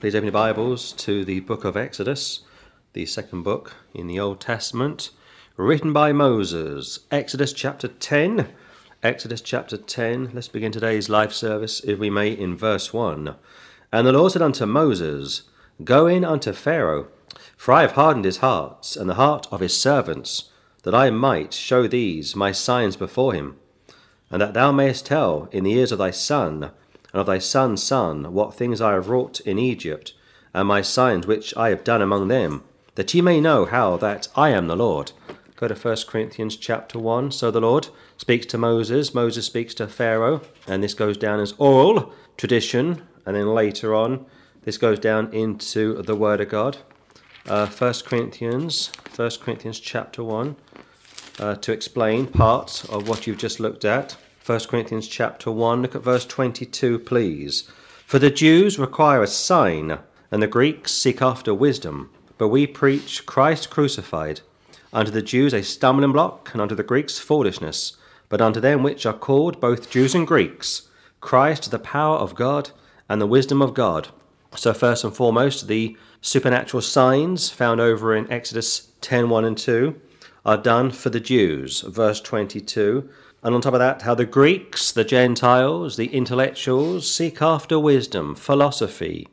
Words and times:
Please 0.00 0.14
open 0.14 0.26
your 0.26 0.32
Bibles 0.32 0.92
to 0.92 1.24
the 1.24 1.40
book 1.40 1.64
of 1.64 1.76
Exodus, 1.76 2.42
the 2.92 3.04
second 3.04 3.42
book 3.42 3.74
in 3.92 4.06
the 4.06 4.20
Old 4.20 4.40
Testament, 4.40 5.10
written 5.56 5.92
by 5.92 6.12
Moses. 6.12 7.00
Exodus 7.10 7.52
chapter 7.52 7.88
10. 7.88 8.46
Exodus 9.02 9.40
chapter 9.40 9.76
10. 9.76 10.30
Let's 10.32 10.46
begin 10.46 10.70
today's 10.70 11.08
life 11.08 11.32
service, 11.32 11.80
if 11.80 11.98
we 11.98 12.10
may, 12.10 12.30
in 12.30 12.56
verse 12.56 12.92
1. 12.92 13.34
And 13.90 14.06
the 14.06 14.12
Lord 14.12 14.30
said 14.30 14.40
unto 14.40 14.66
Moses, 14.66 15.42
Go 15.82 16.06
in 16.06 16.24
unto 16.24 16.52
Pharaoh, 16.52 17.08
for 17.56 17.72
I 17.72 17.80
have 17.80 17.92
hardened 17.92 18.24
his 18.24 18.36
heart, 18.36 18.94
and 18.94 19.10
the 19.10 19.14
heart 19.14 19.48
of 19.50 19.58
his 19.58 19.76
servants, 19.76 20.52
that 20.84 20.94
I 20.94 21.10
might 21.10 21.52
show 21.52 21.88
these 21.88 22.36
my 22.36 22.52
signs 22.52 22.94
before 22.94 23.32
him, 23.32 23.56
and 24.30 24.40
that 24.40 24.54
thou 24.54 24.70
mayest 24.70 25.06
tell 25.06 25.48
in 25.50 25.64
the 25.64 25.72
ears 25.72 25.90
of 25.90 25.98
thy 25.98 26.12
son 26.12 26.70
and 27.12 27.20
of 27.20 27.26
thy 27.26 27.38
son's 27.38 27.82
son 27.82 28.32
what 28.32 28.54
things 28.54 28.80
I 28.80 28.92
have 28.92 29.08
wrought 29.08 29.40
in 29.40 29.58
Egypt, 29.58 30.14
and 30.54 30.68
my 30.68 30.82
signs 30.82 31.26
which 31.26 31.56
I 31.56 31.70
have 31.70 31.84
done 31.84 32.02
among 32.02 32.28
them, 32.28 32.64
that 32.94 33.12
ye 33.14 33.20
may 33.20 33.40
know 33.40 33.64
how 33.64 33.96
that 33.98 34.28
I 34.34 34.50
am 34.50 34.66
the 34.66 34.76
Lord. 34.76 35.12
Go 35.56 35.66
to 35.66 35.74
1 35.74 35.96
Corinthians 36.06 36.56
chapter 36.56 37.00
1. 37.00 37.32
So 37.32 37.50
the 37.50 37.60
Lord 37.60 37.88
speaks 38.16 38.46
to 38.46 38.58
Moses, 38.58 39.12
Moses 39.12 39.46
speaks 39.46 39.74
to 39.74 39.88
Pharaoh, 39.88 40.40
and 40.68 40.84
this 40.84 40.94
goes 40.94 41.16
down 41.16 41.40
as 41.40 41.52
oral 41.58 42.12
tradition, 42.36 43.02
and 43.26 43.34
then 43.34 43.48
later 43.48 43.94
on, 43.94 44.24
this 44.62 44.78
goes 44.78 45.00
down 45.00 45.32
into 45.32 46.00
the 46.02 46.14
Word 46.14 46.40
of 46.40 46.48
God. 46.48 46.78
Uh, 47.46 47.66
1 47.66 47.94
Corinthians, 48.04 48.92
1 49.16 49.30
Corinthians 49.40 49.80
chapter 49.80 50.22
1, 50.22 50.54
uh, 51.40 51.54
to 51.56 51.72
explain 51.72 52.26
part 52.26 52.84
of 52.88 53.08
what 53.08 53.26
you've 53.26 53.38
just 53.38 53.58
looked 53.58 53.84
at. 53.84 54.16
1 54.48 54.60
Corinthians 54.60 55.06
chapter 55.06 55.50
1, 55.50 55.82
look 55.82 55.94
at 55.94 56.02
verse 56.02 56.24
22, 56.24 57.00
please. 57.00 57.70
For 58.06 58.18
the 58.18 58.30
Jews 58.30 58.78
require 58.78 59.22
a 59.22 59.26
sign, 59.26 59.98
and 60.30 60.42
the 60.42 60.46
Greeks 60.46 60.90
seek 60.90 61.20
after 61.20 61.52
wisdom. 61.52 62.08
But 62.38 62.48
we 62.48 62.66
preach 62.66 63.26
Christ 63.26 63.68
crucified, 63.68 64.40
unto 64.90 65.10
the 65.10 65.20
Jews 65.20 65.52
a 65.52 65.62
stumbling 65.62 66.12
block, 66.12 66.48
and 66.54 66.62
unto 66.62 66.74
the 66.74 66.82
Greeks 66.82 67.18
foolishness. 67.18 67.98
But 68.30 68.40
unto 68.40 68.58
them 68.58 68.82
which 68.82 69.04
are 69.04 69.12
called, 69.12 69.60
both 69.60 69.90
Jews 69.90 70.14
and 70.14 70.26
Greeks, 70.26 70.88
Christ 71.20 71.70
the 71.70 71.78
power 71.78 72.16
of 72.16 72.34
God 72.34 72.70
and 73.06 73.20
the 73.20 73.26
wisdom 73.26 73.60
of 73.60 73.74
God. 73.74 74.08
So, 74.56 74.72
first 74.72 75.04
and 75.04 75.14
foremost, 75.14 75.68
the 75.68 75.94
supernatural 76.22 76.80
signs 76.80 77.50
found 77.50 77.82
over 77.82 78.16
in 78.16 78.32
Exodus 78.32 78.92
10 79.02 79.28
1 79.28 79.44
and 79.44 79.58
2 79.58 80.00
are 80.46 80.56
done 80.56 80.90
for 80.90 81.10
the 81.10 81.20
Jews. 81.20 81.82
Verse 81.82 82.22
22 82.22 83.10
and 83.48 83.54
on 83.54 83.62
top 83.62 83.72
of 83.72 83.80
that, 83.80 84.02
how 84.02 84.14
the 84.14 84.26
Greeks, 84.26 84.92
the 84.92 85.04
Gentiles, 85.04 85.96
the 85.96 86.08
intellectuals 86.08 87.10
seek 87.10 87.40
after 87.40 87.78
wisdom, 87.78 88.34
philosophy, 88.34 89.26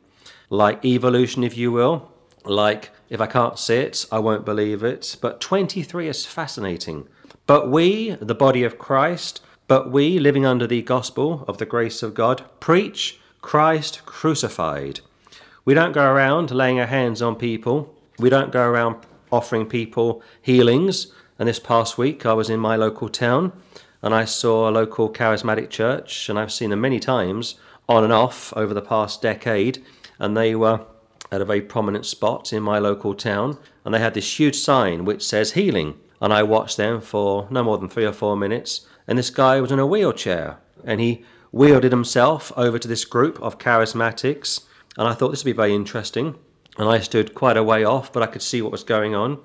like 0.48 0.82
evolution, 0.86 1.44
if 1.44 1.54
you 1.54 1.70
will, 1.70 2.10
like 2.42 2.92
if 3.10 3.20
I 3.20 3.26
can't 3.26 3.58
see 3.58 3.74
it, 3.74 4.06
I 4.10 4.18
won't 4.20 4.46
believe 4.46 4.82
it. 4.82 5.18
But 5.20 5.42
23 5.42 6.08
is 6.08 6.24
fascinating. 6.24 7.06
But 7.46 7.70
we, 7.70 8.12
the 8.12 8.34
body 8.34 8.64
of 8.64 8.78
Christ, 8.78 9.42
but 9.68 9.92
we, 9.92 10.18
living 10.18 10.46
under 10.46 10.66
the 10.66 10.80
gospel 10.80 11.44
of 11.46 11.58
the 11.58 11.66
grace 11.66 12.02
of 12.02 12.14
God, 12.14 12.42
preach 12.58 13.20
Christ 13.42 14.06
crucified. 14.06 15.00
We 15.66 15.74
don't 15.74 15.92
go 15.92 16.10
around 16.10 16.50
laying 16.52 16.80
our 16.80 16.86
hands 16.86 17.20
on 17.20 17.36
people. 17.36 17.94
We 18.18 18.30
don't 18.30 18.50
go 18.50 18.66
around 18.66 18.96
offering 19.30 19.66
people 19.66 20.22
healings. 20.40 21.08
And 21.38 21.50
this 21.50 21.60
past 21.60 21.98
week, 21.98 22.24
I 22.24 22.32
was 22.32 22.48
in 22.48 22.60
my 22.60 22.76
local 22.76 23.10
town 23.10 23.52
and 24.02 24.14
I 24.14 24.24
saw 24.24 24.68
a 24.68 24.70
local 24.70 25.12
charismatic 25.12 25.70
church, 25.70 26.28
and 26.28 26.38
I've 26.38 26.52
seen 26.52 26.70
them 26.70 26.80
many 26.80 27.00
times 27.00 27.56
on 27.88 28.04
and 28.04 28.12
off 28.12 28.52
over 28.56 28.74
the 28.74 28.82
past 28.82 29.22
decade, 29.22 29.84
and 30.18 30.36
they 30.36 30.54
were 30.54 30.84
at 31.32 31.40
a 31.40 31.44
very 31.44 31.60
prominent 31.60 32.06
spot 32.06 32.52
in 32.52 32.62
my 32.62 32.78
local 32.78 33.14
town, 33.14 33.58
and 33.84 33.94
they 33.94 33.98
had 33.98 34.14
this 34.14 34.38
huge 34.38 34.56
sign 34.56 35.04
which 35.04 35.26
says 35.26 35.52
healing. 35.52 35.98
And 36.20 36.32
I 36.32 36.42
watched 36.42 36.76
them 36.76 37.00
for 37.00 37.46
no 37.50 37.62
more 37.62 37.76
than 37.78 37.88
three 37.88 38.06
or 38.06 38.12
four 38.12 38.36
minutes, 38.36 38.86
and 39.06 39.18
this 39.18 39.30
guy 39.30 39.60
was 39.60 39.70
in 39.70 39.78
a 39.78 39.86
wheelchair, 39.86 40.58
and 40.84 41.00
he 41.00 41.24
wielded 41.52 41.92
himself 41.92 42.52
over 42.56 42.78
to 42.78 42.88
this 42.88 43.04
group 43.04 43.40
of 43.42 43.58
charismatics, 43.58 44.64
and 44.96 45.06
I 45.06 45.14
thought 45.14 45.30
this 45.30 45.44
would 45.44 45.50
be 45.50 45.56
very 45.56 45.74
interesting. 45.74 46.36
And 46.78 46.88
I 46.88 47.00
stood 47.00 47.34
quite 47.34 47.56
a 47.56 47.62
way 47.62 47.84
off, 47.84 48.12
but 48.12 48.22
I 48.22 48.26
could 48.26 48.42
see 48.42 48.60
what 48.60 48.72
was 48.72 48.84
going 48.84 49.14
on. 49.14 49.38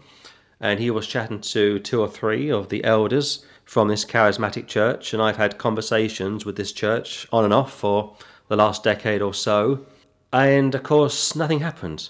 And 0.59 0.79
he 0.79 0.91
was 0.91 1.07
chatting 1.07 1.39
to 1.41 1.79
two 1.79 2.01
or 2.01 2.09
three 2.09 2.51
of 2.51 2.69
the 2.69 2.83
elders 2.83 3.45
from 3.71 3.87
this 3.87 4.03
charismatic 4.03 4.67
church, 4.67 5.13
and 5.13 5.23
I've 5.23 5.37
had 5.37 5.57
conversations 5.57 6.45
with 6.45 6.57
this 6.57 6.73
church 6.73 7.25
on 7.31 7.45
and 7.45 7.53
off 7.53 7.73
for 7.73 8.17
the 8.49 8.57
last 8.57 8.83
decade 8.83 9.21
or 9.21 9.33
so, 9.33 9.85
and 10.33 10.75
of 10.75 10.83
course, 10.83 11.37
nothing 11.37 11.61
happened. 11.61 12.09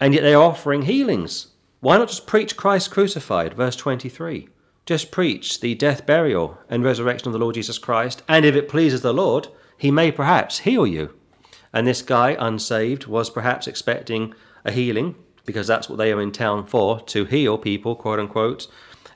And 0.00 0.14
yet 0.14 0.22
they 0.22 0.32
are 0.32 0.42
offering 0.42 0.82
healings. 0.82 1.48
Why 1.80 1.98
not 1.98 2.08
just 2.08 2.26
preach 2.26 2.56
Christ 2.56 2.90
crucified, 2.90 3.52
verse 3.52 3.76
23? 3.76 4.48
Just 4.86 5.10
preach 5.10 5.60
the 5.60 5.74
death, 5.74 6.06
burial, 6.06 6.56
and 6.70 6.82
resurrection 6.82 7.28
of 7.28 7.34
the 7.34 7.38
Lord 7.38 7.56
Jesus 7.56 7.76
Christ, 7.76 8.22
and 8.26 8.46
if 8.46 8.54
it 8.54 8.66
pleases 8.66 9.02
the 9.02 9.12
Lord, 9.12 9.48
he 9.76 9.90
may 9.90 10.10
perhaps 10.10 10.60
heal 10.60 10.86
you. 10.86 11.12
And 11.74 11.86
this 11.86 12.00
guy, 12.00 12.38
unsaved, 12.40 13.06
was 13.06 13.28
perhaps 13.28 13.66
expecting 13.66 14.32
a 14.64 14.72
healing, 14.72 15.16
because 15.44 15.66
that's 15.66 15.90
what 15.90 15.98
they 15.98 16.10
are 16.10 16.22
in 16.22 16.32
town 16.32 16.64
for, 16.64 17.00
to 17.00 17.26
heal 17.26 17.58
people, 17.58 17.96
quote 17.96 18.18
unquote 18.18 18.66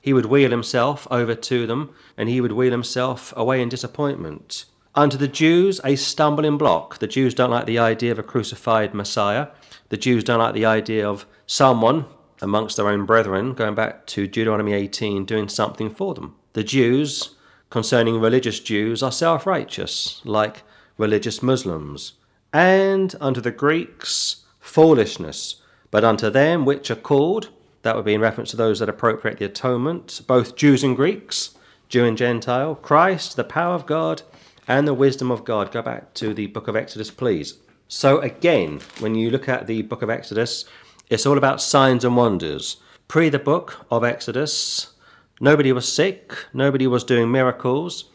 he 0.06 0.12
would 0.12 0.27
wheel 0.27 0.53
himself 0.53 1.09
over 1.11 1.34
to 1.34 1.67
them, 1.67 1.93
and 2.17 2.28
he 2.28 2.41
would 2.41 2.53
wheel 2.53 2.71
himself 2.71 3.34
away 3.37 3.61
in 3.61 3.69
disappointment. 3.69 4.65
Unto 4.94 5.17
the 5.17 5.27
Jews, 5.27 5.81
a 5.83 5.97
stumbling 5.97 6.56
block. 6.56 6.99
The 6.99 7.09
Jews 7.09 7.34
don't 7.34 7.50
like 7.50 7.67
the 7.67 7.81
idea 7.81 8.12
of 8.12 8.19
a 8.21 8.22
crucified 8.22 8.94
Messiah. 8.94 9.49
The 9.89 9.97
Jews 9.97 10.22
don't 10.22 10.39
like 10.39 10.55
the 10.55 10.65
idea 10.65 11.09
of 11.09 11.27
someone 11.44 12.05
amongst 12.41 12.77
their 12.77 12.87
own 12.87 13.05
brethren, 13.05 13.53
going 13.53 13.75
back 13.75 14.06
to 14.06 14.28
Deuteronomy 14.28 14.75
18, 14.75 15.25
doing 15.25 15.49
something 15.49 15.91
for 15.91 16.15
them. 16.15 16.37
The 16.53 16.62
Jews, 16.62 17.34
concerning 17.69 18.21
religious 18.21 18.61
Jews, 18.61 19.03
are 19.03 19.11
self 19.11 19.44
righteous, 19.44 20.23
like 20.25 20.62
religious 20.99 21.43
Muslims. 21.43 22.12
And 22.53 23.12
unto 23.21 23.41
the 23.41 23.50
Greeks, 23.50 24.44
foolishness. 24.61 25.56
But 25.91 26.05
unto 26.05 26.31
them 26.31 26.65
which 26.65 26.93
are 26.93 26.94
called, 26.94 27.49
that 27.86 27.94
would 27.94 28.04
be 28.04 28.14
in 28.14 28.20
reference 28.20 28.50
to 28.50 28.56
those 28.56 28.80
that 28.80 28.88
appropriate 28.88 29.38
the 29.38 29.44
atonement, 29.44 30.20
both 30.26 30.56
Jews 30.56 30.82
and 30.82 30.97
Greeks, 30.97 31.56
Jew 31.88 32.04
and 32.04 32.19
Gentile, 32.19 32.74
Christ, 32.74 33.36
the 33.36 33.44
power 33.44 33.76
of 33.76 33.86
God, 33.86 34.22
and 34.66 34.88
the 34.88 34.94
wisdom 34.94 35.30
of 35.30 35.44
God. 35.44 35.70
Go 35.70 35.82
back 35.82 36.12
to 36.14 36.34
the 36.34 36.48
book 36.48 36.66
of 36.66 36.75
Exodus, 36.75 37.12
please. 37.12 37.58
So, 37.86 38.19
again, 38.19 38.80
when 38.98 39.14
you 39.14 39.30
look 39.30 39.48
at 39.48 39.69
the 39.69 39.82
book 39.82 40.02
of 40.02 40.10
Exodus, 40.10 40.64
it's 41.08 41.25
all 41.25 41.38
about 41.38 41.62
signs 41.62 42.04
and 42.04 42.16
wonders. 42.16 42.78
Pre 43.06 43.28
the 43.28 43.38
book 43.38 43.86
of 43.88 44.02
Exodus, 44.02 44.92
nobody 45.41 45.70
was 45.70 45.91
sick, 45.91 46.34
nobody 46.52 46.88
was 46.88 47.04
doing 47.04 47.30
miracles. 47.30 48.10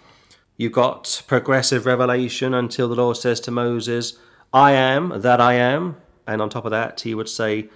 You 0.57 0.69
got 0.69 1.23
progressive 1.27 1.85
revelation 1.85 2.53
until 2.53 2.89
the 2.89 2.95
Lord 2.95 3.15
says 3.15 3.39
to 3.41 3.51
Moses, 3.51 4.17
I 4.51 4.73
am 4.73 5.21
that 5.21 5.39
I 5.39 5.53
am. 5.53 5.95
And 6.27 6.41
on 6.41 6.49
top 6.49 6.65
of 6.65 6.71
that, 6.71 6.99
he 6.99 7.15
would 7.15 7.29
say, 7.29 7.69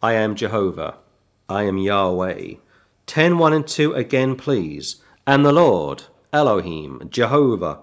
I 0.00 0.12
am 0.12 0.36
Jehovah. 0.36 0.94
I 1.50 1.64
am 1.64 1.78
Yahweh. 1.78 2.54
10 3.06 3.36
1 3.38 3.52
and 3.52 3.66
2 3.66 3.92
again, 3.94 4.36
please. 4.36 5.02
And 5.26 5.44
the 5.44 5.50
Lord, 5.50 6.04
Elohim, 6.32 7.08
Jehovah, 7.10 7.80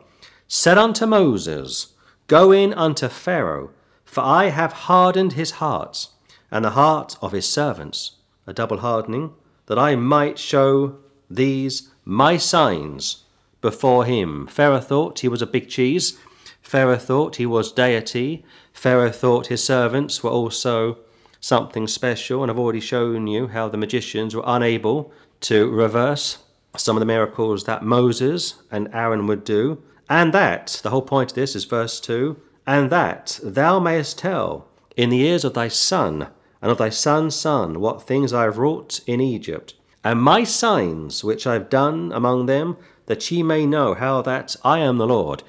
said 0.48 0.78
unto 0.78 1.06
Moses, 1.06 1.94
Go 2.28 2.54
in 2.54 2.74
unto 2.74 3.10
Pharaoh, 3.10 3.72
for 4.06 4.22
I 4.22 4.52
have 4.52 4.88
hardened 4.88 5.34
his 5.34 5.60
heart, 5.60 6.08
and 6.50 6.64
the 6.64 6.80
heart 6.80 7.18
of 7.22 7.34
his 7.34 7.46
servants, 7.46 8.12
a 8.46 8.54
double 8.54 8.78
hardening, 8.78 9.34
that 9.66 9.78
I 9.78 9.98
might 9.98 10.40
show 10.40 11.00
these 11.30 11.90
my 12.06 12.38
signs 12.38 13.26
before 13.60 14.06
him. 14.06 14.48
Pharaoh 14.48 14.80
thought 14.80 15.20
he 15.20 15.28
was 15.28 15.42
a 15.42 15.46
big 15.46 15.68
cheese. 15.68 16.18
Pharaoh 16.62 16.96
thought 16.96 17.36
he 17.36 17.46
was 17.46 17.74
deity. 17.74 18.46
Pharaoh 18.72 19.12
thought 19.12 19.48
his 19.48 19.62
servants 19.62 20.24
were 20.24 20.30
also 20.30 21.00
something 21.48 21.88
special, 21.88 22.42
and 22.42 22.52
I've 22.52 22.60
already 22.60 22.82
shown 22.82 23.26
you 23.26 23.48
how 23.48 23.70
the 23.70 23.78
magicians 23.78 24.36
were 24.36 24.44
unable 24.46 25.14
to 25.40 25.70
reverse 25.70 26.40
some 26.76 26.98
of 26.98 27.00
the 27.00 27.06
miracles 27.06 27.64
that 27.64 27.84
Moses 27.84 28.56
and 28.70 28.90
Aaron 28.94 29.28
would 29.28 29.46
do, 29.46 29.82
and 30.10 30.34
that, 30.34 30.82
the 30.84 30.90
whole 30.90 31.02
point 31.02 31.32
of 31.32 31.36
this 31.36 31.56
is 31.56 31.64
verse 31.64 32.02
2 32.02 32.36
and 32.68 32.90
that 32.90 33.40
thou 33.42 33.80
mayest 33.80 34.20
tell 34.20 34.68
in 34.98 35.10
the 35.10 35.22
ears 35.22 35.46
of 35.46 35.54
thy 35.54 35.70
son 35.70 36.28
and 36.62 36.70
of 36.70 36.78
thy 36.78 36.90
son's 36.90 37.34
son 37.34 37.80
what 37.80 38.02
things 38.02 38.34
I 38.34 38.44
have 38.44 38.58
wrought 38.58 39.00
in 39.08 39.22
Egypt, 39.22 39.74
and 40.04 40.22
my 40.22 40.44
signs 40.44 41.24
which 41.24 41.48
I 41.48 41.54
have 41.54 41.70
done 41.70 42.12
among 42.12 42.48
them, 42.48 42.76
that 43.06 43.32
ye 43.32 43.42
may 43.42 43.66
know 43.66 43.94
how 43.94 44.22
that 44.24 44.58
I 44.66 44.80
am 44.80 44.98
the 44.98 45.08
Lord. 45.08 45.44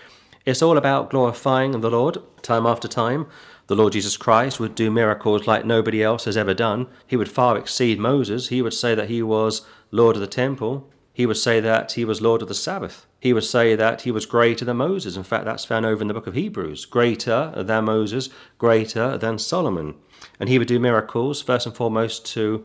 It's 0.47 0.63
all 0.63 0.79
about 0.79 1.11
glorifying 1.11 1.73
the 1.73 1.91
Lord 1.91 2.19
time 2.41 2.67
after 2.67 2.87
time 2.87 3.27
the 3.69 3.77
Lord 3.77 3.93
Jesus 3.93 4.17
Christ 4.17 4.59
would 4.59 4.75
do 4.75 4.91
miracles 4.91 5.47
like 5.47 5.65
nobody 5.65 6.03
else 6.03 6.25
has 6.25 6.39
ever 6.39 6.55
done. 6.55 6.87
He 7.07 7.17
would 7.17 7.29
far 7.31 7.57
exceed 7.57 7.99
Moses. 7.99 8.49
He 8.49 8.63
would 8.63 8.73
say 8.73 8.95
that 8.95 9.11
he 9.11 9.23
was 9.23 9.63
Lord 9.91 10.17
of 10.17 10.21
the 10.21 10.27
temple. 10.27 10.91
He 11.13 11.27
would 11.27 11.37
say 11.37 11.61
that 11.61 11.93
he 11.93 12.05
was 12.05 12.23
Lord 12.23 12.41
of 12.41 12.49
the 12.49 12.55
Sabbath. 12.55 13.07
he 13.21 13.33
would 13.33 13.45
say 13.45 13.75
that 13.75 14.03
he 14.03 14.11
was 14.11 14.27
greater 14.27 14.65
than 14.65 14.79
Moses. 14.79 15.17
In 15.17 15.23
fact, 15.23 15.45
that's 15.45 15.65
found 15.65 15.85
over 15.85 16.01
in 16.01 16.09
the 16.09 16.15
book 16.15 16.27
of 16.27 16.35
Hebrews. 16.35 16.87
Greater 16.87 17.53
than 17.57 17.85
Moses, 17.85 18.31
greater 18.57 19.19
than 19.19 19.39
Solomon. 19.39 19.97
And 20.41 20.49
he 20.49 20.59
would 20.59 20.69
do 20.69 20.79
miracles, 20.79 21.43
first 21.43 21.67
and 21.67 21.75
foremost, 21.77 22.25
to 22.35 22.65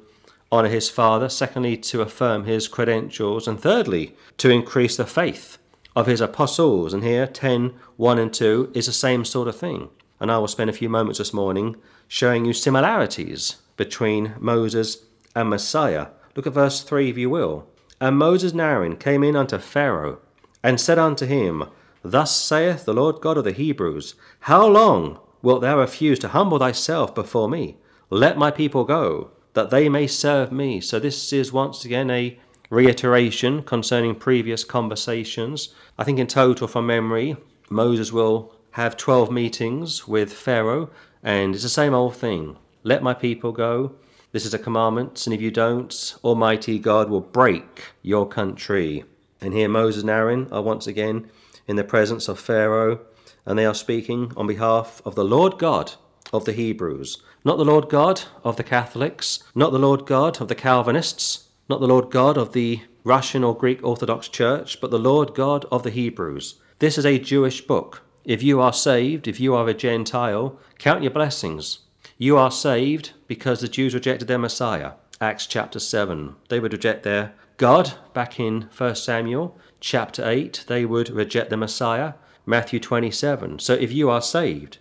honour 0.51 0.69
his 0.69 0.89
father, 0.89 1.27
secondly, 1.27 1.75
to 1.77 2.01
affirm 2.01 2.45
his 2.45 2.67
credentials, 2.67 3.47
and 3.47 3.59
thirdly, 3.59 4.15
to 4.37 4.51
increase 4.51 4.95
the 4.95 5.05
faith 5.05 5.57
of 5.95 6.05
his 6.05 6.21
apostles. 6.21 6.93
And 6.93 7.03
here, 7.03 7.27
10, 7.27 7.73
1 7.97 8.19
and 8.19 8.33
2 8.33 8.71
is 8.73 8.85
the 8.85 8.93
same 8.93 9.25
sort 9.25 9.47
of 9.47 9.57
thing. 9.57 9.89
And 10.19 10.31
I 10.31 10.37
will 10.37 10.47
spend 10.47 10.69
a 10.69 10.73
few 10.73 10.89
moments 10.89 11.17
this 11.17 11.33
morning 11.33 11.75
showing 12.07 12.45
you 12.45 12.53
similarities 12.53 13.57
between 13.77 14.35
Moses 14.39 15.05
and 15.35 15.49
Messiah. 15.49 16.07
Look 16.35 16.47
at 16.47 16.53
verse 16.53 16.83
3 16.83 17.09
if 17.09 17.17
you 17.17 17.29
will. 17.29 17.67
And 17.99 18.17
Moses 18.17 18.51
and 18.51 18.61
Aaron 18.61 18.97
came 18.97 19.23
in 19.23 19.35
unto 19.35 19.57
Pharaoh 19.57 20.19
and 20.63 20.79
said 20.79 20.99
unto 20.99 21.25
him, 21.25 21.65
Thus 22.03 22.35
saith 22.35 22.85
the 22.85 22.93
Lord 22.93 23.21
God 23.21 23.37
of 23.37 23.43
the 23.43 23.51
Hebrews, 23.51 24.15
How 24.41 24.67
long 24.67 25.19
wilt 25.41 25.61
thou 25.61 25.79
refuse 25.79 26.19
to 26.19 26.29
humble 26.29 26.59
thyself 26.59 27.15
before 27.15 27.49
me? 27.49 27.77
Let 28.09 28.37
my 28.37 28.51
people 28.51 28.83
go, 28.83 29.31
that 29.53 29.69
they 29.69 29.89
may 29.89 30.07
serve 30.07 30.51
me. 30.51 30.81
So 30.81 30.99
this 30.99 31.31
is 31.31 31.53
once 31.53 31.85
again 31.85 32.09
a 32.09 32.37
reiteration 32.69 33.63
concerning 33.63 34.15
previous 34.15 34.63
conversations. 34.63 35.73
I 35.97 36.03
think 36.03 36.19
in 36.19 36.27
total, 36.27 36.67
from 36.67 36.87
memory, 36.87 37.37
Moses 37.69 38.11
will 38.11 38.53
have 38.73 38.97
12 38.97 39.29
meetings 39.29 40.07
with 40.07 40.33
Pharaoh, 40.33 40.89
and 41.21 41.53
it's 41.53 41.61
the 41.61 41.69
same 41.69 41.93
old 41.93 42.15
thing. 42.15 42.57
Let 42.81 43.03
my 43.03 43.13
people 43.13 43.51
go. 43.51 43.93
This 44.31 44.47
is 44.47 44.53
a 44.55 44.59
commandment, 44.59 45.27
and 45.27 45.33
if 45.33 45.39
you 45.39 45.51
don't, 45.51 46.15
Almighty 46.23 46.79
God 46.79 47.07
will 47.07 47.21
break 47.21 47.93
your 48.01 48.27
country. 48.27 49.03
And 49.39 49.53
here 49.53 49.69
Moses 49.69 50.01
and 50.01 50.09
Aaron 50.09 50.47
are 50.51 50.63
once 50.63 50.87
again 50.87 51.29
in 51.67 51.75
the 51.75 51.83
presence 51.83 52.27
of 52.27 52.39
Pharaoh, 52.39 53.01
and 53.45 53.59
they 53.59 53.65
are 53.67 53.75
speaking 53.75 54.31
on 54.35 54.47
behalf 54.47 55.03
of 55.05 55.13
the 55.13 55.23
Lord 55.23 55.59
God 55.59 55.93
of 56.31 56.45
the 56.45 56.53
Hebrews. 56.53 57.21
Not 57.45 57.57
the 57.57 57.65
Lord 57.65 57.89
God 57.89 58.23
of 58.43 58.57
the 58.57 58.63
Catholics, 58.63 59.43
not 59.53 59.71
the 59.71 59.77
Lord 59.77 60.07
God 60.07 60.41
of 60.41 60.47
the 60.47 60.55
Calvinists, 60.55 61.47
not 61.69 61.79
the 61.79 61.87
Lord 61.87 62.09
God 62.09 62.37
of 62.37 62.53
the 62.53 62.81
Russian 63.03 63.43
or 63.43 63.55
Greek 63.55 63.83
Orthodox 63.83 64.27
Church, 64.29 64.81
but 64.81 64.89
the 64.89 64.97
Lord 64.97 65.35
God 65.35 65.65
of 65.71 65.83
the 65.83 65.91
Hebrews. 65.91 66.55
This 66.79 66.97
is 66.97 67.05
a 67.05 67.19
Jewish 67.19 67.61
book. 67.61 68.01
If 68.25 68.41
you 68.41 68.61
are 68.61 68.71
saved, 68.71 69.27
if 69.27 69.39
you 69.39 69.53
are 69.53 69.67
a 69.67 69.73
Gentile, 69.73 70.57
count 70.79 71.03
your 71.03 71.11
blessings. 71.11 71.79
You 72.17 72.37
are 72.37 72.51
saved 72.51 73.11
because 73.27 73.59
the 73.59 73.67
Jews 73.67 73.93
rejected 73.93 74.29
their 74.29 74.37
Messiah. 74.37 74.93
Acts 75.19 75.45
chapter 75.45 75.79
7. 75.79 76.35
They 76.47 76.59
would 76.59 76.71
reject 76.71 77.03
their 77.03 77.33
God, 77.57 77.93
back 78.13 78.39
in 78.39 78.69
1 78.75 78.95
Samuel 78.95 79.57
chapter 79.79 80.27
8, 80.27 80.65
they 80.67 80.85
would 80.85 81.09
reject 81.09 81.49
the 81.49 81.57
Messiah. 81.57 82.13
Matthew 82.45 82.79
27. 82.79 83.59
So 83.59 83.73
if 83.73 83.91
you 83.91 84.09
are 84.09 84.21
saved, 84.21 84.77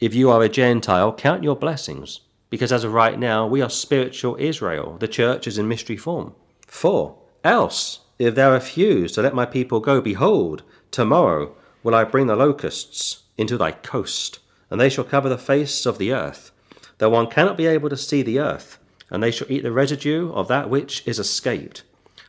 if 0.00 0.14
you 0.14 0.30
are 0.30 0.42
a 0.42 0.48
Gentile, 0.48 1.12
count 1.12 1.42
your 1.42 1.56
blessings, 1.56 2.20
because 2.50 2.72
as 2.72 2.84
of 2.84 2.92
right 2.92 3.18
now, 3.18 3.46
we 3.46 3.62
are 3.62 3.70
spiritual 3.70 4.36
Israel. 4.38 4.96
The 4.98 5.08
church 5.08 5.46
is 5.46 5.56
in 5.58 5.68
mystery 5.68 5.96
form. 5.96 6.34
4. 6.66 7.16
Else, 7.44 8.00
if 8.18 8.34
thou 8.34 8.52
refuse 8.52 9.12
to 9.12 9.22
let 9.22 9.34
my 9.34 9.46
people 9.46 9.80
go, 9.80 10.00
behold, 10.00 10.62
tomorrow 10.90 11.54
will 11.86 11.94
I 11.94 12.02
bring 12.02 12.26
the 12.26 12.34
locusts 12.34 13.22
into 13.38 13.56
thy 13.56 13.70
coast, 13.70 14.40
and 14.68 14.80
they 14.80 14.88
shall 14.88 15.04
cover 15.04 15.28
the 15.28 15.38
face 15.38 15.86
of 15.86 15.98
the 15.98 16.12
earth, 16.12 16.50
that 16.98 17.10
one 17.10 17.30
cannot 17.30 17.56
be 17.56 17.66
able 17.66 17.88
to 17.88 17.96
see 17.96 18.22
the 18.22 18.40
earth, 18.40 18.80
and 19.08 19.22
they 19.22 19.30
shall 19.30 19.50
eat 19.50 19.62
the 19.62 19.70
residue 19.70 20.32
of 20.32 20.48
that 20.48 20.68
which 20.68 21.06
is 21.06 21.20
escaped 21.20 21.84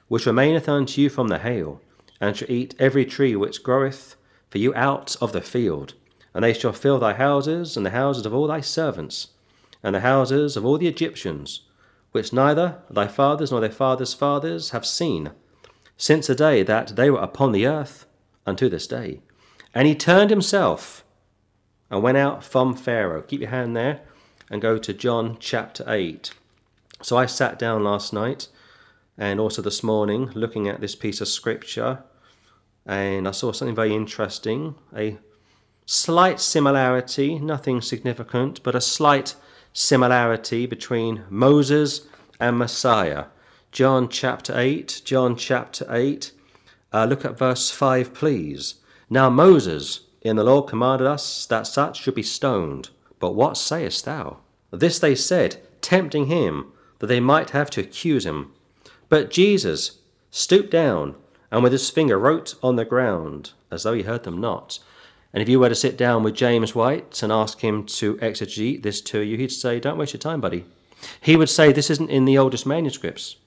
which 0.08 0.26
remaineth 0.26 0.70
unto 0.70 1.02
you 1.02 1.10
from 1.10 1.28
the 1.28 1.40
hail, 1.40 1.82
and 2.22 2.38
shall 2.38 2.52
eat 2.52 2.76
every 2.80 3.04
tree 3.04 3.36
which 3.36 3.64
groweth 3.64 4.16
for 4.50 4.60
you 4.60 4.74
out 4.76 5.16
of 5.22 5.34
the 5.34 5.42
field. 5.42 5.96
And 6.34 6.44
they 6.44 6.54
shall 6.54 6.72
fill 6.72 7.00
thy 7.00 7.14
houses, 7.14 7.76
and 7.76 7.86
the 7.86 7.92
houses 7.92 8.26
of 8.26 8.34
all 8.34 8.48
thy 8.48 8.62
servants, 8.62 9.30
and 9.84 9.96
the 9.96 10.02
houses 10.02 10.56
of 10.56 10.66
all 10.66 10.78
the 10.78 10.88
Egyptians, 10.88 11.62
which 12.12 12.32
neither 12.32 12.80
thy 12.90 13.08
fathers 13.08 13.52
nor 13.52 13.60
their 13.60 13.70
fathers' 13.72 14.14
fathers 14.14 14.70
have 14.70 14.86
seen, 14.86 15.32
since 15.98 16.28
the 16.28 16.36
day 16.36 16.64
that 16.64 16.96
they 16.96 17.10
were 17.10 17.20
upon 17.20 17.52
the 17.52 17.66
earth 17.66 18.06
unto 18.46 18.70
this 18.70 18.88
day. 18.88 19.22
And 19.78 19.88
he 19.88 19.94
turned 19.94 20.32
himself 20.32 21.06
and 21.92 22.02
went 22.02 22.18
out 22.18 22.44
from 22.44 22.74
Pharaoh. 22.74 23.22
Keep 23.22 23.42
your 23.42 23.52
hand 23.52 23.76
there 23.76 24.00
and 24.50 24.60
go 24.60 24.80
to 24.80 24.92
John 24.92 25.38
chapter 25.40 25.86
8. 25.88 26.32
So 27.04 27.16
I 27.16 27.28
sat 27.28 27.60
down 27.60 27.84
last 27.84 28.12
night 28.12 28.48
and 29.20 29.40
also 29.40 29.62
this 29.62 29.84
morning 29.84 30.32
looking 30.34 30.68
at 30.68 30.82
this 30.82 30.96
piece 30.96 31.22
of 31.22 31.28
scripture 31.28 32.00
and 32.88 33.28
I 33.28 33.32
saw 33.32 33.52
something 33.52 33.76
very 33.76 33.94
interesting 33.94 34.74
a 34.96 35.20
slight 35.86 36.40
similarity, 36.40 37.38
nothing 37.38 37.80
significant, 37.80 38.64
but 38.64 38.74
a 38.74 38.82
slight 38.82 39.36
similarity 39.74 40.66
between 40.66 41.24
Moses 41.30 42.08
and 42.40 42.58
Messiah. 42.58 43.26
John 43.72 44.10
chapter 44.10 44.58
8, 44.58 45.04
John 45.06 45.36
chapter 45.36 45.86
8. 45.88 46.32
Uh, 46.92 47.06
look 47.06 47.24
at 47.24 47.38
verse 47.38 47.70
5, 47.70 48.16
please. 48.16 48.82
Now 49.10 49.30
Moses 49.30 50.02
in 50.22 50.36
the 50.36 50.44
law 50.44 50.62
commanded 50.62 51.08
us 51.08 51.46
that 51.46 51.68
such 51.68 52.02
should 52.02 52.16
be 52.16 52.24
stoned. 52.24 52.90
But 53.20 53.36
what 53.36 53.58
sayest 53.58 54.06
thou? 54.06 54.38
This 54.72 55.00
they 55.00 55.16
said, 55.16 55.58
tempting 55.82 56.28
him, 56.28 56.72
that 57.00 57.08
they 57.08 57.20
might 57.20 57.52
have 57.52 57.70
to 57.72 57.82
accuse 57.82 58.26
him. 58.26 58.52
But 59.10 59.32
Jesus 59.32 60.00
stooped 60.32 60.72
down 60.72 61.16
and 61.52 61.64
with 61.64 61.72
his 61.72 61.90
finger 61.90 62.20
wrote 62.20 62.56
on 62.62 62.76
the 62.76 62.86
ground, 62.86 63.52
as 63.72 63.84
though 63.84 63.94
he 63.94 64.04
heard 64.04 64.24
them 64.24 64.42
not. 64.42 64.80
And 65.34 65.42
if 65.42 65.48
you 65.48 65.60
were 65.60 65.70
to 65.70 65.76
sit 65.76 65.98
down 65.98 66.24
with 66.24 66.36
James 66.36 66.76
White 66.76 67.22
and 67.24 67.32
ask 67.32 67.60
him 67.60 67.86
to 67.86 68.16
exegete 68.18 68.84
this 68.84 69.02
to 69.02 69.20
you, 69.20 69.38
he'd 69.38 69.52
say, 69.52 69.80
Don't 69.80 69.98
waste 69.98 70.14
your 70.14 70.20
time, 70.20 70.42
buddy. 70.42 70.66
He 71.22 71.36
would 71.36 71.50
say, 71.50 71.72
This 71.72 71.90
isn't 71.90 72.10
in 72.10 72.26
the 72.26 72.38
oldest 72.38 72.66
manuscripts. 72.66 73.38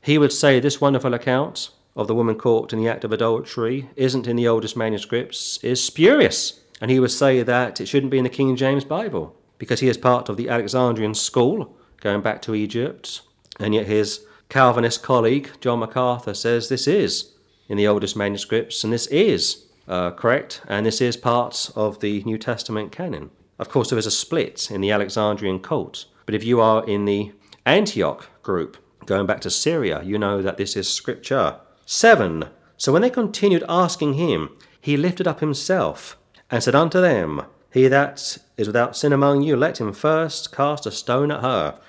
He 0.00 0.16
would 0.16 0.32
say, 0.32 0.60
This 0.60 0.80
wonderful 0.80 1.12
account 1.12 1.70
of 1.96 2.06
the 2.06 2.14
woman 2.14 2.36
caught 2.36 2.72
in 2.72 2.78
the 2.78 2.88
act 2.88 3.04
of 3.04 3.12
adultery 3.12 3.90
isn't 3.96 4.26
in 4.26 4.36
the 4.36 4.48
oldest 4.48 4.76
manuscripts, 4.76 5.58
is 5.62 5.82
spurious. 5.82 6.60
And 6.80 6.90
he 6.90 7.00
would 7.00 7.10
say 7.10 7.42
that 7.42 7.80
it 7.80 7.86
shouldn't 7.86 8.12
be 8.12 8.18
in 8.18 8.24
the 8.24 8.30
King 8.30 8.56
James 8.56 8.84
Bible 8.84 9.36
because 9.58 9.80
he 9.80 9.88
is 9.88 9.98
part 9.98 10.28
of 10.28 10.36
the 10.36 10.48
Alexandrian 10.48 11.14
school 11.14 11.76
going 12.00 12.22
back 12.22 12.40
to 12.42 12.54
Egypt, 12.54 13.20
and 13.58 13.74
yet 13.74 13.86
his 13.86 14.24
Calvinist 14.48 15.02
colleague, 15.02 15.50
John 15.60 15.80
MacArthur, 15.80 16.34
says 16.34 16.68
this 16.68 16.88
is 16.88 17.34
in 17.68 17.76
the 17.76 17.86
oldest 17.86 18.16
manuscripts, 18.16 18.82
and 18.82 18.92
this 18.92 19.06
is 19.08 19.66
uh, 19.86 20.10
correct, 20.12 20.62
and 20.66 20.86
this 20.86 21.00
is 21.00 21.16
part 21.16 21.70
of 21.76 22.00
the 22.00 22.22
New 22.24 22.38
Testament 22.38 22.90
canon. 22.90 23.30
Of 23.58 23.68
course, 23.68 23.90
there 23.90 23.98
is 23.98 24.06
a 24.06 24.10
split 24.10 24.70
in 24.70 24.80
the 24.80 24.90
Alexandrian 24.90 25.60
cult, 25.60 26.06
but 26.24 26.34
if 26.34 26.42
you 26.42 26.60
are 26.60 26.84
in 26.86 27.04
the 27.04 27.32
Antioch 27.66 28.28
group, 28.42 28.78
going 29.04 29.26
back 29.26 29.40
to 29.42 29.50
Syria, 29.50 30.02
you 30.02 30.18
know 30.18 30.40
that 30.40 30.56
this 30.56 30.76
is 30.76 30.90
scripture. 30.90 31.60
7. 31.92 32.44
So 32.76 32.92
when 32.92 33.02
they 33.02 33.10
continued 33.10 33.64
asking 33.68 34.14
him, 34.14 34.56
he 34.80 34.96
lifted 34.96 35.26
up 35.26 35.40
himself 35.40 36.16
and 36.48 36.62
said 36.62 36.76
unto 36.76 37.00
them, 37.00 37.42
He 37.72 37.88
that 37.88 38.38
is 38.56 38.68
without 38.68 38.96
sin 38.96 39.12
among 39.12 39.42
you, 39.42 39.56
let 39.56 39.80
him 39.80 39.92
first 39.92 40.52
cast 40.52 40.86
a 40.86 40.92
stone 40.92 41.32
at 41.32 41.40
her. 41.40 41.80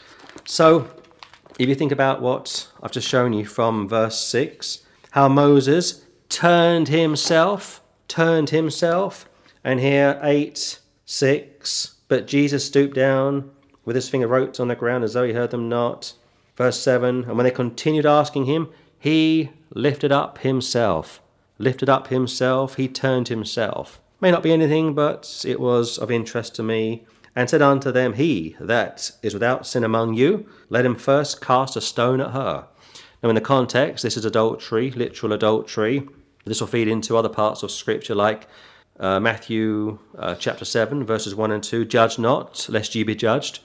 So 0.44 0.90
if 1.60 1.70
you 1.70 1.76
think 1.76 1.92
about 1.92 2.20
what 2.20 2.68
I've 2.82 2.92
just 2.92 3.08
shown 3.08 3.32
you 3.32 3.46
from 3.46 3.88
verse 3.88 4.20
6, 4.22 4.80
how 5.12 5.30
Moses 5.30 6.04
turned 6.30 6.88
himself, 6.88 7.80
turned 8.08 8.50
himself, 8.50 9.30
and 9.64 9.80
here 9.80 10.20
8, 10.24 10.80
6, 11.06 11.96
but 12.08 12.26
Jesus 12.26 12.66
stooped 12.66 12.96
down 12.96 13.52
with 13.86 13.96
his 13.96 14.10
finger 14.10 14.28
wrote 14.28 14.60
on 14.60 14.68
the 14.68 14.76
ground 14.76 15.04
as 15.04 15.14
though 15.14 15.28
he 15.28 15.34
heard 15.34 15.52
them 15.52 15.70
not. 15.70 16.14
Verse 16.56 16.80
7, 16.80 17.26
and 17.26 17.38
when 17.38 17.44
they 17.44 17.52
continued 17.52 18.08
asking 18.08 18.46
him, 18.46 18.68
he 19.02 19.50
lifted 19.74 20.12
up 20.12 20.38
himself. 20.38 21.22
Lifted 21.58 21.90
up 21.90 22.10
himself, 22.10 22.76
he 22.76 22.88
turned 22.88 23.30
himself. 23.30 24.00
May 24.22 24.30
not 24.30 24.44
be 24.44 24.54
anything, 24.54 24.94
but 24.94 25.44
it 25.44 25.60
was 25.60 25.98
of 25.98 26.12
interest 26.12 26.54
to 26.56 26.64
me 26.64 27.04
and 27.36 27.50
said 27.50 27.64
unto 27.64 27.92
them, 27.92 28.14
He 28.14 28.56
that 28.60 29.10
is 29.24 29.34
without 29.34 29.66
sin 29.66 29.84
among 29.84 30.14
you, 30.14 30.48
let 30.70 30.86
him 30.86 30.96
first 30.96 31.42
cast 31.42 31.76
a 31.76 31.82
stone 31.82 32.22
at 32.22 32.32
her. 32.32 32.68
Now, 33.24 33.30
in 33.30 33.36
the 33.36 33.42
context, 33.42 34.04
this 34.04 34.18
is 34.18 34.24
adultery, 34.24 34.92
literal 34.92 35.34
adultery. 35.34 36.08
This 36.46 36.62
will 36.62 36.68
feed 36.68 36.88
into 36.88 37.18
other 37.18 37.30
parts 37.30 37.64
of 37.64 37.72
Scripture, 37.72 38.14
like 38.14 38.48
uh, 39.00 39.20
Matthew 39.20 39.98
uh, 40.16 40.36
chapter 40.36 40.64
7, 40.64 41.04
verses 41.04 41.34
1 41.34 41.52
and 41.52 41.64
2 41.64 41.86
Judge 41.86 42.20
not, 42.20 42.68
lest 42.70 42.94
ye 42.94 43.02
be 43.02 43.16
judged. 43.16 43.62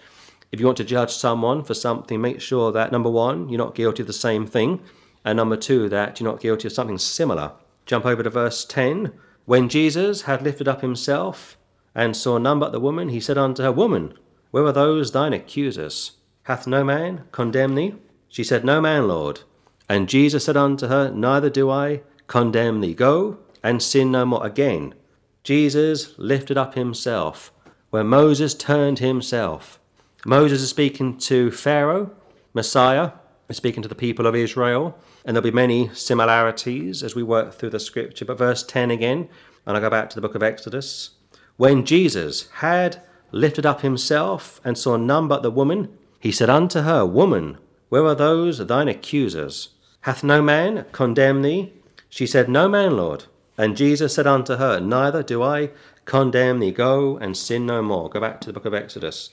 If 0.51 0.61
you 0.61 0.67
want 0.67 0.79
to 0.79 0.85
judge 0.85 1.11
someone 1.11 1.63
for 1.63 1.75
something, 1.75 2.23
make 2.23 2.41
sure 2.41 2.73
that 2.73 2.91
number 2.91 3.11
one, 3.11 3.51
you're 3.51 3.59
not 3.59 3.75
guilty 3.75 4.03
of 4.03 4.07
the 4.07 4.15
same 4.15 4.47
thing, 4.47 4.81
and 5.27 5.37
number 5.37 5.59
two, 5.59 5.91
that 5.91 6.19
you're 6.19 6.31
not 6.31 6.41
guilty 6.41 6.69
of 6.69 6.73
something 6.73 6.97
similar. 6.97 7.53
Jump 7.85 8.07
over 8.07 8.23
to 8.23 8.31
verse 8.31 8.65
10. 8.65 9.13
When 9.45 9.69
Jesus 9.69 10.23
had 10.23 10.41
lifted 10.41 10.67
up 10.67 10.81
himself, 10.81 11.59
and 11.97 12.15
saw 12.15 12.37
none 12.37 12.59
but 12.59 12.73
the 12.73 12.81
woman, 12.81 13.09
he 13.09 13.21
said 13.21 13.39
unto 13.39 13.63
her, 13.63 13.73
Woman, 13.73 14.15
where 14.51 14.65
are 14.65 14.73
those 14.73 15.13
thine 15.13 15.33
accusers? 15.33 16.13
Hath 16.45 16.67
no 16.67 16.85
man 16.85 17.25
condemned 17.33 17.77
thee? 17.77 17.95
She 18.29 18.45
said, 18.45 18.65
No 18.65 18.81
man, 18.81 19.09
Lord. 19.09 19.41
And 19.89 20.09
Jesus 20.09 20.45
said 20.45 20.57
unto 20.57 20.89
her, 20.89 21.11
Neither 21.11 21.49
do 21.49 21.71
I 21.71 22.03
condemn 22.27 22.81
thee. 22.81 22.95
Go 22.95 23.39
and 23.63 23.83
sin 23.83 24.13
no 24.13 24.27
more. 24.27 24.45
Again, 24.45 24.95
Jesus 25.43 26.19
lifted 26.19 26.59
up 26.59 26.75
himself 26.75 27.53
where 27.91 28.05
Moses 28.05 28.53
turned 28.53 28.99
himself. 28.99 29.81
Moses 30.27 30.61
is 30.61 30.71
speaking 30.71 31.17
to 31.19 31.51
Pharaoh, 31.51 32.11
Messiah 32.53 33.13
is 33.49 33.57
speaking 33.57 33.83
to 33.83 33.89
the 33.89 33.95
people 33.95 34.27
of 34.27 34.35
Israel, 34.35 34.99
and 35.27 35.35
there'll 35.35 35.43
be 35.43 35.51
many 35.51 35.91
similarities 35.93 37.03
as 37.03 37.17
we 37.17 37.23
work 37.23 37.53
through 37.53 37.71
the 37.71 37.81
scripture. 37.81 38.25
But 38.25 38.39
verse 38.39 38.63
10 38.63 38.93
again, 38.93 39.29
and 39.67 39.77
I 39.77 39.81
go 39.81 39.91
back 39.91 40.09
to 40.11 40.15
the 40.15 40.21
book 40.21 40.37
of 40.37 40.43
Exodus. 40.43 41.11
When 41.57 41.85
Jesus 41.85 42.49
had 42.55 43.03
lifted 43.33 43.67
up 43.67 43.81
himself 43.81 44.61
and 44.65 44.79
saw 44.79 44.97
none 44.97 45.27
but 45.27 45.43
the 45.43 45.51
woman, 45.51 45.89
he 46.21 46.31
said 46.31 46.49
unto 46.49 46.83
her, 46.83 47.05
Woman, 47.05 47.59
where 47.89 48.07
are 48.07 48.15
those 48.15 48.59
thine 48.59 48.89
accusers? 48.89 49.71
Hath 50.03 50.23
no 50.23 50.41
man 50.41 50.87
condemned 50.93 51.45
thee? 51.45 51.73
She 52.09 52.27
said, 52.27 52.49
No 52.49 52.69
man, 52.69 52.97
Lord. 52.97 53.25
And 53.59 53.77
Jesus 53.77 54.15
said 54.15 54.27
unto 54.29 54.57
her, 54.57 54.79
Neither 54.79 55.25
do 55.25 55.43
I 55.43 55.71
condemn 56.05 56.61
thee. 56.61 56.71
Go 56.71 57.17
and 57.17 57.37
sin 57.37 57.67
no 57.67 57.83
more. 57.83 58.09
Go 58.09 58.21
back 58.21 58.41
to 58.43 58.47
the 58.47 58.53
book 58.53 58.65
of 58.65 58.75
Exodus. 58.75 59.31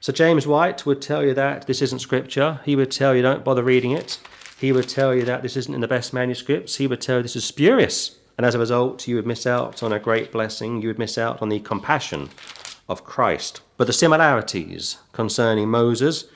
So 0.00 0.12
James 0.12 0.46
White 0.46 0.86
would 0.86 1.02
tell 1.02 1.22
you 1.22 1.34
that 1.34 1.66
this 1.66 1.82
isn't 1.82 1.98
scripture. 1.98 2.60
He 2.64 2.76
would 2.76 2.90
tell 2.90 3.14
you 3.14 3.22
don't 3.22 3.44
bother 3.44 3.62
reading 3.62 3.90
it. 3.90 4.18
He 4.58 4.72
would 4.72 4.88
tell 4.88 5.14
you 5.14 5.22
that 5.24 5.42
this 5.42 5.56
isn't 5.56 5.74
in 5.74 5.80
the 5.80 5.88
best 5.88 6.12
manuscripts. 6.12 6.76
He 6.76 6.86
would 6.86 7.00
tell 7.00 7.18
you 7.18 7.22
this 7.22 7.36
is 7.36 7.44
spurious. 7.44 8.18
And 8.36 8.46
as 8.46 8.54
a 8.54 8.58
result, 8.58 9.06
you 9.08 9.16
would 9.16 9.26
miss 9.26 9.46
out 9.46 9.82
on 9.82 9.92
a 9.92 9.98
great 9.98 10.32
blessing. 10.32 10.82
You 10.82 10.88
would 10.88 10.98
miss 10.98 11.18
out 11.18 11.40
on 11.40 11.48
the 11.48 11.60
compassion 11.60 12.30
of 12.88 13.04
Christ. 13.04 13.60
But 13.76 13.86
the 13.86 13.92
similarities 13.92 14.98
concerning 15.12 15.68
Moses 15.68 16.26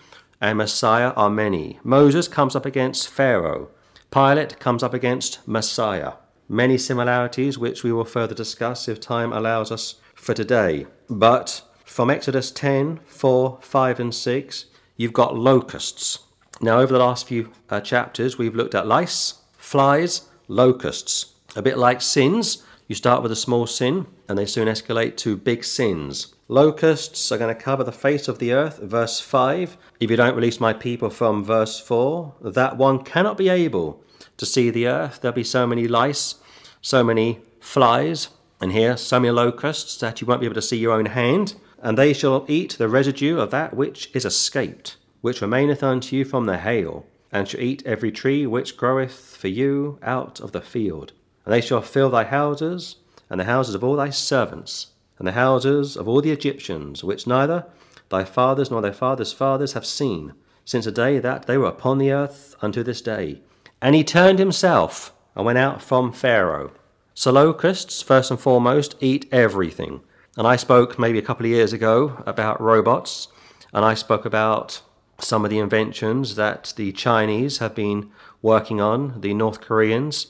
and 0.40 0.58
Messiah 0.58 1.10
are 1.10 1.30
many. 1.30 1.78
Moses 1.82 2.28
comes 2.28 2.56
up 2.56 2.66
against 2.66 3.08
Pharaoh. 3.08 3.68
Pilate 4.10 4.58
comes 4.58 4.82
up 4.82 4.94
against 4.94 5.46
Messiah 5.46 6.12
many 6.50 6.76
similarities 6.76 7.56
which 7.56 7.84
we 7.84 7.92
will 7.92 8.04
further 8.04 8.34
discuss 8.34 8.88
if 8.88 9.00
time 9.00 9.32
allows 9.32 9.70
us 9.70 9.94
for 10.14 10.34
today. 10.34 10.84
But 11.08 11.62
from 11.84 12.10
Exodus 12.10 12.50
10, 12.50 13.00
4, 13.06 13.58
5, 13.62 14.00
and 14.00 14.14
6, 14.14 14.64
you've 14.96 15.12
got 15.12 15.36
locusts. 15.36 16.18
Now, 16.62 16.78
over 16.80 16.92
the 16.92 16.98
last 16.98 17.26
few 17.26 17.50
uh, 17.70 17.80
chapters, 17.80 18.36
we've 18.36 18.54
looked 18.54 18.74
at 18.74 18.86
lice, 18.86 19.40
flies, 19.56 20.28
locusts. 20.46 21.34
A 21.56 21.62
bit 21.62 21.78
like 21.78 22.02
sins, 22.02 22.62
you 22.86 22.94
start 22.94 23.22
with 23.22 23.32
a 23.32 23.36
small 23.36 23.66
sin 23.66 24.06
and 24.28 24.36
they 24.36 24.44
soon 24.44 24.68
escalate 24.68 25.16
to 25.18 25.36
big 25.36 25.64
sins. 25.64 26.34
Locusts 26.48 27.30
are 27.30 27.38
going 27.38 27.54
to 27.54 27.60
cover 27.60 27.84
the 27.84 27.92
face 27.92 28.28
of 28.28 28.40
the 28.40 28.52
earth, 28.52 28.78
verse 28.78 29.20
5. 29.20 29.76
If 30.00 30.10
you 30.10 30.16
don't 30.16 30.34
release 30.34 30.60
my 30.60 30.72
people 30.72 31.08
from 31.08 31.44
verse 31.44 31.80
4, 31.80 32.34
that 32.42 32.76
one 32.76 33.04
cannot 33.04 33.38
be 33.38 33.48
able 33.48 34.02
to 34.36 34.44
see 34.44 34.68
the 34.68 34.86
earth. 34.86 35.20
There'll 35.20 35.34
be 35.34 35.44
so 35.44 35.66
many 35.66 35.88
lice, 35.88 36.34
so 36.82 37.02
many 37.02 37.40
flies, 37.60 38.28
and 38.60 38.72
here 38.72 38.96
so 38.96 39.20
many 39.20 39.30
locusts 39.30 39.96
that 39.98 40.20
you 40.20 40.26
won't 40.26 40.40
be 40.40 40.46
able 40.46 40.54
to 40.56 40.62
see 40.62 40.76
your 40.76 40.92
own 40.92 41.06
hand. 41.06 41.54
And 41.82 41.96
they 41.96 42.12
shall 42.12 42.44
eat 42.48 42.76
the 42.76 42.88
residue 42.88 43.38
of 43.38 43.50
that 43.52 43.74
which 43.74 44.10
is 44.12 44.24
escaped, 44.24 44.96
which 45.20 45.42
remaineth 45.42 45.82
unto 45.82 46.16
you 46.16 46.24
from 46.24 46.46
the 46.46 46.58
hail, 46.58 47.06
and 47.32 47.46
shall 47.46 47.60
eat 47.60 47.82
every 47.86 48.10
tree 48.10 48.46
which 48.46 48.76
groweth 48.76 49.36
for 49.36 49.48
you 49.48 49.98
out 50.02 50.40
of 50.40 50.52
the 50.52 50.60
field. 50.60 51.12
And 51.44 51.54
they 51.54 51.60
shall 51.60 51.82
fill 51.82 52.10
thy 52.10 52.24
houses, 52.24 52.96
and 53.28 53.38
the 53.38 53.44
houses 53.44 53.74
of 53.74 53.84
all 53.84 53.96
thy 53.96 54.10
servants, 54.10 54.88
and 55.18 55.28
the 55.28 55.32
houses 55.32 55.96
of 55.96 56.08
all 56.08 56.20
the 56.20 56.32
Egyptians, 56.32 57.04
which 57.04 57.26
neither 57.26 57.66
thy 58.08 58.24
fathers 58.24 58.70
nor 58.70 58.82
thy 58.82 58.90
fathers' 58.90 59.32
fathers 59.32 59.74
have 59.74 59.86
seen, 59.86 60.32
since 60.64 60.84
the 60.84 60.92
day 60.92 61.18
that 61.18 61.46
they 61.46 61.56
were 61.56 61.66
upon 61.66 61.98
the 61.98 62.10
earth 62.10 62.54
unto 62.60 62.82
this 62.82 63.00
day. 63.00 63.40
And 63.80 63.94
he 63.94 64.04
turned 64.04 64.38
himself 64.38 65.12
and 65.34 65.46
went 65.46 65.58
out 65.58 65.80
from 65.80 66.12
Pharaoh. 66.12 66.72
So 67.14 67.30
locusts, 67.30 68.02
first 68.02 68.30
and 68.30 68.40
foremost, 68.40 68.96
eat 69.00 69.26
everything. 69.30 70.00
And 70.36 70.46
I 70.46 70.56
spoke 70.56 70.98
maybe 70.98 71.18
a 71.18 71.22
couple 71.22 71.46
of 71.46 71.52
years 71.52 71.72
ago 71.72 72.22
about 72.26 72.60
robots, 72.60 73.28
and 73.72 73.84
I 73.84 73.94
spoke 73.94 74.24
about 74.24 74.82
some 75.20 75.44
of 75.44 75.50
the 75.50 75.58
inventions 75.58 76.34
that 76.34 76.72
the 76.76 76.92
Chinese 76.92 77.58
have 77.58 77.74
been 77.74 78.10
working 78.42 78.80
on, 78.80 79.20
the 79.20 79.34
North 79.34 79.60
Koreans, 79.60 80.28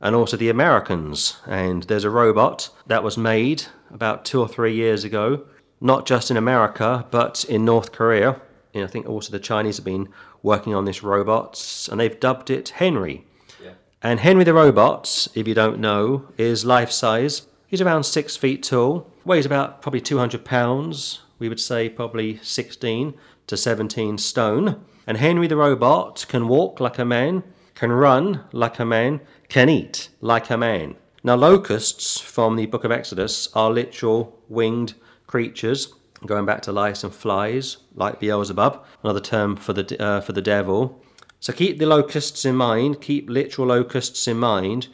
and 0.00 0.16
also 0.16 0.36
the 0.36 0.48
Americans. 0.50 1.38
And 1.46 1.84
there's 1.84 2.04
a 2.04 2.10
robot 2.10 2.70
that 2.86 3.04
was 3.04 3.16
made 3.16 3.64
about 3.90 4.24
two 4.24 4.40
or 4.40 4.48
three 4.48 4.74
years 4.74 5.04
ago, 5.04 5.44
not 5.80 6.06
just 6.06 6.30
in 6.30 6.36
America, 6.36 7.06
but 7.10 7.44
in 7.44 7.64
North 7.64 7.92
Korea. 7.92 8.40
And 8.74 8.84
I 8.84 8.86
think 8.86 9.08
also 9.08 9.30
the 9.30 9.38
Chinese 9.38 9.76
have 9.76 9.84
been 9.84 10.08
working 10.42 10.74
on 10.74 10.84
this 10.84 11.02
robot, 11.02 11.88
and 11.90 12.00
they've 12.00 12.18
dubbed 12.18 12.50
it 12.50 12.70
Henry. 12.70 13.24
Yeah. 13.62 13.72
And 14.02 14.20
Henry 14.20 14.44
the 14.44 14.54
robot, 14.54 15.28
if 15.34 15.46
you 15.46 15.54
don't 15.54 15.78
know, 15.78 16.28
is 16.36 16.64
life 16.64 16.90
size. 16.90 17.46
He's 17.66 17.80
around 17.80 18.04
six 18.04 18.36
feet 18.36 18.62
tall, 18.62 19.10
weighs 19.24 19.46
about 19.46 19.82
probably 19.82 20.00
200 20.00 20.44
pounds. 20.44 21.20
We 21.38 21.48
would 21.48 21.60
say 21.60 21.88
probably 21.88 22.38
16 22.42 23.14
to 23.52 23.56
17 23.58 24.16
stone. 24.16 24.82
And 25.06 25.18
Henry 25.18 25.46
the 25.46 25.56
robot 25.56 26.24
can 26.26 26.48
walk 26.48 26.80
like 26.80 26.98
a 26.98 27.04
man, 27.04 27.42
can 27.74 27.92
run 27.92 28.44
like 28.50 28.78
a 28.78 28.84
man, 28.86 29.20
can 29.50 29.68
eat 29.68 30.08
like 30.22 30.48
a 30.48 30.56
man. 30.56 30.96
Now, 31.22 31.34
locusts 31.34 32.18
from 32.18 32.56
the 32.56 32.64
book 32.64 32.82
of 32.82 32.90
Exodus 32.90 33.48
are 33.54 33.70
literal 33.70 34.40
winged 34.48 34.94
creatures 35.26 35.92
going 36.24 36.46
back 36.46 36.62
to 36.62 36.72
lice 36.72 37.04
and 37.04 37.14
flies, 37.14 37.76
like 37.94 38.20
Beelzebub, 38.20 38.82
another 39.02 39.20
term 39.20 39.56
for 39.56 39.74
the, 39.74 40.02
uh, 40.02 40.20
for 40.22 40.32
the 40.32 40.40
devil. 40.40 41.02
So 41.38 41.52
keep 41.52 41.78
the 41.78 41.86
locusts 41.86 42.46
in 42.46 42.56
mind, 42.56 43.02
keep 43.02 43.28
literal 43.28 43.68
locusts 43.68 44.26
in 44.26 44.38
mind. 44.38 44.88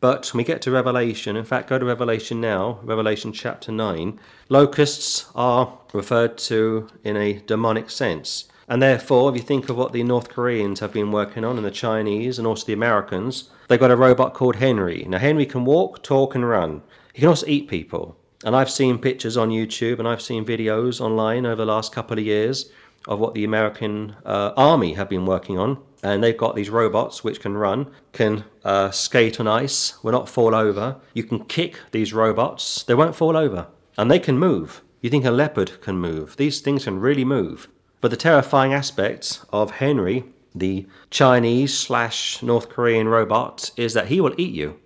But 0.00 0.32
when 0.32 0.38
we 0.38 0.44
get 0.44 0.60
to 0.62 0.70
Revelation, 0.70 1.36
in 1.36 1.44
fact, 1.44 1.68
go 1.68 1.78
to 1.78 1.84
Revelation 1.84 2.40
now, 2.40 2.80
Revelation 2.82 3.32
chapter 3.32 3.72
9, 3.72 4.18
locusts 4.48 5.26
are 5.34 5.78
referred 5.92 6.36
to 6.38 6.88
in 7.02 7.16
a 7.16 7.40
demonic 7.46 7.88
sense. 7.90 8.44
And 8.68 8.82
therefore, 8.82 9.30
if 9.30 9.36
you 9.36 9.42
think 9.42 9.68
of 9.68 9.76
what 9.76 9.92
the 9.92 10.02
North 10.02 10.28
Koreans 10.28 10.80
have 10.80 10.92
been 10.92 11.12
working 11.12 11.44
on, 11.44 11.56
and 11.56 11.64
the 11.64 11.70
Chinese, 11.70 12.38
and 12.38 12.46
also 12.46 12.66
the 12.66 12.72
Americans, 12.72 13.50
they've 13.68 13.80
got 13.80 13.90
a 13.90 13.96
robot 13.96 14.34
called 14.34 14.56
Henry. 14.56 15.04
Now, 15.08 15.18
Henry 15.18 15.46
can 15.46 15.64
walk, 15.64 16.02
talk, 16.02 16.34
and 16.34 16.48
run. 16.48 16.82
He 17.12 17.20
can 17.20 17.28
also 17.28 17.46
eat 17.46 17.68
people. 17.68 18.16
And 18.44 18.54
I've 18.54 18.70
seen 18.70 18.98
pictures 18.98 19.36
on 19.36 19.50
YouTube 19.50 19.98
and 19.98 20.06
I've 20.06 20.20
seen 20.20 20.44
videos 20.44 21.00
online 21.00 21.46
over 21.46 21.56
the 21.56 21.64
last 21.64 21.92
couple 21.92 22.18
of 22.18 22.24
years 22.24 22.70
of 23.06 23.18
what 23.18 23.34
the 23.34 23.44
American 23.44 24.16
uh, 24.24 24.52
Army 24.56 24.94
have 24.94 25.08
been 25.08 25.26
working 25.26 25.58
on. 25.58 25.78
And 26.02 26.22
they've 26.22 26.36
got 26.36 26.54
these 26.54 26.70
robots 26.70 27.24
which 27.24 27.40
can 27.40 27.56
run, 27.56 27.90
can 28.12 28.44
uh, 28.64 28.90
skate 28.90 29.40
on 29.40 29.48
ice, 29.48 30.02
will 30.02 30.12
not 30.12 30.28
fall 30.28 30.54
over. 30.54 30.96
You 31.14 31.24
can 31.24 31.44
kick 31.44 31.80
these 31.90 32.12
robots, 32.12 32.84
they 32.84 32.94
won't 32.94 33.16
fall 33.16 33.36
over. 33.36 33.68
And 33.98 34.10
they 34.10 34.18
can 34.18 34.38
move. 34.38 34.82
You 35.00 35.10
think 35.10 35.24
a 35.24 35.30
leopard 35.30 35.80
can 35.80 35.98
move. 35.98 36.36
These 36.36 36.60
things 36.60 36.84
can 36.84 37.00
really 37.00 37.24
move. 37.24 37.68
But 38.00 38.10
the 38.10 38.16
terrifying 38.16 38.74
aspect 38.74 39.40
of 39.52 39.72
Henry, 39.72 40.24
the 40.54 40.86
Chinese 41.10 41.76
slash 41.76 42.42
North 42.42 42.68
Korean 42.68 43.08
robot, 43.08 43.70
is 43.76 43.94
that 43.94 44.08
he 44.08 44.20
will 44.20 44.34
eat 44.38 44.54
you. 44.54 44.78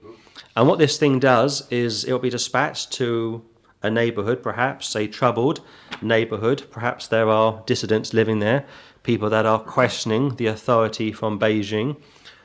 And 0.57 0.69
what 0.69 0.79
this 0.79 0.99
thing 0.99 1.19
does 1.19 1.67
is 1.71 2.05
it 2.05 2.13
will 2.13 2.19
be 2.19 2.31
dispatched 2.31 2.93
to 2.93 3.45
a 3.83 3.91
neighborhood, 3.91 4.43
perhaps 4.43 4.95
a 4.95 5.07
troubled 5.07 5.61
neighborhood. 6.03 6.67
Perhaps 6.71 7.09
there 7.09 7.29
are 7.29 7.63
dissidents 7.67 8.13
living 8.13 8.39
there, 8.41 8.67
people 9.03 9.31
that 9.31 9.47
are 9.47 9.59
questioning 9.59 10.37
the 10.37 10.47
authority 10.47 11.13
from 11.13 11.39
Beijing 11.39 11.97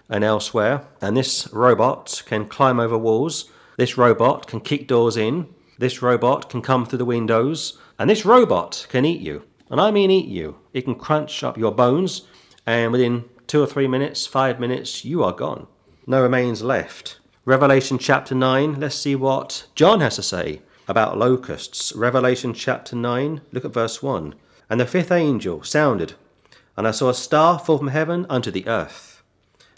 and 0.10 0.24
elsewhere. 0.24 0.86
And 1.02 1.18
this 1.18 1.48
robot 1.52 2.24
can 2.26 2.48
climb 2.48 2.80
over 2.80 2.98
walls. 2.98 3.50
This 3.78 3.98
robot 3.98 4.48
can 4.48 4.62
kick 4.62 4.88
doors 4.88 5.18
in. 5.18 5.48
This 5.78 6.02
robot 6.02 6.50
can 6.50 6.62
come 6.62 6.86
through 6.86 7.00
the 7.00 7.06
windows. 7.06 7.78
And 8.00 8.10
this 8.10 8.26
robot 8.26 8.86
can 8.90 9.04
eat 9.04 9.22
you. 9.22 9.44
And 9.70 9.82
I 9.82 9.92
mean 9.92 10.12
eat 10.12 10.28
you. 10.28 10.58
It 10.74 10.84
can 10.84 10.96
crunch 10.96 11.44
up 11.44 11.58
your 11.58 11.72
bones. 11.72 12.22
And 12.66 12.92
within 12.92 13.26
two 13.48 13.62
or 13.62 13.68
three 13.68 13.88
minutes, 13.88 14.26
five 14.26 14.60
minutes, 14.60 15.04
you 15.04 15.24
are 15.24 15.34
gone. 15.34 15.68
No 16.08 16.22
remains 16.22 16.62
left. 16.62 17.20
Revelation 17.46 18.00
chapter 18.00 18.34
9, 18.34 18.80
let's 18.80 18.96
see 18.96 19.16
what 19.16 19.68
John 19.76 20.02
has 20.02 20.16
to 20.16 20.24
say 20.24 20.62
about 20.88 21.18
locusts. 21.18 21.94
Revelation 21.96 22.54
chapter 22.54 22.96
9, 22.96 23.42
look 23.52 23.66
at 23.66 23.74
verse 23.74 24.04
1. 24.04 24.36
And 24.70 24.80
the 24.80 24.86
fifth 24.86 25.12
angel 25.12 25.64
sounded, 25.64 26.14
and 26.78 26.88
I 26.88 26.92
saw 26.92 27.10
a 27.10 27.14
star 27.14 27.60
fall 27.60 27.78
from 27.78 27.88
heaven 27.88 28.26
unto 28.30 28.52
the 28.52 28.68
earth. 28.68 29.24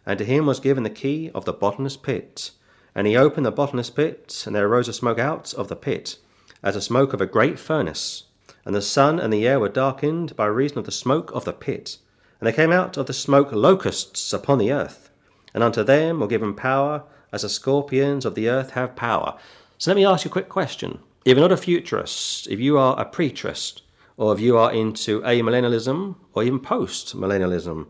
And 0.05 0.17
to 0.19 0.25
him 0.25 0.45
was 0.45 0.59
given 0.59 0.83
the 0.83 0.89
key 0.89 1.31
of 1.35 1.45
the 1.45 1.53
bottomless 1.53 1.97
pit. 1.97 2.51
And 2.95 3.05
he 3.05 3.15
opened 3.15 3.45
the 3.45 3.51
bottomless 3.51 3.89
pit, 3.89 4.43
and 4.45 4.55
there 4.55 4.67
arose 4.67 4.87
a 4.87 4.93
smoke 4.93 5.19
out 5.19 5.53
of 5.53 5.67
the 5.67 5.75
pit, 5.75 6.17
as 6.63 6.75
the 6.75 6.81
smoke 6.81 7.13
of 7.13 7.21
a 7.21 7.25
great 7.25 7.59
furnace. 7.59 8.23
And 8.65 8.73
the 8.73 8.81
sun 8.81 9.19
and 9.19 9.31
the 9.31 9.47
air 9.47 9.59
were 9.59 9.69
darkened 9.69 10.35
by 10.35 10.47
reason 10.47 10.77
of 10.77 10.85
the 10.85 10.91
smoke 10.91 11.31
of 11.31 11.45
the 11.45 11.53
pit. 11.53 11.97
And 12.39 12.47
there 12.47 12.53
came 12.53 12.71
out 12.71 12.97
of 12.97 13.05
the 13.05 13.13
smoke 13.13 13.51
locusts 13.51 14.33
upon 14.33 14.57
the 14.57 14.71
earth, 14.71 15.09
and 15.53 15.63
unto 15.63 15.83
them 15.83 16.19
were 16.19 16.27
given 16.27 16.53
power 16.53 17.03
as 17.31 17.41
the 17.41 17.49
scorpions 17.49 18.25
of 18.25 18.35
the 18.35 18.49
earth 18.49 18.71
have 18.71 18.95
power. 18.95 19.37
So 19.77 19.91
let 19.91 19.95
me 19.95 20.05
ask 20.05 20.25
you 20.25 20.29
a 20.29 20.31
quick 20.31 20.49
question. 20.49 20.99
If 21.23 21.37
you're 21.37 21.47
not 21.47 21.51
a 21.51 21.57
futurist, 21.57 22.47
if 22.47 22.59
you 22.59 22.77
are 22.77 22.99
a 22.99 23.05
preterist, 23.05 23.81
or 24.17 24.33
if 24.33 24.39
you 24.39 24.57
are 24.57 24.73
into 24.73 25.21
amillennialism 25.21 26.15
or 26.33 26.43
even 26.43 26.59
post 26.59 27.15
millennialism, 27.15 27.87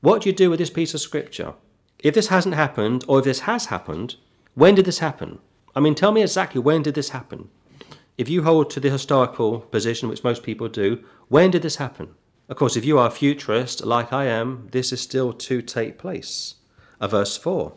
what 0.00 0.22
do 0.22 0.28
you 0.28 0.34
do 0.34 0.48
with 0.48 0.60
this 0.60 0.70
piece 0.70 0.94
of 0.94 1.00
scripture? 1.00 1.54
If 1.98 2.14
this 2.14 2.28
hasn't 2.28 2.54
happened, 2.54 3.04
or 3.08 3.18
if 3.18 3.24
this 3.24 3.40
has 3.40 3.66
happened, 3.66 4.16
When 4.54 4.74
did 4.74 4.86
this 4.86 4.98
happen? 4.98 5.38
I 5.76 5.80
mean, 5.80 5.94
tell 5.94 6.10
me 6.10 6.22
exactly 6.22 6.60
when 6.60 6.82
did 6.82 6.94
this 6.94 7.10
happen? 7.10 7.48
If 8.16 8.28
you 8.28 8.42
hold 8.42 8.70
to 8.70 8.80
the 8.80 8.90
historical 8.90 9.60
position, 9.60 10.08
which 10.08 10.24
most 10.24 10.42
people 10.42 10.68
do, 10.68 11.04
when 11.28 11.52
did 11.52 11.62
this 11.62 11.76
happen? 11.76 12.16
Of 12.48 12.56
course, 12.56 12.76
if 12.76 12.84
you 12.84 12.98
are 12.98 13.06
a 13.06 13.12
futurist, 13.12 13.86
like 13.86 14.12
I 14.12 14.24
am, 14.24 14.66
this 14.72 14.92
is 14.92 15.00
still 15.00 15.32
to 15.32 15.62
take 15.62 15.96
place. 15.96 16.56
A 17.00 17.06
verse 17.06 17.36
4 17.36 17.72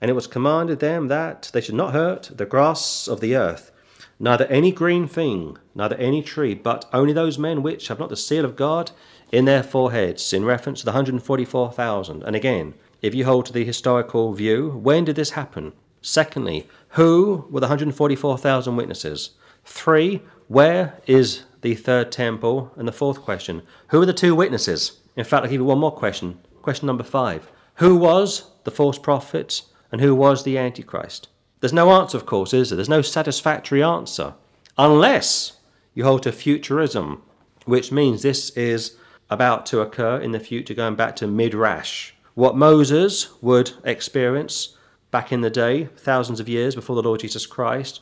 And 0.00 0.10
it 0.10 0.14
was 0.14 0.26
commanded 0.26 0.78
them 0.78 1.08
that 1.08 1.50
they 1.52 1.60
should 1.60 1.74
not 1.74 1.92
hurt 1.92 2.30
the 2.34 2.46
grass 2.46 3.08
of 3.08 3.20
the 3.20 3.34
earth, 3.34 3.72
neither 4.20 4.46
any 4.46 4.70
green 4.72 5.08
thing, 5.08 5.58
neither 5.74 5.96
any 5.96 6.22
tree, 6.22 6.54
but 6.54 6.84
only 6.92 7.12
those 7.12 7.38
men 7.38 7.62
which 7.62 7.88
have 7.88 7.98
not 7.98 8.08
the 8.08 8.16
seal 8.16 8.44
of 8.44 8.56
God 8.56 8.92
in 9.32 9.44
their 9.44 9.62
foreheads, 9.62 10.32
in 10.32 10.44
reference 10.44 10.80
to 10.80 10.84
the 10.84 10.92
144,000. 10.92 12.22
And 12.22 12.36
again, 12.36 12.74
if 13.02 13.14
you 13.14 13.24
hold 13.24 13.46
to 13.46 13.52
the 13.52 13.64
historical 13.64 14.32
view, 14.32 14.70
when 14.70 15.04
did 15.04 15.16
this 15.16 15.30
happen? 15.30 15.72
Secondly, 16.00 16.68
who 16.90 17.46
were 17.50 17.60
the 17.60 17.66
144,000 17.66 18.76
witnesses? 18.76 19.30
Three, 19.64 20.22
where 20.46 20.98
is 21.06 21.44
the 21.60 21.74
third 21.74 22.10
temple? 22.10 22.72
And 22.76 22.88
the 22.88 22.92
fourth 22.92 23.20
question, 23.20 23.62
who 23.88 24.00
are 24.00 24.06
the 24.06 24.12
two 24.12 24.34
witnesses? 24.34 25.00
In 25.16 25.24
fact, 25.24 25.44
I'll 25.44 25.50
give 25.50 25.60
you 25.60 25.64
one 25.64 25.78
more 25.78 25.92
question. 25.92 26.38
Question 26.62 26.86
number 26.86 27.04
five. 27.04 27.50
Who 27.76 27.96
was 27.96 28.50
the 28.64 28.70
false 28.70 28.98
prophet 28.98 29.62
and 29.90 30.00
who 30.00 30.14
was 30.14 30.44
the 30.44 30.58
Antichrist? 30.58 31.28
There's 31.60 31.72
no 31.72 31.90
answer, 31.90 32.16
of 32.16 32.26
course, 32.26 32.54
is 32.54 32.70
there? 32.70 32.76
There's 32.76 32.88
no 32.88 33.02
satisfactory 33.02 33.82
answer. 33.82 34.34
Unless 34.76 35.58
you 35.94 36.04
hold 36.04 36.22
to 36.22 36.32
futurism, 36.32 37.22
which 37.64 37.90
means 37.90 38.22
this 38.22 38.50
is 38.50 38.96
about 39.30 39.66
to 39.66 39.80
occur 39.80 40.18
in 40.18 40.32
the 40.32 40.40
future, 40.40 40.74
going 40.74 40.94
back 40.94 41.16
to 41.16 41.26
Midrash. 41.26 42.12
What 42.34 42.56
Moses 42.56 43.28
would 43.42 43.72
experience 43.84 44.76
back 45.10 45.32
in 45.32 45.40
the 45.40 45.50
day, 45.50 45.84
thousands 45.96 46.40
of 46.40 46.48
years 46.48 46.74
before 46.74 46.96
the 46.96 47.02
Lord 47.02 47.20
Jesus 47.20 47.46
Christ, 47.46 48.00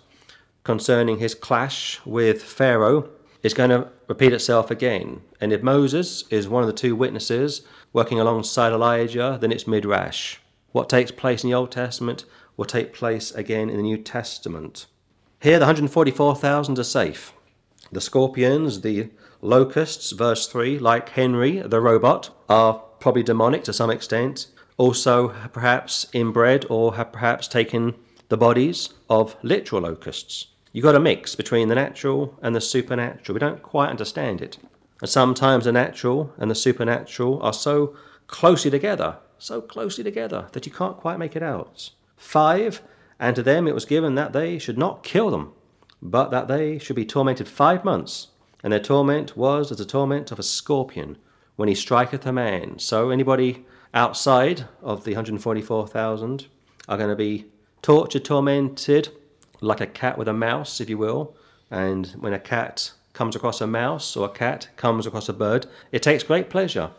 concerning 0.63 1.19
his 1.19 1.35
clash 1.35 2.01
with 2.05 2.43
Pharaoh, 2.43 3.09
is 3.43 3.55
going 3.55 3.71
to 3.71 3.89
repeat 4.09 4.33
itself 4.33 4.71
again. 4.71 5.23
And 5.41 5.53
if 5.53 5.63
Moses 5.63 6.25
is 6.31 6.49
one 6.49 6.63
of 6.63 6.67
the 6.67 6.73
two 6.73 6.95
witnesses 6.95 7.63
working 7.93 8.21
alongside 8.21 8.73
Elijah, 8.73 9.39
then 9.41 9.53
it's 9.53 9.67
Midrash. 9.67 10.39
What 10.77 10.91
takes 10.91 11.11
place 11.11 11.43
in 11.43 11.49
the 11.49 11.57
Old 11.57 11.73
Testament 11.73 12.27
will 12.59 12.67
take 12.67 12.93
place 12.93 13.31
again 13.31 13.71
in 13.71 13.79
the 13.79 13.83
New 13.83 13.97
Testament. 13.97 14.85
Here, 15.41 15.59
the 15.59 15.65
144,000 15.65 16.79
are 16.79 16.85
safe. 16.85 17.33
The 17.93 18.03
scorpions, 18.03 18.83
the 18.83 19.09
locusts, 19.41 20.11
verse 20.11 20.47
3, 20.47 20.79
like 20.79 21.09
Henry 21.09 21.61
the 21.61 21.81
robot, 21.81 22.29
are 22.51 22.75
probably 23.01 23.23
demonic 23.23 23.65
to 23.65 23.73
some 23.73 23.89
extent. 23.89 24.49
Also, 24.77 25.29
perhaps 25.51 26.09
inbred 26.13 26.67
or 26.69 26.97
have 26.97 27.11
perhaps 27.11 27.49
taken 27.49 27.95
the 28.29 28.37
bodies 28.37 28.91
of 29.09 29.35
literal 29.43 29.81
locusts. 29.81 30.49
You've 30.75 30.85
got 30.85 30.95
a 30.95 31.01
mix 31.01 31.35
between 31.35 31.69
the 31.69 31.75
natural 31.75 32.39
and 32.43 32.55
the 32.55 32.61
supernatural. 32.61 33.33
We 33.33 33.41
don't 33.41 33.63
quite 33.63 33.89
understand 33.89 34.43
it. 34.43 34.59
And 35.01 35.09
sometimes 35.09 35.65
the 35.65 35.73
natural 35.73 36.35
and 36.37 36.51
the 36.51 36.55
supernatural 36.55 37.41
are 37.43 37.55
so 37.55 37.97
closely 38.27 38.71
together, 38.71 39.17
so 39.39 39.61
closely 39.61 40.05
together, 40.05 40.49
that 40.53 40.67
you 40.67 40.73
can't 40.73 40.97
quite 40.97 41.19
make 41.19 41.37
it 41.37 41.43
out. 41.43 41.91
Five, 42.17 42.83
and 43.19 43.37
to 43.37 43.43
them 43.43 43.67
it 43.67 43.75
was 43.75 43.85
given 43.85 44.15
that 44.15 44.33
they 44.33 44.59
should 44.59 44.79
not 44.79 45.03
kill 45.03 45.31
them, 45.31 45.53
but 46.03 46.31
that 46.31 46.49
they 46.49 46.79
should 46.79 46.97
be 46.97 47.05
tormented 47.05 47.49
five 47.49 47.85
months. 47.85 48.29
And 48.63 48.73
their 48.73 48.81
torment 48.81 49.37
was 49.37 49.71
as 49.71 49.79
the 49.79 49.85
torment 49.85 50.33
of 50.33 50.39
a 50.39 50.43
scorpion 50.43 51.19
when 51.57 51.69
he 51.69 51.75
striketh 51.75 52.27
a 52.27 52.33
man. 52.33 52.79
So 52.79 53.11
anybody 53.11 53.65
outside 53.95 54.67
of 54.83 55.05
the 55.05 55.13
144,000 55.13 56.47
are 56.89 56.97
going 56.97 57.11
to 57.11 57.17
be 57.17 57.47
tortured, 57.83 58.25
tormented, 58.25 59.11
like 59.61 59.81
a 59.81 59.87
cat 59.87 60.19
with 60.19 60.29
a 60.29 60.33
mouse, 60.33 60.81
if 60.81 60.91
you 60.91 60.99
will. 60.99 61.37
And 61.71 62.09
when 62.19 62.33
a 62.33 62.39
cat 62.39 62.93
comes 63.17 63.35
across 63.35 63.61
a 63.61 63.67
mouse 63.67 64.17
or 64.17 64.27
a 64.27 64.31
cat 64.31 64.69
comes 64.77 65.07
across 65.07 65.29
a 65.29 65.33
bird, 65.33 65.67
it 65.91 66.03
takes 66.03 66.23
great 66.23 66.51
pleasure 66.51 66.91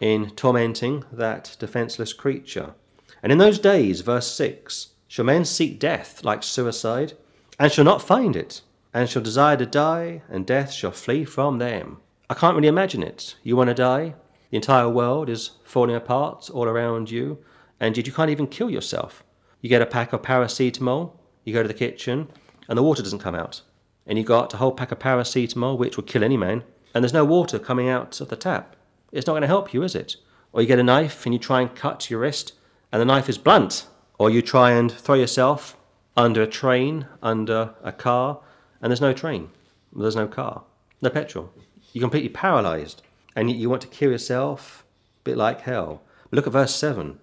in 0.00 0.30
tormenting 0.30 1.04
that 1.12 1.54
defenseless 1.60 2.12
creature. 2.12 2.74
And 3.22 3.30
in 3.30 3.38
those 3.38 3.58
days, 3.58 4.00
verse 4.00 4.26
6, 4.32 4.88
shall 5.06 5.26
men 5.26 5.44
seek 5.44 5.78
death 5.78 6.24
like 6.24 6.42
suicide, 6.42 7.12
and 7.58 7.70
shall 7.70 7.84
not 7.84 8.02
find 8.02 8.34
it, 8.34 8.62
and 8.92 9.08
shall 9.08 9.22
desire 9.22 9.56
to 9.58 9.66
die, 9.66 10.22
and 10.28 10.46
death 10.46 10.72
shall 10.72 10.92
flee 10.92 11.24
from 11.24 11.58
them. 11.58 11.98
I 12.28 12.34
can't 12.34 12.56
really 12.56 12.68
imagine 12.68 13.02
it. 13.02 13.36
You 13.42 13.54
want 13.54 13.68
to 13.68 13.74
die? 13.74 14.14
The 14.50 14.56
entire 14.56 14.88
world 14.88 15.28
is 15.28 15.52
falling 15.64 15.94
apart 15.94 16.50
all 16.50 16.64
around 16.64 17.10
you, 17.10 17.38
and 17.78 17.96
yet 17.96 18.06
you 18.06 18.12
can't 18.12 18.30
even 18.30 18.46
kill 18.46 18.70
yourself. 18.70 19.22
You 19.60 19.68
get 19.68 19.82
a 19.82 19.86
pack 19.86 20.12
of 20.12 20.22
paracetamol, 20.22 21.12
you 21.44 21.52
go 21.52 21.62
to 21.62 21.68
the 21.68 21.74
kitchen, 21.74 22.28
and 22.68 22.78
the 22.78 22.82
water 22.82 23.02
doesn't 23.02 23.18
come 23.18 23.34
out. 23.34 23.60
And 24.06 24.18
you 24.18 24.24
got 24.24 24.54
a 24.54 24.58
whole 24.58 24.72
pack 24.72 24.92
of 24.92 24.98
paracetamol, 24.98 25.78
which 25.78 25.96
would 25.96 26.06
kill 26.06 26.22
any 26.22 26.36
man, 26.36 26.62
and 26.94 27.02
there's 27.02 27.12
no 27.12 27.24
water 27.24 27.58
coming 27.58 27.88
out 27.88 28.20
of 28.20 28.28
the 28.28 28.36
tap. 28.36 28.76
It's 29.12 29.26
not 29.26 29.32
going 29.32 29.42
to 29.42 29.48
help 29.48 29.74
you, 29.74 29.82
is 29.82 29.94
it? 29.94 30.16
Or 30.52 30.60
you 30.60 30.68
get 30.68 30.78
a 30.78 30.82
knife 30.82 31.26
and 31.26 31.34
you 31.34 31.38
try 31.38 31.60
and 31.60 31.74
cut 31.74 32.08
your 32.10 32.20
wrist, 32.20 32.52
and 32.92 33.00
the 33.00 33.06
knife 33.06 33.28
is 33.28 33.38
blunt. 33.38 33.86
Or 34.18 34.30
you 34.30 34.40
try 34.42 34.70
and 34.70 34.90
throw 34.90 35.16
yourself 35.16 35.76
under 36.16 36.42
a 36.42 36.46
train, 36.46 37.06
under 37.22 37.74
a 37.82 37.92
car, 37.92 38.40
and 38.80 38.90
there's 38.90 39.00
no 39.00 39.12
train, 39.12 39.50
there's 39.94 40.16
no 40.16 40.26
car, 40.26 40.62
no 41.02 41.10
petrol. 41.10 41.52
You're 41.92 42.02
completely 42.02 42.30
paralyzed, 42.30 43.02
and 43.34 43.50
you 43.50 43.68
want 43.68 43.82
to 43.82 43.88
kill 43.88 44.10
yourself, 44.10 44.84
a 45.20 45.24
bit 45.24 45.36
like 45.36 45.62
hell. 45.62 46.02
Look 46.30 46.46
at 46.46 46.52
verse 46.52 46.74
7. 46.74 47.18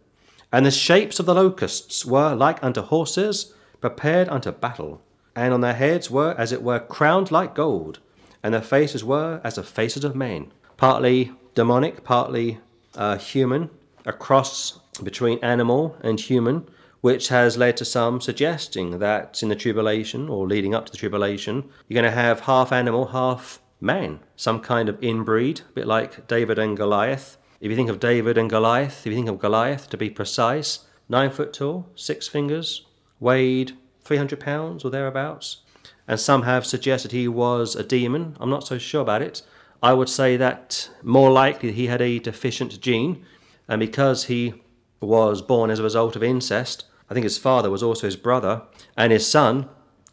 And 0.52 0.66
the 0.66 0.72
shapes 0.72 1.20
of 1.20 1.26
the 1.26 1.34
locusts 1.34 2.06
were 2.06 2.36
like 2.36 2.64
unto 2.64 2.82
horses 2.82 3.54
prepared 3.82 4.30
unto 4.30 4.52
battle, 4.52 5.02
and 5.36 5.54
on 5.54 5.62
their 5.62 5.74
heads 5.74 6.10
were 6.12 6.36
as 6.38 6.52
it 6.52 6.64
were 6.64 6.80
crowned 6.80 7.32
like 7.32 7.56
gold, 7.56 8.00
and 8.42 8.54
their 8.54 8.62
faces 8.62 9.04
were 9.04 9.42
as 9.44 9.56
the 9.56 9.64
faces 9.64 10.04
of 10.04 10.16
men, 10.16 10.52
partly 10.78 11.32
demonic, 11.56 12.04
partly 12.04 12.60
uh, 12.96 13.18
human, 13.18 13.70
a 14.06 14.14
cross 14.14 14.80
between 15.02 15.40
animal 15.40 15.98
and 16.02 16.20
human, 16.20 16.68
which 17.02 17.30
has 17.30 17.58
led 17.58 17.76
to 17.78 17.86
some 17.86 18.22
suggesting 18.22 19.00
that 19.00 19.42
in 19.44 19.50
the 19.50 19.56
tribulation 19.56 20.30
or 20.30 20.48
leading 20.48 20.74
up 20.74 20.86
to 20.86 20.92
the 20.92 20.98
tribulation, 20.98 21.70
you're 21.88 22.02
going 22.02 22.10
to 22.10 22.18
have 22.18 22.42
half 22.42 22.72
animal, 22.72 23.08
half 23.08 23.62
man, 23.82 24.20
some 24.36 24.60
kind 24.60 24.88
of 24.88 25.00
inbreed, 25.02 25.62
a 25.62 25.74
bit 25.74 25.88
like 25.88 26.28
David 26.28 26.58
and 26.58 26.78
Goliath. 26.78 27.38
If 27.60 27.70
you 27.70 27.76
think 27.76 27.90
of 27.90 28.00
David 28.00 28.38
and 28.38 28.50
Goliath, 28.50 29.06
if 29.06 29.12
you 29.12 29.16
think 29.16 29.30
of 29.30 29.40
Goliath 29.40 29.90
to 29.90 29.98
be 29.98 30.10
precise, 30.10 30.86
nine 31.10 31.30
foot 31.30 31.54
tall, 31.54 31.90
six 31.96 32.28
fingers, 32.28 32.86
weighed 33.20 33.74
300 34.04 34.40
pounds 34.40 34.84
or 34.84 34.90
thereabouts, 34.90 35.58
and 36.08 36.20
some 36.20 36.44
have 36.44 36.66
suggested 36.66 37.12
he 37.12 37.28
was 37.28 37.76
a 37.76 37.84
demon. 37.84 38.36
I'm 38.40 38.50
not 38.50 38.68
so 38.68 38.78
sure 38.78 39.02
about 39.02 39.22
it. 39.22 39.42
I 39.82 39.94
would 39.94 40.10
say 40.10 40.38
that 40.38 40.90
more 41.02 41.32
likely 41.32 41.72
he 41.72 41.88
had 41.88 42.02
a 42.02 42.20
deficient 42.20 42.80
gene, 42.82 43.26
and 43.68 43.80
because 43.80 44.26
he 44.26 44.54
was 45.00 45.42
born 45.42 45.70
as 45.70 45.80
a 45.80 45.84
result 45.84 46.16
of 46.16 46.24
incest, 46.24 46.86
I 47.10 47.14
think 47.14 47.26
his 47.26 47.38
father 47.38 47.70
was 47.70 47.84
also 47.84 48.08
his 48.08 48.16
brother, 48.16 48.64
and 48.96 49.12
his 49.12 49.28
son 49.28 49.70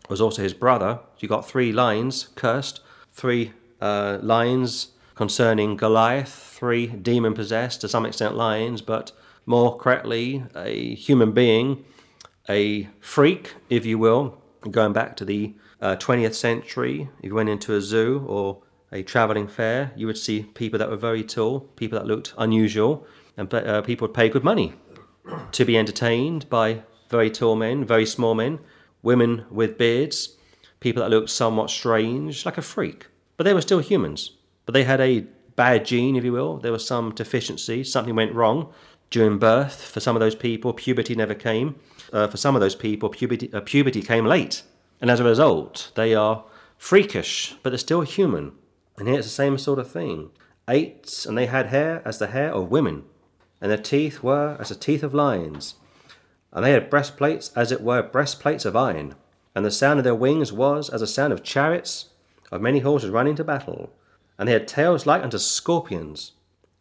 was 0.08 0.20
also 0.20 0.42
his 0.42 0.54
brother. 0.54 1.00
You 1.18 1.28
got 1.28 1.48
three 1.48 1.72
lines 1.72 2.28
cursed, 2.34 2.80
three 3.12 3.52
uh, 3.80 4.18
lines 4.22 4.88
concerning 5.14 5.76
Goliath, 5.76 6.32
three 6.32 6.86
demon 6.86 7.34
possessed, 7.34 7.80
to 7.82 7.88
some 7.88 8.06
extent 8.06 8.34
lions, 8.34 8.82
but 8.82 9.12
more 9.46 9.76
correctly, 9.76 10.44
a 10.54 10.94
human 10.94 11.32
being, 11.32 11.84
a 12.48 12.88
freak, 13.00 13.54
if 13.68 13.84
you 13.86 13.98
will, 13.98 14.42
going 14.70 14.92
back 14.92 15.16
to 15.16 15.24
the 15.24 15.54
uh, 15.80 15.96
20th 15.96 16.34
century. 16.34 17.08
If 17.18 17.26
you 17.26 17.34
went 17.34 17.48
into 17.48 17.74
a 17.74 17.80
zoo 17.80 18.24
or 18.26 18.62
a 18.92 19.02
traveling 19.02 19.48
fair, 19.48 19.92
you 19.96 20.06
would 20.06 20.18
see 20.18 20.42
people 20.42 20.78
that 20.78 20.90
were 20.90 20.96
very 20.96 21.22
tall, 21.22 21.60
people 21.76 21.98
that 21.98 22.06
looked 22.06 22.34
unusual, 22.38 23.06
and 23.36 23.52
uh, 23.52 23.82
people 23.82 24.08
would 24.08 24.14
pay 24.14 24.28
good 24.28 24.44
money 24.44 24.74
to 25.52 25.64
be 25.64 25.78
entertained 25.78 26.48
by 26.50 26.82
very 27.08 27.30
tall 27.30 27.56
men, 27.56 27.84
very 27.84 28.06
small 28.06 28.34
men, 28.34 28.58
women 29.02 29.44
with 29.50 29.78
beards, 29.78 30.36
people 30.80 31.02
that 31.02 31.10
looked 31.10 31.30
somewhat 31.30 31.70
strange, 31.70 32.44
like 32.44 32.58
a 32.58 32.62
freak. 32.62 33.06
But 33.36 33.44
they 33.44 33.54
were 33.54 33.60
still 33.60 33.78
humans. 33.78 34.32
But 34.66 34.74
they 34.74 34.84
had 34.84 35.00
a 35.00 35.26
bad 35.56 35.84
gene, 35.84 36.16
if 36.16 36.24
you 36.24 36.32
will. 36.32 36.58
There 36.58 36.72
was 36.72 36.86
some 36.86 37.14
deficiency, 37.14 37.84
something 37.84 38.14
went 38.14 38.34
wrong 38.34 38.72
during 39.10 39.38
birth. 39.38 39.82
For 39.82 40.00
some 40.00 40.16
of 40.16 40.20
those 40.20 40.34
people, 40.34 40.72
puberty 40.72 41.14
never 41.14 41.34
came. 41.34 41.76
Uh, 42.12 42.26
for 42.26 42.36
some 42.36 42.54
of 42.54 42.60
those 42.60 42.74
people, 42.74 43.08
puberty, 43.08 43.52
uh, 43.52 43.60
puberty 43.60 44.02
came 44.02 44.24
late. 44.24 44.62
And 45.00 45.10
as 45.10 45.20
a 45.20 45.24
result, 45.24 45.92
they 45.94 46.14
are 46.14 46.44
freakish, 46.76 47.54
but 47.62 47.70
they're 47.70 47.78
still 47.78 48.02
human. 48.02 48.52
And 48.98 49.08
here 49.08 49.18
it's 49.18 49.26
the 49.26 49.32
same 49.32 49.58
sort 49.58 49.78
of 49.78 49.90
thing. 49.90 50.30
Eight, 50.68 51.24
and 51.26 51.36
they 51.36 51.46
had 51.46 51.66
hair 51.66 52.02
as 52.04 52.18
the 52.18 52.28
hair 52.28 52.52
of 52.52 52.70
women, 52.70 53.04
and 53.60 53.70
their 53.70 53.78
teeth 53.78 54.22
were 54.22 54.56
as 54.60 54.68
the 54.68 54.74
teeth 54.74 55.02
of 55.02 55.14
lions. 55.14 55.76
And 56.52 56.64
they 56.64 56.72
had 56.72 56.90
breastplates 56.90 57.50
as 57.56 57.72
it 57.72 57.80
were 57.80 58.02
breastplates 58.02 58.64
of 58.64 58.76
iron, 58.76 59.14
and 59.54 59.64
the 59.64 59.70
sound 59.70 59.98
of 59.98 60.04
their 60.04 60.14
wings 60.14 60.52
was 60.52 60.90
as 60.90 61.00
the 61.00 61.06
sound 61.06 61.32
of 61.32 61.42
chariots 61.42 62.10
of 62.52 62.60
many 62.60 62.80
horses 62.80 63.10
running 63.10 63.36
to 63.36 63.44
battle. 63.44 63.90
And 64.38 64.48
they 64.48 64.52
had 64.52 64.68
tails 64.68 65.06
like 65.06 65.22
unto 65.22 65.38
scorpions, 65.38 66.32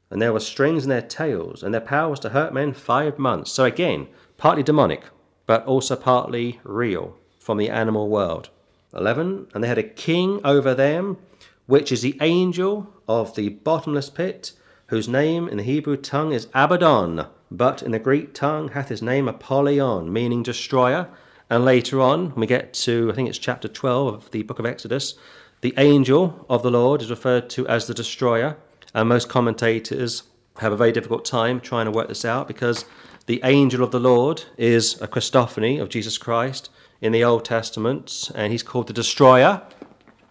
and 0.10 0.22
there 0.22 0.34
were 0.34 0.39
strings 0.39 0.84
in 0.84 0.89
their 0.89 1.02
tails, 1.02 1.63
and 1.63 1.74
their 1.74 1.82
power 1.82 2.10
was 2.10 2.20
to 2.22 2.30
hurt 2.30 2.54
men 2.54 2.74
five 2.74 3.20
months. 3.20 3.52
So 3.52 3.65
again, 3.65 4.08
partly 4.38 4.63
demonic, 4.63 5.04
but 5.50 5.66
also 5.66 5.96
partly 5.96 6.60
real 6.64 7.18
from 7.40 7.58
the 7.58 7.72
animal 7.72 8.08
world. 8.08 8.52
11. 8.94 9.48
And 9.52 9.64
they 9.64 9.68
had 9.68 9.80
a 9.80 9.84
king 9.84 10.40
over 10.44 10.76
them, 10.76 11.18
which 11.66 11.92
is 11.92 12.04
the 12.04 12.16
angel 12.22 12.94
of 13.08 13.34
the 13.34 13.50
bottomless 13.50 14.12
pit, 14.12 14.52
whose 14.90 15.08
name 15.08 15.50
in 15.50 15.58
the 15.58 15.64
Hebrew 15.64 15.98
tongue 15.98 16.34
is 16.34 16.50
Abaddon, 16.54 17.26
but 17.50 17.82
in 17.82 17.94
the 17.94 17.98
Greek 17.98 18.36
tongue 18.36 18.70
hath 18.70 18.90
his 18.90 19.02
name 19.02 19.28
Apollyon, 19.28 20.14
meaning 20.14 20.44
destroyer. 20.44 21.10
And 21.50 21.66
later 21.66 22.00
on, 22.00 22.30
when 22.30 22.42
we 22.42 22.46
get 22.46 22.72
to, 22.86 23.10
I 23.12 23.16
think 23.16 23.28
it's 23.28 23.40
chapter 23.40 23.68
12 23.68 24.14
of 24.14 24.30
the 24.30 24.44
book 24.44 24.60
of 24.60 24.68
Exodus, 24.68 25.16
the 25.62 25.74
angel 25.78 26.46
of 26.48 26.62
the 26.62 26.70
Lord 26.70 27.02
is 27.02 27.10
referred 27.10 27.50
to 27.50 27.68
as 27.68 27.88
the 27.88 27.96
destroyer. 27.96 28.56
And 28.94 29.10
most 29.10 29.30
commentators 29.30 30.22
have 30.60 30.72
a 30.72 30.78
very 30.78 30.92
difficult 30.92 31.26
time 31.26 31.60
trying 31.60 31.86
to 31.86 31.92
work 31.92 32.08
this 32.08 32.24
out 32.24 32.48
because 32.48 32.86
the 33.30 33.42
angel 33.44 33.84
of 33.84 33.92
the 33.92 34.00
Lord 34.00 34.46
is 34.58 35.00
a 35.04 35.08
Christophany 35.08 35.80
of 35.80 35.89
Jesus 35.89 36.18
Christ 36.18 36.72
in 37.00 37.12
the 37.12 37.24
Old 37.24 37.46
Testament, 37.46 38.32
and 38.34 38.52
he's 38.52 38.63
called 38.63 38.88
the 38.88 38.92
destroyer. 38.94 39.62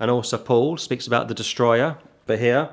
And 0.01 0.11
also, 0.11 0.37
Paul 0.37 0.79
speaks 0.79 1.07
about 1.07 1.29
the 1.29 1.35
destroyer. 1.35 1.99
But 2.27 2.41
here, 2.41 2.71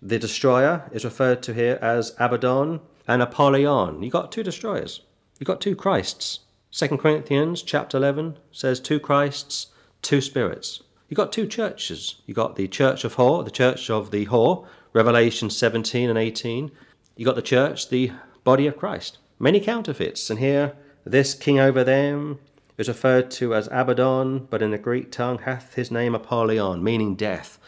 the 0.00 0.18
destroyer 0.18 0.88
is 0.92 1.04
referred 1.04 1.42
to 1.42 1.52
here 1.52 1.78
as 1.82 2.16
Abaddon 2.18 2.80
and 3.06 3.20
Apollyon. 3.20 4.02
You've 4.02 4.14
got 4.14 4.32
two 4.32 4.42
destroyers. 4.42 5.02
You've 5.38 5.46
got 5.46 5.60
two 5.60 5.76
Christs. 5.76 6.38
2 6.72 6.96
Corinthians 6.96 7.60
chapter 7.60 7.98
11 7.98 8.38
says 8.50 8.80
two 8.80 8.98
Christs, 8.98 9.66
two 10.00 10.22
spirits. 10.22 10.84
You've 11.10 11.18
got 11.18 11.32
two 11.32 11.46
churches. 11.46 12.22
You've 12.24 12.36
got 12.36 12.56
the 12.56 12.66
church 12.66 13.04
of 13.04 13.16
whore, 13.16 13.44
the 13.44 13.50
church 13.50 13.90
of 13.90 14.10
the 14.10 14.24
whore, 14.24 14.64
Revelation 14.94 15.50
17 15.50 16.08
and 16.08 16.18
18. 16.18 16.70
You've 17.14 17.26
got 17.26 17.36
the 17.36 17.42
church, 17.42 17.90
the 17.90 18.12
body 18.42 18.66
of 18.66 18.78
Christ. 18.78 19.18
Many 19.38 19.60
counterfeits. 19.60 20.30
And 20.30 20.38
here, 20.38 20.74
this 21.04 21.34
king 21.34 21.58
over 21.58 21.84
them 21.84 22.38
is 22.78 22.88
referred 22.88 23.30
to 23.32 23.54
as 23.54 23.68
Abaddon, 23.70 24.46
but 24.50 24.62
in 24.62 24.70
the 24.70 24.78
Greek 24.78 25.10
tongue 25.10 25.38
hath 25.38 25.74
his 25.74 25.90
name 25.90 26.14
Apollyon, 26.14 26.82
meaning 26.82 27.14
death 27.14 27.58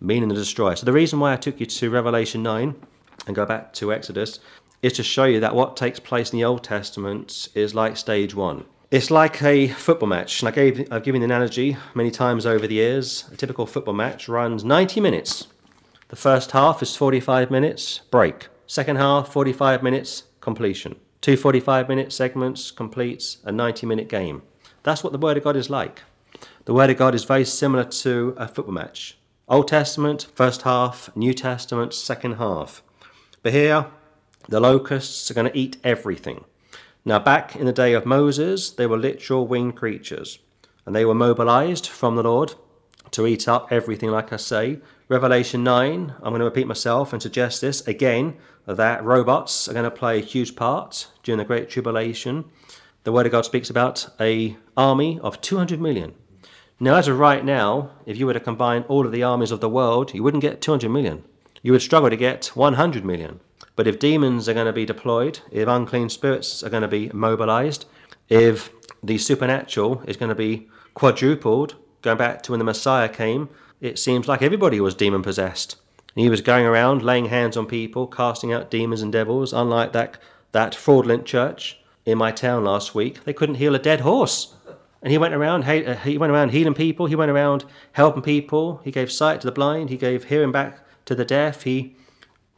meaning 0.00 0.28
the 0.28 0.34
destroyer. 0.34 0.76
So 0.76 0.86
the 0.86 0.92
reason 0.92 1.20
why 1.20 1.32
I 1.32 1.36
took 1.36 1.60
you 1.60 1.66
to 1.66 1.90
Revelation 1.90 2.42
9 2.42 2.74
and 3.26 3.36
go 3.36 3.46
back 3.46 3.72
to 3.74 3.92
Exodus 3.92 4.38
is 4.82 4.92
to 4.94 5.02
show 5.02 5.24
you 5.24 5.40
that 5.40 5.54
what 5.54 5.76
takes 5.76 5.98
place 5.98 6.32
in 6.32 6.38
the 6.38 6.44
Old 6.44 6.62
Testament 6.62 7.48
is 7.54 7.74
like 7.74 7.96
stage 7.96 8.34
one. 8.34 8.64
It's 8.90 9.10
like 9.10 9.42
a 9.42 9.68
football 9.68 10.08
match, 10.08 10.40
and 10.40 10.48
I 10.48 10.52
gave, 10.52 10.86
I've 10.92 11.02
given 11.02 11.20
the 11.20 11.24
analogy 11.24 11.76
many 11.94 12.10
times 12.10 12.46
over 12.46 12.66
the 12.66 12.74
years. 12.74 13.28
A 13.32 13.36
typical 13.36 13.66
football 13.66 13.94
match 13.94 14.28
runs 14.28 14.62
90 14.62 15.00
minutes. 15.00 15.48
The 16.08 16.16
first 16.16 16.52
half 16.52 16.82
is 16.82 16.94
45 16.94 17.50
minutes, 17.50 18.02
break. 18.10 18.46
Second 18.68 18.96
half, 18.96 19.32
45 19.32 19.82
minutes, 19.82 20.24
completion. 20.40 20.96
Two 21.20 21.36
45 21.36 21.88
minute 21.88 22.12
segments 22.12 22.70
completes 22.70 23.38
a 23.44 23.52
90 23.52 23.86
minute 23.86 24.08
game. 24.08 24.42
That's 24.82 25.02
what 25.02 25.12
the 25.12 25.18
Word 25.18 25.36
of 25.36 25.44
God 25.44 25.56
is 25.56 25.70
like. 25.70 26.02
The 26.64 26.74
Word 26.74 26.90
of 26.90 26.96
God 26.96 27.14
is 27.14 27.24
very 27.24 27.44
similar 27.44 27.84
to 27.84 28.34
a 28.36 28.46
football 28.46 28.74
match. 28.74 29.18
Old 29.48 29.68
Testament, 29.68 30.26
first 30.34 30.62
half, 30.62 31.14
New 31.16 31.32
Testament, 31.32 31.94
second 31.94 32.34
half. 32.34 32.82
But 33.42 33.52
here, 33.52 33.86
the 34.48 34.60
locusts 34.60 35.30
are 35.30 35.34
going 35.34 35.50
to 35.50 35.58
eat 35.58 35.76
everything. 35.84 36.44
Now, 37.04 37.20
back 37.20 37.54
in 37.54 37.66
the 37.66 37.72
day 37.72 37.92
of 37.92 38.04
Moses, 38.04 38.70
they 38.70 38.86
were 38.86 38.98
literal 38.98 39.46
winged 39.46 39.76
creatures, 39.76 40.40
and 40.84 40.94
they 40.94 41.04
were 41.04 41.14
mobilized 41.14 41.86
from 41.86 42.16
the 42.16 42.24
Lord 42.24 42.54
to 43.12 43.26
eat 43.26 43.46
up 43.46 43.68
everything, 43.70 44.10
like 44.10 44.32
I 44.32 44.36
say. 44.36 44.80
Revelation 45.08 45.62
9, 45.62 46.14
I'm 46.16 46.30
going 46.30 46.40
to 46.40 46.44
repeat 46.44 46.66
myself 46.66 47.12
and 47.12 47.22
suggest 47.22 47.60
this 47.60 47.86
again 47.86 48.36
that 48.66 49.04
robots 49.04 49.68
are 49.68 49.72
going 49.72 49.84
to 49.84 49.90
play 49.90 50.18
a 50.18 50.22
huge 50.22 50.56
part 50.56 51.08
during 51.22 51.38
the 51.38 51.44
Great 51.44 51.70
Tribulation. 51.70 52.44
The 53.04 53.12
Word 53.12 53.26
of 53.26 53.32
God 53.32 53.44
speaks 53.44 53.70
about 53.70 54.08
a 54.20 54.56
army 54.76 55.20
of 55.22 55.40
200 55.40 55.80
million 55.80 56.14
now, 56.78 56.96
as 56.96 57.08
of 57.08 57.18
right 57.18 57.42
now, 57.42 57.92
if 58.04 58.18
you 58.18 58.26
were 58.26 58.34
to 58.34 58.40
combine 58.40 58.82
all 58.82 59.06
of 59.06 59.12
the 59.12 59.22
armies 59.22 59.50
of 59.50 59.60
the 59.60 59.68
world, 59.68 60.12
you 60.12 60.22
wouldn't 60.22 60.42
get 60.42 60.60
200 60.60 60.90
million. 60.90 61.24
You 61.62 61.72
would 61.72 61.80
struggle 61.80 62.10
to 62.10 62.16
get 62.16 62.48
100 62.48 63.02
million. 63.02 63.40
But 63.76 63.86
if 63.86 63.98
demons 63.98 64.46
are 64.46 64.52
going 64.52 64.66
to 64.66 64.74
be 64.74 64.84
deployed, 64.84 65.40
if 65.50 65.68
unclean 65.68 66.10
spirits 66.10 66.62
are 66.62 66.68
going 66.68 66.82
to 66.82 66.88
be 66.88 67.08
mobilized, 67.14 67.86
if 68.28 68.70
the 69.02 69.16
supernatural 69.16 70.02
is 70.06 70.18
going 70.18 70.28
to 70.28 70.34
be 70.34 70.68
quadrupled, 70.92 71.76
going 72.02 72.18
back 72.18 72.42
to 72.42 72.52
when 72.52 72.58
the 72.58 72.64
Messiah 72.64 73.08
came, 73.08 73.48
it 73.80 73.98
seems 73.98 74.28
like 74.28 74.42
everybody 74.42 74.78
was 74.78 74.94
demon 74.94 75.22
possessed. 75.22 75.76
He 76.16 76.30
was 76.30 76.40
going 76.40 76.64
around 76.64 77.02
laying 77.02 77.26
hands 77.26 77.58
on 77.58 77.66
people, 77.66 78.06
casting 78.06 78.50
out 78.50 78.70
demons 78.70 79.02
and 79.02 79.12
devils, 79.12 79.52
unlike 79.52 79.92
that, 79.92 80.16
that 80.52 80.74
fraudulent 80.74 81.26
church 81.26 81.78
in 82.06 82.16
my 82.16 82.32
town 82.32 82.64
last 82.64 82.94
week. 82.94 83.22
They 83.24 83.34
couldn't 83.34 83.56
heal 83.56 83.74
a 83.74 83.78
dead 83.78 84.00
horse. 84.00 84.54
And 85.02 85.12
he 85.12 85.18
went 85.18 85.34
around, 85.34 85.64
uh, 85.64 85.94
he 85.96 86.16
went 86.16 86.32
around 86.32 86.52
healing 86.52 86.72
people. 86.72 87.04
He 87.04 87.14
went 87.14 87.30
around 87.30 87.66
helping 87.92 88.22
people. 88.22 88.80
He 88.82 88.90
gave 88.90 89.12
sight 89.12 89.42
to 89.42 89.46
the 89.46 89.52
blind. 89.52 89.90
He 89.90 89.98
gave 89.98 90.24
hearing 90.24 90.52
back 90.52 90.80
to 91.04 91.14
the 91.14 91.24
deaf. 91.24 91.64
He 91.64 91.94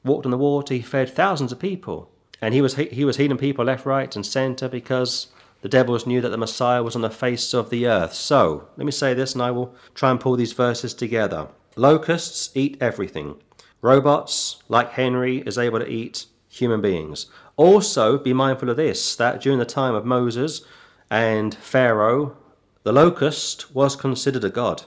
walked 0.04 0.24
on 0.24 0.30
the 0.30 0.38
water. 0.38 0.74
He 0.74 0.80
fed 0.80 1.10
thousands 1.10 1.50
of 1.50 1.58
people. 1.58 2.10
And 2.40 2.54
he 2.54 2.62
was 2.62 2.76
he 2.76 3.04
was 3.04 3.16
healing 3.16 3.38
people 3.38 3.64
left, 3.64 3.84
right, 3.84 4.14
and 4.14 4.24
centre 4.24 4.68
because 4.68 5.26
the 5.62 5.68
devils 5.68 6.06
knew 6.06 6.20
that 6.20 6.28
the 6.28 6.36
Messiah 6.36 6.84
was 6.84 6.94
on 6.94 7.02
the 7.02 7.10
face 7.10 7.52
of 7.52 7.70
the 7.70 7.88
earth. 7.88 8.14
So 8.14 8.68
let 8.76 8.84
me 8.84 8.92
say 8.92 9.14
this, 9.14 9.32
and 9.32 9.42
I 9.42 9.50
will 9.50 9.74
try 9.96 10.12
and 10.12 10.20
pull 10.20 10.36
these 10.36 10.52
verses 10.52 10.94
together. 10.94 11.48
Locusts 11.74 12.50
eat 12.54 12.76
everything. 12.80 13.34
Robots, 13.80 14.62
like 14.68 14.92
Henry, 14.92 15.38
is 15.38 15.56
able 15.56 15.78
to 15.78 15.88
eat 15.88 16.26
human 16.48 16.80
beings. 16.80 17.26
Also, 17.56 18.18
be 18.18 18.32
mindful 18.32 18.70
of 18.70 18.76
this: 18.76 19.14
that 19.16 19.40
during 19.40 19.58
the 19.58 19.64
time 19.64 19.94
of 19.94 20.04
Moses, 20.04 20.62
and 21.10 21.54
Pharaoh, 21.54 22.36
the 22.82 22.92
locust 22.92 23.74
was 23.74 23.96
considered 23.96 24.44
a 24.44 24.50
god. 24.50 24.84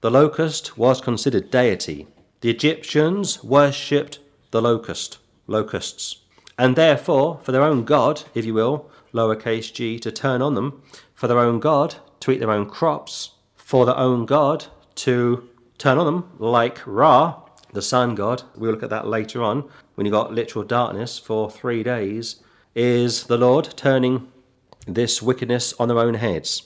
The 0.00 0.10
locust 0.10 0.78
was 0.78 1.00
considered 1.00 1.50
deity. 1.50 2.06
The 2.40 2.50
Egyptians 2.50 3.44
worshipped 3.44 4.18
the 4.50 4.62
locust, 4.62 5.18
locusts, 5.46 6.22
and 6.56 6.76
therefore, 6.76 7.40
for 7.42 7.52
their 7.52 7.62
own 7.62 7.84
god, 7.84 8.22
if 8.34 8.44
you 8.46 8.54
will, 8.54 8.90
lowercase 9.12 9.72
g, 9.72 9.98
to 9.98 10.10
turn 10.10 10.40
on 10.40 10.54
them, 10.54 10.82
for 11.14 11.26
their 11.26 11.38
own 11.38 11.60
god 11.60 11.96
to 12.20 12.30
eat 12.30 12.38
their 12.38 12.50
own 12.50 12.66
crops, 12.66 13.32
for 13.56 13.84
their 13.84 13.96
own 13.96 14.24
god 14.24 14.66
to 14.94 15.48
turn 15.76 15.98
on 15.98 16.06
them, 16.06 16.30
like 16.38 16.80
Ra, 16.86 17.42
the 17.72 17.82
sun 17.82 18.14
god, 18.14 18.42
we'll 18.56 18.72
look 18.72 18.82
at 18.82 18.90
that 18.90 19.06
later 19.06 19.42
on, 19.42 19.68
when 19.94 20.06
you 20.06 20.12
got 20.12 20.32
literal 20.32 20.64
darkness 20.64 21.18
for 21.18 21.50
three 21.50 21.82
days, 21.82 22.42
is 22.74 23.24
the 23.24 23.38
Lord 23.38 23.74
turning 23.76 24.28
this 24.86 25.22
wickedness 25.22 25.72
on 25.78 25.88
their 25.88 25.98
own 25.98 26.14
heads. 26.14 26.64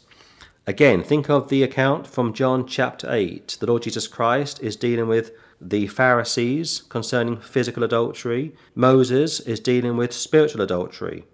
Again, 0.67 1.03
think 1.03 1.29
of 1.29 1.49
the 1.49 1.62
account 1.62 2.07
from 2.07 2.33
John 2.33 2.67
chapter 2.67 3.12
8. 3.12 3.59
The 3.61 3.67
Lord 3.67 3.83
Jesus 3.83 4.07
Christ 4.07 4.62
is 4.62 4.77
dealing 4.77 5.09
with 5.09 5.33
the 5.61 5.87
Pharisees 5.88 6.83
concerning 6.88 7.38
physical 7.38 7.85
adultery. 7.85 8.55
Moses 8.75 9.40
is 9.40 9.61
dealing 9.61 9.97
with 9.97 10.12
spiritual 10.12 10.62
adultery. 10.62 11.25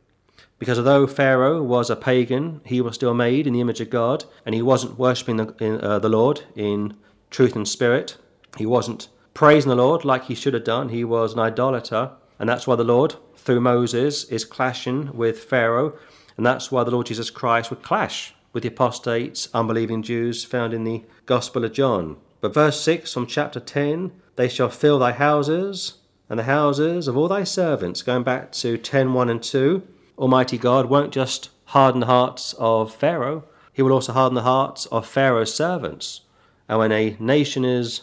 Because 0.59 0.78
although 0.78 1.06
Pharaoh 1.06 1.62
was 1.62 1.90
a 1.90 1.96
pagan, 1.96 2.61
he 2.64 2.80
was 2.80 2.96
still 2.96 3.14
made 3.14 3.46
in 3.46 3.52
the 3.52 3.61
image 3.61 3.80
of 3.80 3.88
God, 3.88 4.24
and 4.44 4.54
he 4.54 4.62
wasn't 4.62 4.98
worshipping 4.98 5.37
the, 5.37 5.80
uh, 5.80 5.98
the 5.98 6.09
Lord 6.09 6.42
in 6.54 6.96
truth 7.30 7.56
and 7.56 7.66
spirit. 7.66 8.16
He 8.59 8.66
wasn't 8.66 9.09
praising 9.34 9.70
the 9.70 9.76
Lord 9.76 10.04
like 10.04 10.24
he 10.24 10.34
should 10.34 10.54
have 10.54 10.64
done. 10.64 10.88
He 10.90 11.04
was 11.04 11.32
an 11.32 11.40
idolater, 11.40 12.12
and 12.38 12.48
that's 12.48 12.66
why 12.66 12.76
the 12.76 12.84
Lord, 12.84 13.16
through 13.36 13.60
Moses, 13.60 14.24
is 14.24 14.44
clashing 14.44 15.16
with 15.16 15.44
Pharaoh 15.44 15.94
and 16.40 16.46
that's 16.46 16.72
why 16.72 16.84
the 16.84 16.90
Lord 16.90 17.04
Jesus 17.04 17.28
Christ 17.28 17.68
would 17.68 17.82
clash 17.82 18.34
with 18.54 18.62
the 18.62 18.70
apostates, 18.70 19.50
unbelieving 19.52 20.02
Jews 20.02 20.42
found 20.42 20.72
in 20.72 20.84
the 20.84 21.04
Gospel 21.26 21.66
of 21.66 21.74
John. 21.74 22.16
But 22.40 22.54
verse 22.54 22.80
6 22.80 23.12
from 23.12 23.26
chapter 23.26 23.60
10 23.60 24.10
they 24.36 24.48
shall 24.48 24.70
fill 24.70 24.98
thy 24.98 25.12
houses 25.12 25.98
and 26.30 26.38
the 26.38 26.44
houses 26.44 27.08
of 27.08 27.14
all 27.14 27.28
thy 27.28 27.44
servants. 27.44 28.00
Going 28.00 28.22
back 28.22 28.52
to 28.52 28.78
10 28.78 29.12
1 29.12 29.28
and 29.28 29.42
2, 29.42 29.86
Almighty 30.16 30.56
God 30.56 30.86
won't 30.86 31.12
just 31.12 31.50
harden 31.66 32.00
the 32.00 32.06
hearts 32.06 32.54
of 32.58 32.94
Pharaoh, 32.94 33.44
he 33.74 33.82
will 33.82 33.92
also 33.92 34.14
harden 34.14 34.34
the 34.34 34.40
hearts 34.40 34.86
of 34.86 35.06
Pharaoh's 35.06 35.52
servants. 35.52 36.22
And 36.70 36.78
when 36.78 36.90
a 36.90 37.18
nation 37.20 37.66
is 37.66 38.00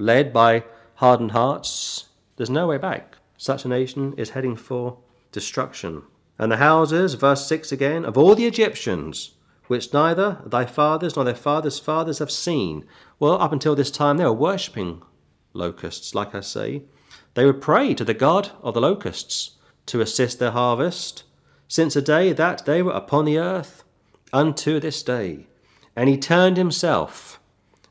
led 0.00 0.32
by 0.32 0.64
hardened 0.96 1.32
hearts, 1.32 2.06
there's 2.36 2.50
no 2.50 2.66
way 2.66 2.78
back. 2.78 3.18
Such 3.36 3.64
a 3.64 3.68
nation 3.68 4.14
is 4.16 4.30
heading 4.30 4.56
for 4.56 4.98
destruction 5.32 6.02
and 6.38 6.52
the 6.52 6.58
houses, 6.58 7.14
verse 7.14 7.46
6 7.46 7.72
again, 7.72 8.04
of 8.04 8.16
all 8.16 8.34
the 8.34 8.46
Egyptians, 8.46 9.32
which 9.66 9.92
neither 9.92 10.40
thy 10.46 10.64
fathers 10.64 11.16
nor 11.16 11.24
their 11.24 11.34
fathers' 11.34 11.80
fathers 11.80 12.20
have 12.20 12.30
seen. 12.30 12.84
Well, 13.18 13.42
up 13.42 13.52
until 13.52 13.74
this 13.74 13.90
time, 13.90 14.16
they 14.16 14.24
were 14.24 14.32
worshipping 14.32 15.02
locusts, 15.52 16.14
like 16.14 16.34
I 16.34 16.40
say. 16.40 16.84
They 17.34 17.44
would 17.44 17.60
pray 17.60 17.92
to 17.94 18.04
the 18.04 18.14
God 18.14 18.50
of 18.62 18.74
the 18.74 18.80
locusts 18.80 19.56
to 19.86 20.00
assist 20.00 20.38
their 20.38 20.52
harvest, 20.52 21.24
since 21.66 21.94
the 21.94 22.02
day 22.02 22.32
that 22.32 22.64
they 22.64 22.82
were 22.82 22.92
upon 22.92 23.24
the 23.24 23.38
earth 23.38 23.82
unto 24.32 24.78
this 24.78 25.02
day. 25.02 25.48
And 25.96 26.08
he 26.08 26.16
turned 26.16 26.56
himself 26.56 27.40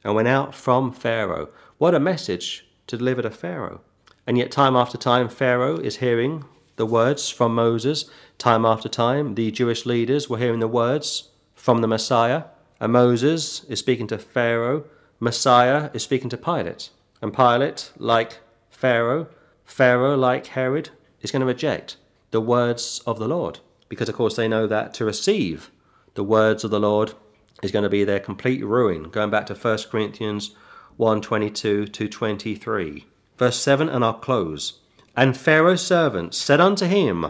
and 0.04 0.16
went 0.16 0.28
out 0.28 0.56
from 0.56 0.92
Pharaoh. 0.92 1.50
What 1.80 1.94
a 1.94 2.00
message 2.00 2.66
to 2.88 2.98
deliver 2.98 3.22
to 3.22 3.30
Pharaoh. 3.30 3.82
And 4.26 4.36
yet, 4.36 4.50
time 4.50 4.76
after 4.76 4.98
time, 4.98 5.30
Pharaoh 5.30 5.78
is 5.78 5.98
hearing 5.98 6.44
the 6.76 6.88
words 6.88 7.30
from 7.30 7.54
Moses. 7.54 8.10
Time 8.40 8.66
after 8.66 8.90
time, 8.90 9.36
the 9.36 9.52
Jewish 9.52 9.86
leaders 9.86 10.28
were 10.28 10.40
hearing 10.40 10.60
the 10.60 10.68
words 10.68 11.30
from 11.54 11.82
the 11.82 11.88
Messiah. 11.88 12.46
And 12.80 12.94
Moses 12.94 13.64
is 13.66 13.78
speaking 13.78 14.08
to 14.08 14.18
Pharaoh. 14.18 14.86
Messiah 15.20 15.92
is 15.94 16.02
speaking 16.02 16.30
to 16.30 16.38
Pilate. 16.38 16.90
And 17.22 17.32
Pilate, 17.32 17.92
like 18.00 18.40
Pharaoh, 18.72 19.28
Pharaoh, 19.64 20.18
like 20.18 20.48
Herod, 20.48 20.90
is 21.22 21.32
going 21.32 21.42
to 21.42 21.46
reject 21.46 21.98
the 22.32 22.42
words 22.42 23.04
of 23.06 23.20
the 23.20 23.28
Lord. 23.28 23.60
Because, 23.88 24.10
of 24.10 24.16
course, 24.16 24.36
they 24.36 24.48
know 24.48 24.66
that 24.66 24.96
to 24.96 25.06
receive 25.06 25.70
the 26.16 26.24
words 26.24 26.64
of 26.64 26.72
the 26.72 26.80
Lord 26.80 27.14
is 27.62 27.72
going 27.72 27.84
to 27.84 27.90
be 27.90 28.04
their 28.04 28.20
complete 28.20 28.66
ruin. 28.66 29.12
Going 29.12 29.30
back 29.30 29.46
to 29.46 29.54
1 29.54 29.78
Corinthians 29.92 30.56
1 30.98 31.22
22 31.22 31.86
to 31.86 32.08
23. 32.08 33.06
Verse 33.38 33.60
7, 33.60 33.88
and 33.88 34.04
I'll 34.04 34.14
close. 34.14 34.80
And 35.16 35.38
Pharaoh's 35.38 35.86
servants 35.86 36.38
said 36.38 36.60
unto 36.60 36.86
him, 36.86 37.28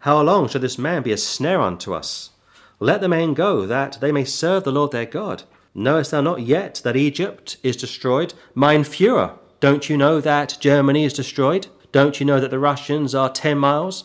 How 0.00 0.22
long 0.22 0.48
shall 0.48 0.60
this 0.60 0.78
man 0.78 1.02
be 1.02 1.12
a 1.12 1.18
snare 1.18 1.60
unto 1.60 1.92
us? 1.92 2.30
Let 2.78 3.02
the 3.02 3.08
men 3.08 3.34
go, 3.34 3.66
that 3.66 3.98
they 4.00 4.10
may 4.10 4.24
serve 4.24 4.64
the 4.64 4.72
Lord 4.72 4.90
their 4.90 5.04
God. 5.04 5.42
Knowest 5.74 6.10
thou 6.10 6.22
not 6.22 6.40
yet 6.40 6.80
that 6.82 6.96
Egypt 6.96 7.58
is 7.62 7.76
destroyed? 7.76 8.32
Mein 8.54 8.84
Führer, 8.84 9.38
don't 9.60 9.90
you 9.90 9.98
know 9.98 10.20
that 10.20 10.56
Germany 10.58 11.04
is 11.04 11.12
destroyed? 11.12 11.66
Don't 11.92 12.20
you 12.20 12.26
know 12.26 12.40
that 12.40 12.50
the 12.50 12.58
Russians 12.58 13.14
are 13.14 13.30
10 13.30 13.58
miles 13.58 14.04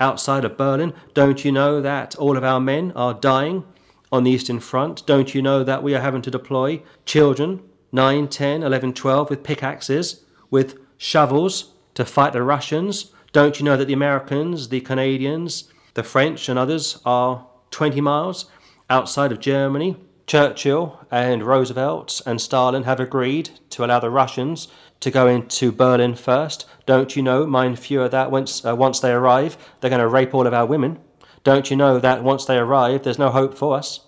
outside 0.00 0.44
of 0.44 0.56
Berlin? 0.56 0.92
Don't 1.14 1.44
you 1.44 1.52
know 1.52 1.80
that 1.80 2.16
all 2.16 2.36
of 2.36 2.42
our 2.42 2.60
men 2.60 2.92
are 2.96 3.14
dying 3.14 3.64
on 4.10 4.24
the 4.24 4.32
Eastern 4.32 4.58
Front? 4.58 5.06
Don't 5.06 5.34
you 5.34 5.42
know 5.42 5.62
that 5.62 5.84
we 5.84 5.94
are 5.94 6.00
having 6.00 6.22
to 6.22 6.30
deploy 6.30 6.82
children, 7.06 7.62
9, 7.92 8.28
10, 8.28 8.62
11, 8.62 8.92
12, 8.92 9.30
with 9.30 9.42
pickaxes, 9.42 10.24
with 10.50 10.78
shovels 10.96 11.74
to 11.94 12.04
fight 12.04 12.32
the 12.32 12.42
Russians? 12.42 13.12
Don't 13.32 13.58
you 13.58 13.64
know 13.64 13.76
that 13.76 13.86
the 13.86 13.92
Americans, 13.92 14.68
the 14.68 14.80
Canadians, 14.80 15.72
the 15.94 16.02
French, 16.02 16.48
and 16.48 16.58
others 16.58 17.00
are 17.04 17.46
20 17.70 18.00
miles 18.00 18.50
outside 18.90 19.32
of 19.32 19.40
Germany. 19.40 19.96
Churchill 20.26 21.06
and 21.10 21.42
Roosevelt 21.42 22.20
and 22.26 22.40
Stalin 22.40 22.82
have 22.82 23.00
agreed 23.00 23.50
to 23.70 23.84
allow 23.84 23.98
the 23.98 24.10
Russians 24.10 24.68
to 25.00 25.10
go 25.10 25.26
into 25.26 25.72
Berlin 25.72 26.14
first. 26.14 26.66
Don't 26.84 27.16
you 27.16 27.22
know, 27.22 27.46
mein 27.46 27.76
Führer, 27.76 28.10
that 28.10 28.30
once, 28.30 28.64
uh, 28.64 28.76
once 28.76 29.00
they 29.00 29.12
arrive, 29.12 29.56
they're 29.80 29.88
going 29.88 30.00
to 30.00 30.08
rape 30.08 30.34
all 30.34 30.46
of 30.46 30.52
our 30.52 30.66
women? 30.66 30.98
Don't 31.44 31.70
you 31.70 31.76
know 31.76 31.98
that 31.98 32.22
once 32.22 32.44
they 32.44 32.58
arrive, 32.58 33.02
there's 33.04 33.18
no 33.18 33.30
hope 33.30 33.56
for 33.56 33.74
us? 33.74 34.00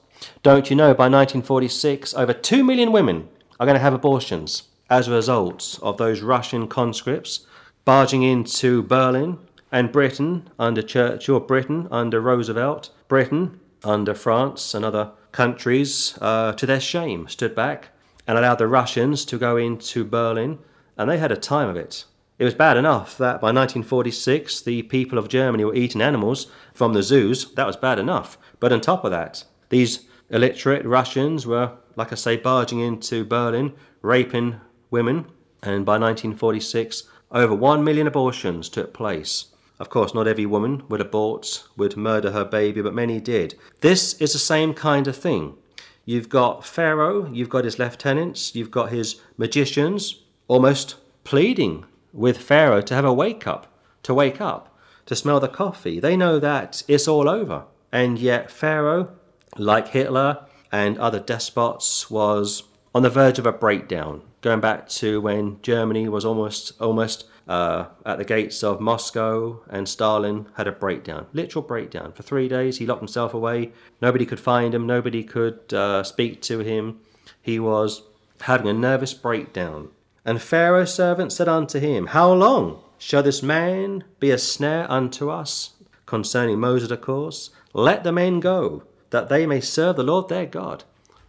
Don't 0.42 0.68
you 0.68 0.76
know 0.76 0.92
by 0.92 1.08
1946, 1.08 2.12
over 2.14 2.34
2 2.34 2.62
million 2.64 2.92
women 2.92 3.28
are 3.60 3.66
going 3.66 3.76
to 3.76 3.80
have 3.80 3.94
abortions 3.94 4.64
as 4.88 5.06
a 5.06 5.12
result 5.12 5.78
of 5.82 5.98
those 5.98 6.22
Russian 6.22 6.66
conscripts 6.66 7.46
barging 7.84 8.22
into 8.22 8.82
Berlin 8.82 9.38
and 9.70 9.92
Britain 9.92 10.48
under 10.58 10.82
Churchill, 10.82 11.38
Britain 11.40 11.86
under 11.90 12.20
Roosevelt, 12.20 12.90
Britain 13.06 13.60
under 13.84 14.14
France 14.14 14.74
and 14.74 14.84
other 14.84 15.12
countries, 15.32 16.18
uh, 16.20 16.52
to 16.54 16.66
their 16.66 16.80
shame, 16.80 17.28
stood 17.28 17.54
back 17.54 17.90
and 18.26 18.36
allowed 18.36 18.58
the 18.58 18.66
Russians 18.66 19.24
to 19.26 19.38
go 19.38 19.56
into 19.56 20.04
Berlin, 20.04 20.58
and 20.96 21.08
they 21.08 21.18
had 21.18 21.30
a 21.30 21.36
time 21.36 21.68
of 21.68 21.76
it. 21.76 22.04
It 22.38 22.44
was 22.44 22.54
bad 22.54 22.78
enough 22.78 23.18
that 23.18 23.40
by 23.40 23.52
1946 23.52 24.62
the 24.62 24.82
people 24.84 25.18
of 25.18 25.28
Germany 25.28 25.64
were 25.64 25.74
eating 25.74 26.00
animals 26.00 26.46
from 26.72 26.94
the 26.94 27.02
zoos. 27.02 27.52
That 27.54 27.66
was 27.66 27.76
bad 27.76 27.98
enough. 27.98 28.38
But 28.58 28.72
on 28.72 28.80
top 28.80 29.04
of 29.04 29.10
that, 29.10 29.44
these 29.68 30.06
illiterate 30.30 30.86
Russians 30.86 31.46
were, 31.46 31.72
like 32.00 32.12
I 32.12 32.14
say, 32.14 32.38
barging 32.38 32.80
into 32.80 33.26
Berlin, 33.26 33.74
raping 34.00 34.58
women, 34.90 35.26
and 35.62 35.84
by 35.84 35.98
1946, 35.98 37.02
over 37.30 37.54
1 37.54 37.84
million 37.84 38.06
abortions 38.06 38.70
took 38.70 38.94
place. 38.94 39.48
Of 39.78 39.90
course, 39.90 40.14
not 40.14 40.26
every 40.26 40.46
woman 40.46 40.82
would 40.88 41.02
abort, 41.02 41.62
would 41.76 41.98
murder 41.98 42.30
her 42.30 42.46
baby, 42.46 42.80
but 42.80 42.94
many 42.94 43.20
did. 43.20 43.54
This 43.82 44.14
is 44.14 44.32
the 44.32 44.38
same 44.38 44.72
kind 44.72 45.08
of 45.08 45.14
thing. 45.14 45.58
You've 46.06 46.30
got 46.30 46.64
Pharaoh, 46.64 47.30
you've 47.30 47.50
got 47.50 47.66
his 47.66 47.78
lieutenants, 47.78 48.54
you've 48.54 48.70
got 48.70 48.88
his 48.88 49.20
magicians 49.36 50.22
almost 50.48 50.96
pleading 51.24 51.84
with 52.14 52.38
Pharaoh 52.38 52.80
to 52.80 52.94
have 52.94 53.04
a 53.04 53.12
wake 53.12 53.46
up, 53.46 53.66
to 54.04 54.14
wake 54.14 54.40
up, 54.40 54.74
to 55.04 55.14
smell 55.14 55.38
the 55.38 55.48
coffee. 55.48 56.00
They 56.00 56.16
know 56.16 56.38
that 56.38 56.82
it's 56.88 57.06
all 57.06 57.28
over. 57.28 57.64
And 57.92 58.18
yet, 58.18 58.50
Pharaoh, 58.50 59.10
like 59.58 59.88
Hitler 59.88 60.46
and 60.72 60.98
other 60.98 61.20
despots, 61.20 62.10
was 62.10 62.64
on 62.94 63.02
the 63.02 63.10
verge 63.10 63.38
of 63.38 63.46
a 63.46 63.52
breakdown. 63.52 64.22
Going 64.40 64.60
back 64.60 64.88
to 64.90 65.20
when 65.20 65.60
Germany 65.62 66.08
was 66.08 66.24
almost 66.24 66.72
almost 66.80 67.26
uh, 67.48 67.86
at 68.06 68.18
the 68.18 68.24
gates 68.24 68.62
of 68.62 68.80
Moscow, 68.80 69.60
and 69.68 69.88
Stalin 69.88 70.46
had 70.54 70.68
a 70.68 70.72
breakdown, 70.72 71.26
literal 71.32 71.64
breakdown. 71.64 72.12
For 72.12 72.22
three 72.22 72.48
days, 72.48 72.78
he 72.78 72.86
locked 72.86 73.00
himself 73.00 73.34
away. 73.34 73.72
Nobody 74.00 74.24
could 74.24 74.40
find 74.40 74.74
him, 74.74 74.86
nobody 74.86 75.24
could 75.24 75.74
uh, 75.74 76.04
speak 76.04 76.40
to 76.42 76.60
him. 76.60 77.00
He 77.42 77.58
was 77.58 78.02
having 78.42 78.68
a 78.68 78.72
nervous 78.72 79.14
breakdown. 79.14 79.88
And 80.24 80.40
Pharaoh's 80.40 80.94
servant 80.94 81.32
said 81.32 81.48
unto 81.48 81.80
him, 81.80 82.08
How 82.08 82.32
long 82.32 82.82
shall 82.98 83.22
this 83.22 83.42
man 83.42 84.04
be 84.20 84.30
a 84.30 84.38
snare 84.38 84.90
unto 84.90 85.30
us? 85.30 85.72
Concerning 86.06 86.60
Moses, 86.60 86.90
of 86.90 87.00
course, 87.00 87.50
let 87.72 88.04
the 88.04 88.12
men 88.12 88.40
go, 88.40 88.84
that 89.10 89.28
they 89.28 89.46
may 89.46 89.60
serve 89.60 89.96
the 89.96 90.02
Lord 90.02 90.28
their 90.28 90.46
God. 90.46 90.84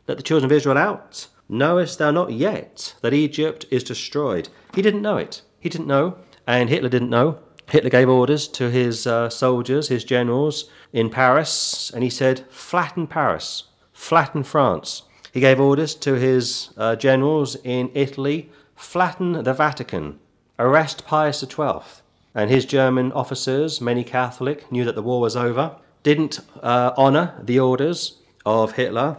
Let 0.08 0.18
the 0.18 0.24
children 0.24 0.52
of 0.52 0.56
Israel 0.56 0.78
out. 0.78 1.28
Knowest 1.50 2.00
thou 2.00 2.12
not 2.12 2.32
yet 2.32 2.96
that 3.02 3.14
Egypt 3.14 3.66
is 3.70 3.84
destroyed? 3.84 4.50
He 4.74 4.82
didn't 4.82 5.02
know 5.02 5.18
it. 5.18 5.42
He 5.60 5.70
didn't 5.70 5.88
know, 5.88 6.18
and 6.48 6.70
Hitler 6.70 6.90
didn't 6.90 7.10
know. 7.10 7.40
Hitler 7.70 7.90
gave 7.90 8.10
orders 8.10 8.48
to 8.50 8.70
his 8.70 9.06
uh, 9.08 9.30
soldiers, 9.30 9.88
his 9.88 10.04
generals 10.04 10.70
in 10.92 11.10
Paris, 11.10 11.92
and 11.94 12.04
he 12.04 12.10
said, 12.10 12.46
flatten 12.50 13.08
Paris, 13.08 13.66
flatten 13.94 14.44
France. 14.44 15.04
He 15.32 15.40
gave 15.40 15.60
orders 15.60 15.96
to 15.96 16.16
his 16.16 16.72
uh, 16.78 16.96
generals 16.96 17.56
in 17.64 17.92
Italy, 17.94 18.50
flatten 18.76 19.44
the 19.44 19.54
Vatican, 19.54 20.20
arrest 20.60 21.06
Pius 21.06 21.40
XII. 21.40 22.02
And 22.34 22.50
his 22.50 22.66
German 22.66 23.12
officers, 23.12 23.82
many 23.82 24.04
Catholic, 24.04 24.72
knew 24.72 24.86
that 24.86 24.96
the 24.96 25.02
war 25.02 25.22
was 25.22 25.36
over, 25.36 25.78
didn't 26.04 26.40
uh, 26.62 26.94
honour 26.98 27.36
the 27.42 27.60
orders 27.60 28.18
of 28.46 28.74
Hitler. 28.74 29.18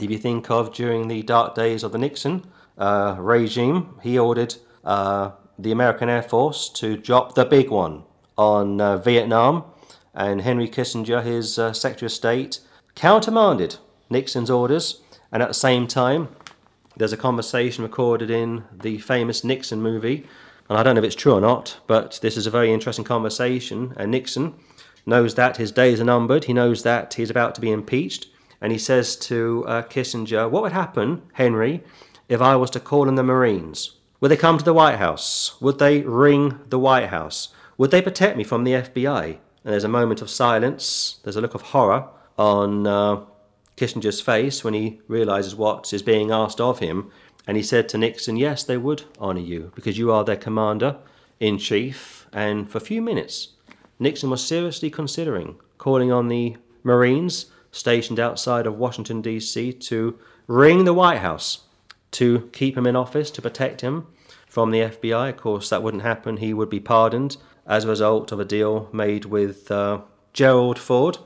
If 0.00 0.10
you 0.10 0.18
think 0.18 0.50
of 0.50 0.74
during 0.74 1.08
the 1.08 1.22
dark 1.22 1.54
days 1.54 1.82
of 1.82 1.92
the 1.92 1.98
Nixon 1.98 2.44
uh, 2.78 3.16
regime, 3.18 3.98
he 4.02 4.18
ordered 4.18 4.56
uh, 4.84 5.32
the 5.58 5.72
American 5.72 6.08
Air 6.08 6.22
Force 6.22 6.68
to 6.70 6.96
drop 6.96 7.34
the 7.34 7.44
big 7.44 7.70
one 7.70 8.04
on 8.36 8.80
uh, 8.80 8.96
Vietnam, 8.96 9.64
and 10.14 10.40
Henry 10.40 10.68
Kissinger, 10.68 11.22
his 11.22 11.58
uh, 11.58 11.72
Secretary 11.72 12.06
of 12.06 12.12
State, 12.12 12.60
countermanded 12.94 13.76
Nixon's 14.08 14.50
orders, 14.50 15.02
and 15.30 15.42
at 15.42 15.48
the 15.48 15.54
same 15.54 15.86
time, 15.86 16.28
there's 16.96 17.12
a 17.12 17.16
conversation 17.16 17.84
recorded 17.84 18.30
in 18.30 18.64
the 18.72 18.98
famous 18.98 19.44
Nixon 19.44 19.80
movie, 19.80 20.26
and 20.68 20.78
I 20.78 20.82
don't 20.82 20.94
know 20.94 21.00
if 21.00 21.04
it's 21.04 21.14
true 21.14 21.34
or 21.34 21.40
not, 21.40 21.78
but 21.86 22.18
this 22.22 22.36
is 22.36 22.46
a 22.46 22.50
very 22.50 22.72
interesting 22.72 23.04
conversation, 23.04 23.94
and 23.96 24.10
Nixon 24.10 24.54
knows 25.06 25.34
that 25.34 25.56
his 25.56 25.72
days 25.72 26.00
are 26.00 26.04
numbered, 26.04 26.44
he 26.44 26.52
knows 26.52 26.82
that 26.82 27.14
he's 27.14 27.30
about 27.30 27.54
to 27.54 27.60
be 27.60 27.70
impeached, 27.70 28.26
and 28.60 28.72
he 28.72 28.78
says 28.78 29.16
to 29.16 29.64
uh, 29.66 29.82
Kissinger, 29.82 30.50
What 30.50 30.62
would 30.62 30.72
happen, 30.72 31.22
Henry, 31.34 31.82
if 32.28 32.40
I 32.40 32.56
was 32.56 32.70
to 32.70 32.80
call 32.80 33.08
in 33.08 33.14
the 33.14 33.22
Marines? 33.22 33.92
Would 34.20 34.30
they 34.30 34.36
come 34.36 34.58
to 34.58 34.64
the 34.64 34.74
White 34.74 34.98
House? 34.98 35.58
Would 35.60 35.78
they 35.78 36.02
ring 36.02 36.60
the 36.68 36.78
White 36.78 37.08
House? 37.08 37.48
Would 37.78 37.90
they 37.90 38.02
protect 38.02 38.36
me 38.36 38.44
from 38.44 38.64
the 38.64 38.72
FBI? 38.72 39.38
And 39.64 39.72
there's 39.72 39.84
a 39.84 39.88
moment 39.88 40.20
of 40.20 40.28
silence. 40.28 41.20
There's 41.22 41.36
a 41.36 41.40
look 41.40 41.54
of 41.54 41.62
horror 41.62 42.08
on 42.38 42.86
uh, 42.86 43.24
Kissinger's 43.76 44.20
face 44.20 44.62
when 44.62 44.74
he 44.74 45.00
realizes 45.08 45.54
what 45.54 45.92
is 45.92 46.02
being 46.02 46.30
asked 46.30 46.60
of 46.60 46.80
him. 46.80 47.10
And 47.46 47.56
he 47.56 47.62
said 47.62 47.88
to 47.88 47.98
Nixon, 47.98 48.36
Yes, 48.36 48.62
they 48.62 48.76
would 48.76 49.04
honor 49.18 49.40
you 49.40 49.72
because 49.74 49.96
you 49.96 50.12
are 50.12 50.24
their 50.24 50.36
commander 50.36 50.98
in 51.40 51.56
chief. 51.56 52.26
And 52.32 52.70
for 52.70 52.78
a 52.78 52.82
few 52.82 53.00
minutes, 53.00 53.48
Nixon 54.00 54.30
was 54.30 54.44
seriously 54.44 54.90
considering 54.90 55.56
calling 55.78 56.10
on 56.10 56.28
the 56.28 56.56
Marines 56.82 57.46
stationed 57.70 58.18
outside 58.18 58.66
of 58.66 58.78
Washington, 58.78 59.22
D.C., 59.22 59.72
to 59.74 60.18
ring 60.46 60.84
the 60.84 60.94
White 60.94 61.18
House 61.18 61.66
to 62.12 62.48
keep 62.52 62.76
him 62.76 62.86
in 62.86 62.96
office, 62.96 63.30
to 63.30 63.42
protect 63.42 63.82
him 63.82 64.06
from 64.48 64.70
the 64.70 64.80
FBI. 64.80 65.28
Of 65.28 65.36
course, 65.36 65.68
that 65.68 65.82
wouldn't 65.82 66.02
happen. 66.02 66.38
He 66.38 66.52
would 66.52 66.70
be 66.70 66.80
pardoned 66.80 67.36
as 67.66 67.84
a 67.84 67.88
result 67.88 68.32
of 68.32 68.40
a 68.40 68.44
deal 68.44 68.88
made 68.92 69.26
with 69.26 69.70
uh, 69.70 70.00
Gerald 70.32 70.78
Ford, 70.78 71.18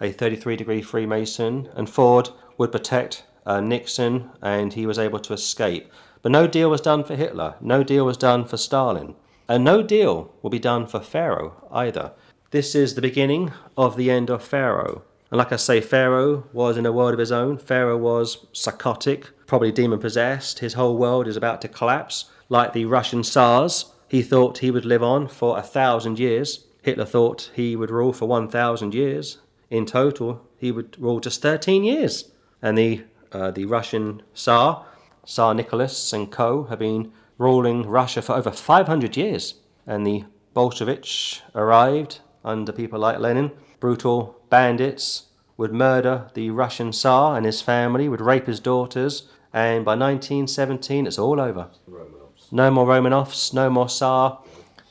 a 0.00 0.10
33 0.10 0.56
degree 0.56 0.82
Freemason, 0.82 1.68
and 1.74 1.88
Ford 1.88 2.30
would 2.58 2.72
protect 2.72 3.24
uh, 3.46 3.60
Nixon, 3.60 4.30
and 4.40 4.72
he 4.72 4.86
was 4.86 4.98
able 4.98 5.20
to 5.20 5.32
escape. 5.32 5.92
But 6.22 6.32
no 6.32 6.46
deal 6.46 6.70
was 6.70 6.80
done 6.80 7.04
for 7.04 7.14
Hitler, 7.14 7.56
no 7.60 7.84
deal 7.84 8.04
was 8.04 8.16
done 8.16 8.44
for 8.44 8.56
Stalin, 8.56 9.14
and 9.48 9.64
no 9.64 9.82
deal 9.82 10.32
will 10.42 10.50
be 10.50 10.58
done 10.58 10.86
for 10.86 11.00
Pharaoh 11.00 11.68
either. 11.70 12.12
This 12.52 12.74
is 12.74 12.94
the 12.94 13.00
beginning 13.00 13.50
of 13.78 13.96
the 13.96 14.10
end 14.10 14.28
of 14.28 14.44
Pharaoh. 14.44 15.04
And 15.30 15.38
like 15.38 15.52
I 15.52 15.56
say, 15.56 15.80
Pharaoh 15.80 16.46
was 16.52 16.76
in 16.76 16.84
a 16.84 16.92
world 16.92 17.14
of 17.14 17.18
his 17.18 17.32
own. 17.32 17.56
Pharaoh 17.56 17.96
was 17.96 18.46
psychotic, 18.52 19.30
probably 19.46 19.72
demon 19.72 19.98
possessed. 19.98 20.58
His 20.58 20.74
whole 20.74 20.98
world 20.98 21.26
is 21.26 21.38
about 21.38 21.62
to 21.62 21.68
collapse. 21.68 22.26
Like 22.50 22.74
the 22.74 22.84
Russian 22.84 23.22
Tsars, 23.22 23.86
he 24.06 24.20
thought 24.20 24.58
he 24.58 24.70
would 24.70 24.84
live 24.84 25.02
on 25.02 25.28
for 25.28 25.56
a 25.56 25.62
thousand 25.62 26.18
years. 26.18 26.66
Hitler 26.82 27.06
thought 27.06 27.50
he 27.54 27.74
would 27.74 27.90
rule 27.90 28.12
for 28.12 28.26
1,000 28.26 28.92
years. 28.92 29.38
In 29.70 29.86
total, 29.86 30.46
He 30.58 30.70
would 30.70 31.00
rule 31.00 31.20
just 31.20 31.40
13 31.40 31.84
years. 31.84 32.30
And 32.60 32.76
the, 32.76 33.04
uh, 33.32 33.50
the 33.50 33.64
Russian 33.64 34.20
Tsar, 34.34 34.84
Tsar 35.24 35.54
Nicholas 35.54 36.12
and 36.12 36.30
co., 36.30 36.64
have 36.64 36.80
been 36.80 37.12
ruling 37.38 37.88
Russia 37.88 38.20
for 38.20 38.34
over 38.34 38.50
500 38.50 39.16
years. 39.16 39.54
And 39.86 40.06
the 40.06 40.24
Bolsheviks 40.52 41.40
arrived 41.54 42.20
under 42.44 42.72
people 42.72 42.98
like 42.98 43.18
Lenin, 43.18 43.52
brutal 43.80 44.40
bandits, 44.50 45.26
would 45.56 45.72
murder 45.72 46.28
the 46.34 46.50
Russian 46.50 46.92
Tsar 46.92 47.36
and 47.36 47.46
his 47.46 47.60
family, 47.62 48.08
would 48.08 48.20
rape 48.20 48.46
his 48.46 48.60
daughters, 48.60 49.28
and 49.52 49.84
by 49.84 49.92
1917 49.92 51.06
it's 51.06 51.18
all 51.18 51.40
over. 51.40 51.68
Romanovs. 51.88 52.50
No 52.50 52.70
more 52.70 52.86
Romanovs, 52.86 53.52
no 53.52 53.70
more 53.70 53.88
Tsar. 53.88 54.42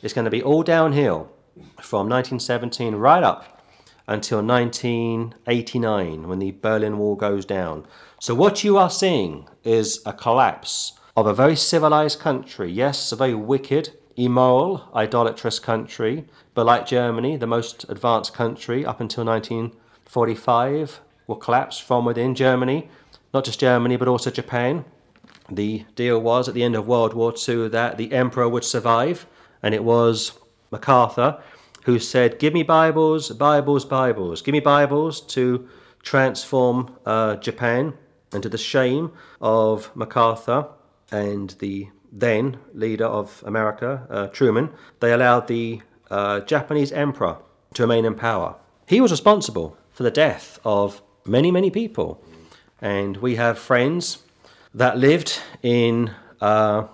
It's 0.01 0.13
going 0.13 0.25
to 0.25 0.31
be 0.31 0.43
all 0.43 0.63
downhill 0.63 1.31
from 1.81 2.07
1917 2.09 2.95
right 2.95 3.23
up 3.23 3.61
until 4.07 4.41
1989 4.43 6.27
when 6.27 6.39
the 6.39 6.51
Berlin 6.51 6.97
Wall 6.97 7.15
goes 7.15 7.45
down. 7.45 7.85
So, 8.19 8.35
what 8.35 8.63
you 8.63 8.77
are 8.77 8.89
seeing 8.89 9.47
is 9.63 10.01
a 10.05 10.13
collapse 10.13 10.93
of 11.15 11.25
a 11.27 11.33
very 11.33 11.55
civilized 11.55 12.19
country. 12.19 12.71
Yes, 12.71 13.11
a 13.11 13.15
very 13.15 13.33
wicked, 13.33 13.97
immoral, 14.15 14.89
idolatrous 14.95 15.59
country, 15.59 16.27
but 16.53 16.65
like 16.65 16.85
Germany, 16.85 17.37
the 17.37 17.47
most 17.47 17.85
advanced 17.89 18.33
country 18.33 18.85
up 18.85 18.99
until 18.99 19.25
1945, 19.25 21.01
will 21.27 21.35
collapse 21.35 21.79
from 21.79 22.05
within 22.05 22.35
Germany. 22.35 22.89
Not 23.33 23.45
just 23.45 23.59
Germany, 23.59 23.95
but 23.95 24.07
also 24.07 24.29
Japan. 24.29 24.85
The 25.49 25.85
deal 25.95 26.19
was 26.19 26.47
at 26.47 26.53
the 26.53 26.63
end 26.63 26.75
of 26.75 26.87
World 26.87 27.13
War 27.13 27.33
II 27.33 27.69
that 27.69 27.97
the 27.97 28.11
emperor 28.13 28.49
would 28.49 28.65
survive, 28.65 29.25
and 29.63 29.73
it 29.73 29.83
was 29.83 30.33
MacArthur 30.71 31.41
who 31.83 31.99
said, 31.99 32.39
Give 32.39 32.53
me 32.53 32.63
Bibles, 32.63 33.29
Bibles, 33.29 33.85
Bibles. 33.85 34.41
Give 34.41 34.53
me 34.53 34.59
Bibles 34.59 35.21
to 35.21 35.67
transform 36.03 36.95
uh, 37.05 37.35
Japan. 37.37 37.93
And 38.33 38.41
to 38.43 38.49
the 38.49 38.57
shame 38.57 39.11
of 39.41 39.93
MacArthur 39.95 40.67
and 41.11 41.49
the 41.59 41.89
then 42.11 42.59
leader 42.73 43.05
of 43.05 43.43
America, 43.45 44.07
uh, 44.09 44.27
Truman, 44.27 44.69
they 45.01 45.11
allowed 45.11 45.47
the 45.47 45.81
uh, 46.11 46.41
Japanese 46.41 46.91
emperor 46.91 47.37
to 47.73 47.83
remain 47.83 48.05
in 48.05 48.13
power. 48.13 48.55
He 48.85 49.01
was 49.01 49.11
responsible 49.11 49.77
for 49.91 50.03
the 50.03 50.11
death 50.11 50.59
of 50.63 51.01
many, 51.25 51.51
many 51.51 51.71
people. 51.71 52.23
And 52.81 53.17
we 53.17 53.37
have 53.37 53.57
friends 53.57 54.23
that 54.73 54.97
lived 54.97 55.39
in 55.63 56.11
uh, 56.41 56.87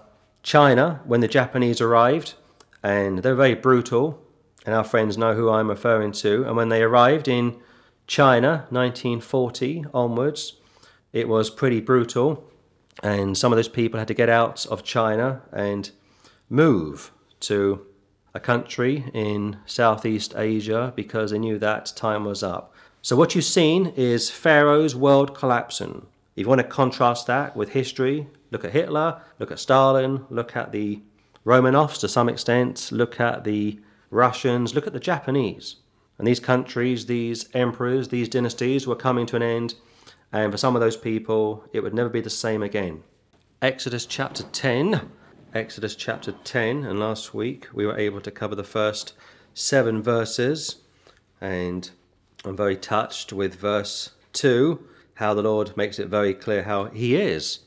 China 0.43 1.01
when 1.05 1.21
the 1.21 1.27
Japanese 1.27 1.81
arrived, 1.81 2.35
and 2.83 3.19
they're 3.19 3.35
very 3.35 3.55
brutal. 3.55 4.21
And 4.65 4.75
our 4.75 4.83
friends 4.83 5.17
know 5.17 5.33
who 5.33 5.49
I'm 5.49 5.69
referring 5.69 6.11
to. 6.13 6.43
And 6.43 6.55
when 6.55 6.69
they 6.69 6.83
arrived 6.83 7.27
in 7.27 7.57
China, 8.05 8.67
1940 8.69 9.85
onwards, 9.93 10.57
it 11.13 11.27
was 11.27 11.49
pretty 11.49 11.79
brutal. 11.79 12.43
And 13.01 13.37
some 13.37 13.51
of 13.51 13.57
those 13.57 13.69
people 13.69 13.97
had 13.97 14.09
to 14.09 14.13
get 14.13 14.29
out 14.29 14.65
of 14.67 14.83
China 14.83 15.41
and 15.53 15.89
move 16.49 17.11
to 17.41 17.86
a 18.37 18.39
country 18.39 19.03
in 19.15 19.57
Southeast 19.65 20.35
Asia 20.37 20.93
because 20.95 21.31
they 21.31 21.39
knew 21.39 21.57
that 21.57 21.91
time 21.95 22.23
was 22.23 22.43
up. 22.43 22.71
So, 23.01 23.15
what 23.15 23.33
you've 23.33 23.43
seen 23.43 23.87
is 23.97 24.29
Pharaoh's 24.29 24.95
world 24.95 25.35
collapsing. 25.35 26.05
If 26.35 26.43
you 26.43 26.47
want 26.47 26.61
to 26.61 26.67
contrast 26.67 27.25
that 27.25 27.55
with 27.55 27.69
history, 27.69 28.27
look 28.51 28.63
at 28.63 28.73
Hitler, 28.73 29.21
look 29.39 29.51
at 29.51 29.57
Stalin, 29.57 30.25
look 30.29 30.55
at 30.55 30.71
the 30.71 31.01
Romanovs 31.45 31.99
to 32.01 32.07
some 32.07 32.29
extent, 32.29 32.91
look 32.91 33.19
at 33.19 33.43
the 33.43 33.79
Russians, 34.11 34.75
look 34.75 34.85
at 34.85 34.93
the 34.93 34.99
Japanese. 34.99 35.77
And 36.19 36.27
these 36.27 36.39
countries, 36.39 37.07
these 37.07 37.49
emperors, 37.55 38.09
these 38.09 38.29
dynasties 38.29 38.85
were 38.85 38.95
coming 38.95 39.25
to 39.27 39.35
an 39.35 39.41
end, 39.41 39.73
and 40.31 40.51
for 40.51 40.57
some 40.59 40.75
of 40.75 40.81
those 40.81 40.97
people, 40.97 41.65
it 41.73 41.79
would 41.79 41.93
never 41.93 42.09
be 42.09 42.21
the 42.21 42.29
same 42.29 42.61
again. 42.61 43.03
Exodus 43.63 44.05
chapter 44.05 44.43
10. 44.43 45.09
Exodus 45.57 45.95
chapter 45.95 46.33
10, 46.33 46.85
and 46.85 46.99
last 46.99 47.33
week 47.33 47.67
we 47.73 47.83
were 47.83 47.97
able 47.97 48.21
to 48.21 48.29
cover 48.29 48.53
the 48.53 48.63
first 48.63 49.13
seven 49.55 50.03
verses, 50.03 50.75
and 51.41 51.89
I'm 52.45 52.55
very 52.55 52.77
touched 52.77 53.33
with 53.33 53.55
verse 53.55 54.11
2, 54.33 54.87
how 55.15 55.33
the 55.33 55.41
Lord 55.41 55.75
makes 55.75 55.97
it 55.97 56.09
very 56.09 56.35
clear 56.35 56.61
how 56.61 56.85
He 56.85 57.15
is. 57.15 57.61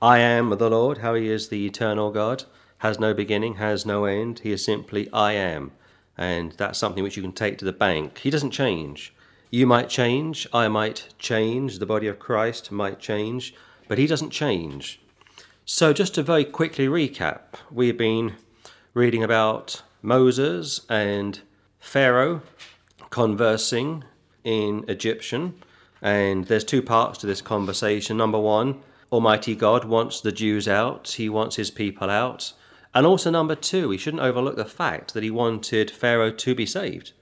I 0.00 0.20
am 0.20 0.50
the 0.50 0.70
Lord, 0.70 0.98
how 0.98 1.14
He 1.14 1.28
is 1.28 1.48
the 1.48 1.66
eternal 1.66 2.12
God, 2.12 2.44
has 2.78 3.00
no 3.00 3.12
beginning, 3.12 3.54
has 3.54 3.84
no 3.84 4.04
end. 4.04 4.38
He 4.38 4.52
is 4.52 4.64
simply 4.64 5.10
I 5.12 5.32
am. 5.32 5.72
And 6.16 6.52
that's 6.52 6.78
something 6.78 7.02
which 7.02 7.16
you 7.16 7.22
can 7.24 7.32
take 7.32 7.58
to 7.58 7.64
the 7.64 7.72
bank. 7.72 8.18
He 8.18 8.30
doesn't 8.30 8.52
change. 8.52 9.12
You 9.50 9.66
might 9.66 9.88
change, 9.88 10.46
I 10.52 10.68
might 10.68 11.08
change, 11.18 11.80
the 11.80 11.86
body 11.86 12.06
of 12.06 12.20
Christ 12.20 12.70
might 12.70 13.00
change, 13.00 13.56
but 13.88 13.98
He 13.98 14.06
doesn't 14.06 14.30
change. 14.30 15.00
So, 15.66 15.94
just 15.94 16.14
to 16.16 16.22
very 16.22 16.44
quickly 16.44 16.88
recap, 16.88 17.54
we've 17.70 17.96
been 17.96 18.34
reading 18.92 19.24
about 19.24 19.80
Moses 20.02 20.82
and 20.90 21.40
Pharaoh 21.78 22.42
conversing 23.08 24.04
in 24.44 24.84
Egyptian, 24.88 25.54
and 26.02 26.44
there's 26.48 26.64
two 26.64 26.82
parts 26.82 27.16
to 27.20 27.26
this 27.26 27.40
conversation. 27.40 28.18
Number 28.18 28.38
one, 28.38 28.82
Almighty 29.10 29.54
God 29.54 29.86
wants 29.86 30.20
the 30.20 30.32
Jews 30.32 30.68
out, 30.68 31.08
He 31.16 31.30
wants 31.30 31.56
His 31.56 31.70
people 31.70 32.10
out. 32.10 32.52
And 32.94 33.06
also, 33.06 33.30
number 33.30 33.54
two, 33.54 33.88
we 33.88 33.96
shouldn't 33.96 34.22
overlook 34.22 34.56
the 34.56 34.66
fact 34.66 35.14
that 35.14 35.22
He 35.22 35.30
wanted 35.30 35.90
Pharaoh 35.90 36.30
to 36.30 36.54
be 36.54 36.66
saved. 36.66 37.12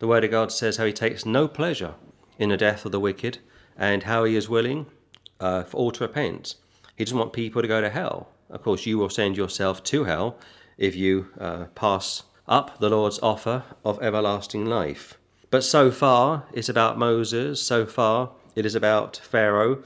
The 0.00 0.08
Word 0.08 0.24
of 0.24 0.32
God 0.32 0.50
says 0.50 0.76
how 0.76 0.86
He 0.86 0.92
takes 0.92 1.24
no 1.24 1.46
pleasure 1.46 1.94
in 2.36 2.48
the 2.48 2.56
death 2.56 2.84
of 2.84 2.90
the 2.90 2.98
wicked 2.98 3.38
and 3.78 4.02
how 4.02 4.24
He 4.24 4.34
is 4.34 4.48
willing 4.48 4.86
uh, 5.38 5.62
for 5.62 5.76
all 5.76 5.92
to 5.92 6.02
repent. 6.02 6.56
He 6.96 7.04
doesn't 7.04 7.18
want 7.18 7.32
people 7.32 7.62
to 7.62 7.68
go 7.68 7.80
to 7.80 7.90
hell. 7.90 8.28
Of 8.50 8.62
course, 8.62 8.86
you 8.86 8.98
will 8.98 9.08
send 9.08 9.36
yourself 9.36 9.82
to 9.84 10.04
hell 10.04 10.38
if 10.76 10.94
you 10.94 11.28
uh, 11.38 11.64
pass 11.74 12.24
up 12.46 12.78
the 12.78 12.90
Lord's 12.90 13.18
offer 13.22 13.64
of 13.84 14.02
everlasting 14.02 14.66
life. 14.66 15.18
But 15.50 15.64
so 15.64 15.90
far, 15.90 16.44
it's 16.52 16.68
about 16.68 16.98
Moses. 16.98 17.62
So 17.62 17.86
far, 17.86 18.32
it 18.54 18.66
is 18.66 18.74
about 18.74 19.16
Pharaoh. 19.16 19.82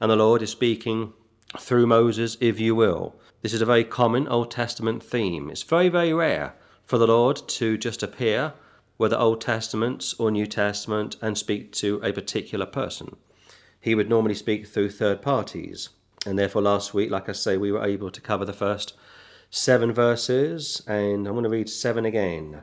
And 0.00 0.10
the 0.10 0.16
Lord 0.16 0.42
is 0.42 0.50
speaking 0.50 1.12
through 1.58 1.86
Moses, 1.86 2.36
if 2.40 2.58
you 2.58 2.74
will. 2.74 3.16
This 3.42 3.52
is 3.52 3.62
a 3.62 3.66
very 3.66 3.84
common 3.84 4.28
Old 4.28 4.50
Testament 4.50 5.02
theme. 5.02 5.50
It's 5.50 5.62
very, 5.62 5.88
very 5.88 6.12
rare 6.12 6.54
for 6.84 6.98
the 6.98 7.06
Lord 7.06 7.40
to 7.48 7.78
just 7.78 8.02
appear, 8.02 8.52
whether 8.96 9.16
Old 9.16 9.40
Testament 9.40 10.14
or 10.18 10.30
New 10.30 10.46
Testament, 10.46 11.16
and 11.22 11.38
speak 11.38 11.72
to 11.74 12.00
a 12.02 12.12
particular 12.12 12.66
person. 12.66 13.16
He 13.80 13.94
would 13.94 14.08
normally 14.08 14.34
speak 14.34 14.66
through 14.66 14.90
third 14.90 15.22
parties. 15.22 15.90
And 16.26 16.38
therefore, 16.38 16.62
last 16.62 16.92
week, 16.92 17.10
like 17.10 17.28
I 17.28 17.32
say, 17.32 17.56
we 17.56 17.72
were 17.72 17.84
able 17.84 18.10
to 18.10 18.20
cover 18.20 18.44
the 18.44 18.52
first 18.52 18.94
seven 19.50 19.92
verses, 19.92 20.82
and 20.86 21.26
I'm 21.26 21.34
going 21.34 21.44
to 21.44 21.50
read 21.50 21.68
seven 21.68 22.04
again. 22.04 22.62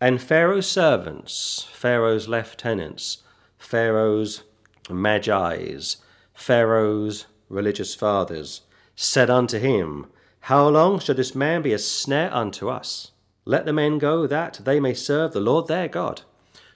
And 0.00 0.20
Pharaoh's 0.20 0.66
servants, 0.66 1.68
Pharaoh's 1.72 2.28
lieutenants, 2.28 3.22
Pharaoh's 3.58 4.42
magi's, 4.88 5.98
Pharaoh's 6.34 7.26
religious 7.48 7.94
fathers, 7.94 8.62
said 8.94 9.30
unto 9.30 9.58
him, 9.58 10.06
How 10.40 10.68
long 10.68 10.98
shall 10.98 11.14
this 11.14 11.34
man 11.34 11.62
be 11.62 11.72
a 11.72 11.78
snare 11.78 12.32
unto 12.34 12.68
us? 12.68 13.12
Let 13.44 13.64
the 13.64 13.72
men 13.72 13.98
go 13.98 14.26
that 14.26 14.60
they 14.64 14.80
may 14.80 14.94
serve 14.94 15.32
the 15.32 15.40
Lord 15.40 15.68
their 15.68 15.88
God. 15.88 16.22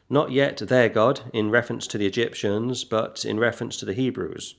Not 0.09 0.33
yet 0.33 0.59
their 0.59 0.89
God 0.89 1.23
in 1.33 1.51
reference 1.51 1.87
to 1.89 1.99
the 1.99 2.07
Egyptians, 2.07 2.85
but 2.85 3.25
in 3.25 3.39
reference 3.39 3.77
to 3.79 3.85
the 3.85 3.95
Hebrews. 3.95 4.55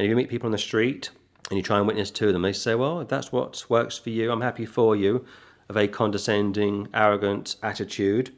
And 0.00 0.06
if 0.06 0.08
you 0.08 0.16
meet 0.16 0.30
people 0.30 0.46
on 0.46 0.52
the 0.52 0.56
street 0.56 1.10
and 1.50 1.58
you 1.58 1.62
try 1.62 1.76
and 1.76 1.86
witness 1.86 2.10
to 2.12 2.32
them, 2.32 2.40
they 2.40 2.54
say, 2.54 2.74
Well, 2.74 3.00
if 3.00 3.08
that's 3.08 3.32
what 3.32 3.66
works 3.68 3.98
for 3.98 4.08
you, 4.08 4.32
I'm 4.32 4.40
happy 4.40 4.64
for 4.64 4.96
you. 4.96 5.16
of 5.16 5.24
A 5.68 5.72
very 5.74 5.88
condescending, 5.88 6.88
arrogant 6.94 7.56
attitude. 7.62 8.30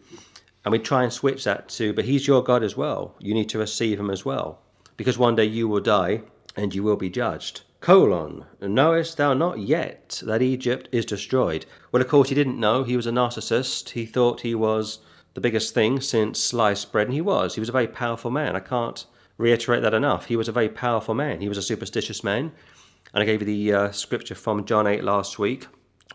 And 0.65 0.73
we 0.73 0.81
try 0.81 1.05
and 1.05 1.13
switch 1.13 1.45
that 1.45 1.69
to, 1.69 1.93
But 1.93 2.07
he's 2.07 2.27
your 2.27 2.43
God 2.43 2.65
as 2.65 2.77
well. 2.77 3.15
You 3.21 3.33
need 3.33 3.49
to 3.51 3.61
receive 3.61 4.01
him 4.01 4.11
as 4.11 4.25
well. 4.25 4.61
Because 4.97 5.19
one 5.19 5.37
day 5.37 5.45
you 5.45 5.69
will 5.69 5.79
die 5.79 6.23
and 6.57 6.75
you 6.75 6.83
will 6.83 6.97
be 6.97 7.09
judged. 7.09 7.61
Colon, 7.79 8.45
knowest 8.61 9.17
thou 9.17 9.33
not 9.33 9.61
yet 9.61 10.21
that 10.27 10.43
Egypt 10.43 10.89
is 10.91 11.07
destroyed? 11.07 11.65
Well, 11.93 12.03
of 12.03 12.09
course, 12.09 12.31
he 12.31 12.35
didn't 12.35 12.59
know. 12.59 12.83
He 12.83 12.97
was 12.97 13.07
a 13.07 13.13
narcissist. 13.13 13.91
He 13.91 14.05
thought 14.05 14.41
he 14.41 14.57
was 14.57 14.99
the 15.35 15.41
biggest 15.41 15.75
thing 15.75 16.01
since 16.01 16.43
sliced 16.43 16.91
bread, 16.91 17.07
and 17.07 17.15
he 17.15 17.21
was. 17.21 17.55
He 17.55 17.61
was 17.61 17.69
a 17.69 17.79
very 17.79 17.87
powerful 17.87 18.33
man. 18.33 18.57
I 18.57 18.61
can't 18.61 19.07
reiterate 19.39 19.83
that 19.83 19.95
enough. 19.95 20.27
He 20.27 20.37
was 20.37 20.49
a 20.49 20.53
very 20.53 20.69
powerful 20.69 21.15
man. 21.15 21.41
He 21.41 21.49
was 21.49 21.59
a 21.59 21.63
superstitious 21.63 22.23
man. 22.23 22.53
And 23.15 23.23
I 23.23 23.27
gave 23.27 23.41
you 23.41 23.47
the 23.47 23.73
uh, 23.73 23.91
scripture 23.91 24.35
from 24.35 24.65
John 24.65 24.87
8 24.87 25.05
last 25.05 25.39
week 25.39 25.67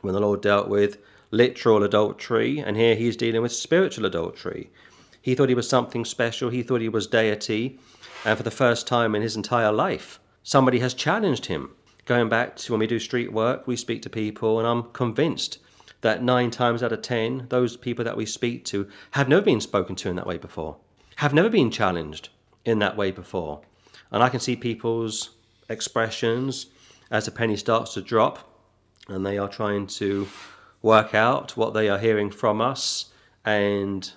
when 0.02 0.14
the 0.14 0.20
Lord 0.20 0.42
dealt 0.42 0.68
with 0.68 0.98
literal 1.32 1.84
adultery, 1.84 2.60
and 2.60 2.78
here 2.78 2.96
he's 2.96 3.18
dealing 3.18 3.42
with 3.42 3.52
spiritual 3.52 4.06
adultery. 4.06 4.70
He 5.22 5.36
thought 5.36 5.50
he 5.50 5.56
was 5.56 5.68
something 5.68 6.06
special, 6.06 6.50
he 6.50 6.64
thought 6.64 6.82
he 6.82 6.90
was 6.90 7.08
deity, 7.08 7.80
and 8.24 8.38
for 8.38 8.44
the 8.44 8.52
first 8.52 8.88
time 8.88 9.14
in 9.14 9.22
his 9.22 9.36
entire 9.36 9.72
life, 9.72 10.20
somebody 10.44 10.80
has 10.80 10.94
challenged 10.94 11.48
him. 11.48 11.72
Going 12.06 12.30
back 12.30 12.56
to 12.58 12.72
when 12.72 12.80
we 12.80 12.88
do 12.88 13.00
street 13.00 13.34
work, 13.34 13.68
we 13.68 13.76
speak 13.76 14.02
to 14.04 14.10
people, 14.10 14.60
and 14.60 14.68
I'm 14.68 14.84
convinced 14.92 15.60
that 16.02 16.24
nine 16.24 16.52
times 16.52 16.82
out 16.82 16.94
of 16.94 17.02
ten, 17.02 17.48
those 17.50 17.76
people 17.76 18.06
that 18.06 18.16
we 18.16 18.26
speak 18.26 18.64
to 18.66 18.88
have 19.12 19.28
never 19.28 19.42
been 19.42 19.60
spoken 19.60 19.96
to 19.98 20.10
in 20.10 20.16
that 20.16 20.28
way 20.28 20.38
before, 20.38 20.78
have 21.18 21.34
never 21.34 21.50
been 21.50 21.72
challenged 21.72 22.30
in 22.68 22.80
that 22.80 22.98
way 22.98 23.12
before. 23.12 23.62
And 24.12 24.22
I 24.22 24.30
can 24.30 24.40
see 24.40 24.56
people's 24.56 25.32
expressions 25.70 26.68
as 27.10 27.26
the 27.26 27.32
penny 27.32 27.56
starts 27.56 27.94
to 27.94 28.02
drop 28.02 28.40
and 29.08 29.26
they 29.26 29.38
are 29.38 29.48
trying 29.48 29.88
to 29.88 30.28
work 30.82 31.16
out 31.16 31.56
what 31.56 31.74
they 31.74 31.90
are 31.90 31.98
hearing 31.98 32.30
from 32.30 32.62
us 32.62 33.06
and 33.46 34.12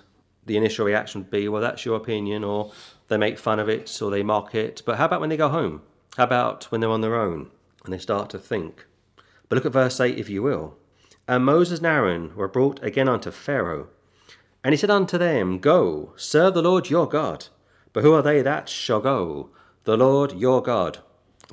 the 0.45 0.57
initial 0.57 0.85
reaction 0.85 1.21
would 1.21 1.31
be 1.31 1.47
well 1.47 1.61
that's 1.61 1.85
your 1.85 1.95
opinion 1.95 2.43
or 2.43 2.71
they 3.07 3.17
make 3.17 3.39
fun 3.39 3.59
of 3.59 3.69
it 3.69 4.01
or 4.01 4.11
they 4.11 4.23
mock 4.23 4.53
it. 4.53 4.81
But 4.85 4.97
how 4.97 5.05
about 5.05 5.21
when 5.21 5.29
they 5.29 5.37
go 5.37 5.49
home? 5.49 5.81
How 6.17 6.25
about 6.25 6.65
when 6.65 6.81
they're 6.81 6.89
on 6.89 7.01
their 7.01 7.15
own 7.15 7.49
and 7.83 7.93
they 7.93 7.97
start 7.97 8.29
to 8.31 8.39
think? 8.39 8.85
But 9.47 9.55
look 9.55 9.65
at 9.65 9.73
verse 9.73 9.99
8 9.99 10.17
if 10.17 10.29
you 10.29 10.43
will. 10.43 10.75
And 11.27 11.45
moses 11.45 11.79
and 11.79 11.87
aaron 11.87 12.35
were 12.35 12.49
brought 12.49 12.83
again 12.83 13.07
unto 13.07 13.31
pharaoh 13.31 13.87
and 14.63 14.73
he 14.73 14.77
said 14.77 14.89
unto 14.89 15.17
them 15.17 15.59
go 15.59 16.13
serve 16.17 16.53
the 16.53 16.61
lord 16.61 16.89
your 16.89 17.07
god 17.07 17.47
but 17.93 18.03
who 18.03 18.13
are 18.13 18.21
they 18.21 18.41
that 18.41 18.69
shall 18.69 18.99
go 18.99 19.49
the 19.83 19.97
lord 19.97 20.31
your 20.33 20.61
god 20.61 20.99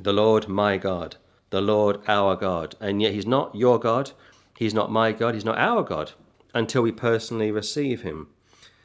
the 0.00 0.12
lord 0.12 0.48
my 0.48 0.76
god 0.76 1.16
the 1.50 1.60
Lord 1.60 2.00
our 2.06 2.36
God. 2.36 2.74
And 2.80 3.00
yet 3.00 3.14
He's 3.14 3.26
not 3.26 3.54
your 3.54 3.78
God, 3.78 4.12
He's 4.58 4.74
not 4.74 4.90
my 4.90 5.12
God, 5.12 5.34
He's 5.34 5.44
not 5.44 5.58
our 5.58 5.82
God 5.82 6.12
until 6.54 6.82
we 6.82 6.92
personally 6.92 7.50
receive 7.50 8.02
Him. 8.02 8.28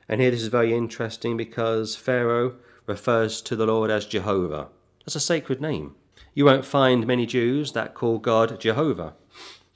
And 0.07 0.21
here 0.21 0.31
this 0.31 0.41
is 0.41 0.47
very 0.47 0.73
interesting 0.73 1.37
because 1.37 1.95
Pharaoh 1.95 2.55
refers 2.85 3.41
to 3.43 3.55
the 3.55 3.65
Lord 3.65 3.89
as 3.89 4.05
Jehovah. 4.05 4.67
That's 5.05 5.15
a 5.15 5.21
sacred 5.21 5.61
name. 5.61 5.95
You 6.33 6.45
won't 6.45 6.65
find 6.65 7.07
many 7.07 7.25
Jews 7.25 7.71
that 7.73 7.93
call 7.93 8.19
God 8.19 8.59
Jehovah. 8.59 9.13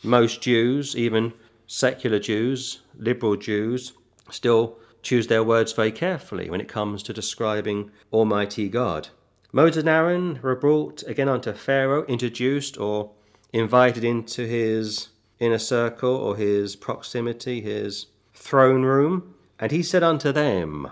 Most 0.03 0.41
Jews, 0.41 0.95
even 0.95 1.33
secular 1.65 2.19
Jews, 2.19 2.81
liberal 2.97 3.35
Jews, 3.35 3.93
still 4.29 4.77
choose 5.01 5.27
their 5.27 5.43
words 5.43 5.73
very 5.73 5.91
carefully 5.91 6.49
when 6.49 6.61
it 6.61 6.67
comes 6.67 7.01
to 7.03 7.13
describing 7.13 7.91
Almighty 8.11 8.69
God. 8.69 9.09
Moses 9.51 9.77
and 9.77 9.89
Aaron 9.89 10.39
were 10.43 10.55
brought 10.55 11.03
again 11.07 11.29
unto 11.29 11.53
Pharaoh, 11.53 12.05
introduced 12.05 12.77
or 12.77 13.11
invited 13.51 14.03
into 14.03 14.45
his 14.45 15.09
inner 15.39 15.57
circle 15.57 16.15
or 16.15 16.35
his 16.35 16.75
proximity, 16.75 17.61
his 17.61 18.07
throne 18.33 18.83
room. 18.83 19.33
And 19.59 19.71
he 19.71 19.81
said 19.81 20.03
unto 20.03 20.31
them, 20.31 20.91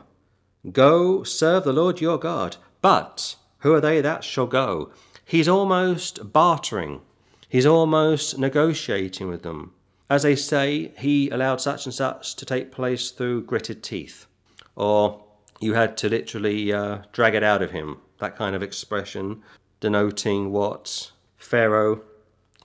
Go 0.71 1.21
serve 1.23 1.63
the 1.63 1.73
Lord 1.73 2.01
your 2.01 2.17
God. 2.17 2.57
But 2.81 3.35
who 3.59 3.73
are 3.73 3.81
they 3.81 4.01
that 4.01 4.23
shall 4.23 4.47
go? 4.47 4.91
He's 5.23 5.47
almost 5.47 6.31
bartering, 6.33 7.01
he's 7.47 7.65
almost 7.65 8.39
negotiating 8.39 9.27
with 9.27 9.43
them. 9.43 9.74
As 10.09 10.23
they 10.23 10.35
say, 10.35 10.93
he 10.99 11.29
allowed 11.29 11.61
such 11.61 11.85
and 11.85 11.93
such 11.93 12.35
to 12.35 12.45
take 12.45 12.71
place 12.71 13.09
through 13.09 13.45
gritted 13.45 13.81
teeth, 13.81 14.27
or 14.75 15.23
you 15.59 15.73
had 15.73 15.97
to 15.97 16.09
literally 16.09 16.71
uh, 16.71 16.99
drag 17.11 17.33
it 17.33 17.43
out 17.43 17.63
of 17.63 17.71
him 17.71 17.97
that 18.19 18.35
kind 18.35 18.55
of 18.55 18.63
expression, 18.63 19.41
denoting 19.79 20.51
what 20.51 21.11
Pharaoh 21.37 22.01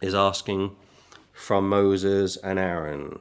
is 0.00 0.14
asking 0.14 0.76
from 1.32 1.68
Moses 1.68 2.36
and 2.36 2.58
Aaron. 2.58 3.18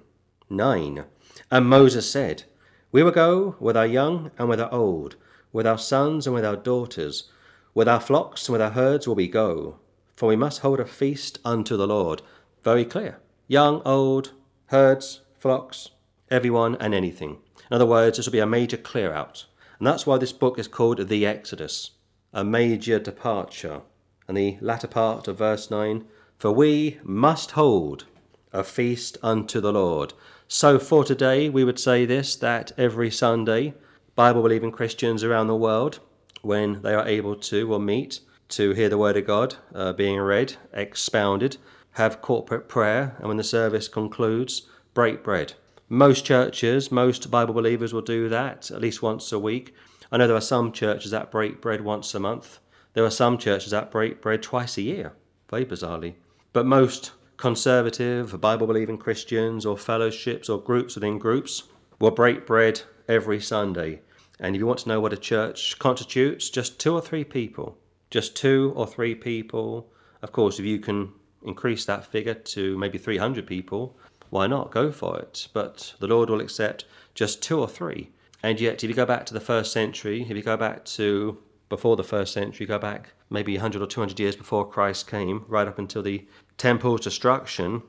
9. 0.49 1.05
And 1.49 1.65
Moses 1.69 2.09
said, 2.09 2.43
We 2.91 3.03
will 3.03 3.11
go 3.11 3.55
with 3.59 3.77
our 3.77 3.85
young 3.85 4.31
and 4.37 4.49
with 4.49 4.59
our 4.59 4.71
old, 4.73 5.15
with 5.51 5.65
our 5.65 5.77
sons 5.77 6.27
and 6.27 6.33
with 6.33 6.45
our 6.45 6.55
daughters, 6.55 7.31
with 7.73 7.87
our 7.87 7.99
flocks 7.99 8.47
and 8.47 8.53
with 8.53 8.61
our 8.61 8.71
herds 8.71 9.07
will 9.07 9.15
we 9.15 9.27
go, 9.27 9.79
for 10.15 10.27
we 10.27 10.35
must 10.35 10.59
hold 10.59 10.79
a 10.79 10.85
feast 10.85 11.39
unto 11.45 11.77
the 11.77 11.87
Lord. 11.87 12.21
Very 12.63 12.85
clear. 12.85 13.19
Young, 13.51 13.81
old, 13.83 14.33
herds, 14.67 15.21
flocks, 15.39 15.89
everyone 16.29 16.77
and 16.79 16.93
anything. 16.93 17.39
In 17.71 17.75
other 17.75 17.85
words, 17.87 18.17
this 18.17 18.27
will 18.27 18.31
be 18.31 18.37
a 18.37 18.45
major 18.45 18.77
clear 18.77 19.11
out. 19.11 19.47
And 19.79 19.87
that's 19.87 20.05
why 20.05 20.19
this 20.19 20.31
book 20.31 20.59
is 20.59 20.67
called 20.67 21.07
The 21.07 21.25
Exodus 21.25 21.89
a 22.31 22.43
major 22.43 22.99
departure. 22.99 23.81
And 24.27 24.37
the 24.37 24.59
latter 24.61 24.85
part 24.85 25.27
of 25.27 25.39
verse 25.39 25.71
9 25.71 26.05
For 26.37 26.51
we 26.51 26.99
must 27.01 27.51
hold 27.51 28.05
a 28.53 28.63
feast 28.63 29.17
unto 29.23 29.59
the 29.59 29.73
Lord. 29.73 30.13
So 30.47 30.77
for 30.77 31.03
today, 31.03 31.49
we 31.49 31.63
would 31.63 31.79
say 31.79 32.05
this 32.05 32.35
that 32.35 32.71
every 32.77 33.09
Sunday, 33.09 33.73
Bible 34.13 34.43
believing 34.43 34.71
Christians 34.71 35.23
around 35.23 35.47
the 35.47 35.55
world, 35.55 36.01
when 36.43 36.83
they 36.83 36.93
are 36.93 37.07
able 37.07 37.35
to, 37.35 37.67
will 37.67 37.79
meet 37.79 38.19
to 38.49 38.73
hear 38.73 38.89
the 38.89 38.97
Word 38.99 39.17
of 39.17 39.25
God 39.25 39.55
uh, 39.73 39.93
being 39.93 40.19
read, 40.19 40.57
expounded, 40.71 41.57
have 41.99 42.21
corporate 42.21 42.69
prayer, 42.69 43.15
and 43.19 43.27
when 43.27 43.35
the 43.35 43.43
service 43.43 43.89
concludes, 43.89 44.63
break 44.93 45.21
bread. 45.21 45.53
Most 45.89 46.23
churches, 46.23 46.91
most 46.91 47.29
Bible 47.29 47.53
believers 47.53 47.93
will 47.93 48.01
do 48.01 48.29
that 48.29 48.71
at 48.71 48.79
least 48.79 49.01
once 49.01 49.31
a 49.33 49.37
week. 49.37 49.75
I 50.09 50.17
know 50.17 50.25
there 50.25 50.35
are 50.35 50.41
some 50.41 50.71
churches 50.71 51.11
that 51.11 51.29
break 51.29 51.61
bread 51.61 51.81
once 51.81 52.15
a 52.15 52.19
month. 52.19 52.59
There 52.93 53.03
are 53.03 53.11
some 53.11 53.37
churches 53.37 53.71
that 53.71 53.91
break 53.91 54.21
bread 54.21 54.41
twice 54.41 54.77
a 54.77 54.81
year, 54.81 55.13
very 55.49 55.65
bizarrely. 55.65 56.13
But 56.53 56.65
most 56.65 57.11
conservative, 57.35 58.39
Bible 58.39 58.65
believing 58.65 58.97
Christians 58.97 59.65
or 59.65 59.77
fellowships 59.77 60.47
or 60.47 60.59
groups 60.61 60.95
within 60.95 61.19
groups 61.19 61.63
will 61.99 62.11
break 62.11 62.47
bread 62.47 62.81
every 63.09 63.41
Sunday. 63.41 64.01
And 64.39 64.55
if 64.55 64.59
you 64.59 64.65
want 64.65 64.79
to 64.79 64.89
know 64.89 65.01
what 65.01 65.11
a 65.11 65.17
church 65.17 65.77
constitutes, 65.79 66.49
just 66.49 66.79
two 66.79 66.93
or 66.93 67.01
three 67.01 67.25
people. 67.25 67.77
Just 68.09 68.37
two 68.37 68.71
or 68.75 68.87
three 68.87 69.15
people. 69.15 69.91
Of 70.21 70.31
course, 70.31 70.59
if 70.59 70.65
you 70.65 70.79
can 70.79 71.13
increase 71.43 71.85
that 71.85 72.05
figure 72.05 72.33
to 72.33 72.77
maybe 72.77 72.97
300 72.97 73.45
people, 73.47 73.95
why 74.29 74.47
not? 74.47 74.71
Go 74.71 74.91
for 74.91 75.19
it. 75.19 75.47
But 75.53 75.93
the 75.99 76.07
Lord 76.07 76.29
will 76.29 76.41
accept 76.41 76.85
just 77.15 77.41
two 77.41 77.59
or 77.59 77.67
three. 77.67 78.11
And 78.43 78.59
yet, 78.59 78.83
if 78.83 78.89
you 78.89 78.95
go 78.95 79.05
back 79.05 79.25
to 79.27 79.33
the 79.33 79.39
first 79.39 79.71
century, 79.71 80.21
if 80.21 80.29
you 80.29 80.41
go 80.41 80.57
back 80.57 80.85
to 80.85 81.37
before 81.67 81.95
the 81.95 82.03
first 82.03 82.33
century, 82.33 82.65
go 82.65 82.79
back 82.79 83.09
maybe 83.29 83.53
100 83.53 83.81
or 83.81 83.87
200 83.87 84.19
years 84.19 84.35
before 84.35 84.67
Christ 84.67 85.09
came, 85.09 85.45
right 85.47 85.67
up 85.67 85.77
until 85.77 86.01
the 86.01 86.25
temple's 86.57 87.01
destruction, 87.01 87.83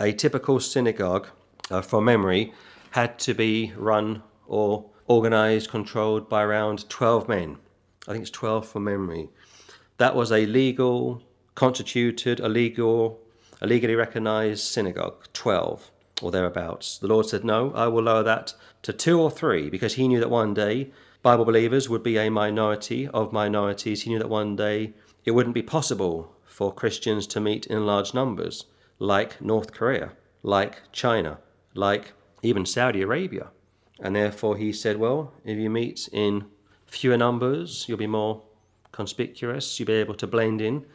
a 0.00 0.12
typical 0.12 0.58
synagogue, 0.58 1.28
uh, 1.70 1.80
from 1.80 2.04
memory, 2.04 2.52
had 2.90 3.18
to 3.20 3.34
be 3.34 3.72
run 3.76 4.22
or 4.46 4.90
organized, 5.06 5.70
controlled 5.70 6.28
by 6.28 6.42
around 6.42 6.88
12 6.88 7.28
men. 7.28 7.56
I 8.08 8.12
think 8.12 8.22
it's 8.22 8.30
12 8.30 8.66
from 8.68 8.84
memory. 8.84 9.28
That 9.98 10.16
was 10.16 10.32
a 10.32 10.46
legal, 10.46 11.22
constituted, 11.54 12.40
a 12.40 12.48
legal, 12.48 13.20
a 13.60 13.66
legally 13.66 13.94
recognized 13.94 14.64
synagogue, 14.64 15.26
12 15.32 15.90
or 16.22 16.30
thereabouts. 16.30 16.98
The 16.98 17.06
Lord 17.06 17.26
said, 17.26 17.44
No, 17.44 17.72
I 17.74 17.86
will 17.88 18.04
lower 18.04 18.22
that 18.22 18.54
to 18.82 18.92
two 18.92 19.20
or 19.20 19.30
three, 19.30 19.70
because 19.70 19.94
he 19.94 20.08
knew 20.08 20.20
that 20.20 20.30
one 20.30 20.54
day 20.54 20.90
Bible 21.22 21.44
believers 21.44 21.88
would 21.88 22.02
be 22.02 22.16
a 22.16 22.30
minority 22.30 23.06
of 23.08 23.32
minorities. 23.32 24.02
He 24.02 24.10
knew 24.10 24.18
that 24.18 24.30
one 24.30 24.56
day 24.56 24.94
it 25.26 25.32
wouldn't 25.32 25.54
be 25.54 25.62
possible 25.62 26.34
for 26.46 26.72
Christians 26.72 27.26
to 27.28 27.40
meet 27.40 27.66
in 27.66 27.84
large 27.84 28.14
numbers, 28.14 28.64
like 28.98 29.40
North 29.40 29.72
Korea, 29.72 30.12
like 30.42 30.90
China, 30.92 31.38
like 31.74 32.12
even 32.42 32.64
Saudi 32.64 33.02
Arabia. 33.02 33.48
And 34.00 34.16
therefore 34.16 34.56
he 34.56 34.72
said, 34.72 34.96
Well, 34.96 35.34
if 35.44 35.58
you 35.58 35.68
meet 35.68 36.08
in 36.10 36.46
fewer 36.86 37.18
numbers, 37.18 37.84
you'll 37.86 37.98
be 37.98 38.06
more 38.06 38.42
conspicuous, 38.90 39.78
you'll 39.78 39.86
be 39.86 39.92
able 39.94 40.14
to 40.14 40.26
blend 40.26 40.60
in. 40.60 40.86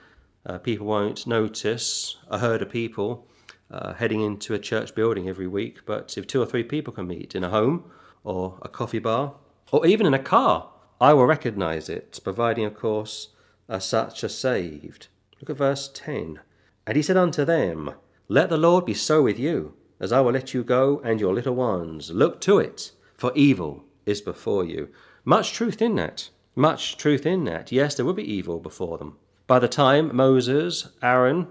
Uh, 0.46 0.60
people 0.60 0.86
won't 0.86 1.26
notice 1.26 2.18
a 2.30 2.38
herd 2.38 2.62
of 2.62 2.70
people 2.70 3.28
uh, 3.72 3.94
heading 3.94 4.22
into 4.22 4.54
a 4.54 4.60
church 4.60 4.94
building 4.94 5.28
every 5.28 5.48
week, 5.48 5.80
but 5.86 6.18
if 6.18 6.28
two 6.28 6.42
or 6.42 6.46
three 6.46 6.64
people 6.64 6.94
can 6.94 7.08
meet 7.08 7.34
in 7.34 7.44
a 7.44 7.50
home 7.50 7.84
or 8.24 8.60
a 8.62 8.70
coffee 8.70 9.00
bar 9.00 9.36
or 9.72 9.86
even 9.86 10.06
in 10.06 10.14
a 10.14 10.20
car, 10.20 10.70
I 11.02 11.14
will 11.14 11.26
recognize 11.26 11.90
it, 11.90 12.20
providing, 12.24 12.64
of 12.66 12.76
course, 12.76 13.30
uh, 13.68 13.80
such 13.80 14.24
are 14.24 14.30
saved. 14.30 15.08
Look 15.42 15.50
at 15.50 15.58
verse 15.58 15.90
10. 15.94 16.40
And 16.88 16.96
he 16.96 17.02
said 17.02 17.18
unto 17.18 17.44
them, 17.44 17.92
Let 18.28 18.50
the 18.50 18.58
Lord 18.58 18.86
be 18.86 18.94
so 18.94 19.24
with 19.24 19.40
you, 19.40 19.74
as 20.00 20.12
I 20.12 20.22
will 20.22 20.32
let 20.32 20.54
you 20.54 20.64
go 20.64 21.02
and 21.04 21.20
your 21.20 21.34
little 21.34 21.56
ones. 21.56 22.12
Look 22.12 22.40
to 22.42 22.60
it, 22.60 22.92
for 23.18 23.32
evil 23.36 23.84
is 24.06 24.22
before 24.22 24.64
you. 24.64 24.90
Much 25.26 25.54
truth 25.54 25.82
in 25.82 25.96
that. 25.96 26.30
Much 26.56 26.98
truth 26.98 27.26
in 27.26 27.44
that. 27.46 27.72
Yes, 27.72 27.96
there 27.96 28.06
will 28.06 28.14
be 28.14 28.32
evil 28.32 28.60
before 28.60 28.98
them. 28.98 29.18
By 29.48 29.60
the 29.60 29.68
time 29.68 30.16
Moses, 30.16 30.90
Aaron, 31.04 31.48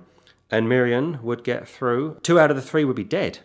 and 0.51 0.69
Miriam 0.69 1.21
would 1.23 1.45
get 1.45 1.69
through, 1.69 2.19
two 2.23 2.41
out 2.41 2.51
of 2.51 2.57
the 2.57 2.63
three 2.63 2.85
would 2.85 2.97
be 2.97 3.05
dead. 3.05 3.39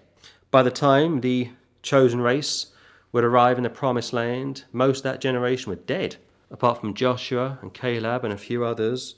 By 0.50 0.64
the 0.64 0.72
time 0.72 1.22
the 1.22 1.52
chosen 1.84 2.22
race 2.22 2.68
would 3.12 3.24
arrive 3.24 3.58
in 3.58 3.64
the 3.64 3.70
promised 3.70 4.12
land, 4.12 4.64
most 4.72 5.00
of 5.00 5.04
that 5.04 5.22
generation 5.22 5.70
were 5.70 5.76
dead, 5.76 6.16
apart 6.50 6.80
from 6.80 6.95
Joshua 6.95 7.60
and 7.62 7.74
Caleb 7.74 8.24
and 8.24 8.34
a 8.34 8.38
few 8.38 8.64
others. 8.64 9.16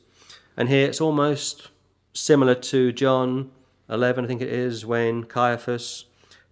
And 0.58 0.68
here 0.68 0.88
it's 0.88 1.02
almost 1.02 1.70
similar 2.14 2.56
to 2.56 2.92
John 2.92 3.52
11, 3.90 4.26
I 4.26 4.28
think 4.28 4.42
it 4.42 4.50
is, 4.50 4.86
when 4.86 5.24
Caiaphas 5.24 6.06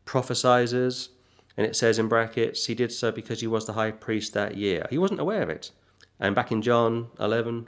prophesies, 0.05 1.09
and 1.57 1.67
it 1.67 1.75
says 1.75 1.99
in 1.99 2.07
brackets, 2.07 2.65
he 2.67 2.75
did 2.75 2.93
so 2.93 3.11
because 3.11 3.41
he 3.41 3.47
was 3.47 3.65
the 3.65 3.73
high 3.73 3.91
priest 3.91 4.33
that 4.33 4.55
year. 4.55 4.87
He 4.89 4.97
wasn't 4.97 5.19
aware 5.19 5.41
of 5.41 5.49
it. 5.49 5.71
And 6.17 6.33
back 6.33 6.51
in 6.51 6.61
John 6.61 7.07
11, 7.19 7.67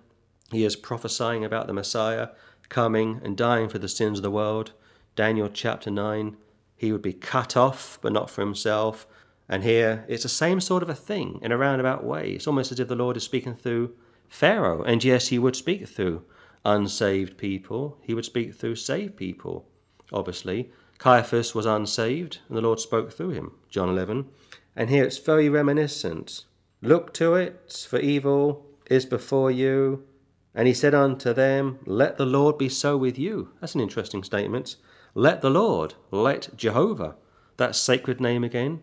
he 0.52 0.64
is 0.66 0.76
prophesying 0.76 1.43
about 1.43 1.68
the 1.68 1.74
Messiah 1.74 2.30
coming 2.70 3.20
and 3.24 3.36
dying 3.36 3.70
for 3.70 3.80
the 3.80 3.89
sins 3.89 4.20
of 4.20 4.24
the 4.24 4.32
world. 4.32 4.72
Daniel 5.16 5.49
chapter 5.49 5.91
9, 5.91 6.38
he 6.78 6.91
would 6.91 7.02
be 7.02 7.14
cut 7.14 7.58
off, 7.58 7.99
but 8.02 8.14
not 8.14 8.30
for 8.30 8.41
himself, 8.41 9.06
And 9.52 9.66
here 9.66 10.06
it's 10.08 10.24
the 10.24 10.30
same 10.30 10.62
sort 10.62 10.82
of 10.82 10.89
a 10.89 10.95
thing 10.95 11.38
in 11.41 11.52
a 11.52 11.58
roundabout 11.58 12.06
way. 12.06 12.32
It's 12.32 12.47
almost 12.47 12.72
as 12.72 12.80
if 12.80 12.88
the 12.88 12.95
Lord 12.95 13.18
is 13.18 13.24
speaking 13.24 13.54
through 13.54 13.93
Pharaoh. 14.30 14.82
And 14.82 15.04
yes, 15.04 15.28
he 15.28 15.38
would 15.38 15.58
speak 15.58 15.88
through 15.89 16.24
unsaved 16.64 17.38
people, 17.38 17.97
he 18.02 18.14
would 18.14 18.24
speak 18.24 18.56
through 18.56 18.76
saved 18.76 19.18
people, 19.18 19.68
obviously. 20.14 20.72
Caiaphas 20.99 21.54
was 21.54 21.66
unsaved, 21.66 22.38
and 22.47 22.56
the 22.56 22.62
Lord 22.62 22.80
spoke 22.80 23.12
through 23.12 23.32
him, 23.32 23.52
John 23.70 23.89
11. 23.89 24.28
And 24.76 24.89
here 24.89 25.04
it's 25.04 25.18
very 25.18 25.49
reminiscent. 25.49 26.45
Look 26.82 27.14
to 27.16 27.36
it, 27.36 27.86
for 27.89 27.99
evil 27.99 28.66
is 28.89 29.06
before 29.06 29.52
you. 29.52 30.06
And 30.54 30.68
he 30.68 30.74
said 30.74 30.93
unto 30.93 31.34
them, 31.34 31.80
Let 31.86 32.18
the 32.18 32.26
Lord 32.26 32.58
be 32.58 32.70
so 32.70 32.97
with 32.97 33.18
you. 33.18 33.49
That's 33.60 33.76
an 33.76 33.82
interesting 33.82 34.24
statement. 34.24 34.76
Let 35.14 35.41
the 35.41 35.49
Lord, 35.49 35.95
let 36.10 36.56
Jehovah, 36.56 37.16
that 37.58 37.76
sacred 37.76 38.20
name 38.20 38.43
again, 38.43 38.82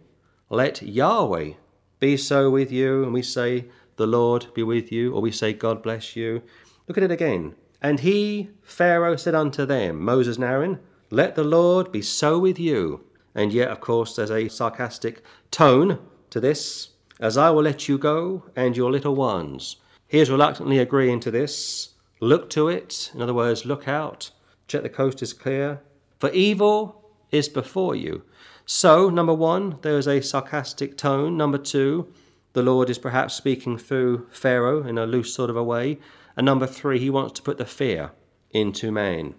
let 0.51 0.81
Yahweh 0.83 1.53
be 2.01 2.17
so 2.17 2.51
with 2.51 2.73
you. 2.73 3.03
And 3.03 3.13
we 3.13 3.23
say, 3.23 3.67
The 3.97 4.07
Lord 4.07 4.47
be 4.55 4.63
with 4.63 4.91
you, 4.91 5.15
or 5.15 5.21
we 5.21 5.33
say, 5.33 5.53
God 5.53 5.83
bless 5.83 6.17
you. 6.17 6.43
Look 6.87 6.97
at 6.97 7.05
it 7.05 7.11
again. 7.11 7.55
And 7.83 8.01
he, 8.01 8.51
Pharaoh, 8.63 9.17
said 9.17 9.35
unto 9.35 9.67
them, 9.67 10.03
Moses 10.03 10.37
and 10.37 10.45
Aaron, 10.45 10.81
Let 11.11 11.35
the 11.35 11.45
Lord 11.45 11.93
be 11.93 12.03
so 12.03 12.39
with 12.39 12.59
you. 12.59 13.05
And 13.35 13.53
yet, 13.53 13.69
of 13.69 13.81
course, 13.81 14.17
there's 14.17 14.31
a 14.31 14.49
sarcastic 14.49 15.23
tone 15.51 15.99
to 16.31 16.41
this, 16.41 16.91
as 17.21 17.37
I 17.37 17.51
will 17.51 17.63
let 17.63 17.89
you 17.89 17.99
go 17.99 18.45
and 18.57 18.77
your 18.77 18.91
little 18.91 19.15
ones. 19.15 19.77
He 20.09 20.21
is 20.21 20.31
reluctantly 20.31 20.79
agreeing 20.79 21.21
to 21.21 21.31
this. 21.31 21.91
Look 22.21 22.49
to 22.51 22.69
it, 22.69 23.13
in 23.15 23.21
other 23.21 23.35
words, 23.35 23.67
look 23.67 23.87
out. 23.87 24.31
Check 24.67 24.83
the 24.83 24.89
coast 24.89 25.23
is 25.23 25.35
clear. 25.35 25.81
For 26.19 26.31
evil 26.31 27.05
is 27.31 27.49
before 27.49 27.95
you. 27.95 28.23
So, 28.65 29.11
number 29.11 29.35
one, 29.35 29.79
there 29.83 29.99
is 29.99 30.09
a 30.09 30.23
sarcastic 30.23 30.97
tone. 30.97 31.37
Number 31.37 31.59
two, 31.59 32.13
the 32.55 32.63
Lord 32.63 32.91
is 32.91 32.99
perhaps 32.99 33.35
speaking 33.35 33.79
through 33.79 34.27
Pharaoh 34.31 34.83
in 34.83 34.99
a 34.99 35.07
loose 35.07 35.33
sort 35.33 35.51
of 35.51 35.57
a 35.57 35.63
way. 35.63 35.99
And 36.37 36.45
number 36.45 36.67
three, 36.67 36.99
he 36.99 37.11
wants 37.11 37.35
to 37.35 37.43
put 37.43 37.59
the 37.59 37.67
fear 37.67 38.13
into 38.51 38.91
man. 38.91 39.35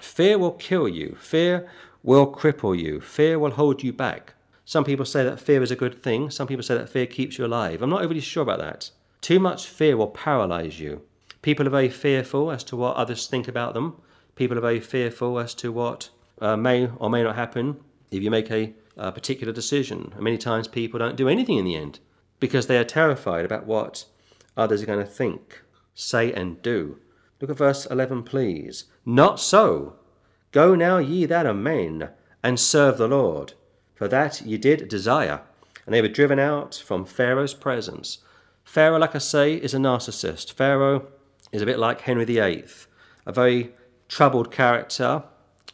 Fear 0.00 0.38
will 0.38 0.52
kill 0.52 0.86
you. 0.86 1.16
Fear 1.18 1.68
will 2.02 2.32
cripple 2.32 2.78
you. 2.78 3.00
Fear 3.00 3.38
will 3.38 3.52
hold 3.52 3.82
you 3.82 3.92
back. 3.92 4.34
Some 4.64 4.84
people 4.84 5.04
say 5.04 5.24
that 5.24 5.40
fear 5.40 5.62
is 5.62 5.70
a 5.70 5.76
good 5.76 6.02
thing. 6.02 6.30
Some 6.30 6.46
people 6.46 6.62
say 6.62 6.76
that 6.76 6.88
fear 6.88 7.06
keeps 7.06 7.38
you 7.38 7.44
alive. 7.44 7.82
I'm 7.82 7.90
not 7.90 8.02
overly 8.02 8.20
sure 8.20 8.42
about 8.42 8.60
that. 8.60 8.90
Too 9.20 9.38
much 9.38 9.66
fear 9.66 9.96
will 9.96 10.08
paralyze 10.08 10.80
you. 10.80 11.02
People 11.42 11.66
are 11.66 11.70
very 11.70 11.88
fearful 11.88 12.50
as 12.50 12.64
to 12.64 12.76
what 12.76 12.96
others 12.96 13.26
think 13.26 13.48
about 13.48 13.74
them. 13.74 14.00
People 14.34 14.56
are 14.56 14.62
very 14.62 14.80
fearful 14.80 15.38
as 15.38 15.54
to 15.54 15.72
what 15.72 16.10
uh, 16.40 16.56
may 16.56 16.88
or 16.96 17.10
may 17.10 17.22
not 17.22 17.36
happen 17.36 17.80
if 18.10 18.22
you 18.22 18.30
make 18.30 18.50
a, 18.50 18.74
a 18.96 19.12
particular 19.12 19.52
decision. 19.52 20.12
And 20.14 20.22
many 20.22 20.38
times 20.38 20.68
people 20.68 20.98
don't 20.98 21.16
do 21.16 21.28
anything 21.28 21.58
in 21.58 21.64
the 21.64 21.76
end 21.76 22.00
because 22.40 22.66
they 22.66 22.78
are 22.78 22.84
terrified 22.84 23.44
about 23.44 23.66
what 23.66 24.06
others 24.56 24.82
are 24.82 24.86
going 24.86 25.04
to 25.04 25.10
think, 25.10 25.62
say, 25.94 26.32
and 26.32 26.60
do. 26.62 26.98
Look 27.40 27.50
at 27.50 27.56
verse 27.56 27.86
11, 27.86 28.22
please. 28.24 28.84
Not 29.04 29.40
so. 29.40 29.96
Go 30.52 30.74
now, 30.74 30.98
ye 30.98 31.26
that 31.26 31.46
are 31.46 31.54
men, 31.54 32.10
and 32.42 32.58
serve 32.58 32.98
the 32.98 33.08
Lord, 33.08 33.52
for 33.94 34.08
that 34.08 34.42
ye 34.42 34.58
did 34.58 34.88
desire. 34.88 35.42
And 35.86 35.94
they 35.94 36.02
were 36.02 36.08
driven 36.08 36.38
out 36.38 36.74
from 36.74 37.04
Pharaoh's 37.04 37.54
presence. 37.54 38.18
Pharaoh, 38.70 39.00
like 39.00 39.16
I 39.16 39.18
say, 39.18 39.54
is 39.54 39.74
a 39.74 39.78
narcissist. 39.78 40.52
Pharaoh 40.52 41.08
is 41.50 41.60
a 41.60 41.66
bit 41.66 41.80
like 41.80 42.02
Henry 42.02 42.24
VIII, 42.24 42.66
a 43.26 43.32
very 43.32 43.74
troubled 44.08 44.52
character, 44.52 45.24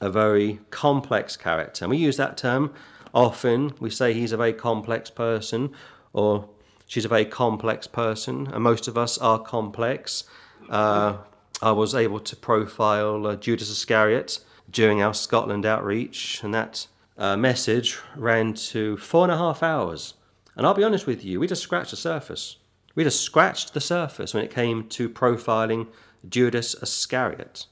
a 0.00 0.08
very 0.08 0.60
complex 0.70 1.36
character. 1.36 1.84
And 1.84 1.90
we 1.90 1.98
use 1.98 2.16
that 2.16 2.38
term 2.38 2.72
often. 3.12 3.74
We 3.80 3.90
say 3.90 4.14
he's 4.14 4.32
a 4.32 4.38
very 4.38 4.54
complex 4.54 5.10
person 5.10 5.74
or 6.14 6.48
she's 6.86 7.04
a 7.04 7.08
very 7.08 7.26
complex 7.26 7.86
person, 7.86 8.46
and 8.46 8.62
most 8.62 8.88
of 8.88 8.96
us 8.96 9.18
are 9.18 9.40
complex. 9.40 10.24
Uh, 10.70 11.18
I 11.60 11.72
was 11.72 11.94
able 11.94 12.20
to 12.20 12.34
profile 12.34 13.26
uh, 13.26 13.36
Judas 13.36 13.68
Iscariot 13.68 14.38
during 14.70 15.02
our 15.02 15.12
Scotland 15.12 15.66
outreach, 15.66 16.42
and 16.42 16.54
that 16.54 16.86
uh, 17.18 17.36
message 17.36 17.98
ran 18.16 18.54
to 18.72 18.96
four 18.96 19.24
and 19.24 19.32
a 19.32 19.36
half 19.36 19.62
hours. 19.62 20.14
And 20.54 20.66
I'll 20.66 20.72
be 20.72 20.82
honest 20.82 21.06
with 21.06 21.22
you, 21.22 21.40
we 21.40 21.46
just 21.46 21.62
scratched 21.62 21.90
the 21.90 21.98
surface. 21.98 22.56
We 22.96 23.04
just 23.04 23.20
scratched 23.20 23.74
the 23.74 23.80
surface 23.80 24.34
when 24.34 24.42
it 24.42 24.50
came 24.50 24.88
to 24.88 25.10
profiling 25.10 25.88
Judas 26.28 26.74
Iscariot. 26.82 27.66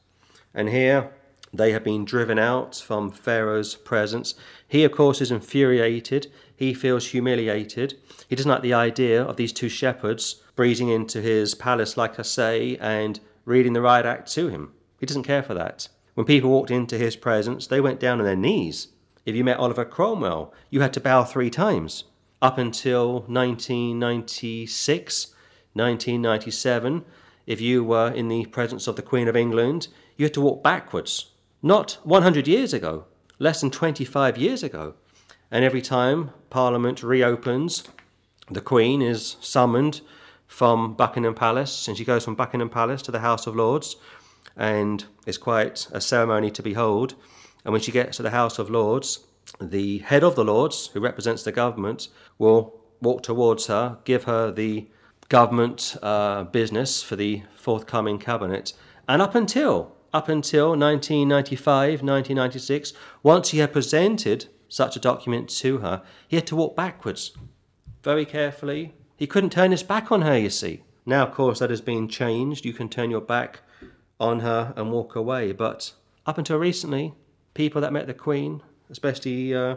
And 0.54 0.68
here 0.68 1.10
they 1.50 1.72
have 1.72 1.82
been 1.82 2.04
driven 2.04 2.38
out 2.38 2.76
from 2.76 3.10
Pharaoh's 3.10 3.74
presence. 3.74 4.34
He, 4.68 4.84
of 4.84 4.92
course, 4.92 5.22
is 5.22 5.30
infuriated. 5.30 6.30
He 6.54 6.74
feels 6.74 7.08
humiliated. 7.08 7.98
He 8.28 8.36
doesn't 8.36 8.50
like 8.50 8.60
the 8.60 8.74
idea 8.74 9.22
of 9.22 9.36
these 9.36 9.52
two 9.52 9.70
shepherds 9.70 10.42
breezing 10.56 10.90
into 10.90 11.22
his 11.22 11.54
palace, 11.54 11.96
like 11.96 12.18
I 12.18 12.22
say, 12.22 12.76
and 12.76 13.18
reading 13.46 13.72
the 13.72 13.80
riot 13.80 14.04
act 14.04 14.30
to 14.32 14.48
him. 14.48 14.72
He 15.00 15.06
doesn't 15.06 15.22
care 15.22 15.42
for 15.42 15.54
that. 15.54 15.88
When 16.12 16.26
people 16.26 16.50
walked 16.50 16.70
into 16.70 16.98
his 16.98 17.16
presence, 17.16 17.66
they 17.66 17.80
went 17.80 17.98
down 17.98 18.18
on 18.18 18.26
their 18.26 18.36
knees. 18.36 18.88
If 19.24 19.34
you 19.34 19.42
met 19.42 19.56
Oliver 19.56 19.86
Cromwell, 19.86 20.52
you 20.68 20.82
had 20.82 20.92
to 20.92 21.00
bow 21.00 21.24
three 21.24 21.50
times. 21.50 22.04
Up 22.42 22.58
until 22.58 23.20
1996, 23.22 25.26
1997, 25.72 27.04
if 27.46 27.60
you 27.60 27.84
were 27.84 28.10
in 28.10 28.28
the 28.28 28.46
presence 28.46 28.86
of 28.86 28.96
the 28.96 29.02
Queen 29.02 29.28
of 29.28 29.36
England, 29.36 29.88
you 30.16 30.24
had 30.24 30.34
to 30.34 30.40
walk 30.40 30.62
backwards 30.62 31.30
not 31.62 31.98
100 32.04 32.46
years 32.46 32.72
ago, 32.72 33.04
less 33.38 33.60
than 33.60 33.70
25 33.70 34.36
years 34.36 34.62
ago. 34.62 34.94
And 35.50 35.64
every 35.64 35.82
time 35.82 36.30
Parliament 36.50 37.02
reopens, 37.02 37.84
the 38.50 38.60
Queen 38.60 39.00
is 39.00 39.36
summoned 39.40 40.02
from 40.46 40.94
Buckingham 40.94 41.34
Palace, 41.34 41.88
and 41.88 41.96
she 41.96 42.04
goes 42.04 42.24
from 42.24 42.34
Buckingham 42.34 42.68
Palace 42.68 43.02
to 43.02 43.10
the 43.10 43.20
House 43.20 43.46
of 43.46 43.56
Lords, 43.56 43.96
and 44.56 45.04
it's 45.26 45.38
quite 45.38 45.88
a 45.92 46.00
ceremony 46.00 46.50
to 46.50 46.62
behold. 46.62 47.14
And 47.64 47.72
when 47.72 47.80
she 47.80 47.92
gets 47.92 48.18
to 48.18 48.22
the 48.22 48.30
House 48.30 48.58
of 48.58 48.68
Lords, 48.68 49.20
the 49.60 49.98
head 49.98 50.24
of 50.24 50.34
the 50.34 50.44
Lords, 50.44 50.88
who 50.88 51.00
represents 51.00 51.42
the 51.42 51.52
government, 51.52 52.08
will 52.38 52.80
walk 53.00 53.22
towards 53.22 53.66
her, 53.66 53.98
give 54.04 54.24
her 54.24 54.50
the 54.50 54.88
government 55.28 55.96
uh, 56.02 56.44
business 56.44 57.02
for 57.02 57.16
the 57.16 57.42
forthcoming 57.56 58.18
cabinet. 58.18 58.72
And 59.08 59.22
up 59.22 59.34
until 59.34 59.96
up 60.12 60.28
until 60.28 60.68
1995, 60.76 62.02
1996, 62.02 62.92
once 63.24 63.50
he 63.50 63.58
had 63.58 63.72
presented 63.72 64.46
such 64.68 64.94
a 64.94 65.00
document 65.00 65.48
to 65.48 65.78
her, 65.78 66.02
he 66.28 66.36
had 66.36 66.46
to 66.46 66.54
walk 66.54 66.76
backwards 66.76 67.32
very 68.04 68.24
carefully. 68.24 68.94
He 69.16 69.26
couldn't 69.26 69.50
turn 69.50 69.72
his 69.72 69.82
back 69.82 70.12
on 70.12 70.22
her, 70.22 70.38
you 70.38 70.50
see. 70.50 70.82
Now, 71.04 71.26
of 71.26 71.34
course, 71.34 71.58
that 71.58 71.70
has 71.70 71.80
been 71.80 72.08
changed. 72.08 72.64
You 72.64 72.72
can 72.72 72.88
turn 72.88 73.10
your 73.10 73.20
back 73.20 73.62
on 74.20 74.40
her 74.40 74.72
and 74.76 74.92
walk 74.92 75.16
away. 75.16 75.50
But 75.52 75.92
up 76.26 76.38
until 76.38 76.58
recently, 76.58 77.14
people 77.54 77.80
that 77.80 77.92
met 77.92 78.06
the 78.06 78.14
Queen, 78.14 78.62
especially 78.90 79.54
uh, 79.54 79.76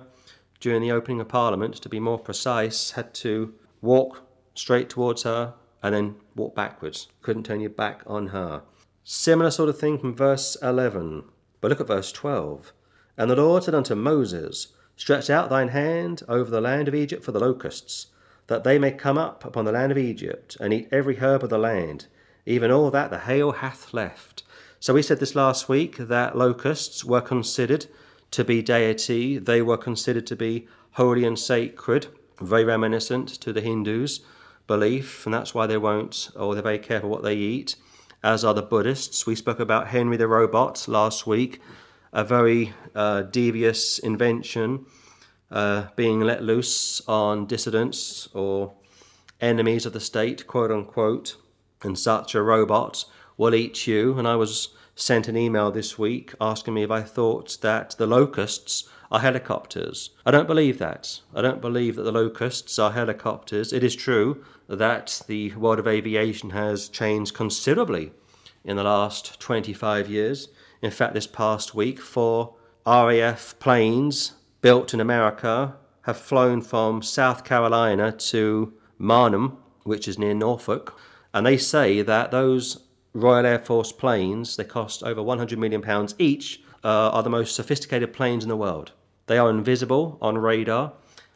during 0.59 0.81
the 0.81 0.91
opening 0.91 1.21
of 1.21 1.27
Parliament, 1.27 1.75
to 1.75 1.89
be 1.89 1.99
more 1.99 2.19
precise, 2.19 2.91
had 2.91 3.13
to 3.15 3.53
walk 3.81 4.23
straight 4.53 4.89
towards 4.89 5.23
her 5.23 5.53
and 5.83 5.93
then 5.93 6.15
walk 6.35 6.55
backwards. 6.55 7.07
Couldn't 7.21 7.43
turn 7.43 7.61
your 7.61 7.69
back 7.69 8.01
on 8.07 8.27
her. 8.27 8.63
Similar 9.03 9.51
sort 9.51 9.69
of 9.69 9.79
thing 9.79 9.99
from 9.99 10.15
verse 10.15 10.57
11. 10.61 11.23
But 11.61 11.69
look 11.69 11.81
at 11.81 11.87
verse 11.87 12.11
12. 12.11 12.73
And 13.17 13.31
the 13.31 13.35
Lord 13.35 13.63
said 13.63 13.75
unto 13.75 13.95
Moses, 13.95 14.67
Stretch 14.95 15.29
out 15.29 15.49
thine 15.49 15.69
hand 15.69 16.23
over 16.27 16.49
the 16.49 16.61
land 16.61 16.87
of 16.87 16.95
Egypt 16.95 17.23
for 17.23 17.31
the 17.31 17.39
locusts, 17.39 18.07
that 18.47 18.63
they 18.63 18.79
may 18.79 18.91
come 18.91 19.17
up 19.17 19.45
upon 19.45 19.65
the 19.65 19.71
land 19.71 19.91
of 19.91 19.97
Egypt, 19.97 20.57
and 20.59 20.73
eat 20.73 20.89
every 20.91 21.17
herb 21.17 21.43
of 21.43 21.49
the 21.49 21.57
land, 21.57 22.07
even 22.45 22.71
all 22.71 22.89
that 22.91 23.11
the 23.11 23.19
hail 23.19 23.51
hath 23.53 23.93
left. 23.93 24.43
So 24.79 24.93
we 24.93 25.01
said 25.01 25.19
this 25.19 25.35
last 25.35 25.69
week 25.69 25.97
that 25.97 26.37
locusts 26.37 27.03
were 27.03 27.21
considered 27.21 27.87
to 28.31 28.43
be 28.43 28.61
deity, 28.61 29.37
they 29.37 29.61
were 29.61 29.77
considered 29.77 30.27
to 30.27 30.35
be 30.35 30.67
holy 30.91 31.25
and 31.25 31.37
sacred, 31.37 32.07
very 32.41 32.63
reminiscent 32.63 33.29
to 33.29 33.53
the 33.53 33.61
Hindus' 33.61 34.19
belief, 34.67 35.25
and 35.25 35.33
that's 35.33 35.53
why 35.53 35.67
they 35.67 35.77
won't, 35.77 36.29
or 36.35 36.53
they're 36.53 36.63
very 36.63 36.79
careful 36.79 37.09
what 37.09 37.23
they 37.23 37.35
eat 37.35 37.75
as 38.23 38.43
are 38.43 38.53
the 38.53 38.61
Buddhists. 38.61 39.25
We 39.25 39.35
spoke 39.35 39.59
about 39.59 39.87
Henry 39.87 40.17
the 40.17 40.27
Robot 40.27 40.87
last 40.87 41.27
week, 41.27 41.61
a 42.11 42.23
very 42.23 42.73
uh, 42.95 43.21
devious 43.21 43.99
invention 43.99 44.85
uh, 45.51 45.87
being 45.95 46.19
let 46.21 46.43
loose 46.43 47.01
on 47.07 47.45
dissidents 47.45 48.27
or 48.33 48.73
enemies 49.39 49.85
of 49.85 49.93
the 49.93 49.99
state, 49.99 50.47
quote 50.47 50.71
unquote, 50.71 51.37
and 51.83 51.97
such 51.97 52.33
a 52.33 52.41
robot 52.41 53.05
will 53.37 53.53
eat 53.53 53.87
you. 53.87 54.17
And 54.17 54.27
I 54.27 54.35
was 54.35 54.69
sent 54.97 55.27
an 55.27 55.37
email 55.37 55.71
this 55.71 55.99
week 55.99 56.33
asking 56.41 56.73
me 56.73 56.81
if 56.81 56.89
I 56.89 57.03
thought 57.03 57.59
that 57.61 57.91
the 57.99 58.07
locusts 58.07 58.89
are 59.11 59.19
helicopters. 59.19 60.09
I 60.25 60.31
don't 60.31 60.47
believe 60.47 60.79
that. 60.79 61.21
I 61.35 61.43
don't 61.43 61.61
believe 61.61 61.95
that 61.95 62.01
the 62.01 62.11
locusts 62.11 62.79
are 62.79 62.91
helicopters. 62.91 63.71
It 63.71 63.83
is 63.83 63.95
true 63.95 64.43
that 64.67 65.21
the 65.27 65.53
world 65.53 65.77
of 65.77 65.87
aviation 65.87 66.49
has 66.49 66.89
changed 66.89 67.35
considerably 67.35 68.11
in 68.65 68.75
the 68.75 68.83
last 68.83 69.39
25 69.39 70.09
years. 70.09 70.49
In 70.81 70.89
fact, 70.89 71.13
this 71.13 71.27
past 71.27 71.75
week, 71.75 72.01
four 72.01 72.55
RAF 72.87 73.57
planes 73.59 74.33
built 74.61 74.95
in 74.95 74.99
America 74.99 75.75
have 76.01 76.17
flown 76.17 76.59
from 76.61 77.03
South 77.03 77.43
Carolina 77.43 78.11
to 78.11 78.73
Marham, 78.99 79.57
which 79.83 80.07
is 80.07 80.17
near 80.17 80.33
Norfolk, 80.33 80.99
and 81.35 81.45
they 81.45 81.57
say 81.57 82.01
that 82.01 82.31
those 82.31 82.86
Royal 83.17 83.47
Air 83.47 83.57
Force 83.57 83.91
planes, 83.91 84.57
they 84.57 84.63
cost 84.63 85.01
over 85.01 85.23
100 85.23 85.57
million 85.57 85.81
pounds 85.81 86.13
each, 86.19 86.61
uh, 86.83 87.09
are 87.09 87.23
the 87.23 87.31
most 87.31 87.55
sophisticated 87.55 88.13
planes 88.13 88.43
in 88.43 88.47
the 88.47 88.55
world. 88.55 88.91
They 89.25 89.39
are 89.39 89.49
invisible 89.49 90.19
on 90.21 90.37
radar, 90.37 90.93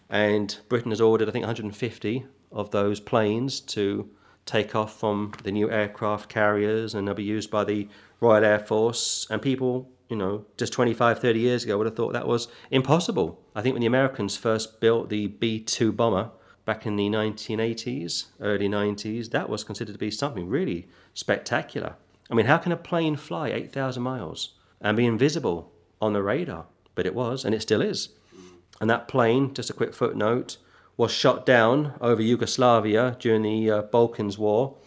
and 0.08 0.56
Britain 0.70 0.92
has 0.92 1.02
ordered, 1.02 1.28
I 1.28 1.32
think, 1.32 1.42
150 1.42 2.26
of 2.52 2.70
those 2.70 3.00
planes 3.00 3.60
to 3.62 4.08
take 4.46 4.76
off 4.76 5.00
from 5.00 5.34
the 5.44 5.52
new 5.52 5.72
aircraft 5.72 6.30
carriers, 6.30 6.94
and 6.94 7.08
they'll 7.08 7.16
be 7.16 7.24
used 7.24 7.50
by 7.50 7.64
the 7.64 7.88
Royal 8.20 8.46
Air 8.46 8.60
Force. 8.60 9.26
And 9.32 9.42
people, 9.42 9.90
you 10.08 10.16
know, 10.16 10.46
just 10.58 10.74
25, 10.74 11.18
30 11.18 11.40
years 11.40 11.64
ago 11.64 11.80
would 11.80 11.88
have 11.88 11.96
thought 11.96 12.14
that 12.14 12.28
was 12.28 12.48
impossible. 12.70 13.40
I 13.56 13.64
think 13.64 13.74
when 13.74 13.82
the 13.82 13.88
Americans 13.88 14.38
first 14.38 14.82
built 14.82 15.10
the 15.10 15.28
B 15.28 15.60
2 15.60 15.92
bomber 15.92 16.30
back 16.72 16.86
in 16.86 16.96
the 16.96 17.10
1980s, 17.10 18.28
early 18.40 18.70
90s, 18.70 19.32
that 19.32 19.50
was 19.50 19.62
considered 19.62 19.92
to 19.92 20.00
be 20.00 20.10
something 20.10 20.48
really 20.48 20.88
spectacular. 21.14 21.96
I 22.30 22.34
mean, 22.34 22.46
how 22.46 22.60
can 22.60 22.72
a 22.72 22.78
plane 22.78 23.18
fly 23.18 23.50
8,000 23.50 24.02
miles 24.02 24.54
and 24.80 24.96
be 24.96 25.06
invisible 25.06 25.70
on 26.00 26.14
the 26.14 26.24
radar? 26.24 26.68
But 26.96 27.06
it 27.06 27.14
was, 27.14 27.44
and 27.44 27.54
it 27.54 27.62
still 27.62 27.82
is. 27.82 28.08
And 28.80 28.90
that 28.90 29.10
plane, 29.10 29.54
just 29.54 29.70
a 29.70 29.74
quick 29.74 29.94
footnote, 29.94 30.60
was 30.96 31.12
shot 31.12 31.46
down 31.46 31.96
over 32.00 32.22
Yugoslavia 32.22 33.18
during 33.20 33.42
the 33.42 33.70
uh, 33.70 33.82
Balkans 33.82 34.38
War 34.38 34.78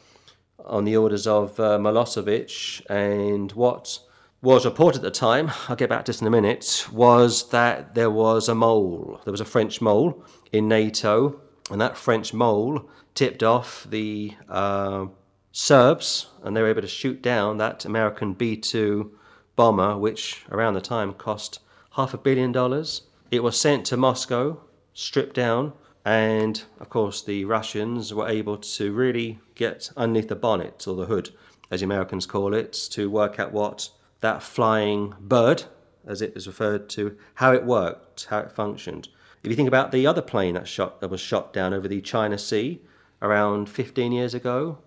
on 0.64 0.84
the 0.86 0.96
orders 0.96 1.26
of 1.26 1.60
uh, 1.60 1.76
Milosevic. 1.76 2.80
And 2.88 3.52
what 3.52 3.98
was 4.40 4.64
reported 4.64 5.00
at 5.00 5.02
the 5.02 5.10
time, 5.10 5.50
I'll 5.68 5.76
get 5.76 5.90
back 5.90 6.06
to 6.06 6.12
this 6.12 6.22
in 6.22 6.26
a 6.26 6.30
minute, 6.30 6.86
was 6.90 7.50
that 7.50 7.94
there 7.94 8.10
was 8.10 8.48
a 8.48 8.54
mole. 8.54 9.20
There 9.24 9.32
was 9.32 9.42
a 9.42 9.44
French 9.44 9.82
mole 9.82 10.24
in 10.50 10.66
NATO, 10.66 11.42
and 11.70 11.80
that 11.80 11.96
French 11.96 12.34
mole 12.34 12.88
tipped 13.14 13.42
off 13.42 13.86
the 13.88 14.34
uh, 14.48 15.06
Serbs, 15.52 16.26
and 16.42 16.56
they 16.56 16.62
were 16.62 16.68
able 16.68 16.82
to 16.82 16.88
shoot 16.88 17.22
down 17.22 17.58
that 17.58 17.84
American 17.84 18.32
B 18.34 18.56
2 18.56 19.16
bomber, 19.56 19.96
which 19.96 20.44
around 20.50 20.74
the 20.74 20.80
time 20.80 21.14
cost 21.14 21.60
half 21.92 22.12
a 22.12 22.18
billion 22.18 22.52
dollars. 22.52 23.02
It 23.30 23.42
was 23.42 23.58
sent 23.58 23.86
to 23.86 23.96
Moscow, 23.96 24.60
stripped 24.92 25.34
down, 25.34 25.72
and 26.04 26.62
of 26.80 26.90
course, 26.90 27.22
the 27.22 27.44
Russians 27.44 28.12
were 28.12 28.28
able 28.28 28.58
to 28.58 28.92
really 28.92 29.38
get 29.54 29.90
underneath 29.96 30.28
the 30.28 30.36
bonnet, 30.36 30.86
or 30.86 30.96
the 30.96 31.06
hood, 31.06 31.30
as 31.70 31.80
the 31.80 31.84
Americans 31.84 32.26
call 32.26 32.52
it, 32.52 32.72
to 32.90 33.08
work 33.08 33.38
out 33.40 33.52
what 33.52 33.90
that 34.20 34.42
flying 34.42 35.14
bird, 35.20 35.64
as 36.06 36.20
it 36.20 36.36
is 36.36 36.46
referred 36.46 36.88
to, 36.90 37.16
how 37.34 37.52
it 37.52 37.64
worked, 37.64 38.26
how 38.26 38.40
it 38.40 38.52
functioned. 38.52 39.08
If 39.44 39.50
you 39.50 39.56
think 39.56 39.68
about 39.68 39.92
the 39.92 40.06
other 40.06 40.22
plane 40.22 40.54
that, 40.54 40.66
shot, 40.66 41.02
that 41.02 41.10
was 41.10 41.20
shot 41.20 41.52
down 41.52 41.74
over 41.74 41.86
the 41.86 42.00
China 42.00 42.38
Sea 42.38 42.80
around 43.20 43.68
15 43.68 44.10
years 44.10 44.32
ago, 44.32 44.78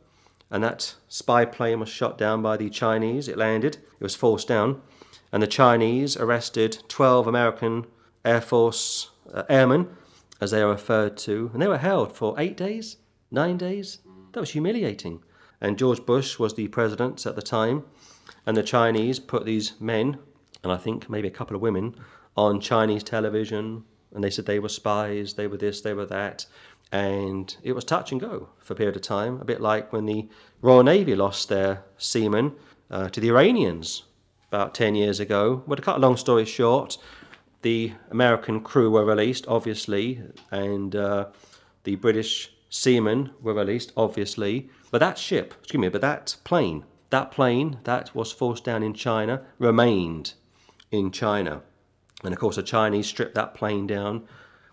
and 0.49 0.64
that 0.64 0.95
spy 1.08 1.45
plane 1.45 1.80
was 1.80 1.89
shot 1.89 2.18
down 2.18 2.41
by 2.41 2.58
the 2.58 2.72
Chinese, 2.72 3.28
it 3.28 3.38
landed, 3.38 3.76
it 3.76 4.03
was 4.03 4.16
forced 4.16 4.47
down, 4.47 4.82
and 5.32 5.43
the 5.43 5.47
Chinese 5.47 6.18
arrested 6.18 6.82
12 6.88 7.28
American 7.28 7.86
Air 8.26 8.41
Force 8.41 9.12
uh, 9.32 9.43
airmen 9.47 9.89
as 10.41 10.49
they 10.49 10.64
are 10.64 10.70
referred 10.70 11.18
to, 11.18 11.51
and 11.53 11.62
they 11.62 11.68
were 11.68 11.78
held 11.78 12.16
for 12.16 12.34
eight 12.39 12.58
days, 12.58 12.97
nine 13.30 13.58
days. 13.58 13.99
That 14.32 14.39
was 14.39 14.51
humiliating. 14.53 15.22
And 15.62 15.78
George 15.78 16.03
Bush 16.03 16.39
was 16.39 16.55
the 16.55 16.68
president 16.70 17.28
at 17.28 17.36
the 17.36 17.43
time, 17.43 17.84
and 18.43 18.58
the 18.58 18.64
Chinese 18.64 19.20
put 19.20 19.45
these 19.45 19.80
men, 19.80 20.18
and 20.64 20.72
I 20.72 20.78
think 20.78 21.12
maybe 21.12 21.28
a 21.28 21.32
couple 21.32 21.55
of 21.55 21.62
women, 21.62 21.93
on 22.36 22.60
Chinese 22.60 23.03
television, 23.03 23.84
and 24.18 24.24
they 24.24 24.32
said 24.32 24.47
they 24.47 24.57
were 24.57 24.68
spies, 24.68 25.36
they 25.36 25.45
were 25.45 25.57
this, 25.57 25.82
they 25.82 25.93
were 25.93 26.07
that, 26.07 26.47
and 26.91 27.55
it 27.61 27.74
was 27.74 27.84
touch 27.84 28.11
and 28.11 28.20
go 28.20 28.49
for 28.57 28.74
a 28.74 28.76
period 28.76 28.95
of 28.95 29.03
time, 29.03 29.39
a 29.39 29.45
bit 29.45 29.61
like 29.61 29.93
when 29.93 30.07
the 30.07 30.28
Royal 30.59 30.82
Navy 30.82 31.15
lost 31.15 31.49
their 31.49 31.84
seamen 31.99 32.53
uh, 32.89 33.09
to 33.09 33.20
the 33.20 33.30
Iranians 33.30 34.05
about 34.47 34.74
10 34.74 34.95
years 34.95 35.20
ago. 35.20 35.63
But 35.68 35.76
to 35.76 35.82
cut 35.84 35.97
a 35.97 35.99
long 35.99 36.18
story 36.18 36.45
short, 36.45 36.97
the 37.61 37.93
American 38.09 38.59
crew 38.61 38.89
were 38.89 39.05
released, 39.05 39.45
obviously, 39.47 40.20
and 40.49 40.95
uh, 40.95 41.28
the 41.84 41.95
British 41.95 42.51
seamen 42.72 43.30
were 43.39 43.53
released, 43.53 43.93
obviously. 43.95 44.68
But 44.89 44.97
that 44.97 45.20
ship, 45.20 45.53
excuse 45.59 45.80
me, 45.80 45.89
but 45.89 46.01
that 46.01 46.38
plane, 46.43 46.86
that 47.11 47.30
plane 47.30 47.82
that 47.84 48.15
was 48.15 48.32
forced 48.32 48.63
down 48.63 48.82
in 48.82 48.95
China 48.95 49.43
remained 49.59 50.34
in 50.89 51.11
China. 51.11 51.61
And 52.24 52.34
of 52.34 52.39
course, 52.39 52.55
the 52.55 52.63
Chinese 52.63 53.07
stripped 53.07 53.36
that 53.36 53.53
plane 53.53 53.88
down, 53.88 54.28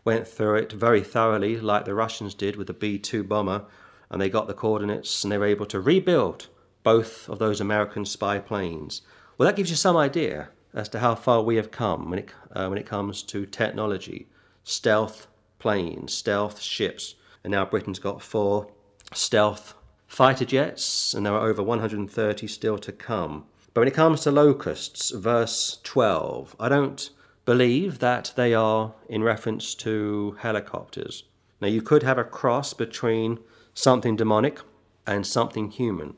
went 0.04 0.26
through 0.26 0.56
it 0.56 0.72
very 0.72 1.02
thoroughly, 1.02 1.58
like 1.58 1.84
the 1.84 1.94
Russians 1.94 2.34
did 2.34 2.56
with 2.56 2.66
the 2.66 2.74
B 2.74 2.98
2 2.98 3.24
bomber, 3.24 3.64
and 4.10 4.20
they 4.20 4.28
got 4.28 4.46
the 4.46 4.54
coordinates 4.54 5.24
and 5.24 5.32
they 5.32 5.38
were 5.38 5.46
able 5.46 5.66
to 5.66 5.80
rebuild 5.80 6.48
both 6.82 7.28
of 7.28 7.38
those 7.38 7.60
American 7.60 8.04
spy 8.04 8.38
planes. 8.38 9.02
Well, 9.36 9.46
that 9.46 9.56
gives 9.56 9.70
you 9.70 9.76
some 9.76 9.96
idea 9.96 10.50
as 10.72 10.88
to 10.90 10.98
how 10.98 11.14
far 11.14 11.42
we 11.42 11.56
have 11.56 11.70
come 11.70 12.10
when 12.10 12.18
it, 12.20 12.30
uh, 12.52 12.66
when 12.68 12.78
it 12.78 12.86
comes 12.86 13.22
to 13.22 13.46
technology, 13.46 14.28
stealth 14.62 15.26
planes, 15.58 16.12
stealth 16.12 16.60
ships, 16.60 17.14
and 17.42 17.50
now 17.50 17.64
Britain's 17.64 17.98
got 17.98 18.22
four 18.22 18.68
stealth 19.12 19.74
fighter 20.06 20.44
jets, 20.44 21.14
and 21.14 21.24
there 21.24 21.32
are 21.32 21.48
over 21.48 21.62
130 21.62 22.46
still 22.46 22.78
to 22.78 22.92
come. 22.92 23.44
But 23.72 23.80
when 23.82 23.88
it 23.88 23.94
comes 23.94 24.20
to 24.20 24.30
locusts, 24.30 25.10
verse 25.10 25.80
12, 25.82 26.54
I 26.60 26.68
don't 26.68 27.10
believe 27.44 27.98
that 27.98 28.32
they 28.36 28.54
are 28.54 28.94
in 29.08 29.22
reference 29.22 29.74
to 29.74 30.36
helicopters. 30.40 31.24
Now, 31.60 31.68
you 31.68 31.82
could 31.82 32.02
have 32.02 32.18
a 32.18 32.24
cross 32.24 32.74
between 32.74 33.38
something 33.74 34.16
demonic 34.16 34.60
and 35.06 35.26
something 35.26 35.70
human. 35.70 36.14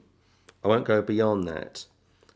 I 0.65 0.69
won't 0.69 0.85
go 0.85 1.03
beyond 1.03 1.45
that. 1.49 1.87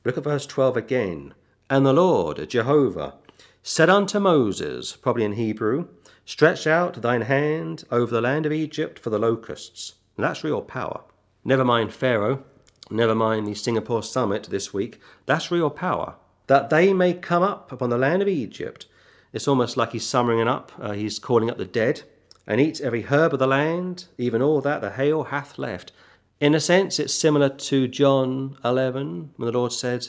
Look 0.05 0.17
at 0.17 0.25
verse 0.25 0.47
12 0.47 0.77
again. 0.77 1.35
And 1.69 1.85
the 1.85 1.93
Lord, 1.93 2.49
Jehovah, 2.49 3.15
said 3.63 3.91
unto 3.91 4.19
Moses, 4.19 4.97
probably 4.97 5.25
in 5.25 5.33
Hebrew, 5.33 5.89
Stretch 6.25 6.67
out 6.67 7.03
thine 7.03 7.23
hand 7.23 7.83
over 7.91 8.13
the 8.13 8.21
land 8.21 8.47
of 8.47 8.53
Egypt 8.53 9.01
for 9.01 9.11
the 9.11 9.19
locusts. 9.19 9.95
And 10.17 10.25
that's 10.25 10.45
real 10.45 10.63
power. 10.63 11.03
Never 11.45 11.65
mind 11.65 11.93
Pharaoh, 11.93 12.45
never 12.89 13.15
mind 13.15 13.47
the 13.47 13.55
Singapore 13.55 14.03
summit 14.03 14.45
this 14.45 14.73
week. 14.73 15.01
That's 15.27 15.51
real 15.51 15.71
power. 15.71 16.15
That 16.51 16.69
they 16.69 16.93
may 16.93 17.15
come 17.15 17.45
up 17.45 17.71
upon 17.71 17.91
the 17.91 17.97
land 17.97 18.23
of 18.23 18.27
Egypt. 18.27 18.87
It's 19.33 19.47
almost 19.47 19.77
like 19.77 19.93
he's 19.93 20.05
summoning 20.05 20.49
up, 20.49 20.73
uh, 20.81 20.95
he's 20.95 21.21
calling 21.21 21.49
up 21.49 21.59
the 21.59 21.65
dead, 21.65 22.03
and 22.45 22.61
eat 22.61 22.81
every 22.81 23.03
herb 23.03 23.35
of 23.35 23.39
the 23.39 23.47
land, 23.47 24.07
even 24.19 24.43
all 24.43 24.61
that 24.63 24.81
the 24.81 24.91
hail 24.91 25.23
hath 25.23 25.61
left. 25.61 25.93
In 26.41 26.53
a 26.57 26.59
sense, 26.59 26.99
it's 26.99 27.15
similar 27.15 27.51
to 27.51 27.87
John 27.87 28.57
11, 28.65 29.31
when 29.37 29.47
the 29.47 29.57
Lord 29.57 29.73
said, 29.73 30.09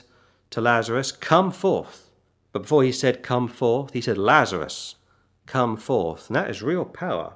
to 0.50 0.62
Lazarus, 0.62 1.12
Come 1.12 1.52
forth. 1.52 2.10
But 2.54 2.64
before 2.64 2.82
he 2.82 2.92
said, 2.92 3.22
Come 3.22 3.48
forth, 3.48 3.94
he 3.94 4.02
said, 4.02 4.18
Lazarus, 4.18 4.96
come 5.46 5.78
forth. 5.78 6.28
And 6.28 6.36
that 6.38 6.50
is 6.50 6.64
real 6.64 6.86
power. 6.86 7.36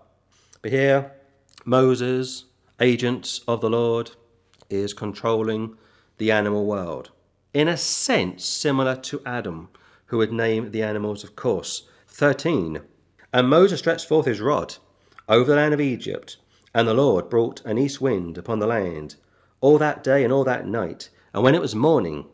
But 0.64 0.72
here, 0.72 1.12
Moses, 1.64 2.46
agent 2.80 3.42
of 3.48 3.62
the 3.62 3.70
Lord, 3.70 4.14
is 4.68 4.96
controlling 4.96 5.78
the 6.18 6.32
animal 6.32 6.66
world. 6.66 7.12
In 7.56 7.70
a 7.70 7.78
sense, 7.78 8.44
similar 8.44 8.98
to 8.98 9.22
Adam, 9.26 9.70
who 10.08 10.18
would 10.18 10.34
name 10.34 10.72
the 10.72 10.84
animals, 10.84 11.24
of 11.24 11.38
course. 11.38 11.84
13. 12.10 12.82
And 13.32 13.50
Moses 13.50 13.80
stretched 13.80 14.10
forth 14.10 14.26
his 14.26 14.42
rod 14.42 14.76
over 15.30 15.52
the 15.52 15.56
land 15.56 15.74
of 15.74 15.80
Egypt, 15.80 16.36
and 16.74 16.86
the 16.86 16.94
Lord 16.94 17.30
brought 17.30 17.64
an 17.64 17.78
east 17.78 18.02
wind 18.02 18.38
upon 18.38 18.60
the 18.60 18.68
land 18.68 19.16
all 19.62 19.78
that 19.78 20.04
day 20.04 20.26
and 20.26 20.34
all 20.34 20.44
that 20.44 20.68
night. 20.68 21.10
And 21.34 21.44
when 21.44 21.56
it 21.56 21.62
was 21.62 21.74
morning, 21.74 22.26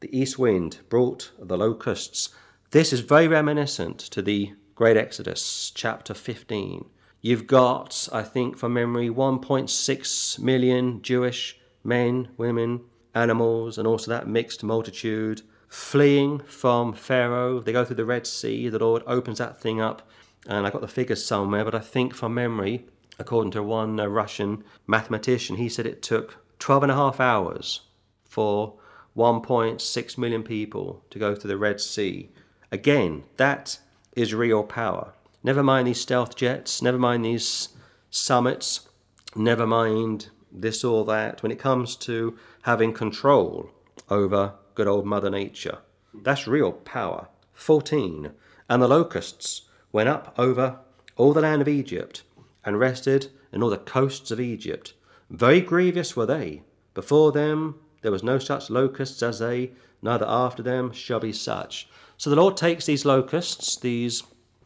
the 0.00 0.18
east 0.18 0.38
wind 0.38 0.78
brought 0.88 1.30
the 1.38 1.58
locusts. 1.58 2.30
This 2.70 2.90
is 2.90 3.00
very 3.00 3.28
reminiscent 3.28 3.98
to 3.98 4.22
the 4.22 4.54
Great 4.74 4.96
Exodus, 4.96 5.72
chapter 5.74 6.14
15. 6.14 6.88
You've 7.20 7.46
got, 7.46 8.08
I 8.14 8.22
think 8.22 8.56
from 8.56 8.72
memory, 8.72 9.10
1.6 9.10 10.38
million 10.38 11.02
Jewish 11.02 11.58
men, 11.84 12.28
women, 12.38 12.80
animals, 13.14 13.78
and 13.78 13.86
also 13.86 14.10
that 14.10 14.28
mixed 14.28 14.62
multitude 14.62 15.42
fleeing 15.68 16.40
from 16.40 16.92
Pharaoh. 16.92 17.60
They 17.60 17.72
go 17.72 17.84
through 17.84 17.96
the 17.96 18.04
Red 18.04 18.26
Sea. 18.26 18.68
The 18.68 18.78
Lord 18.78 19.02
opens 19.06 19.38
that 19.38 19.60
thing 19.60 19.80
up, 19.80 20.08
and 20.46 20.66
I 20.66 20.70
got 20.70 20.80
the 20.80 20.88
figures 20.88 21.24
somewhere, 21.24 21.64
but 21.64 21.74
I 21.74 21.80
think 21.80 22.14
from 22.14 22.34
memory, 22.34 22.86
according 23.18 23.52
to 23.52 23.62
one 23.62 23.98
uh, 24.00 24.06
Russian 24.06 24.64
mathematician, 24.86 25.56
he 25.56 25.68
said 25.68 25.86
it 25.86 26.02
took 26.02 26.44
12 26.58 26.84
and 26.84 26.92
a 26.92 26.96
half 26.96 27.20
hours 27.20 27.82
for 28.24 28.74
1.6 29.16 30.18
million 30.18 30.42
people 30.42 31.04
to 31.10 31.18
go 31.18 31.34
through 31.34 31.48
the 31.48 31.56
Red 31.56 31.80
Sea. 31.80 32.30
Again, 32.72 33.24
that 33.36 33.78
is 34.14 34.34
real 34.34 34.62
power. 34.62 35.14
Never 35.42 35.62
mind 35.62 35.88
these 35.88 36.00
stealth 36.00 36.36
jets, 36.36 36.82
never 36.82 36.98
mind 36.98 37.24
these 37.24 37.70
summits, 38.10 38.88
never 39.34 39.66
mind 39.66 40.28
this 40.52 40.84
or 40.84 41.04
that. 41.06 41.42
When 41.42 41.52
it 41.52 41.58
comes 41.58 41.96
to 41.96 42.36
having 42.62 42.92
control 42.92 43.70
over 44.08 44.54
good 44.74 44.86
old 44.86 45.06
Mother 45.06 45.30
Nature, 45.30 45.78
that's 46.14 46.46
real 46.46 46.72
power. 46.72 47.28
14. 47.54 48.32
And 48.68 48.82
the 48.82 48.88
locusts 48.88 49.62
went 49.92 50.08
up 50.08 50.34
over 50.38 50.78
all 51.16 51.32
the 51.32 51.42
land 51.42 51.60
of 51.60 51.68
Egypt, 51.68 52.22
and 52.64 52.78
rested 52.78 53.30
in 53.52 53.62
all 53.62 53.70
the 53.70 53.76
coasts 53.76 54.30
of 54.30 54.40
Egypt. 54.40 54.94
Very 55.28 55.60
grievous 55.60 56.16
were 56.16 56.26
they. 56.26 56.62
Before 56.94 57.32
them 57.32 57.76
there 58.02 58.12
was 58.12 58.22
no 58.22 58.38
such 58.38 58.70
locusts 58.70 59.22
as 59.22 59.38
they, 59.38 59.72
neither 60.00 60.24
after 60.26 60.62
them 60.62 60.92
shall 60.92 61.20
be 61.20 61.32
such. 61.32 61.88
So 62.16 62.30
the 62.30 62.36
Lord 62.36 62.56
takes 62.56 62.86
these 62.86 63.04
locusts, 63.04 63.76
these 63.76 64.22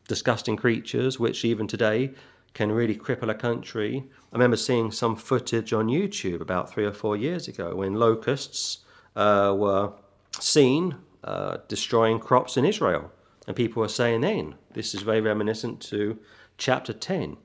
disgusting 0.06 0.56
creatures, 0.56 1.18
which 1.18 1.44
even 1.44 1.66
today 1.66 2.12
can 2.54 2.72
really 2.72 2.96
cripple 2.96 3.28
a 3.28 3.34
country. 3.34 4.04
I 4.32 4.36
remember 4.36 4.56
seeing 4.56 4.90
some 4.90 5.16
footage 5.16 5.72
on 5.72 5.88
YouTube 5.88 6.40
about 6.40 6.72
three 6.72 6.84
or 6.84 6.92
four 6.92 7.16
years 7.16 7.48
ago 7.48 7.74
when 7.74 7.94
locusts 7.94 8.78
uh, 9.16 9.54
were 9.56 9.92
seen 10.40 10.96
uh, 11.24 11.58
destroying 11.68 12.20
crops 12.20 12.56
in 12.56 12.64
Israel. 12.64 13.10
And 13.46 13.56
people 13.56 13.80
were 13.80 13.88
saying 13.88 14.22
then, 14.22 14.54
this 14.72 14.94
is 14.94 15.02
very 15.02 15.20
reminiscent 15.20 15.80
to 15.82 16.18
chapter 16.56 16.92
10. 16.92 17.36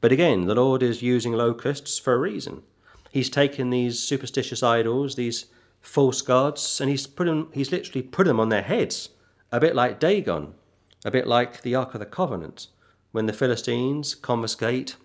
But 0.00 0.12
again, 0.12 0.46
the 0.46 0.54
Lord 0.54 0.82
is 0.82 1.02
using 1.02 1.32
locusts 1.32 1.98
for 1.98 2.14
a 2.14 2.18
reason. 2.18 2.62
He's 3.10 3.30
taken 3.30 3.70
these 3.70 3.98
superstitious 3.98 4.62
idols, 4.62 5.16
these 5.16 5.46
false 5.80 6.22
gods, 6.22 6.80
and 6.80 6.90
he's 6.90 7.06
put 7.06 7.24
them, 7.24 7.48
he's 7.52 7.72
literally 7.72 8.02
put 8.02 8.26
them 8.26 8.38
on 8.38 8.50
their 8.50 8.62
heads, 8.62 9.10
a 9.50 9.58
bit 9.58 9.74
like 9.74 9.98
Dagon, 9.98 10.54
a 11.04 11.10
bit 11.10 11.26
like 11.26 11.62
the 11.62 11.74
Ark 11.74 11.94
of 11.94 12.00
the 12.00 12.06
Covenant. 12.06 12.68
When 13.10 13.26
the 13.26 13.32
Philistines 13.32 14.14
confiscate 14.14 14.96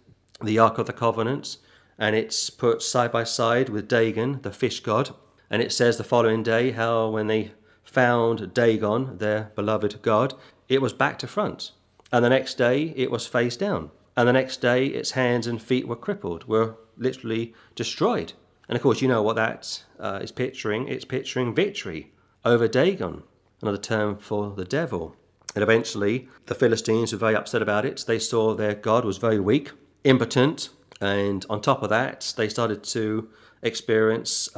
the 0.43 0.60
Ark 0.60 0.78
of 0.78 0.88
the 0.88 0.93
Covenant, 0.93 1.58
and 1.97 2.16
it's 2.16 2.49
put 2.49 2.82
side 2.82 3.12
by 3.12 3.24
side 3.24 3.70
with 3.70 3.88
Dagon, 3.88 4.41
the 4.41 4.51
fish 4.51 4.82
god, 4.82 5.16
and 5.49 5.62
it 5.62 5.72
says 5.72 5.97
the 5.97 6.04
following 6.04 6.43
day 6.43 6.72
how 6.72 7.10
when 7.10 7.28
they 7.28 7.51
found 7.84 8.54
Dagon, 8.54 9.18
their 9.20 9.51
beloved 9.56 10.01
god, 10.01 10.34
it 10.68 10.82
was 10.82 10.93
back 10.93 11.18
to 11.20 11.28
front. 11.28 11.72
And 12.12 12.26
the 12.26 12.30
next 12.30 12.56
day 12.58 12.93
it 12.95 13.10
was 13.10 13.26
face 13.28 13.56
down. 13.56 13.91
And 14.18 14.28
the 14.28 14.34
next 14.34 14.58
day 14.58 14.88
its 14.88 15.12
hands 15.12 15.47
and 15.47 15.62
feet 15.62 15.88
were 15.88 15.95
crippled, 15.95 16.45
were 16.45 16.76
literally 16.97 17.54
destroyed. 17.76 18.34
And 18.68 18.76
of 18.76 18.82
course, 18.82 19.01
you 19.01 19.08
know 19.08 19.22
what 19.22 19.36
that 19.36 19.84
uh, 19.99 20.20
is 20.22 20.32
picturing. 20.32 20.88
It's 20.88 21.06
picturing 21.06 21.56
victory 21.56 22.12
over 22.43 22.68
Dagon, 22.68 23.24
another 23.62 23.78
term 23.78 24.18
for 24.18 24.51
the 24.51 24.66
devil. 24.66 25.16
And 25.56 25.62
eventually, 25.62 26.28
the 26.47 26.56
Philistines 26.56 27.12
were 27.12 27.20
very 27.20 27.36
upset 27.36 27.62
about 27.62 27.86
it. 27.86 28.04
They 28.08 28.20
saw 28.20 28.54
their 28.54 28.74
God 28.74 29.06
was 29.06 29.18
very 29.18 29.39
weak, 29.39 29.72
impotent, 30.04 30.70
and 30.99 31.45
on 31.49 31.62
top 31.62 31.84
of 31.84 31.89
that, 31.89 32.34
they 32.38 32.49
started 32.49 32.84
to 32.86 33.30
experience 33.62 34.49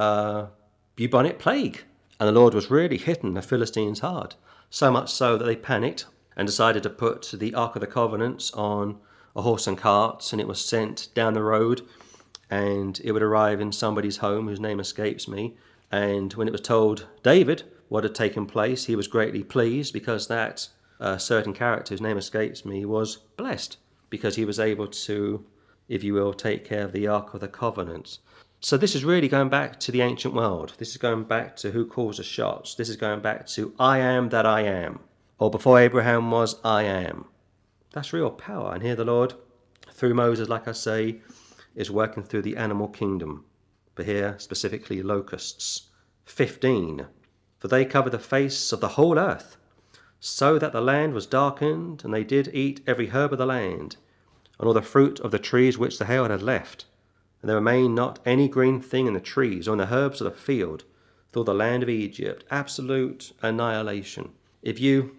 bubonic 0.96 1.38
plague. 1.38 1.84
And 2.18 2.28
the 2.28 2.40
Lord 2.40 2.54
was 2.54 2.70
really 2.70 2.96
hitting 2.96 3.34
the 3.34 3.42
Philistines 3.42 4.00
hard, 4.00 4.36
so 4.70 4.90
much 4.90 5.12
so 5.12 5.36
that 5.36 5.44
they 5.44 5.56
panicked 5.56 6.06
and 6.34 6.46
decided 6.46 6.82
to 6.82 6.90
put 6.90 7.30
the 7.32 7.54
Ark 7.54 7.76
of 7.76 7.80
the 7.80 7.86
Covenant 7.86 8.50
on 8.54 8.98
a 9.34 9.42
horse 9.42 9.66
and 9.66 9.76
cart, 9.76 10.32
and 10.32 10.40
it 10.40 10.48
was 10.48 10.64
sent 10.64 11.08
down 11.14 11.34
the 11.34 11.42
road, 11.42 11.82
and 12.48 13.00
it 13.04 13.12
would 13.12 13.22
arrive 13.22 13.60
in 13.60 13.70
somebody's 13.70 14.18
home 14.18 14.48
whose 14.48 14.60
name 14.60 14.80
escapes 14.80 15.28
me. 15.28 15.56
And 15.92 16.32
when 16.34 16.48
it 16.48 16.52
was 16.52 16.62
told 16.62 17.06
David 17.22 17.64
what 17.88 18.04
had 18.04 18.14
taken 18.14 18.46
place, 18.46 18.86
he 18.86 18.96
was 18.96 19.08
greatly 19.08 19.44
pleased 19.44 19.92
because 19.92 20.28
that 20.28 20.68
uh, 21.00 21.18
certain 21.18 21.52
character 21.52 21.92
whose 21.92 22.00
name 22.00 22.18
escapes 22.18 22.64
me 22.64 22.84
was 22.84 23.16
blessed 23.36 23.76
because 24.10 24.36
he 24.36 24.44
was 24.44 24.60
able 24.60 24.86
to, 24.86 25.44
if 25.88 26.02
you 26.02 26.14
will, 26.14 26.32
take 26.32 26.64
care 26.64 26.84
of 26.84 26.92
the 26.92 27.06
Ark 27.06 27.34
of 27.34 27.40
the 27.40 27.48
Covenant. 27.48 28.18
So 28.60 28.76
this 28.76 28.94
is 28.94 29.04
really 29.04 29.28
going 29.28 29.48
back 29.48 29.78
to 29.80 29.92
the 29.92 30.00
ancient 30.00 30.34
world. 30.34 30.74
This 30.78 30.90
is 30.90 30.96
going 30.96 31.24
back 31.24 31.56
to 31.56 31.70
who 31.70 31.86
calls 31.86 32.16
the 32.16 32.22
shots. 32.22 32.74
This 32.74 32.88
is 32.88 32.96
going 32.96 33.20
back 33.20 33.46
to 33.48 33.74
I 33.78 33.98
am 33.98 34.30
that 34.30 34.46
I 34.46 34.62
am. 34.62 35.00
Or 35.38 35.50
before 35.50 35.78
Abraham 35.78 36.30
was, 36.30 36.58
I 36.64 36.84
am. 36.84 37.26
That's 37.92 38.12
real 38.12 38.30
power. 38.30 38.72
And 38.72 38.82
here 38.82 38.96
the 38.96 39.04
Lord, 39.04 39.34
through 39.90 40.14
Moses, 40.14 40.48
like 40.48 40.66
I 40.66 40.72
say, 40.72 41.20
is 41.74 41.90
working 41.90 42.22
through 42.22 42.42
the 42.42 42.56
animal 42.56 42.88
kingdom. 42.88 43.44
But 43.94 44.06
here, 44.06 44.34
specifically, 44.38 45.02
locusts. 45.02 45.90
15. 46.24 47.06
For 47.58 47.68
they 47.68 47.84
cover 47.84 48.10
the 48.10 48.18
face 48.18 48.72
of 48.72 48.80
the 48.80 48.88
whole 48.88 49.18
earth, 49.18 49.56
so 50.20 50.58
that 50.58 50.72
the 50.72 50.80
land 50.80 51.14
was 51.14 51.26
darkened, 51.26 52.04
and 52.04 52.12
they 52.12 52.24
did 52.24 52.50
eat 52.54 52.80
every 52.86 53.08
herb 53.08 53.32
of 53.32 53.38
the 53.38 53.46
land, 53.46 53.96
and 54.58 54.66
all 54.66 54.74
the 54.74 54.82
fruit 54.82 55.20
of 55.20 55.30
the 55.30 55.38
trees 55.38 55.78
which 55.78 55.98
the 55.98 56.06
hail 56.06 56.28
had 56.28 56.42
left 56.42 56.86
and 57.46 57.50
there 57.50 57.56
remained 57.56 57.94
not 57.94 58.18
any 58.26 58.48
green 58.48 58.80
thing 58.80 59.06
in 59.06 59.12
the 59.12 59.20
trees 59.20 59.68
or 59.68 59.72
in 59.72 59.78
the 59.78 59.94
herbs 59.94 60.20
of 60.20 60.24
the 60.24 60.36
field 60.36 60.82
through 61.32 61.44
the 61.44 61.54
land 61.54 61.82
of 61.82 61.88
Egypt. 61.88 62.44
Absolute 62.50 63.32
annihilation. 63.40 64.30
If 64.62 64.80
you 64.80 65.16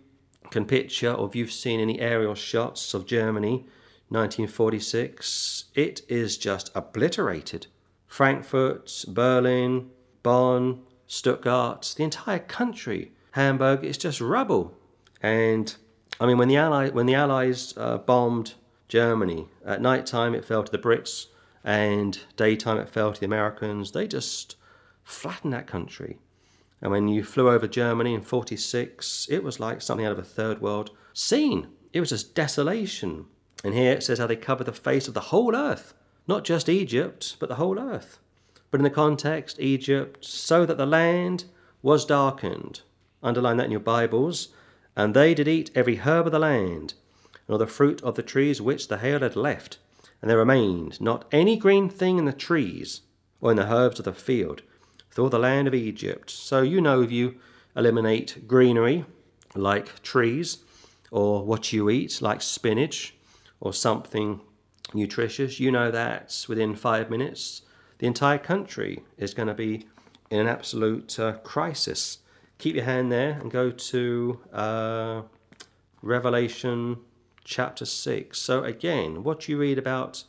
can 0.52 0.66
picture 0.66 1.14
or 1.14 1.28
if 1.30 1.36
you've 1.38 1.54
seen 1.54 1.80
any 1.80 2.02
aerial 2.02 2.36
shots 2.36 2.94
of 2.94 3.06
Germany 3.06 3.66
1946, 4.10 5.66
it 5.74 6.02
is 6.10 6.38
just 6.38 6.70
obliterated. 6.76 7.68
Frankfurt, 8.08 9.06
Berlin, 9.08 9.90
Bonn, 10.22 10.82
Stuttgart, 11.08 11.94
the 11.96 12.04
entire 12.04 12.40
country, 12.40 13.14
Hamburg, 13.32 13.86
it's 13.86 13.98
just 13.98 14.20
rubble. 14.20 14.76
And 15.22 15.76
I 16.20 16.26
mean, 16.26 16.38
when 16.38 16.48
the 16.48 16.58
Allies, 16.58 16.92
when 16.92 17.06
the 17.06 17.16
Allies 17.16 17.74
uh, 17.78 17.98
bombed 17.98 18.56
Germany 18.88 19.48
at 19.66 19.82
night 19.82 20.06
time, 20.06 20.34
it 20.34 20.46
fell 20.46 20.64
to 20.64 20.72
the 20.72 20.78
Brits 20.78 21.28
and 21.64 22.20
daytime 22.36 22.78
it 22.78 22.90
fell 22.90 23.12
to 23.12 23.20
the 23.20 23.26
Americans. 23.26 23.92
They 23.92 24.08
just 24.08 24.56
flattened 25.04 25.54
that 25.54 25.68
country. 25.68 26.18
And 26.82 26.92
when 26.92 27.08
you 27.08 27.24
flew 27.24 27.50
over 27.50 27.68
Germany 27.68 28.14
in 28.14 28.22
46, 28.22 29.28
it 29.30 29.44
was 29.44 29.60
like 29.60 29.82
something 29.82 30.06
out 30.06 30.12
of 30.12 30.20
a 30.20 30.24
third 30.24 30.62
world 30.62 30.92
scene. 31.14 31.68
It 31.92 32.00
was 32.00 32.10
just 32.10 32.36
desolation. 32.36 33.26
And 33.64 33.74
here 33.74 33.94
it 33.94 34.04
says 34.04 34.20
how 34.20 34.28
they 34.28 34.36
covered 34.36 34.66
the 34.66 34.74
face 34.74 35.08
of 35.08 35.14
the 35.14 35.20
whole 35.22 35.56
earth, 35.56 35.94
not 36.28 36.44
just 36.44 36.70
Egypt, 36.70 37.36
but 37.40 37.50
the 37.50 37.56
whole 37.56 37.80
earth. 37.80 38.20
But 38.70 38.80
in 38.80 38.84
the 38.84 38.90
context, 38.90 39.60
Egypt, 39.60 40.24
so 40.24 40.66
that 40.66 40.78
the 40.78 40.86
land 40.86 41.46
was 41.82 42.06
darkened. 42.06 42.82
Underline 43.24 43.58
that 43.58 43.66
in 43.66 43.72
your 43.72 43.80
Bibles. 43.80 44.50
And 44.98 45.14
they 45.14 45.34
did 45.34 45.48
eat 45.48 45.72
every 45.74 45.96
herb 45.98 46.26
of 46.26 46.34
the 46.34 46.40
land, 46.40 46.96
and 47.48 47.54
all 47.54 47.58
the 47.58 47.68
fruit 47.68 48.04
of 48.04 48.16
the 48.16 48.24
trees 48.24 48.62
which 48.62 48.90
the 48.90 48.98
hail 48.98 49.20
had 49.22 49.38
left 49.38 49.78
and 50.22 50.30
there 50.30 50.38
remained 50.38 51.00
not 51.00 51.26
any 51.32 51.58
green 51.58 51.90
thing 51.90 52.18
in 52.18 52.26
the 52.26 52.34
trees 52.34 53.02
or 53.40 53.52
in 53.52 53.58
the 53.58 53.72
herbs 53.72 54.00
of 54.00 54.06
the 54.06 54.14
field 54.14 54.62
through 55.12 55.30
the 55.30 55.40
land 55.40 55.68
of 55.68 55.74
Egypt. 55.74 56.30
So 56.30 56.62
you 56.62 56.82
know 56.82 57.02
if 57.02 57.12
you 57.12 57.36
eliminate 57.76 58.48
greenery 58.48 59.06
like 59.56 60.02
trees, 60.02 60.60
or 61.10 61.44
what 61.46 61.72
you 61.72 61.90
eat 61.90 62.22
like 62.22 62.42
spinach, 62.42 63.16
or 63.60 63.74
something 63.74 64.42
nutritious, 64.94 65.60
you 65.60 65.72
know 65.72 65.90
that 65.92 66.46
within 66.50 66.76
five 66.76 67.10
minutes 67.10 67.62
the 68.00 68.08
entire 68.08 68.38
country 68.38 69.04
is 69.18 69.34
going 69.34 69.48
to 69.48 69.54
be 69.54 69.88
in 70.30 70.40
an 70.40 70.48
absolute 70.48 71.18
uh, 71.20 71.34
crisis. 71.38 72.20
Keep 72.58 72.76
your 72.76 72.86
hand 72.86 73.12
there 73.12 73.38
and 73.40 73.52
go 73.52 73.70
to 73.70 74.40
uh, 74.52 75.22
Revelation 76.02 76.98
chapter 77.44 77.86
6. 77.86 78.40
So, 78.40 78.64
again, 78.64 79.24
what 79.24 79.48
you 79.48 79.58
read 79.58 79.78
about 79.78 80.24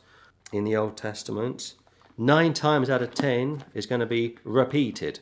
in 0.51 0.63
the 0.63 0.75
Old 0.75 0.95
Testament, 0.95 1.73
nine 2.17 2.53
times 2.53 2.89
out 2.89 3.01
of 3.01 3.13
ten 3.13 3.63
is 3.73 3.85
going 3.85 4.01
to 4.01 4.05
be 4.05 4.37
repeated. 4.43 5.19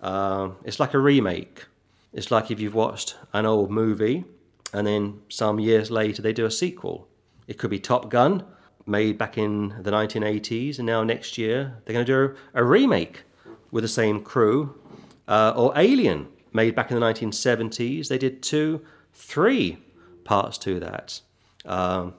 Uh, 0.00 0.50
it's 0.64 0.78
like 0.78 0.94
a 0.94 0.98
remake. 0.98 1.64
It's 2.12 2.30
like 2.30 2.50
if 2.50 2.60
you've 2.60 2.74
watched 2.74 3.16
an 3.32 3.46
old 3.46 3.70
movie 3.70 4.24
and 4.72 4.86
then 4.86 5.20
some 5.28 5.58
years 5.58 5.90
later 5.90 6.20
they 6.20 6.32
do 6.32 6.44
a 6.44 6.50
sequel. 6.50 7.08
It 7.46 7.58
could 7.58 7.70
be 7.70 7.78
Top 7.78 8.10
Gun, 8.10 8.44
made 8.86 9.16
back 9.16 9.38
in 9.38 9.68
the 9.82 9.90
1980s, 9.90 10.78
and 10.78 10.86
now 10.86 11.02
next 11.04 11.38
year 11.38 11.80
they're 11.84 11.94
going 11.94 12.04
to 12.04 12.12
do 12.12 12.36
a 12.52 12.64
remake 12.64 13.22
with 13.70 13.84
the 13.84 13.88
same 13.88 14.22
crew. 14.22 14.78
Uh, 15.26 15.54
or 15.56 15.72
Alien, 15.76 16.28
made 16.54 16.74
back 16.74 16.90
in 16.90 16.98
the 16.98 17.04
1970s, 17.04 18.08
they 18.08 18.16
did 18.16 18.42
two, 18.42 18.80
three 19.12 19.78
parts 20.24 20.56
to 20.56 20.80
that 20.80 21.20
um, 21.66 22.14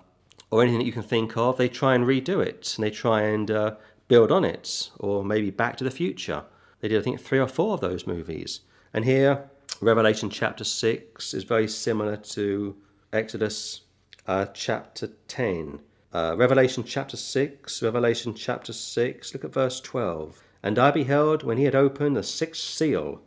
or 0.51 0.61
anything 0.61 0.79
that 0.79 0.86
you 0.86 0.91
can 0.91 1.03
think 1.03 1.36
of, 1.38 1.57
they 1.57 1.69
try 1.69 1.95
and 1.95 2.05
redo 2.05 2.45
it 2.45 2.75
and 2.77 2.86
they 2.86 2.91
try 2.91 3.21
and 3.21 3.49
uh, 3.49 3.75
build 4.07 4.31
on 4.31 4.45
it, 4.45 4.91
or 4.99 5.23
maybe 5.23 5.49
Back 5.49 5.77
to 5.77 5.83
the 5.83 5.91
Future. 5.91 6.43
They 6.81 6.88
did, 6.88 6.99
I 6.99 7.03
think, 7.03 7.19
three 7.19 7.39
or 7.39 7.47
four 7.47 7.73
of 7.73 7.81
those 7.81 8.05
movies. 8.05 8.61
And 8.93 9.05
here, 9.05 9.49
Revelation 9.81 10.29
chapter 10.29 10.63
6 10.63 11.33
is 11.33 11.43
very 11.43 11.67
similar 11.67 12.15
to 12.15 12.75
Exodus 13.11 13.81
uh, 14.27 14.45
chapter 14.53 15.09
10. 15.27 15.79
Uh, 16.13 16.36
Revelation 16.38 16.83
chapter 16.83 17.17
6, 17.17 17.83
Revelation 17.83 18.33
chapter 18.33 18.71
6, 18.71 19.33
look 19.33 19.43
at 19.43 19.53
verse 19.53 19.81
12. 19.81 20.41
And 20.63 20.79
I 20.79 20.91
beheld 20.91 21.43
when 21.43 21.57
he 21.57 21.65
had 21.65 21.75
opened 21.75 22.15
the 22.15 22.23
sixth 22.23 22.63
seal, 22.63 23.21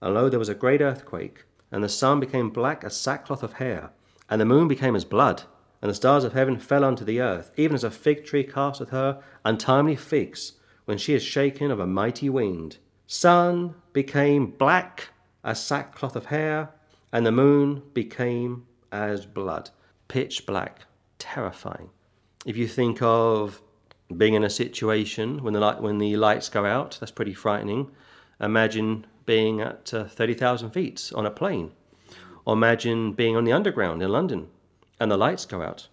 and 0.00 0.14
lo, 0.14 0.28
there 0.28 0.38
was 0.38 0.48
a 0.48 0.54
great 0.54 0.80
earthquake, 0.80 1.44
and 1.70 1.84
the 1.84 1.88
sun 1.88 2.20
became 2.20 2.50
black 2.50 2.84
as 2.84 2.96
sackcloth 2.96 3.42
of 3.42 3.54
hair, 3.54 3.90
and 4.28 4.40
the 4.40 4.46
moon 4.46 4.68
became 4.68 4.96
as 4.96 5.04
blood 5.04 5.44
and 5.82 5.90
the 5.90 5.94
stars 5.94 6.24
of 6.24 6.32
heaven 6.32 6.58
fell 6.58 6.84
unto 6.84 7.04
the 7.04 7.20
earth, 7.20 7.50
even 7.56 7.74
as 7.74 7.84
a 7.84 7.90
fig 7.90 8.24
tree 8.24 8.44
casteth 8.44 8.90
her 8.90 9.22
untimely 9.44 9.96
figs 9.96 10.52
when 10.84 10.98
she 10.98 11.14
is 11.14 11.22
shaken 11.22 11.70
of 11.70 11.80
a 11.80 11.86
mighty 11.86 12.28
wind. 12.28 12.78
Sun 13.06 13.74
became 13.92 14.50
black 14.50 15.08
as 15.42 15.64
sackcloth 15.64 16.16
of 16.16 16.26
hair, 16.26 16.70
and 17.12 17.24
the 17.24 17.32
moon 17.32 17.82
became 17.94 18.66
as 18.92 19.26
blood, 19.26 19.70
pitch 20.08 20.46
black. 20.46 20.82
terrifying. 21.18 21.90
If 22.46 22.56
you 22.56 22.66
think 22.66 23.02
of 23.02 23.60
being 24.16 24.32
in 24.32 24.42
a 24.42 24.48
situation 24.48 25.42
when 25.42 25.52
the 25.52 25.60
light, 25.60 25.82
when 25.82 25.98
the 25.98 26.16
lights 26.16 26.48
go 26.48 26.64
out, 26.64 26.96
that's 26.98 27.12
pretty 27.12 27.34
frightening. 27.34 27.90
Imagine 28.40 29.06
being 29.30 29.60
at 29.60 29.94
uh, 29.94 30.02
30,000 30.06 30.70
feet 30.72 31.12
on 31.14 31.24
a 31.24 31.30
plane. 31.30 31.70
Or 32.44 32.54
imagine 32.54 33.12
being 33.12 33.36
on 33.36 33.44
the 33.44 33.52
underground 33.52 34.02
in 34.02 34.10
London 34.10 34.48
and 34.98 35.08
the 35.08 35.16
lights 35.16 35.44
go 35.44 35.62
out. 35.62 35.86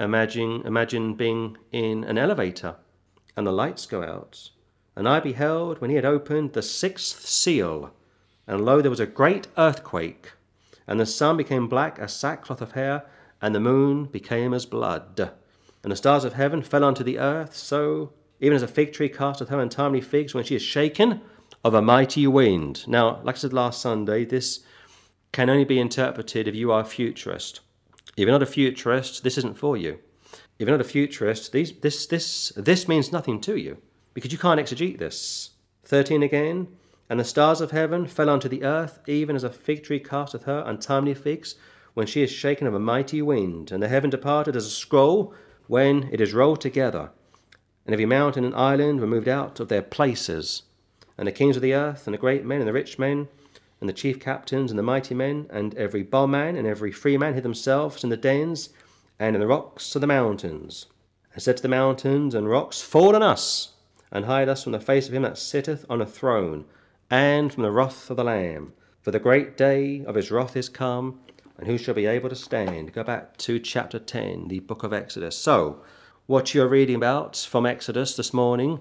Imagine, 0.00 0.62
imagine 0.66 1.14
being 1.14 1.56
in 1.70 2.02
an 2.02 2.18
elevator 2.18 2.74
and 3.36 3.46
the 3.46 3.52
lights 3.52 3.86
go 3.86 4.02
out. 4.02 4.50
And 4.96 5.08
I 5.08 5.20
beheld 5.20 5.80
when 5.80 5.90
he 5.90 5.94
had 5.94 6.04
opened 6.04 6.52
the 6.52 6.62
sixth 6.62 7.28
seal, 7.28 7.94
and 8.48 8.64
lo, 8.64 8.80
there 8.80 8.90
was 8.90 8.98
a 8.98 9.06
great 9.06 9.46
earthquake, 9.56 10.32
and 10.88 10.98
the 10.98 11.06
sun 11.06 11.36
became 11.36 11.68
black 11.68 12.00
as 12.00 12.12
sackcloth 12.12 12.60
of 12.60 12.72
hair, 12.72 13.04
and 13.40 13.54
the 13.54 13.60
moon 13.60 14.06
became 14.06 14.52
as 14.52 14.66
blood. 14.66 15.30
And 15.84 15.92
the 15.92 15.96
stars 15.96 16.24
of 16.24 16.32
heaven 16.32 16.60
fell 16.60 16.82
unto 16.82 17.04
the 17.04 17.20
earth, 17.20 17.54
so 17.54 18.12
even 18.40 18.56
as 18.56 18.64
a 18.64 18.74
fig 18.76 18.92
tree 18.92 19.08
casteth 19.08 19.48
her 19.48 19.60
untimely 19.60 20.00
figs 20.00 20.34
when 20.34 20.42
she 20.42 20.56
is 20.56 20.62
shaken 20.62 21.20
of 21.64 21.74
a 21.74 21.82
mighty 21.82 22.26
wind. 22.26 22.86
Now, 22.88 23.20
like 23.22 23.36
I 23.36 23.38
said 23.38 23.52
last 23.52 23.80
Sunday, 23.80 24.24
this 24.24 24.60
can 25.32 25.50
only 25.50 25.64
be 25.64 25.78
interpreted 25.78 26.48
if 26.48 26.54
you 26.54 26.72
are 26.72 26.80
a 26.80 26.84
futurist. 26.84 27.60
If 28.16 28.26
you're 28.26 28.32
not 28.32 28.42
a 28.42 28.46
futurist, 28.46 29.22
this 29.22 29.38
isn't 29.38 29.58
for 29.58 29.76
you. 29.76 29.98
If 30.58 30.68
you're 30.68 30.76
not 30.76 30.84
a 30.84 30.88
futurist, 30.88 31.52
these, 31.52 31.72
this, 31.80 32.06
this, 32.06 32.52
this 32.56 32.88
means 32.88 33.12
nothing 33.12 33.40
to 33.42 33.56
you 33.56 33.78
because 34.14 34.32
you 34.32 34.38
can't 34.38 34.60
exegete 34.60 34.98
this. 34.98 35.50
13 35.84 36.22
again. 36.22 36.68
And 37.08 37.18
the 37.18 37.24
stars 37.24 37.60
of 37.60 37.72
heaven 37.72 38.06
fell 38.06 38.30
unto 38.30 38.48
the 38.48 38.62
earth, 38.62 39.00
even 39.06 39.34
as 39.34 39.42
a 39.42 39.50
fig 39.50 39.82
tree 39.82 39.98
casteth 39.98 40.44
her 40.44 40.62
untimely 40.64 41.14
figs, 41.14 41.56
when 41.94 42.06
she 42.06 42.22
is 42.22 42.30
shaken 42.30 42.66
of 42.66 42.74
a 42.74 42.78
mighty 42.78 43.20
wind. 43.20 43.72
And 43.72 43.82
the 43.82 43.88
heaven 43.88 44.10
departed 44.10 44.54
as 44.54 44.66
a 44.66 44.70
scroll 44.70 45.34
when 45.66 46.08
it 46.12 46.20
is 46.20 46.32
rolled 46.32 46.60
together. 46.60 47.10
And 47.84 47.92
every 47.92 48.06
mountain 48.06 48.44
and 48.44 48.54
island 48.54 49.00
were 49.00 49.08
moved 49.08 49.28
out 49.28 49.58
of 49.58 49.68
their 49.68 49.82
places. 49.82 50.62
And 51.20 51.26
the 51.26 51.32
kings 51.32 51.54
of 51.54 51.60
the 51.60 51.74
earth, 51.74 52.06
and 52.06 52.14
the 52.14 52.18
great 52.18 52.46
men, 52.46 52.60
and 52.60 52.66
the 52.66 52.72
rich 52.72 52.98
men, 52.98 53.28
and 53.78 53.86
the 53.86 53.92
chief 53.92 54.18
captains, 54.18 54.72
and 54.72 54.78
the 54.78 54.82
mighty 54.82 55.14
men, 55.14 55.48
and 55.50 55.74
every 55.74 56.02
bondman, 56.02 56.56
and 56.56 56.66
every 56.66 56.90
free 56.90 57.18
man 57.18 57.34
hid 57.34 57.42
themselves 57.42 58.02
in 58.02 58.08
the 58.08 58.16
dens, 58.16 58.70
and 59.18 59.36
in 59.36 59.40
the 59.40 59.46
rocks 59.46 59.94
of 59.94 60.00
the 60.00 60.06
mountains, 60.06 60.86
and 61.34 61.42
said 61.42 61.58
to 61.58 61.62
the 61.62 61.68
mountains 61.68 62.34
and 62.34 62.48
rocks, 62.48 62.80
Fall 62.80 63.14
on 63.14 63.22
us, 63.22 63.74
and 64.10 64.24
hide 64.24 64.48
us 64.48 64.64
from 64.64 64.72
the 64.72 64.80
face 64.80 65.08
of 65.08 65.14
him 65.14 65.20
that 65.20 65.36
sitteth 65.36 65.84
on 65.90 66.00
a 66.00 66.06
throne, 66.06 66.64
and 67.10 67.52
from 67.52 67.64
the 67.64 67.70
wrath 67.70 68.08
of 68.08 68.16
the 68.16 68.24
Lamb. 68.24 68.72
For 69.02 69.10
the 69.10 69.18
great 69.18 69.58
day 69.58 70.02
of 70.06 70.14
his 70.14 70.30
wrath 70.30 70.56
is 70.56 70.70
come, 70.70 71.20
and 71.58 71.66
who 71.66 71.76
shall 71.76 71.92
be 71.92 72.06
able 72.06 72.30
to 72.30 72.34
stand? 72.34 72.94
Go 72.94 73.04
back 73.04 73.36
to 73.36 73.58
chapter 73.58 73.98
10, 73.98 74.48
the 74.48 74.60
book 74.60 74.84
of 74.84 74.94
Exodus. 74.94 75.36
So, 75.36 75.82
what 76.24 76.54
you're 76.54 76.66
reading 76.66 76.96
about 76.96 77.36
from 77.36 77.66
Exodus 77.66 78.16
this 78.16 78.32
morning 78.32 78.80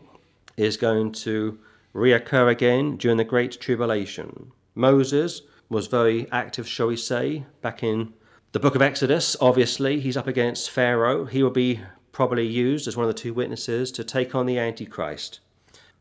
is 0.56 0.78
going 0.78 1.12
to 1.12 1.60
reoccur 1.94 2.52
again 2.52 2.98
during 2.98 3.18
the 3.18 3.24
Great 3.24 3.60
Tribulation. 3.60 4.52
Moses 4.76 5.42
was 5.70 5.88
very 5.88 6.30
active, 6.32 6.68
shall 6.68 6.88
we 6.88 6.98
say, 6.98 7.46
back 7.62 7.84
in 7.84 8.14
the 8.52 8.60
book 8.60 8.74
of 8.74 8.82
Exodus, 8.82 9.38
obviously, 9.40 10.00
he's 10.00 10.18
up 10.18 10.26
against 10.26 10.72
Pharaoh. 10.72 11.26
He 11.26 11.44
will 11.44 11.52
be 11.52 11.82
probably 12.12 12.48
used 12.48 12.88
as 12.88 12.98
one 12.98 13.08
of 13.08 13.14
the 13.14 13.22
two 13.22 13.32
witnesses 13.32 13.92
to 13.92 14.04
take 14.04 14.34
on 14.34 14.48
the 14.48 14.58
Antichrist. 14.58 15.40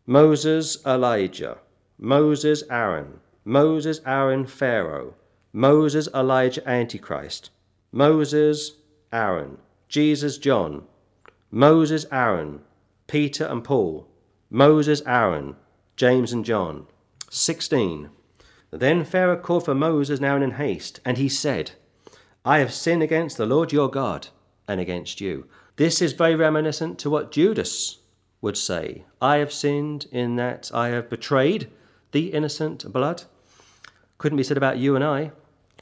Moses, 0.06 0.78
Elijah. 0.86 1.58
Moses, 1.98 2.62
Aaron. 2.70 3.20
Moses, 3.44 4.00
Aaron, 4.06 4.46
Pharaoh. 4.46 5.12
Moses, 5.52 6.08
Elijah, 6.14 6.66
Antichrist. 6.66 7.50
Moses, 7.92 8.78
Aaron. 9.12 9.58
Jesus, 9.90 10.38
John. 10.38 10.84
Moses, 11.50 12.06
Aaron. 12.10 12.60
Peter 13.06 13.44
and 13.44 13.62
Paul. 13.62 14.08
Moses, 14.48 15.02
Aaron. 15.06 15.56
James 15.98 16.32
and 16.32 16.44
John. 16.44 16.86
16. 17.28 18.10
Then 18.70 19.04
Pharaoh 19.04 19.36
called 19.36 19.64
for 19.64 19.74
Moses 19.74 20.20
now 20.20 20.36
and 20.36 20.44
in 20.44 20.52
haste, 20.52 21.00
and 21.04 21.18
he 21.18 21.28
said, 21.28 21.72
I 22.44 22.60
have 22.60 22.72
sinned 22.72 23.02
against 23.02 23.36
the 23.36 23.46
Lord 23.46 23.72
your 23.72 23.90
God 23.90 24.28
and 24.68 24.80
against 24.80 25.20
you. 25.20 25.48
This 25.74 26.00
is 26.00 26.12
very 26.12 26.36
reminiscent 26.36 27.00
to 27.00 27.10
what 27.10 27.32
Judas 27.32 27.98
would 28.40 28.56
say. 28.56 29.06
I 29.20 29.38
have 29.38 29.52
sinned 29.52 30.06
in 30.12 30.36
that 30.36 30.70
I 30.72 30.90
have 30.90 31.10
betrayed 31.10 31.68
the 32.12 32.32
innocent 32.32 32.92
blood. 32.92 33.24
Couldn't 34.18 34.38
be 34.38 34.44
said 34.44 34.56
about 34.56 34.78
you 34.78 34.94
and 34.94 35.02
I. 35.02 35.32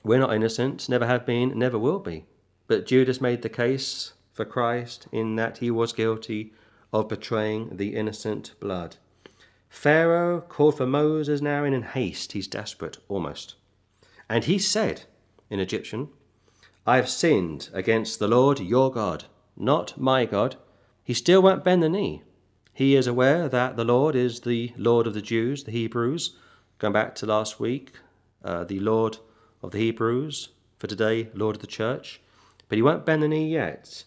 We're 0.02 0.18
not 0.18 0.32
innocent, 0.32 0.88
never 0.88 1.06
have 1.06 1.26
been, 1.26 1.58
never 1.58 1.78
will 1.78 1.98
be. 1.98 2.24
But 2.68 2.86
Judas 2.86 3.20
made 3.20 3.42
the 3.42 3.50
case 3.50 4.14
for 4.32 4.46
Christ 4.46 5.08
in 5.12 5.36
that 5.36 5.58
he 5.58 5.70
was 5.70 5.92
guilty 5.92 6.54
of 6.90 7.06
betraying 7.06 7.76
the 7.76 7.94
innocent 7.94 8.54
blood. 8.60 8.96
Pharaoh 9.68 10.40
called 10.40 10.76
for 10.76 10.86
Moses 10.86 11.40
now 11.40 11.64
in 11.64 11.82
haste. 11.82 12.32
He's 12.32 12.48
desperate, 12.48 12.98
almost. 13.08 13.54
And 14.28 14.44
he 14.44 14.58
said 14.58 15.02
in 15.50 15.60
Egyptian, 15.60 16.08
I 16.86 16.96
have 16.96 17.08
sinned 17.08 17.68
against 17.72 18.18
the 18.18 18.28
Lord 18.28 18.60
your 18.60 18.92
God, 18.92 19.24
not 19.56 19.98
my 19.98 20.24
God. 20.24 20.56
He 21.02 21.14
still 21.14 21.42
won't 21.42 21.64
bend 21.64 21.82
the 21.82 21.88
knee. 21.88 22.22
He 22.72 22.94
is 22.94 23.06
aware 23.06 23.48
that 23.48 23.76
the 23.76 23.84
Lord 23.84 24.14
is 24.14 24.40
the 24.40 24.72
Lord 24.76 25.06
of 25.06 25.14
the 25.14 25.22
Jews, 25.22 25.64
the 25.64 25.72
Hebrews. 25.72 26.36
Going 26.78 26.92
back 26.92 27.14
to 27.16 27.26
last 27.26 27.58
week, 27.58 27.92
uh, 28.44 28.64
the 28.64 28.80
Lord 28.80 29.18
of 29.62 29.72
the 29.72 29.78
Hebrews, 29.78 30.50
for 30.78 30.86
today, 30.86 31.28
Lord 31.34 31.56
of 31.56 31.60
the 31.60 31.66
church. 31.66 32.20
But 32.68 32.76
he 32.76 32.82
won't 32.82 33.06
bend 33.06 33.22
the 33.22 33.28
knee 33.28 33.50
yet. 33.50 34.04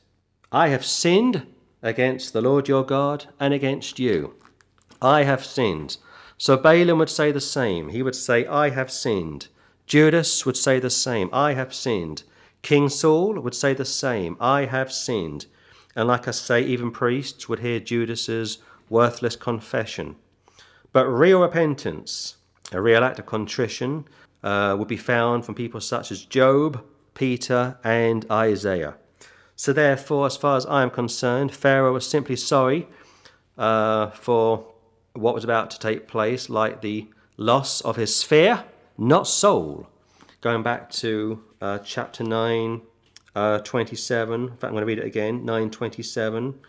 I 0.51 0.69
have 0.69 0.85
sinned 0.85 1.47
against 1.81 2.33
the 2.33 2.41
Lord 2.41 2.67
your 2.67 2.83
God 2.83 3.25
and 3.39 3.53
against 3.53 3.99
you. 3.99 4.35
I 5.01 5.23
have 5.23 5.45
sinned. 5.45 5.97
So 6.37 6.57
Balaam 6.57 6.99
would 6.99 7.09
say 7.09 7.31
the 7.31 7.41
same. 7.41 7.89
He 7.89 8.01
would 8.01 8.15
say, 8.15 8.45
I 8.45 8.69
have 8.69 8.91
sinned. 8.91 9.47
Judas 9.85 10.45
would 10.45 10.57
say 10.57 10.79
the 10.79 10.89
same. 10.89 11.29
I 11.33 11.53
have 11.53 11.73
sinned. 11.73 12.23
King 12.61 12.89
Saul 12.89 13.39
would 13.39 13.55
say 13.55 13.73
the 13.73 13.85
same 13.85 14.37
I 14.39 14.65
have 14.65 14.91
sinned. 14.91 15.47
And 15.95 16.07
like 16.07 16.27
I 16.27 16.31
say, 16.31 16.61
even 16.61 16.91
priests 16.91 17.49
would 17.49 17.59
hear 17.59 17.79
Judas's 17.79 18.59
worthless 18.89 19.35
confession. 19.35 20.15
But 20.91 21.07
real 21.07 21.41
repentance, 21.41 22.37
a 22.71 22.81
real 22.81 23.03
act 23.03 23.19
of 23.19 23.25
contrition, 23.25 24.05
uh, 24.43 24.75
would 24.77 24.87
be 24.87 24.97
found 24.97 25.45
from 25.45 25.55
people 25.55 25.81
such 25.81 26.11
as 26.11 26.23
Job, 26.23 26.83
Peter, 27.13 27.77
and 27.83 28.25
Isaiah. 28.31 28.95
So, 29.55 29.73
therefore, 29.73 30.25
as 30.25 30.37
far 30.37 30.55
as 30.55 30.65
I 30.65 30.83
am 30.83 30.89
concerned, 30.89 31.53
Pharaoh 31.53 31.93
was 31.93 32.07
simply 32.07 32.37
sorry 32.37 32.87
uh, 33.57 34.11
for 34.11 34.71
what 35.13 35.33
was 35.33 35.43
about 35.43 35.71
to 35.71 35.79
take 35.79 36.07
place, 36.07 36.49
like 36.49 36.81
the 36.81 37.07
loss 37.37 37.81
of 37.81 37.95
his 37.95 38.15
sphere, 38.15 38.63
not 38.97 39.27
soul. 39.27 39.87
Going 40.41 40.63
back 40.63 40.89
to 40.91 41.43
uh, 41.61 41.79
chapter 41.79 42.23
9, 42.23 42.81
uh, 43.35 43.59
27. 43.59 44.41
In 44.41 44.49
fact, 44.49 44.63
I'm 44.63 44.71
going 44.71 44.81
to 44.81 44.85
read 44.85 44.99
it 44.99 45.05
again 45.05 45.45
9 45.45 45.69
27. 45.69 46.59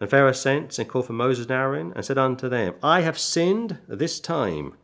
And 0.00 0.10
Pharaoh 0.10 0.32
sent 0.32 0.78
and 0.78 0.88
called 0.88 1.06
for 1.06 1.12
Moses 1.12 1.44
and 1.44 1.52
Aaron 1.52 1.92
and 1.94 2.04
said 2.04 2.18
unto 2.18 2.48
them, 2.48 2.74
I 2.82 3.02
have 3.02 3.18
sinned 3.18 3.78
this 3.86 4.18
time. 4.18 4.74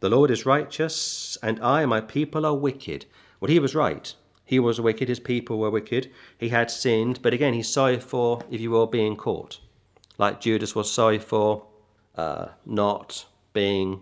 The 0.00 0.08
Lord 0.08 0.30
is 0.30 0.44
righteous, 0.44 1.38
and 1.42 1.60
I 1.60 1.82
and 1.82 1.90
my 1.90 2.00
people 2.00 2.44
are 2.44 2.54
wicked. 2.54 3.06
Well, 3.40 3.50
he 3.50 3.60
was 3.60 3.74
right. 3.74 4.12
He 4.44 4.58
was 4.58 4.80
wicked, 4.80 5.08
his 5.08 5.20
people 5.20 5.58
were 5.58 5.70
wicked. 5.70 6.10
He 6.36 6.50
had 6.50 6.70
sinned, 6.70 7.20
but 7.22 7.32
again, 7.32 7.54
he's 7.54 7.68
sorry 7.68 7.98
for, 7.98 8.42
if 8.50 8.60
you 8.60 8.70
will, 8.70 8.86
being 8.86 9.16
caught. 9.16 9.60
Like 10.18 10.40
Judas 10.40 10.74
was 10.74 10.90
sorry 10.90 11.18
for 11.18 11.64
uh, 12.16 12.48
not 12.64 13.26
being 13.52 14.00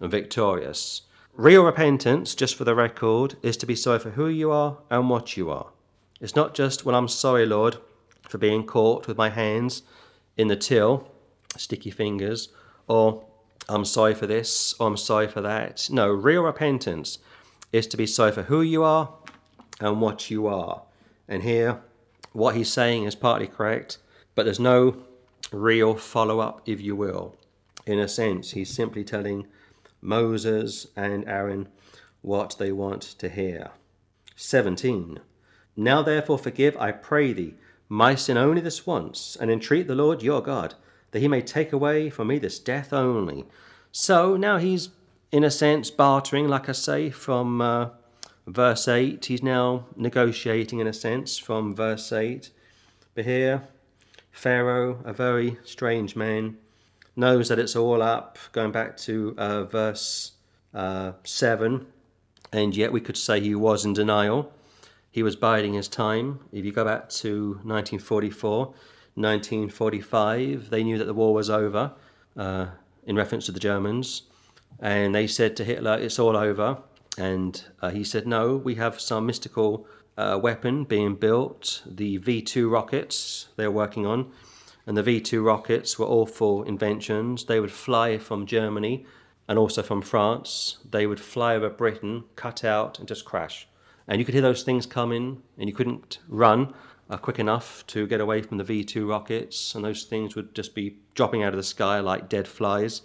victorious. 0.00 1.02
Real 1.34 1.64
repentance, 1.64 2.34
just 2.34 2.54
for 2.54 2.64
the 2.64 2.74
record, 2.74 3.36
is 3.42 3.56
to 3.56 3.66
be 3.66 3.74
sorry 3.74 3.98
for 3.98 4.10
who 4.10 4.28
you 4.28 4.50
are 4.50 4.78
and 4.90 5.10
what 5.10 5.36
you 5.36 5.50
are. 5.50 5.70
It's 6.20 6.36
not 6.36 6.54
just, 6.54 6.84
well, 6.84 6.94
I'm 6.94 7.08
sorry, 7.08 7.44
Lord, 7.44 7.78
for 8.28 8.38
being 8.38 8.64
caught 8.64 9.08
with 9.08 9.16
my 9.16 9.30
hands 9.30 9.82
in 10.36 10.48
the 10.48 10.56
till, 10.56 11.08
sticky 11.56 11.90
fingers, 11.90 12.48
or 12.86 13.24
I'm 13.68 13.84
sorry 13.84 14.14
for 14.14 14.26
this, 14.26 14.74
or 14.78 14.86
I'm 14.86 14.96
sorry 14.96 15.26
for 15.26 15.40
that. 15.40 15.88
No, 15.90 16.08
real 16.08 16.42
repentance 16.42 17.18
is 17.72 17.86
to 17.88 17.96
be 17.96 18.06
sorry 18.06 18.32
for 18.32 18.42
who 18.42 18.62
you 18.62 18.84
are 18.84 19.12
and 19.80 20.00
what 20.00 20.30
you 20.30 20.46
are. 20.46 20.82
And 21.28 21.42
here, 21.42 21.80
what 22.32 22.54
he's 22.54 22.72
saying 22.72 23.04
is 23.04 23.14
partly 23.14 23.46
correct, 23.46 23.98
but 24.34 24.44
there's 24.44 24.60
no 24.60 24.96
real 25.52 25.94
follow 25.94 26.40
up, 26.40 26.62
if 26.66 26.80
you 26.80 26.94
will. 26.94 27.36
In 27.86 27.98
a 27.98 28.08
sense, 28.08 28.52
he's 28.52 28.70
simply 28.72 29.04
telling 29.04 29.46
Moses 30.00 30.86
and 30.96 31.26
Aaron 31.28 31.68
what 32.22 32.56
they 32.58 32.72
want 32.72 33.02
to 33.02 33.28
hear. 33.28 33.70
17. 34.36 35.20
Now 35.76 36.02
therefore 36.02 36.38
forgive, 36.38 36.76
I 36.76 36.92
pray 36.92 37.32
thee, 37.32 37.54
my 37.88 38.14
sin 38.14 38.36
only 38.36 38.60
this 38.60 38.86
once, 38.86 39.36
and 39.38 39.50
entreat 39.50 39.86
the 39.86 39.94
Lord 39.94 40.22
your 40.22 40.40
God, 40.40 40.74
that 41.10 41.20
he 41.20 41.28
may 41.28 41.42
take 41.42 41.72
away 41.72 42.10
from 42.10 42.28
me 42.28 42.38
this 42.38 42.58
death 42.58 42.92
only. 42.92 43.44
So 43.92 44.36
now 44.36 44.58
he's, 44.58 44.90
in 45.30 45.44
a 45.44 45.50
sense, 45.50 45.90
bartering, 45.90 46.48
like 46.48 46.68
I 46.68 46.72
say, 46.72 47.10
from 47.10 47.60
uh, 47.60 47.90
verse 48.46 48.88
8. 48.88 49.24
He's 49.24 49.42
now 49.42 49.86
negotiating, 49.96 50.78
in 50.78 50.86
a 50.86 50.92
sense, 50.92 51.38
from 51.38 51.74
verse 51.74 52.12
8. 52.12 52.50
But 53.14 53.24
here, 53.24 53.62
Pharaoh, 54.32 55.00
a 55.04 55.12
very 55.12 55.58
strange 55.64 56.16
man, 56.16 56.56
knows 57.16 57.48
that 57.48 57.58
it's 57.58 57.76
all 57.76 58.02
up, 58.02 58.38
going 58.52 58.72
back 58.72 58.96
to 58.98 59.34
uh, 59.38 59.64
verse 59.64 60.32
uh, 60.72 61.12
7, 61.22 61.86
and 62.52 62.76
yet 62.76 62.92
we 62.92 63.00
could 63.00 63.16
say 63.16 63.40
he 63.40 63.54
was 63.54 63.84
in 63.84 63.92
denial. 63.92 64.52
He 65.10 65.22
was 65.22 65.36
biding 65.36 65.74
his 65.74 65.88
time. 65.88 66.40
If 66.52 66.64
you 66.64 66.72
go 66.72 66.84
back 66.84 67.08
to 67.10 67.50
1944, 67.62 68.66
1945, 68.66 70.70
they 70.70 70.82
knew 70.82 70.98
that 70.98 71.04
the 71.04 71.14
war 71.14 71.32
was 71.32 71.48
over 71.48 71.92
uh, 72.36 72.66
in 73.06 73.16
reference 73.16 73.46
to 73.46 73.52
the 73.52 73.60
Germans, 73.60 74.22
and 74.80 75.14
they 75.14 75.26
said 75.26 75.56
to 75.56 75.64
Hitler, 75.64 75.96
It's 75.98 76.18
all 76.18 76.36
over. 76.36 76.78
And 77.16 77.62
uh, 77.80 77.90
he 77.90 78.02
said, 78.02 78.26
No, 78.26 78.56
we 78.56 78.74
have 78.74 79.00
some 79.00 79.24
mystical 79.24 79.86
uh, 80.16 80.38
weapon 80.42 80.84
being 80.84 81.14
built, 81.14 81.82
the 81.86 82.16
V 82.18 82.42
2 82.42 82.68
rockets 82.68 83.48
they're 83.56 83.70
working 83.70 84.06
on. 84.06 84.30
And 84.86 84.96
the 84.96 85.02
V 85.02 85.20
2 85.20 85.42
rockets 85.42 85.98
were 85.98 86.06
awful 86.06 86.62
inventions. 86.62 87.44
They 87.44 87.60
would 87.60 87.72
fly 87.72 88.18
from 88.18 88.46
Germany 88.46 89.06
and 89.48 89.58
also 89.58 89.82
from 89.82 90.02
France. 90.02 90.78
They 90.88 91.06
would 91.06 91.20
fly 91.20 91.54
over 91.54 91.70
Britain, 91.70 92.24
cut 92.36 92.64
out, 92.64 92.98
and 92.98 93.08
just 93.08 93.24
crash. 93.24 93.68
And 94.06 94.18
you 94.18 94.24
could 94.24 94.34
hear 94.34 94.42
those 94.42 94.62
things 94.62 94.84
coming, 94.86 95.42
and 95.58 95.68
you 95.68 95.74
couldn't 95.74 96.18
run 96.28 96.74
uh, 97.08 97.16
quick 97.16 97.38
enough 97.38 97.86
to 97.88 98.06
get 98.06 98.20
away 98.20 98.42
from 98.42 98.58
the 98.58 98.64
V 98.64 98.84
2 98.84 99.06
rockets. 99.08 99.74
And 99.74 99.84
those 99.84 100.04
things 100.04 100.36
would 100.36 100.54
just 100.54 100.74
be 100.74 100.98
dropping 101.14 101.42
out 101.42 101.52
of 101.52 101.58
the 101.58 101.62
sky 101.62 102.00
like 102.00 102.28
dead 102.28 102.46
flies. 102.46 103.02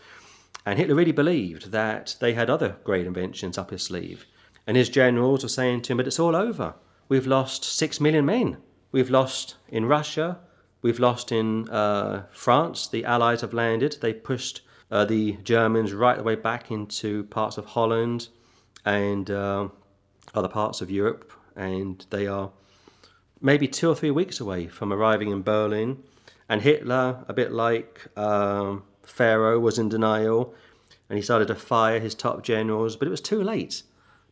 And 0.65 0.77
Hitler 0.77 0.95
really 0.95 1.11
believed 1.11 1.71
that 1.71 2.15
they 2.19 2.33
had 2.33 2.49
other 2.49 2.77
great 2.83 3.07
inventions 3.07 3.57
up 3.57 3.71
his 3.71 3.83
sleeve. 3.83 4.25
And 4.67 4.75
his 4.75 4.89
generals 4.89 5.43
were 5.43 5.49
saying 5.49 5.81
to 5.83 5.93
him, 5.93 5.97
But 5.97 6.07
it's 6.07 6.19
all 6.19 6.35
over. 6.35 6.75
We've 7.07 7.25
lost 7.25 7.63
six 7.63 7.99
million 7.99 8.25
men. 8.25 8.57
We've 8.91 9.09
lost 9.09 9.55
in 9.69 9.85
Russia. 9.85 10.39
We've 10.81 10.99
lost 10.99 11.31
in 11.31 11.69
uh, 11.69 12.25
France. 12.31 12.87
The 12.87 13.05
Allies 13.05 13.41
have 13.41 13.53
landed. 13.53 13.97
They 14.01 14.13
pushed 14.13 14.61
uh, 14.91 15.05
the 15.05 15.33
Germans 15.43 15.93
right 15.93 16.17
the 16.17 16.23
way 16.23 16.35
back 16.35 16.71
into 16.71 17.25
parts 17.25 17.57
of 17.57 17.65
Holland 17.65 18.29
and 18.85 19.29
uh, 19.29 19.67
other 20.33 20.47
parts 20.47 20.81
of 20.81 20.89
Europe. 20.89 21.31
And 21.55 22.05
they 22.09 22.27
are 22.27 22.51
maybe 23.41 23.67
two 23.67 23.89
or 23.89 23.95
three 23.95 24.11
weeks 24.11 24.39
away 24.39 24.67
from 24.67 24.93
arriving 24.93 25.31
in 25.31 25.41
Berlin. 25.41 26.03
And 26.47 26.61
Hitler, 26.61 27.25
a 27.27 27.33
bit 27.33 27.51
like 27.51 28.07
um, 28.17 28.83
Pharaoh, 29.03 29.59
was 29.59 29.77
in 29.77 29.89
denial 29.89 30.55
and 31.09 31.17
he 31.17 31.23
started 31.23 31.47
to 31.47 31.55
fire 31.55 31.99
his 31.99 32.13
top 32.13 32.43
generals, 32.43 32.95
but 32.95 33.07
it 33.07 33.11
was 33.11 33.21
too 33.21 33.41
late. 33.41 33.83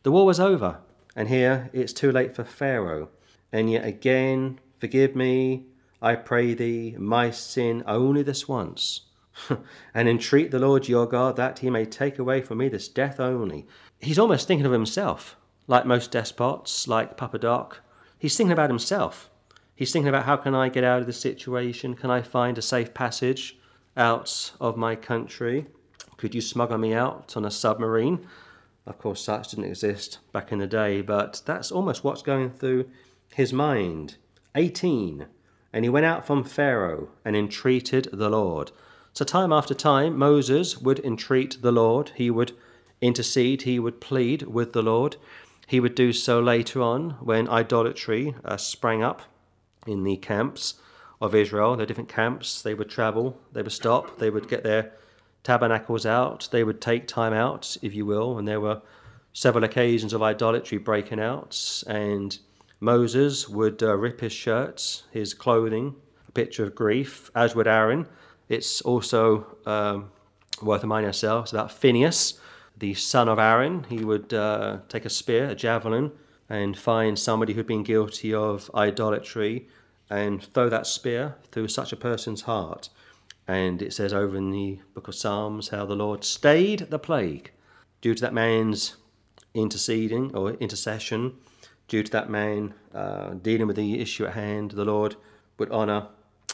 The 0.04 0.12
war 0.12 0.24
was 0.24 0.38
over. 0.38 0.78
And 1.16 1.28
here 1.28 1.68
it's 1.72 1.92
too 1.92 2.12
late 2.12 2.36
for 2.36 2.44
Pharaoh. 2.44 3.08
And 3.52 3.70
yet 3.70 3.84
again, 3.84 4.60
forgive 4.78 5.16
me, 5.16 5.66
I 6.00 6.14
pray 6.14 6.54
thee, 6.54 6.94
my 6.98 7.30
sin 7.30 7.82
only 7.86 8.22
this 8.22 8.46
once. 8.46 9.02
and 9.94 10.08
entreat 10.08 10.50
the 10.50 10.58
Lord 10.58 10.88
your 10.88 11.06
God 11.06 11.36
that 11.36 11.60
he 11.60 11.70
may 11.70 11.84
take 11.84 12.18
away 12.18 12.40
from 12.40 12.58
me 12.58 12.68
this 12.68 12.88
death 12.88 13.20
only. 13.20 13.66
He's 14.00 14.18
almost 14.18 14.46
thinking 14.46 14.66
of 14.66 14.72
himself, 14.72 15.36
like 15.66 15.86
most 15.86 16.10
despots, 16.10 16.88
like 16.88 17.16
Papa 17.16 17.38
Doc. 17.38 17.80
He's 18.18 18.36
thinking 18.36 18.52
about 18.52 18.70
himself. 18.70 19.30
He's 19.74 19.92
thinking 19.92 20.08
about 20.08 20.24
how 20.24 20.36
can 20.36 20.54
I 20.54 20.68
get 20.68 20.84
out 20.84 21.00
of 21.00 21.06
this 21.06 21.20
situation? 21.20 21.94
Can 21.94 22.10
I 22.10 22.22
find 22.22 22.58
a 22.58 22.62
safe 22.62 22.92
passage 22.94 23.58
out 23.96 24.52
of 24.60 24.76
my 24.76 24.96
country? 24.96 25.66
Could 26.16 26.34
you 26.34 26.40
smuggle 26.40 26.78
me 26.78 26.94
out 26.94 27.36
on 27.36 27.44
a 27.44 27.50
submarine? 27.50 28.26
Of 28.86 28.98
course, 28.98 29.22
such 29.22 29.50
didn't 29.50 29.66
exist 29.66 30.18
back 30.32 30.50
in 30.50 30.58
the 30.58 30.66
day, 30.66 31.00
but 31.00 31.42
that's 31.44 31.70
almost 31.70 32.02
what's 32.02 32.22
going 32.22 32.50
through 32.50 32.88
his 33.34 33.52
mind. 33.52 34.16
18. 34.54 35.26
And 35.72 35.84
he 35.84 35.88
went 35.88 36.06
out 36.06 36.26
from 36.26 36.44
Pharaoh 36.44 37.08
and 37.24 37.36
entreated 37.36 38.08
the 38.12 38.30
Lord. 38.30 38.72
So, 39.12 39.24
time 39.24 39.52
after 39.52 39.74
time, 39.74 40.16
Moses 40.16 40.78
would 40.78 40.98
entreat 41.00 41.58
the 41.60 41.72
Lord. 41.72 42.12
He 42.14 42.30
would 42.30 42.52
intercede, 43.00 43.62
he 43.62 43.78
would 43.78 44.00
plead 44.00 44.42
with 44.42 44.72
the 44.72 44.82
Lord. 44.82 45.16
He 45.66 45.80
would 45.80 45.94
do 45.94 46.12
so 46.12 46.40
later 46.40 46.80
on 46.80 47.10
when 47.20 47.48
idolatry 47.48 48.34
uh, 48.44 48.56
sprang 48.56 49.02
up 49.02 49.22
in 49.86 50.04
the 50.04 50.16
camps 50.16 50.74
of 51.20 51.34
Israel. 51.34 51.80
Are 51.80 51.86
different 51.86 52.08
camps. 52.08 52.62
They 52.62 52.74
would 52.74 52.88
travel, 52.88 53.38
they 53.52 53.62
would 53.62 53.72
stop, 53.72 54.18
they 54.18 54.30
would 54.30 54.48
get 54.48 54.62
their 54.62 54.92
tabernacles 55.42 56.06
out, 56.06 56.48
they 56.50 56.64
would 56.64 56.80
take 56.80 57.06
time 57.06 57.32
out, 57.32 57.76
if 57.82 57.94
you 57.94 58.04
will, 58.04 58.38
and 58.38 58.46
there 58.46 58.60
were 58.60 58.82
several 59.32 59.64
occasions 59.64 60.12
of 60.12 60.22
idolatry 60.22 60.78
breaking 60.78 61.20
out, 61.20 61.82
and 61.86 62.38
Moses 62.80 63.48
would 63.48 63.82
uh, 63.82 63.96
rip 63.96 64.20
his 64.20 64.32
shirts, 64.32 65.04
his 65.10 65.34
clothing, 65.34 65.96
a 66.28 66.32
picture 66.32 66.64
of 66.64 66.74
grief, 66.74 67.30
as 67.34 67.54
would 67.54 67.66
Aaron. 67.66 68.06
It's 68.48 68.80
also 68.82 69.56
um, 69.66 70.10
worth 70.62 70.82
reminding 70.82 71.08
ourselves 71.08 71.52
about 71.52 71.72
Phineas, 71.72 72.40
the 72.76 72.94
son 72.94 73.28
of 73.28 73.38
Aaron. 73.38 73.84
He 73.88 74.04
would 74.04 74.32
uh, 74.32 74.78
take 74.88 75.04
a 75.04 75.10
spear, 75.10 75.50
a 75.50 75.54
javelin, 75.54 76.12
and 76.48 76.78
find 76.78 77.18
somebody 77.18 77.52
who'd 77.52 77.66
been 77.66 77.82
guilty 77.82 78.32
of 78.32 78.70
idolatry 78.74 79.68
and 80.08 80.42
throw 80.42 80.68
that 80.68 80.86
spear 80.86 81.36
through 81.50 81.68
such 81.68 81.92
a 81.92 81.96
person's 81.96 82.42
heart. 82.42 82.88
And 83.46 83.82
it 83.82 83.92
says 83.92 84.12
over 84.12 84.36
in 84.36 84.50
the 84.50 84.78
book 84.94 85.08
of 85.08 85.14
Psalms 85.14 85.70
how 85.70 85.84
the 85.84 85.96
Lord 85.96 86.24
stayed 86.24 86.90
the 86.90 86.98
plague 86.98 87.50
due 88.00 88.14
to 88.14 88.20
that 88.20 88.34
man's 88.34 88.96
interceding 89.54 90.34
or 90.34 90.52
intercession, 90.54 91.34
due 91.88 92.02
to 92.02 92.12
that 92.12 92.30
man 92.30 92.74
uh, 92.94 93.30
dealing 93.30 93.66
with 93.66 93.76
the 93.76 94.00
issue 94.00 94.26
at 94.26 94.34
hand. 94.34 94.72
The 94.72 94.84
Lord 94.84 95.16
would 95.58 95.70
honour 95.70 96.08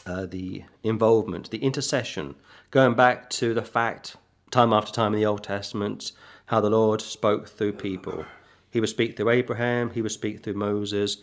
uh, 0.05 0.25
the 0.25 0.63
involvement, 0.83 1.51
the 1.51 1.63
intercession, 1.63 2.35
going 2.71 2.95
back 2.95 3.29
to 3.31 3.53
the 3.53 3.61
fact, 3.61 4.15
time 4.51 4.73
after 4.73 4.91
time 4.91 5.13
in 5.13 5.19
the 5.19 5.25
Old 5.25 5.43
Testament, 5.43 6.11
how 6.47 6.61
the 6.61 6.69
Lord 6.69 7.01
spoke 7.01 7.47
through 7.47 7.73
people. 7.73 8.25
He 8.69 8.79
would 8.79 8.89
speak 8.89 9.15
through 9.15 9.29
Abraham, 9.29 9.91
he 9.91 10.01
would 10.01 10.11
speak 10.11 10.43
through 10.43 10.55
Moses, 10.55 11.17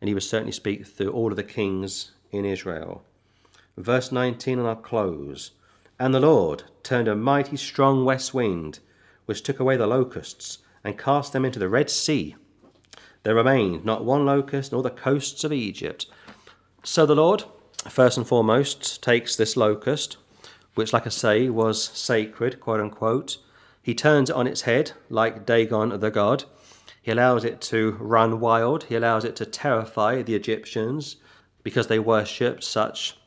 and 0.00 0.08
he 0.08 0.14
would 0.14 0.22
certainly 0.22 0.52
speak 0.52 0.86
through 0.86 1.10
all 1.10 1.30
of 1.30 1.36
the 1.36 1.42
kings 1.42 2.12
in 2.30 2.44
Israel. 2.44 3.02
Verse 3.76 4.12
19, 4.12 4.58
and 4.58 4.68
I'll 4.68 4.76
close. 4.76 5.52
And 5.98 6.14
the 6.14 6.20
Lord 6.20 6.64
turned 6.82 7.08
a 7.08 7.16
mighty 7.16 7.56
strong 7.56 8.04
west 8.04 8.32
wind, 8.32 8.78
which 9.26 9.42
took 9.42 9.58
away 9.58 9.76
the 9.76 9.86
locusts, 9.86 10.58
and 10.84 10.98
cast 10.98 11.32
them 11.32 11.44
into 11.44 11.58
the 11.58 11.68
Red 11.68 11.90
Sea. 11.90 12.36
There 13.28 13.34
remained 13.34 13.84
not 13.84 14.06
one 14.06 14.24
locust 14.24 14.72
all 14.72 14.80
the 14.80 14.88
coasts 14.88 15.44
of 15.44 15.52
Egypt. 15.52 16.06
So 16.82 17.04
the 17.04 17.14
Lord, 17.14 17.44
first 17.86 18.16
and 18.16 18.26
foremost, 18.26 19.02
takes 19.02 19.36
this 19.36 19.54
locust, 19.54 20.16
which, 20.76 20.94
like 20.94 21.04
I 21.04 21.10
say, 21.10 21.50
was 21.50 21.84
sacred, 21.84 22.58
quote 22.58 22.80
unquote. 22.80 23.36
He 23.82 23.94
turns 23.94 24.30
it 24.30 24.36
on 24.36 24.46
its 24.46 24.62
head, 24.62 24.92
like 25.10 25.44
Dagon 25.44 26.00
the 26.00 26.10
god. 26.10 26.44
He 27.02 27.10
allows 27.10 27.44
it 27.44 27.60
to 27.72 27.98
run 28.00 28.40
wild. 28.40 28.84
He 28.84 28.94
allows 28.94 29.26
it 29.26 29.36
to 29.36 29.44
terrify 29.44 30.22
the 30.22 30.34
Egyptians 30.34 31.16
because 31.62 31.88
they 31.88 31.98
worshipped 31.98 32.64
such 32.64 33.18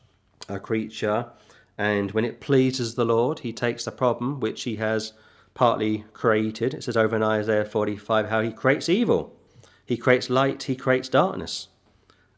a 0.48 0.58
creature, 0.58 1.30
and 1.78 2.10
when 2.10 2.24
it 2.24 2.40
pleases 2.40 2.96
the 2.96 3.04
Lord, 3.04 3.38
he 3.38 3.52
takes 3.52 3.84
the 3.84 3.92
problem 3.92 4.40
which 4.40 4.64
he 4.64 4.74
has 4.82 5.12
partly 5.54 6.06
created. 6.12 6.74
It 6.74 6.82
says 6.82 6.96
over 6.96 7.14
in 7.14 7.22
Isaiah 7.22 7.64
45 7.64 8.30
how 8.30 8.40
he 8.40 8.50
creates 8.50 8.88
evil. 8.88 9.38
He 9.84 9.96
creates 9.96 10.30
light, 10.30 10.64
he 10.64 10.76
creates 10.76 11.08
darkness. 11.08 11.68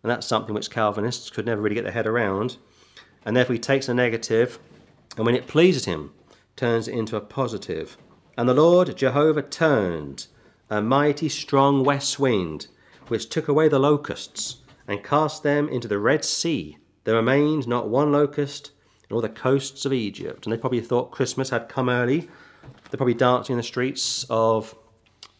And 0.02 0.10
that's 0.10 0.26
something 0.26 0.54
which 0.54 0.70
Calvinists 0.70 1.30
could 1.30 1.46
never 1.46 1.62
really 1.62 1.74
get 1.74 1.84
their 1.84 1.92
head 1.92 2.06
around. 2.06 2.58
And 3.24 3.36
therefore, 3.36 3.54
he 3.54 3.58
takes 3.58 3.88
a 3.88 3.94
negative, 3.94 4.58
and 5.16 5.24
when 5.24 5.34
it 5.34 5.46
pleases 5.46 5.86
him, 5.86 6.12
turns 6.56 6.88
it 6.88 6.94
into 6.94 7.16
a 7.16 7.20
positive. 7.20 7.96
And 8.36 8.48
the 8.48 8.54
Lord 8.54 8.96
Jehovah 8.96 9.42
turned 9.42 10.26
a 10.68 10.82
mighty 10.82 11.28
strong 11.28 11.84
west 11.84 12.18
wind, 12.18 12.66
which 13.08 13.28
took 13.28 13.48
away 13.48 13.68
the 13.68 13.78
locusts 13.78 14.56
and 14.86 15.02
cast 15.02 15.42
them 15.42 15.68
into 15.68 15.88
the 15.88 15.98
Red 15.98 16.24
Sea 16.24 16.76
there 17.04 17.14
remained 17.14 17.68
not 17.68 17.88
one 17.88 18.12
locust 18.12 18.72
in 19.08 19.14
all 19.14 19.20
the 19.20 19.28
coasts 19.28 19.84
of 19.84 19.92
Egypt. 19.92 20.46
And 20.46 20.52
they 20.52 20.56
probably 20.56 20.80
thought 20.80 21.10
Christmas 21.10 21.50
had 21.50 21.68
come 21.68 21.88
early. 21.88 22.28
They're 22.90 22.96
probably 22.96 23.14
dancing 23.14 23.54
in 23.54 23.58
the 23.58 23.62
streets 23.62 24.24
of 24.30 24.74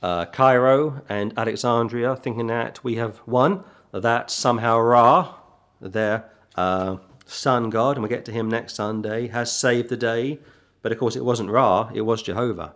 uh, 0.05 0.27
Cairo 0.27 1.03
and 1.09 1.33
Alexandria, 1.35 2.15
thinking 2.15 2.49
that 2.49 2.85
we 2.85 2.97
have 2.97 3.23
won, 3.25 3.65
that 3.91 4.31
somehow 4.31 4.79
Ra, 4.79 5.35
their 5.81 6.31
uh, 6.57 6.99
sun 7.25 7.71
god, 7.71 7.97
and 7.97 8.03
we'll 8.03 8.11
get 8.11 8.27
to 8.27 8.33
him 8.33 8.51
next 8.51 8.75
Sunday, 8.75 9.29
has 9.29 9.51
saved 9.51 9.89
the 9.89 9.97
day. 9.97 10.41
But 10.83 10.93
of 10.93 10.99
course, 10.99 11.17
it 11.17 11.25
wasn't 11.25 11.49
Ra, 11.49 11.91
it 11.95 12.03
was 12.03 12.23
Jehovah. 12.23 12.75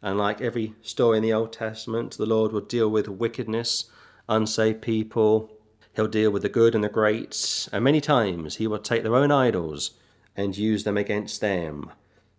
And 0.00 0.18
like 0.18 0.40
every 0.40 0.74
story 0.80 1.16
in 1.16 1.24
the 1.24 1.32
Old 1.32 1.52
Testament, 1.52 2.16
the 2.16 2.26
Lord 2.26 2.52
will 2.52 2.60
deal 2.60 2.88
with 2.88 3.08
wickedness, 3.08 3.90
unsaved 4.28 4.80
people, 4.80 5.50
He'll 5.96 6.06
deal 6.06 6.30
with 6.30 6.42
the 6.42 6.48
good 6.48 6.76
and 6.76 6.84
the 6.84 6.88
great, 6.88 7.68
and 7.72 7.82
many 7.82 8.00
times 8.00 8.56
he 8.56 8.68
will 8.68 8.78
take 8.78 9.02
their 9.02 9.16
own 9.16 9.32
idols 9.32 9.98
and 10.36 10.56
use 10.56 10.84
them 10.84 10.96
against 10.96 11.40
them. 11.40 11.90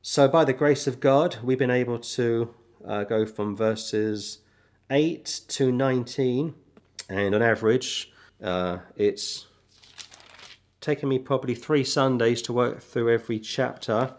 So, 0.01 0.29
by 0.29 0.45
the 0.45 0.53
grace 0.53 0.87
of 0.87 1.01
God, 1.01 1.35
we've 1.43 1.59
been 1.59 1.69
able 1.69 1.99
to 1.99 2.55
uh, 2.87 3.03
go 3.03 3.25
from 3.25 3.55
verses 3.55 4.39
8 4.89 5.41
to 5.49 5.71
19, 5.71 6.53
and 7.09 7.35
on 7.35 7.41
average, 7.41 8.11
uh, 8.43 8.79
it's 8.95 9.47
taken 10.81 11.09
me 11.09 11.19
probably 11.19 11.55
three 11.55 11.83
Sundays 11.83 12.41
to 12.43 12.53
work 12.53 12.81
through 12.81 13.13
every 13.13 13.39
chapter, 13.39 14.13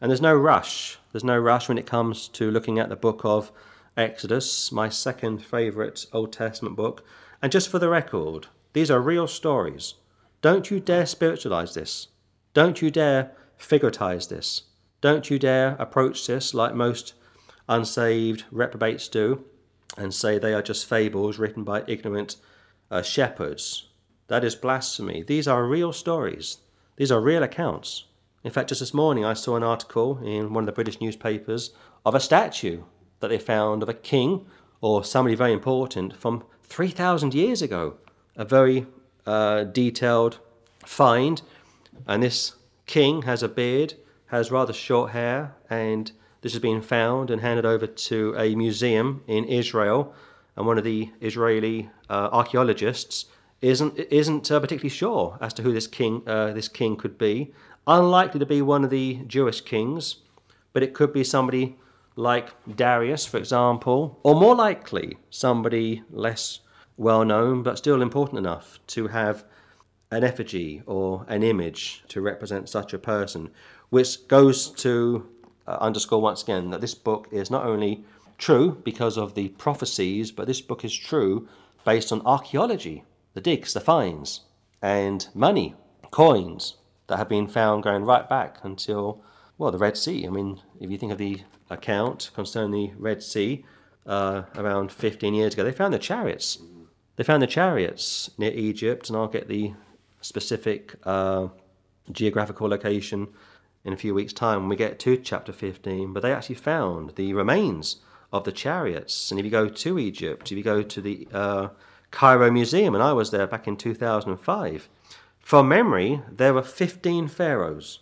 and 0.00 0.10
there's 0.10 0.20
no 0.20 0.34
rush. 0.34 0.98
There's 1.12 1.24
no 1.24 1.38
rush 1.38 1.68
when 1.68 1.78
it 1.78 1.86
comes 1.86 2.28
to 2.28 2.50
looking 2.50 2.78
at 2.78 2.88
the 2.88 2.96
book 2.96 3.20
of 3.24 3.52
Exodus, 3.96 4.72
my 4.72 4.88
second 4.88 5.44
favourite 5.44 6.06
Old 6.12 6.32
Testament 6.32 6.76
book. 6.76 7.04
And 7.42 7.52
just 7.52 7.68
for 7.68 7.78
the 7.78 7.88
record, 7.88 8.46
these 8.72 8.90
are 8.90 9.00
real 9.00 9.28
stories. 9.28 9.94
Don't 10.40 10.70
you 10.70 10.80
dare 10.80 11.06
spiritualize 11.06 11.74
this. 11.74 12.08
Don't 12.54 12.80
you 12.80 12.90
dare 12.90 13.32
figuratize 13.58 14.28
this. 14.28 14.62
Don't 15.00 15.30
you 15.30 15.38
dare 15.38 15.76
approach 15.78 16.26
this 16.26 16.54
like 16.54 16.74
most 16.74 17.14
unsaved 17.68 18.44
reprobates 18.50 19.08
do 19.08 19.44
and 19.96 20.12
say 20.14 20.38
they 20.38 20.54
are 20.54 20.62
just 20.62 20.86
fables 20.86 21.38
written 21.38 21.64
by 21.64 21.84
ignorant 21.86 22.36
uh, 22.90 23.02
shepherds. 23.02 23.88
That 24.28 24.44
is 24.44 24.54
blasphemy. 24.54 25.22
These 25.22 25.46
are 25.46 25.66
real 25.66 25.92
stories, 25.92 26.58
these 26.96 27.12
are 27.12 27.20
real 27.20 27.42
accounts. 27.42 28.04
In 28.44 28.50
fact, 28.50 28.70
just 28.70 28.80
this 28.80 28.94
morning 28.94 29.24
I 29.24 29.34
saw 29.34 29.56
an 29.56 29.62
article 29.62 30.18
in 30.24 30.52
one 30.52 30.64
of 30.64 30.66
the 30.66 30.72
British 30.72 31.00
newspapers 31.00 31.70
of 32.04 32.14
a 32.14 32.20
statue 32.20 32.82
that 33.20 33.28
they 33.28 33.38
found 33.38 33.82
of 33.82 33.88
a 33.88 33.94
king 33.94 34.46
or 34.80 35.04
somebody 35.04 35.34
very 35.34 35.52
important 35.52 36.16
from 36.16 36.44
3,000 36.64 37.34
years 37.34 37.62
ago. 37.62 37.94
A 38.34 38.44
very 38.44 38.86
uh, 39.26 39.64
detailed 39.64 40.38
find. 40.84 41.40
And 42.06 42.22
this 42.22 42.56
king 42.86 43.22
has 43.22 43.42
a 43.42 43.48
beard, 43.48 43.94
has 44.26 44.50
rather 44.50 44.72
short 44.72 45.12
hair, 45.12 45.54
and 45.70 46.10
this 46.42 46.52
has 46.52 46.60
been 46.60 46.82
found 46.82 47.30
and 47.30 47.40
handed 47.40 47.64
over 47.64 47.86
to 47.86 48.34
a 48.36 48.54
museum 48.54 49.22
in 49.26 49.44
Israel. 49.44 50.14
And 50.56 50.66
one 50.66 50.76
of 50.76 50.84
the 50.84 51.10
Israeli 51.20 51.88
uh, 52.10 52.28
archaeologists 52.30 53.26
isn't 53.62 53.98
isn't 53.98 54.50
uh, 54.50 54.60
particularly 54.60 54.90
sure 54.90 55.38
as 55.40 55.54
to 55.54 55.62
who 55.62 55.72
this 55.72 55.86
king 55.86 56.22
uh, 56.26 56.52
this 56.52 56.68
king 56.68 56.96
could 56.96 57.16
be. 57.16 57.52
Unlikely 57.86 58.40
to 58.40 58.46
be 58.46 58.60
one 58.60 58.84
of 58.84 58.90
the 58.90 59.20
Jewish 59.26 59.60
kings, 59.60 60.16
but 60.72 60.82
it 60.82 60.94
could 60.94 61.12
be 61.12 61.24
somebody 61.24 61.76
like 62.16 62.54
Darius, 62.76 63.24
for 63.24 63.38
example, 63.38 64.20
or 64.22 64.34
more 64.34 64.54
likely 64.54 65.16
somebody 65.30 66.02
less 66.10 66.60
well 66.96 67.24
known 67.24 67.62
but 67.62 67.78
still 67.78 68.02
important 68.02 68.38
enough 68.38 68.78
to 68.86 69.08
have 69.08 69.44
an 70.10 70.22
effigy 70.22 70.82
or 70.86 71.24
an 71.28 71.42
image 71.42 72.04
to 72.08 72.20
represent 72.20 72.68
such 72.68 72.92
a 72.92 72.98
person, 72.98 73.50
which 73.88 74.28
goes 74.28 74.70
to 74.70 75.26
uh, 75.66 75.78
underscore 75.80 76.20
once 76.20 76.42
again 76.42 76.70
that 76.70 76.80
this 76.80 76.94
book 76.94 77.28
is 77.30 77.50
not 77.50 77.64
only 77.64 78.04
true 78.38 78.80
because 78.84 79.16
of 79.16 79.34
the 79.34 79.48
prophecies, 79.50 80.32
but 80.32 80.46
this 80.46 80.60
book 80.60 80.84
is 80.84 80.94
true 80.94 81.48
based 81.84 82.12
on 82.12 82.22
archaeology, 82.26 83.04
the 83.34 83.40
digs, 83.40 83.72
the 83.72 83.80
finds, 83.80 84.42
and 84.80 85.28
money, 85.34 85.74
coins 86.10 86.76
that 87.06 87.16
have 87.16 87.28
been 87.28 87.46
found 87.46 87.82
going 87.82 88.04
right 88.04 88.28
back 88.28 88.58
until, 88.62 89.22
well, 89.58 89.70
the 89.70 89.78
Red 89.78 89.96
Sea. 89.96 90.26
I 90.26 90.30
mean, 90.30 90.60
if 90.80 90.90
you 90.90 90.98
think 90.98 91.12
of 91.12 91.18
the 91.18 91.42
account 91.70 92.30
concerning 92.34 92.70
the 92.70 92.92
Red 92.96 93.22
Sea 93.22 93.64
uh, 94.06 94.42
around 94.56 94.92
15 94.92 95.34
years 95.34 95.54
ago, 95.54 95.64
they 95.64 95.72
found 95.72 95.94
the 95.94 95.98
chariots. 95.98 96.58
They 97.16 97.24
found 97.24 97.42
the 97.42 97.46
chariots 97.46 98.30
near 98.38 98.52
Egypt, 98.52 99.08
and 99.08 99.16
I'll 99.16 99.28
get 99.28 99.48
the 99.48 99.72
specific 100.20 100.94
uh, 101.04 101.48
geographical 102.10 102.68
location 102.68 103.28
in 103.84 103.92
a 103.92 103.96
few 103.96 104.14
weeks' 104.14 104.32
time 104.32 104.60
when 104.60 104.68
we 104.68 104.76
get 104.76 104.98
to 105.00 105.16
chapter 105.16 105.52
15. 105.52 106.12
But 106.12 106.22
they 106.22 106.32
actually 106.32 106.56
found 106.56 107.14
the 107.16 107.32
remains 107.32 107.96
of 108.32 108.44
the 108.44 108.52
chariots. 108.52 109.30
And 109.30 109.38
if 109.38 109.44
you 109.44 109.50
go 109.50 109.68
to 109.68 109.98
Egypt, 109.98 110.50
if 110.50 110.58
you 110.58 110.64
go 110.64 110.82
to 110.82 111.00
the 111.00 111.28
uh, 111.32 111.68
Cairo 112.10 112.50
Museum, 112.50 112.94
and 112.94 113.02
I 113.02 113.12
was 113.12 113.30
there 113.30 113.46
back 113.46 113.68
in 113.68 113.76
2005, 113.76 114.88
from 115.38 115.68
memory, 115.68 116.22
there 116.30 116.54
were 116.54 116.62
15 116.62 117.28
pharaohs. 117.28 118.00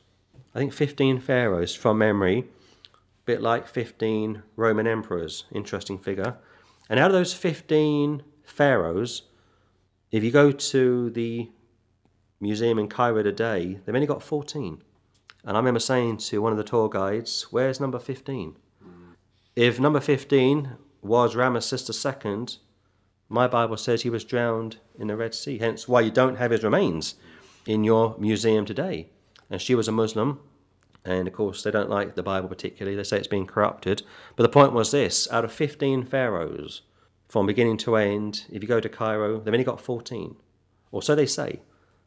I 0.54 0.58
think 0.58 0.72
15 0.72 1.20
pharaohs 1.20 1.74
from 1.74 1.98
memory, 1.98 2.40
a 2.40 3.24
bit 3.24 3.40
like 3.40 3.66
15 3.66 4.42
Roman 4.56 4.86
emperors. 4.86 5.44
Interesting 5.52 5.98
figure. 5.98 6.36
And 6.88 7.00
out 7.00 7.10
of 7.10 7.14
those 7.14 7.32
15 7.32 8.22
pharaohs, 8.44 9.22
if 10.10 10.24
you 10.24 10.30
go 10.30 10.50
to 10.50 11.10
the 11.10 11.50
museum 12.40 12.78
in 12.78 12.88
Cairo 12.88 13.22
today, 13.22 13.78
they've 13.84 13.94
only 13.94 14.06
got 14.06 14.22
14. 14.22 14.82
And 15.44 15.56
I 15.56 15.60
remember 15.60 15.80
saying 15.80 16.18
to 16.18 16.42
one 16.42 16.52
of 16.52 16.58
the 16.58 16.64
tour 16.64 16.88
guides, 16.88 17.46
Where's 17.50 17.80
number 17.80 17.98
15? 17.98 18.56
If 19.56 19.80
number 19.80 20.00
15 20.00 20.76
was 21.02 21.34
Ramesses 21.34 21.88
II, 21.88 22.58
my 23.28 23.46
Bible 23.46 23.76
says 23.76 24.02
he 24.02 24.10
was 24.10 24.24
drowned 24.24 24.78
in 24.98 25.08
the 25.08 25.16
Red 25.16 25.34
Sea, 25.34 25.58
hence 25.58 25.88
why 25.88 26.00
you 26.00 26.10
don't 26.10 26.36
have 26.36 26.50
his 26.50 26.64
remains 26.64 27.14
in 27.66 27.84
your 27.84 28.16
museum 28.18 28.64
today. 28.64 29.08
And 29.48 29.60
she 29.60 29.74
was 29.74 29.88
a 29.88 29.92
Muslim, 29.92 30.40
and 31.04 31.26
of 31.26 31.34
course, 31.34 31.62
they 31.62 31.70
don't 31.70 31.90
like 31.90 32.14
the 32.14 32.22
Bible 32.22 32.48
particularly. 32.48 32.96
They 32.96 33.04
say 33.04 33.18
it's 33.18 33.26
been 33.26 33.46
corrupted. 33.46 34.02
But 34.36 34.42
the 34.42 34.48
point 34.48 34.72
was 34.72 34.90
this 34.90 35.30
out 35.30 35.44
of 35.44 35.52
15 35.52 36.04
pharaohs, 36.04 36.82
from 37.28 37.46
beginning 37.46 37.76
to 37.78 37.96
end, 37.96 38.46
if 38.50 38.60
you 38.62 38.68
go 38.68 38.80
to 38.80 38.88
Cairo, 38.88 39.38
they've 39.38 39.54
only 39.54 39.64
got 39.64 39.80
14. 39.80 40.36
Or 40.90 41.00
so 41.00 41.14
they 41.14 41.26
say. 41.26 41.60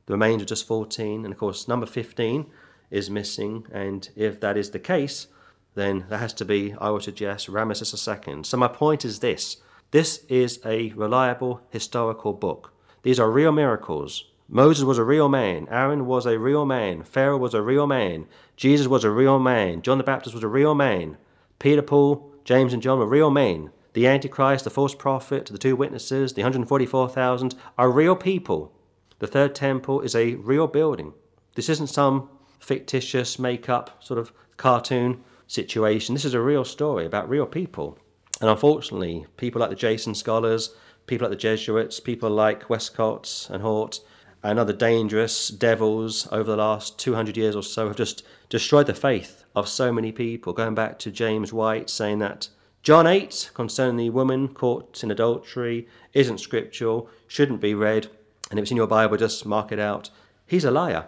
The 0.06 0.14
remains 0.14 0.42
are 0.42 0.46
just 0.46 0.68
14. 0.68 1.24
And 1.24 1.34
of 1.34 1.40
course, 1.40 1.68
number 1.68 1.86
15 1.86 2.46
is 2.90 3.10
missing. 3.10 3.66
And 3.72 4.10
if 4.16 4.40
that 4.40 4.58
is 4.58 4.72
the 4.72 4.80
case, 4.80 5.28
then 5.76 6.06
there 6.10 6.20
has 6.20 6.34
to 6.34 6.46
be, 6.46 6.76
I 6.80 6.90
would 6.90 7.04
suggest, 7.04 7.48
Ramesses 7.48 8.28
II. 8.28 8.44
So 8.44 8.58
my 8.58 8.68
point 8.68 9.06
is 9.06 9.20
this 9.20 9.58
this 9.92 10.26
is 10.28 10.60
a 10.66 10.92
reliable 10.94 11.62
historical 11.70 12.34
book. 12.34 12.74
These 13.04 13.20
are 13.20 13.30
real 13.30 13.52
miracles. 13.52 14.26
Moses 14.50 14.84
was 14.84 14.98
a 14.98 15.04
real 15.04 15.30
man. 15.30 15.68
Aaron 15.70 16.06
was 16.06 16.26
a 16.26 16.40
real 16.40 16.66
man. 16.66 17.04
Pharaoh 17.04 17.38
was 17.38 17.54
a 17.54 17.62
real 17.62 17.88
man. 17.88 18.28
Jesus 18.56 18.88
was 18.88 19.04
a 19.04 19.10
real 19.10 19.40
man. 19.40 19.82
John 19.82 19.98
the 19.98 20.04
Baptist 20.04 20.34
was 20.34 20.44
a 20.44 20.48
real 20.48 20.76
man. 20.76 21.18
Peter, 21.60 21.82
Paul, 21.82 22.32
James, 22.44 22.74
and 22.74 22.82
John 22.82 23.00
were 23.00 23.06
real 23.06 23.30
men. 23.30 23.72
The 23.94 24.08
Antichrist, 24.08 24.64
the 24.64 24.70
false 24.70 24.96
prophet, 24.96 25.46
the 25.46 25.58
two 25.58 25.76
witnesses, 25.76 26.34
the 26.34 26.42
144,000 26.42 27.56
are 27.78 27.92
real 27.92 28.16
people. 28.16 28.74
The 29.20 29.28
third 29.28 29.54
temple 29.54 30.02
is 30.02 30.16
a 30.16 30.36
real 30.36 30.68
building. 30.68 31.14
This 31.56 31.70
isn't 31.70 31.88
some 31.88 32.30
fictitious 32.64 33.38
make 33.38 33.68
up 33.68 34.02
sort 34.02 34.18
of 34.18 34.32
cartoon 34.56 35.22
situation. 35.48 36.16
This 36.16 36.26
is 36.26 36.34
a 36.34 36.42
real 36.42 36.64
story 36.64 37.06
about 37.06 37.30
real 37.30 37.46
people. 37.46 38.00
And 38.40 38.50
unfortunately, 38.50 39.26
people 39.38 39.60
like 39.60 39.70
the 39.70 39.76
Jason 39.76 40.16
scholars, 40.16 40.76
people 41.06 41.28
like 41.28 41.38
the 41.38 41.42
Jesuits, 41.42 42.00
people 42.00 42.30
like 42.30 42.70
Westcott 42.70 43.48
and 43.52 43.62
Hort, 43.62 44.00
and 44.42 44.58
other 44.58 44.74
dangerous 44.74 45.50
devils 45.50 46.28
over 46.32 46.52
the 46.52 46.58
last 46.58 46.98
200 47.00 47.38
years 47.38 47.56
or 47.56 47.64
so 47.64 47.88
have 47.88 47.98
just 47.98 48.24
destroyed 48.50 48.88
the 48.88 48.94
faith 48.94 49.44
of 49.56 49.68
so 49.68 49.92
many 49.92 50.12
people. 50.12 50.54
Going 50.54 50.76
back 50.76 51.00
to 51.00 51.12
James 51.12 51.54
White 51.54 51.90
saying 51.90 52.20
that 52.20 52.50
John 52.82 53.08
8, 53.08 53.52
concerning 53.54 53.98
the 53.98 54.10
woman 54.10 54.50
caught 54.50 55.04
in 55.04 55.12
adultery, 55.12 55.88
isn't 56.14 56.40
scriptural, 56.40 57.10
shouldn't 57.28 57.62
be 57.62 57.74
read, 57.74 58.08
and 58.50 58.60
if 58.60 58.64
it's 58.64 58.72
in 58.72 58.78
your 58.78 58.88
Bible, 58.88 59.18
just 59.18 59.46
mark 59.46 59.72
it 59.72 59.80
out. 59.80 60.10
He's 60.46 60.66
a 60.66 60.72
liar. 60.72 61.08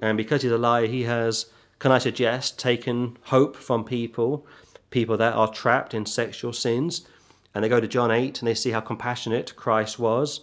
And 0.00 0.16
because 0.16 0.42
he's 0.42 0.52
a 0.52 0.58
liar, 0.58 0.86
he 0.86 1.04
has, 1.04 1.46
can 1.78 1.92
I 1.92 1.98
suggest, 1.98 2.58
taken 2.58 3.18
hope 3.24 3.56
from 3.56 3.84
people, 3.84 4.46
people 4.90 5.16
that 5.16 5.34
are 5.34 5.52
trapped 5.52 5.94
in 5.94 6.06
sexual 6.06 6.52
sins. 6.52 7.06
And 7.54 7.64
they 7.64 7.68
go 7.68 7.80
to 7.80 7.88
John 7.88 8.10
8 8.10 8.40
and 8.40 8.48
they 8.48 8.54
see 8.54 8.70
how 8.70 8.80
compassionate 8.80 9.56
Christ 9.56 9.98
was. 9.98 10.40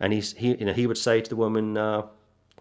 And 0.00 0.12
he's, 0.12 0.34
he, 0.34 0.56
you 0.56 0.66
know, 0.66 0.72
he 0.72 0.86
would 0.86 0.98
say 0.98 1.20
to 1.20 1.28
the 1.28 1.36
woman, 1.36 1.76
uh, 1.76 2.02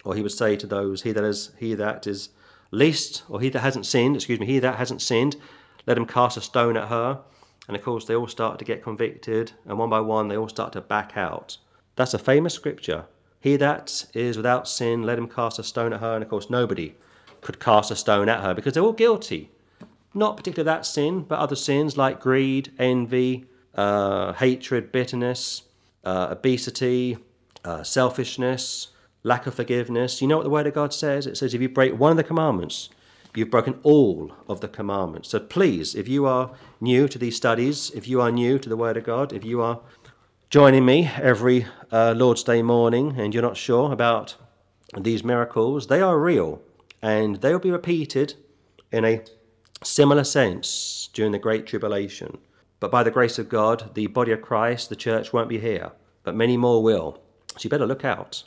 or 0.03 0.15
he 0.15 0.21
would 0.21 0.31
say 0.31 0.55
to 0.55 0.67
those, 0.67 1.01
he 1.01 1.11
that 1.11 1.23
is, 1.23 1.51
he 1.57 1.75
that 1.75 2.07
is 2.07 2.29
least, 2.71 3.23
or 3.29 3.41
he 3.41 3.49
that 3.49 3.59
hasn't 3.59 3.85
sinned, 3.85 4.15
excuse 4.15 4.39
me, 4.39 4.45
he 4.45 4.59
that 4.59 4.77
hasn't 4.77 5.01
sinned, 5.01 5.35
let 5.85 5.97
him 5.97 6.05
cast 6.05 6.37
a 6.37 6.41
stone 6.41 6.77
at 6.77 6.87
her. 6.87 7.19
And 7.67 7.75
of 7.75 7.83
course, 7.83 8.05
they 8.05 8.15
all 8.15 8.27
start 8.27 8.59
to 8.59 8.65
get 8.65 8.83
convicted, 8.83 9.51
and 9.65 9.77
one 9.77 9.89
by 9.89 9.99
one, 9.99 10.29
they 10.29 10.37
all 10.37 10.47
start 10.47 10.73
to 10.73 10.81
back 10.81 11.17
out. 11.17 11.57
That's 11.95 12.13
a 12.13 12.19
famous 12.19 12.53
scripture. 12.53 13.05
He 13.39 13.55
that 13.57 14.05
is 14.14 14.38
without 14.38 14.68
sin, 14.68 15.03
let 15.03 15.18
him 15.18 15.27
cast 15.27 15.59
a 15.59 15.64
stone 15.64 15.93
at 15.93 15.99
her. 15.99 16.15
And 16.15 16.23
of 16.23 16.30
course, 16.30 16.49
nobody 16.49 16.95
could 17.41 17.59
cast 17.59 17.91
a 17.91 17.95
stone 17.95 18.30
at 18.30 18.41
her 18.41 18.53
because 18.53 18.73
they're 18.73 18.84
all 18.84 18.93
guilty. 18.93 19.51
Not 20.14 20.38
particularly 20.38 20.65
that 20.65 20.85
sin, 20.85 21.22
but 21.22 21.39
other 21.39 21.55
sins 21.55 21.97
like 21.97 22.19
greed, 22.19 22.72
envy, 22.80 23.45
uh, 23.76 24.34
hatred, 24.34 24.91
bitterness, 24.91 25.64
uh, 26.03 26.30
obesity, 26.31 27.18
uh, 27.64 27.84
selfishness, 27.84 28.88
lack 29.23 29.45
of 29.45 29.53
forgiveness. 29.53 30.22
You 30.22 30.27
know 30.27 30.38
what 30.38 30.43
the 30.43 30.49
Word 30.49 30.68
of 30.68 30.73
God 30.73 30.93
says? 30.93 31.27
It 31.27 31.38
says 31.38 31.53
if 31.53 31.61
you 31.61 31.69
break 31.69 31.97
one 31.97 32.11
of 32.11 32.18
the 32.18 32.23
commandments, 32.23 32.89
you've 33.35 33.51
broken 33.51 33.80
all 33.84 34.31
of 34.47 34.61
the 34.61 34.68
commandments. 34.68 35.30
So 35.30 35.39
please, 35.39 35.93
if 35.93 36.07
you 36.07 36.26
are 36.26 36.51
new 36.81 37.07
to 37.07 37.19
these 37.19 37.35
studies, 37.35 37.91
if 37.91 38.07
you 38.07 38.19
are 38.22 38.31
new 38.31 38.57
to 38.57 38.69
the 38.69 38.77
Word 38.77 38.97
of 38.97 39.03
God, 39.03 39.31
if 39.34 39.45
you 39.45 39.61
are 39.61 39.80
joining 40.49 40.85
me 40.85 41.11
every 41.21 41.67
uh, 41.91 42.13
Lord's 42.15 42.41
Day 42.41 42.61
morning 42.61 43.19
and 43.19 43.33
you're 43.33 43.43
not 43.43 43.57
sure 43.57 43.91
about 43.91 44.35
these 44.97 45.21
miracles, 45.21 45.87
they 45.87 45.99
are 45.99 46.17
real 46.17 46.61
and 47.01 47.37
they 47.37 47.51
will 47.51 47.59
be 47.59 47.71
repeated 47.71 48.35
in 48.89 49.03
a 49.03 49.23
similar 49.83 50.23
sense 50.23 51.09
during 51.11 51.33
the 51.33 51.39
Great 51.39 51.67
Tribulation. 51.67 52.37
But 52.79 52.91
by 52.91 53.03
the 53.03 53.11
grace 53.11 53.37
of 53.37 53.49
God, 53.49 53.93
the 53.93 54.07
body 54.07 54.31
of 54.31 54.41
Christ, 54.41 54.87
the 54.87 54.95
church, 54.95 55.33
won't 55.33 55.49
be 55.49 55.59
here, 55.59 55.91
but 56.23 56.35
many 56.35 56.55
more 56.55 56.81
will. 56.81 57.19
So 57.57 57.63
you 57.63 57.69
better 57.69 57.85
look 57.85 58.05
out. 58.05 58.43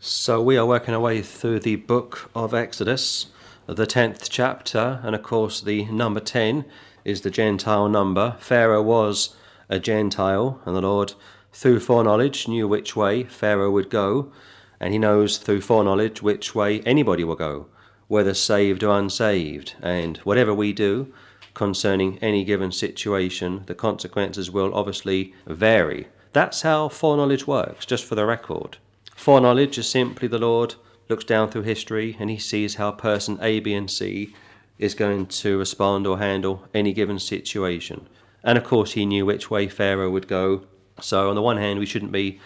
So 0.00 0.42
we 0.42 0.56
are 0.56 0.66
working 0.66 0.92
our 0.92 1.00
way 1.00 1.22
through 1.22 1.60
the 1.60 1.76
book 1.76 2.30
of 2.34 2.52
Exodus, 2.52 3.26
the 3.66 3.86
10th 3.86 4.26
chapter, 4.28 5.00
and 5.04 5.14
of 5.14 5.22
course 5.22 5.60
the 5.60 5.84
number 5.86 6.20
10 6.20 6.64
is 7.04 7.20
the 7.20 7.30
Gentile 7.30 7.88
number. 7.88 8.36
Pharaoh 8.40 8.82
was 8.82 9.36
a 9.68 9.78
Gentile, 9.78 10.60
and 10.66 10.76
the 10.76 10.82
Lord, 10.82 11.14
through 11.54 11.80
foreknowledge, 11.80 12.48
knew 12.48 12.68
which 12.68 12.94
way 12.94 13.22
Pharaoh 13.22 13.70
would 13.70 13.88
go, 13.88 14.32
and 14.80 14.92
he 14.92 14.98
knows 14.98 15.38
through 15.38 15.60
foreknowledge 15.60 16.20
which 16.20 16.54
way 16.54 16.80
anybody 16.80 17.22
will 17.24 17.36
go, 17.36 17.66
whether 18.08 18.34
saved 18.34 18.82
or 18.82 18.98
unsaved. 18.98 19.74
And 19.80 20.18
whatever 20.18 20.52
we 20.52 20.72
do 20.72 21.14
concerning 21.54 22.18
any 22.18 22.42
given 22.44 22.72
situation, 22.72 23.62
the 23.66 23.74
consequences 23.74 24.50
will 24.50 24.74
obviously 24.74 25.32
vary. 25.46 26.08
That's 26.32 26.62
how 26.62 26.88
foreknowledge 26.88 27.46
works, 27.46 27.86
just 27.86 28.04
for 28.04 28.16
the 28.16 28.26
record. 28.26 28.78
Foreknowledge 29.14 29.78
is 29.78 29.88
simply 29.88 30.26
the 30.26 30.38
Lord 30.38 30.74
looks 31.08 31.24
down 31.24 31.50
through 31.50 31.62
history 31.62 32.16
and 32.18 32.28
he 32.28 32.38
sees 32.38 32.74
how 32.74 32.90
person 32.90 33.38
A, 33.40 33.60
B, 33.60 33.72
and 33.74 33.88
C 33.88 34.34
is 34.78 34.94
going 34.94 35.26
to 35.26 35.58
respond 35.58 36.06
or 36.06 36.18
handle 36.18 36.64
any 36.74 36.92
given 36.92 37.20
situation. 37.20 38.08
And 38.42 38.58
of 38.58 38.64
course, 38.64 38.92
he 38.92 39.06
knew 39.06 39.24
which 39.24 39.50
way 39.50 39.68
Pharaoh 39.68 40.10
would 40.10 40.26
go. 40.26 40.64
So, 41.00 41.28
on 41.28 41.34
the 41.34 41.42
one 41.42 41.56
hand, 41.56 41.78
we 41.78 41.86
shouldn't 41.86 42.12
be 42.12 42.40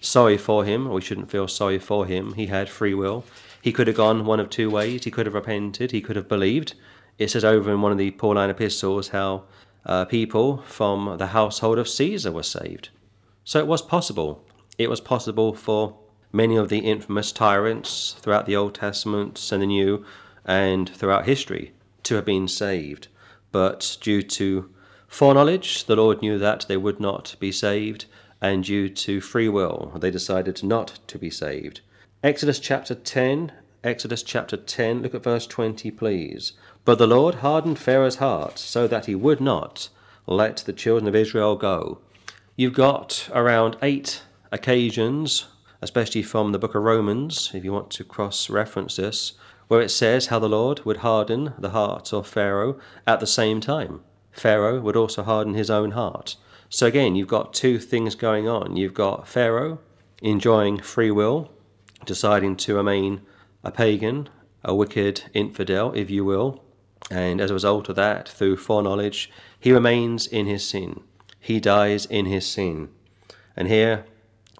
sorry 0.00 0.36
for 0.36 0.64
him, 0.64 0.86
or 0.86 0.94
we 0.94 1.00
shouldn't 1.00 1.30
feel 1.30 1.48
sorry 1.48 1.78
for 1.78 2.06
him. 2.06 2.34
He 2.34 2.46
had 2.46 2.68
free 2.68 2.94
will. 2.94 3.24
He 3.60 3.72
could 3.72 3.86
have 3.86 3.96
gone 3.96 4.26
one 4.26 4.40
of 4.40 4.50
two 4.50 4.70
ways. 4.70 5.04
He 5.04 5.10
could 5.10 5.26
have 5.26 5.34
repented. 5.34 5.92
He 5.92 6.00
could 6.00 6.16
have 6.16 6.28
believed. 6.28 6.74
It 7.18 7.30
says 7.30 7.44
over 7.44 7.70
in 7.70 7.80
one 7.80 7.92
of 7.92 7.98
the 7.98 8.10
Pauline 8.10 8.50
epistles 8.50 9.08
how 9.08 9.44
uh, 9.86 10.04
people 10.04 10.58
from 10.58 11.16
the 11.18 11.28
household 11.28 11.78
of 11.78 11.88
Caesar 11.88 12.32
were 12.32 12.42
saved. 12.42 12.88
So 13.44 13.58
it 13.58 13.66
was 13.66 13.82
possible. 13.82 14.44
It 14.78 14.90
was 14.90 15.00
possible 15.00 15.54
for 15.54 15.96
many 16.32 16.56
of 16.56 16.68
the 16.68 16.78
infamous 16.78 17.30
tyrants 17.30 18.16
throughout 18.20 18.46
the 18.46 18.56
Old 18.56 18.74
Testament 18.74 19.50
and 19.52 19.62
the 19.62 19.66
New 19.66 20.04
and 20.44 20.88
throughout 20.88 21.26
history 21.26 21.72
to 22.04 22.14
have 22.16 22.24
been 22.24 22.48
saved. 22.48 23.08
But 23.52 23.98
due 24.00 24.22
to 24.22 24.70
foreknowledge, 25.12 25.84
the 25.84 25.96
Lord 25.96 26.22
knew 26.22 26.38
that 26.38 26.66
they 26.68 26.76
would 26.76 27.00
not 27.00 27.36
be 27.38 27.52
saved, 27.52 28.06
and 28.40 28.64
due 28.64 28.88
to 28.88 29.20
free 29.20 29.48
will, 29.48 29.92
they 30.00 30.10
decided 30.10 30.62
not 30.62 30.98
to 31.06 31.18
be 31.18 31.30
saved. 31.30 31.80
Exodus 32.22 32.58
chapter 32.58 32.94
10, 32.94 33.52
Exodus 33.84 34.22
chapter 34.22 34.56
10, 34.56 35.02
look 35.02 35.14
at 35.14 35.22
verse 35.22 35.46
20, 35.46 35.90
please. 35.90 36.52
But 36.84 36.98
the 36.98 37.06
Lord 37.06 37.36
hardened 37.36 37.78
Pharaoh's 37.78 38.16
heart 38.16 38.58
so 38.58 38.88
that 38.88 39.06
he 39.06 39.14
would 39.14 39.40
not 39.40 39.88
let 40.26 40.58
the 40.58 40.72
children 40.72 41.08
of 41.08 41.14
Israel 41.14 41.56
go. 41.56 42.00
You've 42.56 42.74
got 42.74 43.28
around 43.32 43.76
eight 43.82 44.22
occasions 44.50 45.46
especially 45.82 46.22
from 46.22 46.52
the 46.52 46.58
book 46.58 46.76
of 46.76 46.82
Romans, 46.82 47.50
if 47.52 47.64
you 47.64 47.72
want 47.72 47.90
to 47.90 48.04
cross 48.04 48.48
reference 48.48 48.96
this, 48.96 49.32
where 49.66 49.80
it 49.80 49.90
says 49.90 50.26
how 50.26 50.38
the 50.38 50.48
Lord 50.48 50.84
would 50.84 50.98
harden 50.98 51.52
the 51.58 51.70
heart 51.70 52.12
of 52.12 52.26
Pharaoh 52.26 52.78
at 53.06 53.18
the 53.18 53.26
same 53.26 53.60
time. 53.60 54.00
Pharaoh 54.32 54.80
would 54.80 54.96
also 54.96 55.22
harden 55.22 55.54
his 55.54 55.70
own 55.70 55.92
heart. 55.92 56.36
So 56.68 56.86
again, 56.86 57.14
you've 57.14 57.28
got 57.28 57.54
two 57.54 57.78
things 57.78 58.14
going 58.14 58.48
on. 58.48 58.76
You've 58.76 58.94
got 58.94 59.28
Pharaoh 59.28 59.78
enjoying 60.22 60.80
free 60.80 61.10
will, 61.10 61.52
deciding 62.04 62.56
to 62.56 62.74
remain 62.74 63.20
a 63.62 63.70
pagan, 63.70 64.28
a 64.64 64.74
wicked 64.74 65.24
infidel, 65.34 65.92
if 65.92 66.10
you 66.10 66.24
will, 66.24 66.64
and 67.10 67.40
as 67.40 67.50
a 67.50 67.54
result 67.54 67.88
of 67.88 67.96
that, 67.96 68.28
through 68.28 68.56
foreknowledge, 68.56 69.30
he 69.58 69.72
remains 69.72 70.26
in 70.26 70.46
his 70.46 70.66
sin. 70.66 71.00
He 71.38 71.60
dies 71.60 72.06
in 72.06 72.26
his 72.26 72.46
sin. 72.46 72.88
And 73.56 73.68
here 73.68 74.06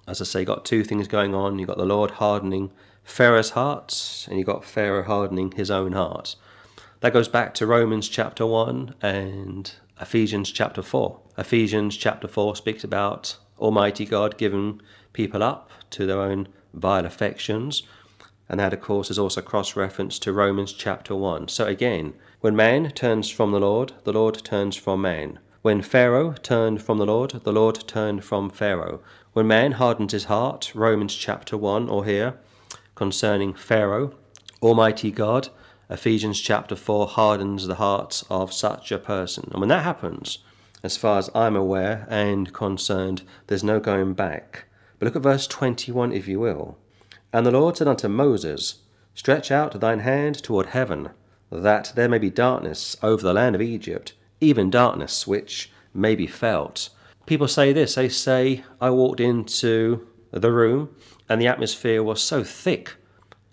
as 0.07 0.21
I 0.21 0.25
say, 0.25 0.45
got 0.45 0.65
two 0.65 0.83
things 0.83 1.07
going 1.07 1.33
on. 1.33 1.59
You've 1.59 1.67
got 1.67 1.77
the 1.77 1.85
Lord 1.85 2.11
hardening 2.11 2.71
Pharaoh's 3.03 3.51
heart, 3.51 4.27
and 4.29 4.37
you've 4.37 4.47
got 4.47 4.65
Pharaoh 4.65 5.03
hardening 5.03 5.51
his 5.51 5.71
own 5.71 5.93
heart. 5.93 6.35
That 7.03 7.11
goes 7.11 7.27
back 7.27 7.53
to 7.55 7.67
Romans 7.67 8.07
chapter 8.07 8.45
1 8.45 8.95
and 9.01 9.73
Ephesians 9.99 10.49
chapter 10.49 10.81
4. 10.81 11.19
Ephesians 11.37 11.97
chapter 11.97 12.29
4 12.29 12.55
speaks 12.55 12.81
about 12.85 13.35
Almighty 13.59 14.05
God 14.05 14.37
giving 14.37 14.81
people 15.11 15.43
up 15.43 15.69
to 15.89 16.05
their 16.05 16.21
own 16.21 16.47
vile 16.73 17.05
affections. 17.05 17.83
And 18.47 18.57
that, 18.61 18.71
of 18.71 18.79
course, 18.79 19.11
is 19.11 19.19
also 19.19 19.41
cross 19.41 19.75
reference 19.75 20.17
to 20.19 20.31
Romans 20.31 20.71
chapter 20.71 21.13
1. 21.13 21.49
So 21.49 21.65
again, 21.65 22.13
when 22.39 22.55
man 22.55 22.89
turns 22.91 23.29
from 23.29 23.51
the 23.51 23.59
Lord, 23.59 23.91
the 24.05 24.13
Lord 24.13 24.41
turns 24.45 24.77
from 24.77 25.01
man. 25.01 25.39
When 25.61 25.81
Pharaoh 25.81 26.31
turned 26.41 26.81
from 26.81 26.99
the 26.99 27.05
Lord, 27.05 27.31
the 27.43 27.51
Lord 27.51 27.85
turned 27.85 28.23
from 28.23 28.49
Pharaoh. 28.49 29.01
When 29.33 29.45
man 29.45 29.73
hardens 29.73 30.13
his 30.13 30.25
heart, 30.25 30.71
Romans 30.73 31.13
chapter 31.13 31.57
1, 31.57 31.89
or 31.89 32.05
here, 32.05 32.39
concerning 32.95 33.53
Pharaoh, 33.53 34.13
Almighty 34.61 35.11
God, 35.11 35.49
Ephesians 35.93 36.41
chapter 36.41 36.75
4 36.75 37.07
hardens 37.07 37.67
the 37.67 37.75
hearts 37.75 38.25
of 38.29 38.51
such 38.51 38.91
a 38.91 38.97
person. 38.97 39.47
And 39.51 39.61
when 39.61 39.69
that 39.69 39.83
happens, 39.83 40.39
as 40.83 40.97
far 40.97 41.19
as 41.19 41.29
I'm 41.33 41.55
aware 41.55 42.05
and 42.09 42.51
concerned, 42.51 43.21
there's 43.47 43.63
no 43.63 43.79
going 43.79 44.13
back. 44.13 44.65
But 44.99 45.05
look 45.05 45.15
at 45.15 45.21
verse 45.21 45.47
21, 45.47 46.11
if 46.11 46.27
you 46.27 46.39
will. 46.39 46.77
And 47.31 47.45
the 47.45 47.51
Lord 47.51 47.77
said 47.77 47.87
unto 47.87 48.09
Moses, 48.09 48.81
Stretch 49.13 49.51
out 49.51 49.79
thine 49.79 49.99
hand 49.99 50.43
toward 50.43 50.67
heaven, 50.67 51.11
that 51.51 51.93
there 51.95 52.09
may 52.09 52.17
be 52.17 52.29
darkness 52.29 52.97
over 53.01 53.23
the 53.23 53.33
land 53.33 53.55
of 53.55 53.61
Egypt, 53.61 54.13
even 54.41 54.69
darkness 54.69 55.25
which 55.25 55.71
may 55.93 56.15
be 56.15 56.27
felt 56.27 56.89
people 57.25 57.47
say 57.47 57.73
this 57.73 57.95
they 57.95 58.09
say, 58.09 58.63
I 58.81 58.89
walked 58.89 59.19
into 59.19 60.07
the 60.31 60.51
room 60.51 60.95
and 61.29 61.41
the 61.41 61.47
atmosphere 61.47 62.03
was 62.03 62.21
so 62.21 62.43
thick 62.43 62.95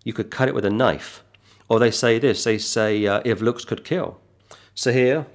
you 0.05 0.13
could 0.13 0.31
cut 0.31 0.49
it 0.49 0.55
with 0.55 0.65
a 0.65 0.71
knife. 0.71 1.23
Or 1.71 1.79
they 1.79 1.93
say 1.93 2.19
this 2.19 2.43
they 2.45 2.59
say, 2.59 3.07
uh, 3.07 3.23
if 3.25 3.41
looks 3.41 3.65
could 3.65 3.85
kill. 3.85 4.21
So 4.75 4.93
here, 4.93 5.27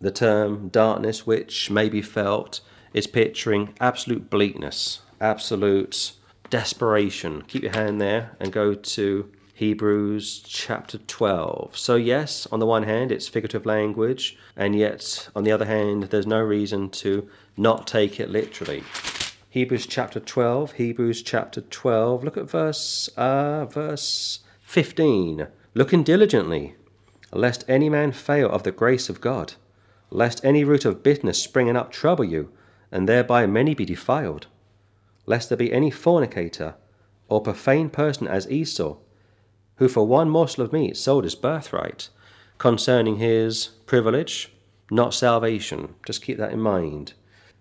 the 0.00 0.12
term 0.12 0.68
darkness, 0.68 1.26
which 1.26 1.68
may 1.68 1.88
be 1.88 2.00
felt, 2.00 2.60
is 2.94 3.08
picturing 3.08 3.74
absolute 3.80 4.30
bleakness, 4.30 5.00
absolute 5.20 6.12
desperation. 6.48 7.42
Keep 7.42 7.64
your 7.64 7.72
hand 7.72 8.00
there 8.00 8.36
and 8.38 8.52
go 8.52 8.72
to 8.72 9.30
Hebrews 9.54 10.42
chapter 10.46 10.98
12. 10.98 11.76
So, 11.76 11.96
yes, 11.96 12.46
on 12.52 12.60
the 12.60 12.66
one 12.66 12.84
hand, 12.84 13.10
it's 13.10 13.28
figurative 13.28 13.66
language, 13.66 14.38
and 14.56 14.76
yet, 14.76 15.28
on 15.34 15.42
the 15.42 15.52
other 15.52 15.66
hand, 15.66 16.04
there's 16.04 16.26
no 16.26 16.40
reason 16.40 16.88
to 16.90 17.28
not 17.56 17.86
take 17.86 18.20
it 18.20 18.30
literally. 18.30 18.84
Hebrews 19.50 19.86
chapter 19.86 20.20
12, 20.20 20.72
Hebrews 20.72 21.22
chapter 21.22 21.60
12, 21.60 22.22
look 22.22 22.36
at 22.36 22.48
verse, 22.48 23.08
uh, 23.16 23.66
verse 23.66 24.38
15. 24.62 25.48
Looking 25.74 26.02
diligently, 26.02 26.76
lest 27.32 27.64
any 27.68 27.88
man 27.88 28.12
fail 28.12 28.48
of 28.50 28.64
the 28.64 28.72
grace 28.72 29.08
of 29.08 29.20
God, 29.20 29.54
lest 30.10 30.44
any 30.44 30.64
root 30.64 30.84
of 30.84 31.02
bitterness 31.02 31.42
springing 31.42 31.76
up 31.76 31.92
trouble 31.92 32.24
you, 32.24 32.50
and 32.90 33.08
thereby 33.08 33.46
many 33.46 33.74
be 33.74 33.84
defiled, 33.84 34.48
lest 35.26 35.48
there 35.48 35.58
be 35.58 35.72
any 35.72 35.90
fornicator 35.90 36.74
or 37.28 37.40
profane 37.40 37.88
person 37.88 38.26
as 38.26 38.50
Esau 38.50 38.96
who 39.80 39.88
for 39.88 40.06
one 40.06 40.28
morsel 40.28 40.62
of 40.62 40.74
meat 40.74 40.94
sold 40.94 41.24
his 41.24 41.34
birthright, 41.34 42.10
concerning 42.58 43.16
his 43.16 43.68
privilege, 43.86 44.52
not 44.90 45.14
salvation. 45.14 45.94
Just 46.04 46.20
keep 46.20 46.36
that 46.36 46.52
in 46.52 46.60
mind. 46.60 47.14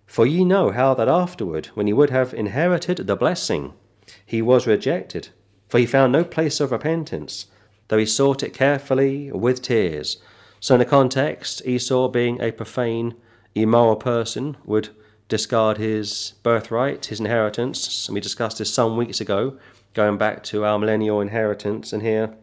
For 0.05 0.25
ye 0.25 0.43
know 0.43 0.71
how 0.71 0.93
that 0.95 1.07
afterward, 1.07 1.67
when 1.75 1.87
he 1.87 1.93
would 1.93 2.09
have 2.09 2.33
inherited 2.33 2.97
the 3.07 3.15
blessing, 3.15 3.73
he 4.25 4.41
was 4.41 4.67
rejected, 4.67 5.29
for 5.69 5.79
he 5.79 5.85
found 5.85 6.11
no 6.11 6.25
place 6.25 6.59
of 6.59 6.73
repentance, 6.73 7.45
though 7.89 7.97
he 7.97 8.05
sought 8.05 8.41
it 8.41 8.53
carefully 8.53 9.31
with 9.31 9.61
tears. 9.61 10.17
So, 10.59 10.75
in 10.75 10.79
the 10.79 10.85
context, 10.85 11.61
Esau, 11.65 12.07
being 12.07 12.41
a 12.41 12.51
profane, 12.51 13.15
immoral 13.53 13.95
person, 13.95 14.57
would 14.65 14.89
discard 15.27 15.77
his 15.77 16.33
birthright, 16.43 17.05
his 17.05 17.19
inheritance, 17.19 18.07
and 18.07 18.15
we 18.15 18.21
discussed 18.21 18.57
this 18.57 18.73
some 18.73 18.97
weeks 18.97 19.21
ago 19.21 19.57
going 19.93 20.17
back 20.17 20.43
to 20.43 20.65
our 20.65 20.79
millennial 20.79 21.21
inheritance. 21.21 21.93
And 21.93 22.01
here, 22.01 22.35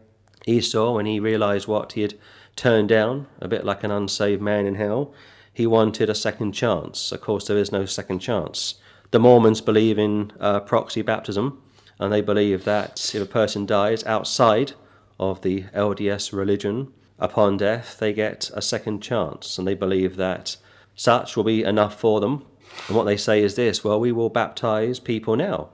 Esau, 0.45 0.93
when 0.93 1.05
he 1.05 1.19
realized 1.19 1.67
what 1.67 1.93
he 1.93 2.01
had 2.01 2.15
turned 2.55 2.89
down, 2.89 3.27
a 3.39 3.47
bit 3.47 3.65
like 3.65 3.83
an 3.83 3.91
unsaved 3.91 4.41
man 4.41 4.65
in 4.65 4.75
hell, 4.75 5.13
he 5.53 5.67
wanted 5.67 6.09
a 6.09 6.15
second 6.15 6.53
chance. 6.53 7.11
Of 7.11 7.21
course, 7.21 7.47
there 7.47 7.57
is 7.57 7.71
no 7.71 7.85
second 7.85 8.19
chance. 8.19 8.75
The 9.11 9.19
Mormons 9.19 9.61
believe 9.61 9.97
in 9.97 10.31
uh, 10.39 10.59
proxy 10.61 11.01
baptism, 11.01 11.61
and 11.99 12.11
they 12.11 12.21
believe 12.21 12.63
that 12.65 13.13
if 13.15 13.21
a 13.21 13.25
person 13.25 13.65
dies 13.65 14.03
outside 14.05 14.73
of 15.19 15.41
the 15.41 15.63
LDS 15.73 16.33
religion, 16.33 16.93
upon 17.19 17.57
death 17.57 17.97
they 17.99 18.13
get 18.13 18.51
a 18.53 18.61
second 18.61 19.01
chance, 19.01 19.57
and 19.57 19.67
they 19.67 19.75
believe 19.75 20.15
that 20.15 20.57
such 20.95 21.35
will 21.35 21.43
be 21.43 21.63
enough 21.63 21.99
for 21.99 22.19
them. 22.19 22.45
And 22.87 22.95
what 22.95 23.05
they 23.05 23.17
say 23.17 23.41
is 23.41 23.55
this 23.55 23.83
well, 23.83 23.99
we 23.99 24.11
will 24.11 24.29
baptize 24.29 24.99
people 24.99 25.35
now 25.35 25.69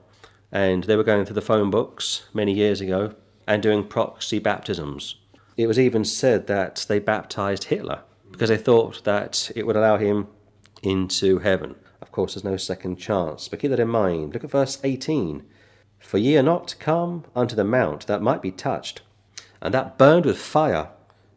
and 0.54 0.84
they 0.84 0.96
were 0.96 1.02
going 1.02 1.26
through 1.26 1.34
the 1.34 1.42
phone 1.42 1.68
books 1.68 2.28
many 2.32 2.52
years 2.54 2.80
ago 2.80 3.12
and 3.46 3.60
doing 3.60 3.84
proxy 3.84 4.38
baptisms. 4.38 5.16
It 5.56 5.66
was 5.66 5.80
even 5.80 6.04
said 6.04 6.46
that 6.46 6.86
they 6.88 7.00
baptized 7.00 7.64
Hitler 7.64 8.02
because 8.30 8.48
they 8.48 8.56
thought 8.56 9.02
that 9.04 9.50
it 9.56 9.66
would 9.66 9.76
allow 9.76 9.98
him 9.98 10.28
into 10.82 11.40
heaven. 11.40 11.74
Of 12.00 12.12
course, 12.12 12.34
there's 12.34 12.44
no 12.44 12.56
second 12.56 12.96
chance, 12.96 13.48
but 13.48 13.58
keep 13.58 13.70
that 13.70 13.80
in 13.80 13.88
mind. 13.88 14.32
Look 14.32 14.44
at 14.44 14.50
verse 14.50 14.78
18. 14.84 15.44
For 15.98 16.18
ye 16.18 16.36
are 16.36 16.42
not 16.42 16.76
come 16.78 17.24
unto 17.34 17.56
the 17.56 17.64
mount 17.64 18.06
that 18.06 18.22
might 18.22 18.42
be 18.42 18.52
touched, 18.52 19.02
and 19.64 19.74
that 19.74 19.98
burned 19.98 20.26
with 20.26 20.38
fire, 20.38 20.90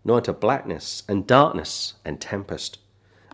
nor 0.04 0.18
unto 0.18 0.34
blackness, 0.34 1.02
and 1.08 1.26
darkness, 1.26 1.96
and 2.06 2.20
tempest, 2.20 2.78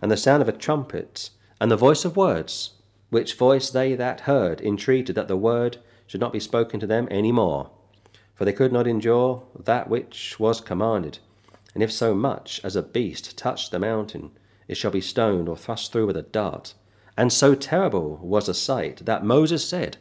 and 0.00 0.10
the 0.10 0.16
sound 0.16 0.40
of 0.40 0.48
a 0.48 0.52
trumpet, 0.52 1.30
and 1.60 1.70
the 1.70 1.76
voice 1.76 2.04
of 2.04 2.16
words, 2.16 2.74
which 3.10 3.34
voice 3.34 3.70
they 3.70 3.94
that 3.94 4.20
heard 4.20 4.60
entreated 4.60 5.16
that 5.16 5.28
the 5.28 5.36
word 5.36 5.78
should 6.06 6.20
not 6.20 6.32
be 6.32 6.40
spoken 6.40 6.78
to 6.78 6.86
them 6.86 7.08
any 7.10 7.32
more, 7.32 7.70
for 8.34 8.44
they 8.44 8.52
could 8.52 8.72
not 8.72 8.86
endure 8.86 9.42
that 9.58 9.88
which 9.88 10.38
was 10.38 10.60
commanded. 10.60 11.18
And 11.74 11.82
if 11.82 11.92
so 11.92 12.14
much 12.14 12.60
as 12.62 12.76
a 12.76 12.82
beast 12.82 13.36
touch 13.36 13.70
the 13.70 13.80
mountain, 13.80 14.30
it 14.68 14.76
shall 14.76 14.90
be 14.92 15.00
stoned 15.00 15.48
or 15.48 15.56
thrust 15.56 15.92
through 15.92 16.06
with 16.06 16.16
a 16.16 16.22
dart. 16.22 16.74
And 17.16 17.32
so 17.32 17.54
terrible 17.54 18.18
was 18.22 18.46
the 18.46 18.54
sight 18.54 19.04
that 19.06 19.24
Moses 19.24 19.68
said, 19.68 19.96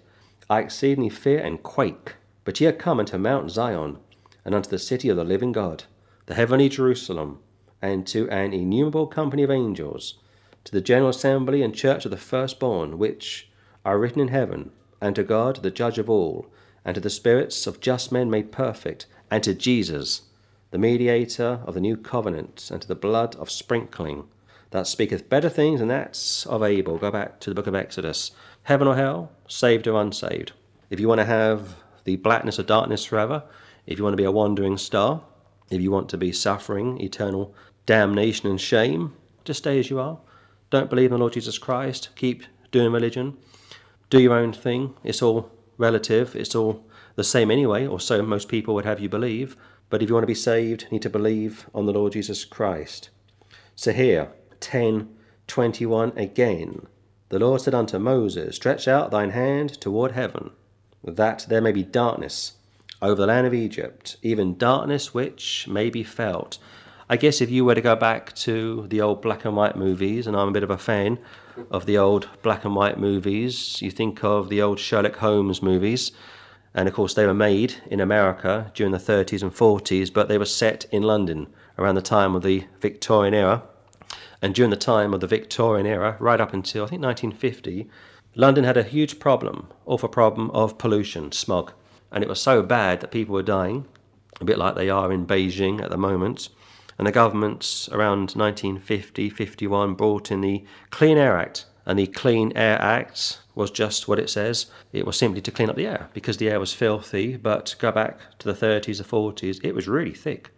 I 0.50 0.60
exceedingly 0.60 1.10
fear 1.10 1.40
and 1.40 1.64
quake. 1.64 2.16
But 2.44 2.60
ye 2.60 2.68
are 2.68 2.74
come 2.74 3.00
unto 3.00 3.18
Mount 3.18 3.50
Zion, 3.52 3.98
and 4.46 4.54
unto 4.54 4.70
the 4.70 4.80
city 4.80 5.10
of 5.10 5.18
the 5.18 5.24
living 5.24 5.52
God, 5.52 5.86
the 6.26 6.36
heavenly 6.36 6.70
Jerusalem, 6.70 7.40
and 7.82 8.08
to 8.08 8.30
an 8.30 8.54
innumerable 8.54 9.08
company 9.08 9.44
of 9.44 9.52
angels, 9.52 10.16
to 10.64 10.72
the 10.72 10.82
general 10.82 11.10
assembly 11.10 11.62
and 11.62 11.76
church 11.76 12.06
of 12.06 12.12
the 12.12 12.18
firstborn, 12.18 12.98
which 12.98 13.50
are 13.84 14.00
written 14.00 14.22
in 14.22 14.30
heaven, 14.30 14.72
and 15.02 15.16
to 15.16 15.24
God, 15.24 15.58
the 15.58 15.72
judge 15.72 15.98
of 15.98 16.10
all, 16.10 16.48
and 16.86 16.96
to 16.96 17.02
the 17.02 17.10
spirits 17.10 17.68
of 17.68 17.82
just 17.82 18.12
men 18.12 18.30
made 18.30 18.52
perfect, 18.52 19.06
and 19.30 19.44
to 19.44 19.54
Jesus, 19.54 20.24
the 20.72 20.78
mediator 20.78 21.62
of 21.66 21.74
the 21.74 21.82
new 21.82 21.98
covenant, 21.98 22.70
and 22.72 22.82
to 22.82 22.88
the 22.88 22.96
blood 22.96 23.36
of 23.36 23.52
sprinkling 23.52 24.26
that 24.74 24.88
speaketh 24.88 25.30
better 25.30 25.50
things 25.50 25.80
than 25.80 25.90
that 25.90 26.46
of 26.50 26.64
Abel. 26.64 26.98
Go 26.98 27.12
back 27.12 27.40
to 27.42 27.50
the 27.52 27.54
book 27.54 27.68
of 27.68 27.76
Exodus. 27.76 28.32
Heaven 28.64 28.88
or 28.88 28.96
hell, 28.96 29.32
saved 29.48 29.88
or 29.88 30.02
unsaved. 30.02 30.54
If 30.90 31.00
you 31.00 31.08
want 31.08 31.20
to 31.20 31.26
have 31.26 31.76
the 32.06 32.16
blackness 32.16 32.58
of 32.58 32.66
darkness 32.66 33.06
forever, 33.06 33.44
if 33.86 33.98
you 33.98 34.04
want 34.04 34.14
to 34.14 34.22
be 34.22 34.24
a 34.24 34.32
wandering 34.32 34.78
star, 34.78 35.24
if 35.70 35.82
you 35.82 35.92
want 35.92 36.10
to 36.10 36.18
be 36.18 36.32
suffering 36.32 37.00
eternal 37.02 37.54
damnation 37.86 38.50
and 38.50 38.60
shame, 38.60 39.14
just 39.44 39.60
stay 39.60 39.80
as 39.80 39.90
you 39.90 40.00
are. 40.00 40.20
Don't 40.70 40.90
believe 40.90 41.08
in 41.08 41.14
the 41.14 41.18
Lord 41.20 41.34
Jesus 41.34 41.58
Christ. 41.58 42.10
Keep 42.16 42.44
doing 42.72 42.92
religion. 42.92 43.38
Do 44.10 44.20
your 44.20 44.34
own 44.34 44.54
thing. 44.54 44.96
It's 45.04 45.22
all 45.22 45.52
relative. 45.78 46.36
It's 46.36 46.56
all 46.56 46.86
the 47.16 47.24
same 47.24 47.52
anyway, 47.52 47.86
or 47.86 48.00
so 48.00 48.22
most 48.22 48.48
people 48.48 48.74
would 48.76 48.86
have 48.86 49.00
you 49.00 49.10
believe. 49.10 49.56
But 49.90 50.02
if 50.02 50.10
you 50.10 50.16
want 50.16 50.24
to 50.24 50.28
be 50.28 50.36
saved, 50.36 50.84
you 50.84 50.90
need 50.92 51.02
to 51.04 51.10
believe 51.10 51.70
on 51.74 51.86
the 51.86 51.94
Lord 51.94 52.14
Jesus 52.14 52.46
Christ. 52.46 53.10
So 53.76 53.92
here, 53.92 54.32
10:21 54.60 56.18
again. 56.18 56.88
The 57.30 57.40
Lord 57.40 57.62
said 57.62 57.76
unto 57.76 58.00
Moses, 58.00 58.56
Stretch 58.56 58.88
out 58.88 59.12
thine 59.12 59.32
hand 59.32 59.80
toward 59.82 60.12
heaven, 60.14 60.52
that 61.04 61.46
there 61.50 61.62
may 61.62 61.72
be 61.72 61.84
darkness 61.84 62.54
over 63.04 63.22
the 63.22 63.28
land 63.28 63.46
of 63.46 63.54
Egypt, 63.54 64.16
even 64.22 64.58
darkness 64.58 65.14
which 65.14 65.68
may 65.68 65.90
be 65.90 66.04
felt. 66.04 66.58
I 67.10 67.18
guess 67.18 67.42
if 67.42 67.52
you 67.52 67.66
were 67.66 67.76
to 67.76 67.82
go 67.82 67.98
back 67.98 68.34
to 68.38 68.88
the 68.88 69.02
old 69.02 69.22
black 69.22 69.44
and 69.44 69.58
white 69.58 69.76
movies, 69.76 70.26
and 70.26 70.38
I'm 70.38 70.48
a 70.48 70.54
bit 70.54 70.64
of 70.64 70.70
a 70.70 70.78
fan 70.78 71.20
of 71.70 71.86
the 71.86 71.98
old 71.98 72.30
black 72.42 72.64
and 72.64 72.76
white 72.76 72.98
movies, 72.98 73.82
you 73.82 73.92
think 73.92 74.24
of 74.24 74.48
the 74.48 74.62
old 74.62 74.80
Sherlock 74.80 75.18
Holmes 75.18 75.62
movies, 75.62 76.14
and 76.74 76.88
of 76.88 76.96
course 76.96 77.14
they 77.14 77.26
were 77.26 77.34
made 77.34 77.76
in 77.88 78.00
America 78.00 78.72
during 78.74 78.94
the 78.94 78.98
30s 78.98 79.44
and 79.44 79.54
40s, 79.54 80.12
but 80.12 80.30
they 80.30 80.38
were 80.38 80.46
set 80.46 80.86
in 80.92 81.04
London 81.04 81.48
around 81.78 81.96
the 81.96 82.02
time 82.02 82.36
of 82.36 82.42
the 82.42 82.66
Victorian 82.80 83.34
era. 83.34 83.64
And 84.42 84.56
during 84.56 84.72
the 84.72 84.78
time 84.78 85.14
of 85.14 85.20
the 85.20 85.28
Victorian 85.28 85.86
era, 85.86 86.16
right 86.20 86.40
up 86.40 86.54
until 86.54 86.86
I 86.86 86.88
think 86.88 87.02
1950, 87.02 87.90
London 88.36 88.64
had 88.64 88.78
a 88.78 88.84
huge 88.84 89.20
problem, 89.20 89.68
awful 89.86 90.10
problem 90.10 90.50
of 90.52 90.78
pollution, 90.78 91.34
smog. 91.34 91.74
And 92.14 92.24
it 92.24 92.30
was 92.30 92.40
so 92.40 92.62
bad 92.62 93.02
that 93.02 93.12
people 93.12 93.34
were 93.34 93.44
dying, 93.44 93.86
a 94.40 94.46
bit 94.46 94.60
like 94.60 94.76
they 94.76 94.90
are 94.90 95.12
in 95.12 95.26
Beijing 95.26 95.82
at 95.82 95.90
the 95.90 95.98
moment. 95.98 96.50
And 96.98 97.08
the 97.08 97.12
governments 97.12 97.90
around 97.92 98.32
1950 98.32 99.30
51 99.30 99.96
brought 99.96 100.32
in 100.32 100.42
the 100.42 100.64
Clean 100.92 101.18
Air 101.18 101.38
Act. 101.38 101.66
And 101.86 102.00
the 102.00 102.08
Clean 102.08 102.54
Air 102.56 102.80
Act 102.80 103.40
was 103.56 103.72
just 103.72 104.08
what 104.08 104.20
it 104.20 104.30
says. 104.30 104.68
It 104.94 105.06
was 105.06 105.18
simply 105.18 105.42
to 105.42 105.52
clean 105.52 105.70
up 105.70 105.76
the 105.76 105.88
air 105.88 106.10
because 106.14 106.38
the 106.38 106.50
air 106.50 106.60
was 106.60 106.72
filthy. 106.72 107.36
But 107.36 107.76
go 107.80 107.92
back 107.92 108.20
to 108.40 108.52
the 108.52 108.54
30s 108.54 109.02
or 109.02 109.34
40s, 109.34 109.60
it 109.64 109.76
was 109.76 109.88
really 109.88 110.14
thick. 110.14 110.52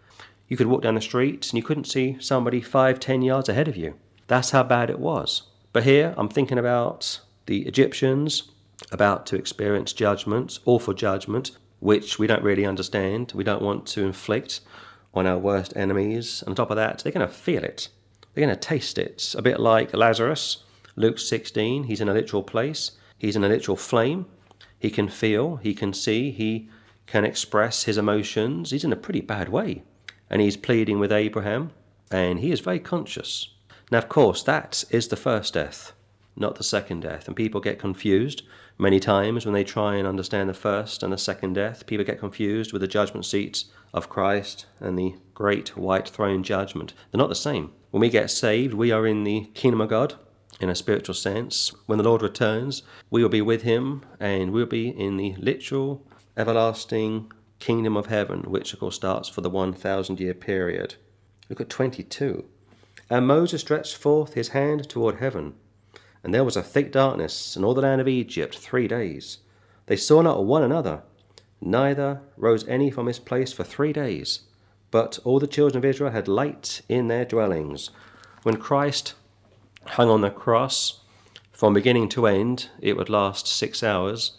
You 0.48 0.58
could 0.58 0.68
walk 0.68 0.84
down 0.84 0.96
the 0.96 1.02
street 1.02 1.50
and 1.50 1.58
you 1.58 1.64
couldn't 1.64 1.86
see 1.86 2.18
somebody 2.20 2.62
five, 2.62 3.00
ten 3.00 3.22
yards 3.22 3.50
ahead 3.50 3.68
of 3.68 3.78
you. 3.78 3.96
That's 4.28 4.52
how 4.52 4.64
bad 4.64 4.90
it 4.90 5.00
was. 5.00 5.44
But 5.74 5.84
here 5.84 6.14
I'm 6.18 6.30
thinking 6.30 6.60
about 6.60 7.22
the 7.48 7.66
Egyptians 7.66 8.52
about 8.96 9.28
to 9.28 9.36
experience 9.36 9.94
judgment, 9.94 10.58
awful 10.66 10.96
judgment, 10.96 11.52
which 11.80 12.18
we 12.18 12.26
don't 12.26 12.42
really 12.42 12.66
understand. 12.66 13.32
We 13.36 13.44
don't 13.44 13.62
want 13.62 13.86
to 13.88 14.04
inflict 14.04 14.62
on 15.14 15.28
our 15.28 15.38
worst 15.38 15.78
enemies. 15.78 16.44
On 16.48 16.56
top 16.56 16.72
of 16.72 16.78
that, 16.78 17.00
they're 17.00 17.12
going 17.12 17.28
to 17.28 17.32
feel 17.32 17.64
it. 17.64 17.90
They're 18.34 18.46
going 18.46 18.58
to 18.58 18.60
taste 18.60 18.98
it. 18.98 19.36
A 19.38 19.44
bit 19.44 19.60
like 19.60 19.94
Lazarus, 19.94 20.64
Luke 20.96 21.20
16. 21.20 21.84
He's 21.84 22.02
in 22.02 22.10
a 22.10 22.14
literal 22.14 22.42
place, 22.42 22.92
he's 23.20 23.36
in 23.36 23.44
a 23.44 23.50
literal 23.50 23.78
flame. 23.78 24.26
He 24.80 24.90
can 24.90 25.08
feel, 25.08 25.58
he 25.58 25.74
can 25.74 25.94
see, 25.94 26.32
he 26.32 26.70
can 27.06 27.24
express 27.24 27.84
his 27.84 27.98
emotions. 27.98 28.72
He's 28.72 28.84
in 28.84 28.92
a 28.92 28.98
pretty 28.98 29.22
bad 29.22 29.50
way 29.50 29.84
and 30.30 30.42
he's 30.42 30.58
pleading 30.58 31.00
with 31.00 31.12
Abraham, 31.12 31.72
and 32.12 32.40
he 32.40 32.52
is 32.52 32.60
very 32.60 32.80
conscious. 32.80 33.50
Now, 33.92 34.00
of 34.00 34.10
course, 34.10 34.42
that 34.44 34.84
is 34.90 35.08
the 35.08 35.16
first 35.16 35.54
death, 35.54 35.94
not 36.36 36.56
the 36.56 36.64
second 36.64 37.02
death, 37.02 37.28
and 37.28 37.36
people 37.36 37.62
get 37.62 37.80
confused 37.80 38.44
many 38.78 39.00
times 39.00 39.46
when 39.46 39.54
they 39.54 39.64
try 39.64 39.96
and 39.96 40.08
understand 40.08 40.50
the 40.50 40.54
first 40.54 41.04
and 41.04 41.12
the 41.12 41.18
second 41.18 41.54
death. 41.54 41.86
People 41.86 42.06
get 42.06 42.20
confused 42.20 42.74
with 42.74 42.82
the 42.82 42.88
judgment 42.88 43.26
seats 43.26 43.66
of 43.94 44.10
Christ 44.10 44.66
and 44.80 44.98
the 44.98 45.16
great 45.34 45.78
white 45.78 46.10
throne 46.10 46.44
judgment. 46.44 46.94
They're 47.12 47.20
not 47.20 47.30
the 47.30 47.36
same. 47.36 47.72
When 47.92 48.02
we 48.02 48.10
get 48.10 48.30
saved, 48.30 48.74
we 48.74 48.92
are 48.92 49.08
in 49.08 49.24
the 49.24 49.50
kingdom 49.54 49.82
of 49.82 49.90
God 49.90 50.16
in 50.60 50.70
a 50.70 50.76
spiritual 50.76 51.16
sense. 51.16 51.74
When 51.86 51.98
the 51.98 52.04
Lord 52.04 52.22
returns, 52.22 52.84
we 53.10 53.22
will 53.22 53.30
be 53.30 53.42
with 53.42 53.64
him 53.64 54.04
and 54.20 54.52
we'll 54.52 54.66
be 54.66 54.90
in 54.90 55.18
the 55.18 55.36
literal, 55.38 56.06
everlasting 56.38 57.32
kingdom 57.60 57.96
of 57.96 58.08
heaven, 58.08 58.42
which 58.44 58.74
of 58.74 58.80
course 58.80 58.96
starts 58.96 59.30
for 59.30 59.42
the 59.42 59.50
1,000 59.50 60.20
year 60.20 60.34
period. 60.34 60.96
Look 61.50 61.62
at 61.62 61.70
22. 61.70 62.46
And 63.10 63.28
Moses 63.28 63.62
stretched 63.62 63.96
forth 63.96 64.34
his 64.34 64.50
hand 64.50 64.90
toward 64.90 65.20
heaven, 65.20 65.54
and 66.26 66.34
there 66.34 66.44
was 66.44 66.58
a 66.58 66.64
thick 66.64 66.92
darkness 66.92 67.56
in 67.56 67.64
all 67.64 67.76
the 67.76 67.84
land 67.84 68.02
of 68.02 68.08
Egypt 68.08 68.58
three 68.58 68.88
days. 68.88 69.38
They 69.86 69.96
saw 69.96 70.24
not 70.24 70.44
one 70.44 70.64
another, 70.64 71.04
neither 71.62 72.20
rose 72.36 72.68
any 72.68 72.90
from 72.90 73.06
his 73.06 73.20
place 73.20 73.54
for 73.54 73.64
three 73.64 73.94
days. 73.94 74.40
But 74.90 75.20
all 75.24 75.40
the 75.40 75.46
children 75.46 75.78
of 75.78 75.86
Israel 75.86 76.10
had 76.10 76.28
light 76.28 76.82
in 76.90 77.10
their 77.10 77.26
dwellings. 77.26 77.92
When 78.42 78.58
Christ 78.58 79.14
hung 79.86 80.10
on 80.10 80.22
the 80.22 80.32
cross, 80.32 81.02
from 81.52 81.76
beginning 81.76 82.10
to 82.10 82.26
end, 82.26 82.70
it 82.82 82.98
would 82.98 83.10
last 83.10 83.46
six 83.46 83.84
hours. 83.84 84.32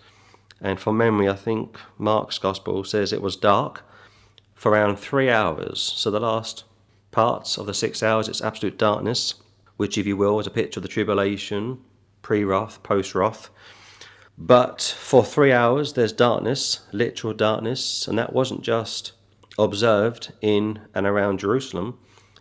And 0.61 0.81
from 0.81 0.97
memory, 0.97 1.29
I 1.29 1.37
think 1.37 1.79
Mark's 1.99 2.41
Gospel 2.41 2.83
says 2.83 3.13
it 3.13 3.23
was 3.23 3.37
dark 3.37 3.85
for 4.57 4.73
around 4.73 4.99
three 4.99 5.31
hours. 5.31 5.81
So 5.81 6.11
the 6.11 6.19
last 6.19 6.65
parts 7.13 7.57
of 7.57 7.67
the 7.67 7.75
six 7.75 8.03
hours, 8.03 8.27
it's 8.29 8.43
absolute 8.43 8.77
darkness, 8.77 9.35
which, 9.77 9.99
if 9.99 10.07
you 10.07 10.17
will, 10.17 10.41
is 10.41 10.47
a 10.47 10.51
picture 10.51 10.81
of 10.81 10.83
the 10.83 10.89
tribulation, 10.89 11.79
pre 12.23 12.45
wrath, 12.45 12.83
post 12.83 13.15
wrath. 13.15 13.51
But 14.39 14.83
for 14.99 15.25
three 15.25 15.53
hours, 15.53 15.95
there's 15.95 16.13
darkness, 16.13 16.81
literal 16.93 17.33
darkness, 17.33 18.07
and 18.07 18.19
that 18.19 18.33
wasn't 18.33 18.63
just 18.63 19.13
observed 19.59 20.33
in 20.43 20.81
and 20.95 21.07
around 21.07 21.41
Jerusalem, 21.41 21.99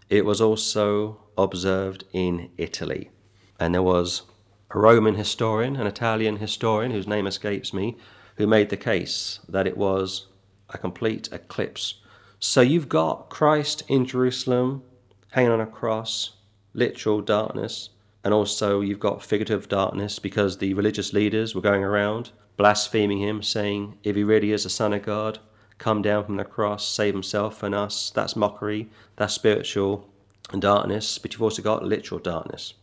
it 0.09 0.25
was 0.25 0.41
also 0.41 1.21
observed 1.37 2.03
in 2.11 2.49
Italy. 2.57 3.11
And 3.59 3.73
there 3.73 3.83
was 3.83 4.23
a 4.71 4.79
Roman 4.79 5.15
historian, 5.15 5.75
an 5.77 5.87
Italian 5.87 6.37
historian 6.37 6.91
whose 6.91 7.07
name 7.07 7.27
escapes 7.27 7.73
me, 7.73 7.97
who 8.37 8.47
made 8.47 8.69
the 8.69 8.77
case 8.77 9.39
that 9.47 9.67
it 9.67 9.77
was 9.77 10.27
a 10.69 10.77
complete 10.77 11.29
eclipse. 11.31 12.01
So 12.39 12.61
you've 12.61 12.89
got 12.89 13.29
Christ 13.29 13.83
in 13.87 14.05
Jerusalem 14.05 14.83
hanging 15.31 15.51
on 15.51 15.61
a 15.61 15.65
cross, 15.65 16.31
literal 16.75 17.21
darkness, 17.21 17.89
and 18.23 18.33
also 18.33 18.81
you've 18.81 18.99
got 18.99 19.23
figurative 19.23 19.67
darkness 19.67 20.19
because 20.19 20.57
the 20.57 20.73
religious 20.73 21.13
leaders 21.13 21.55
were 21.55 21.61
going 21.61 21.83
around 21.83 22.31
blaspheming 22.57 23.19
him, 23.19 23.41
saying, 23.41 23.97
If 24.03 24.15
he 24.15 24.23
really 24.23 24.51
is 24.51 24.63
the 24.63 24.69
Son 24.69 24.93
of 24.93 25.03
God, 25.03 25.39
come 25.77 26.01
down 26.01 26.25
from 26.25 26.37
the 26.37 26.45
cross, 26.45 26.87
save 26.87 27.13
himself 27.13 27.63
and 27.63 27.75
us. 27.75 28.11
That's 28.11 28.35
mockery, 28.35 28.89
that's 29.15 29.33
spiritual 29.33 30.09
darkness, 30.57 31.17
but 31.17 31.33
you've 31.33 31.41
also 31.41 31.61
got 31.61 31.83
literal 31.83 32.19
darkness, 32.19 32.73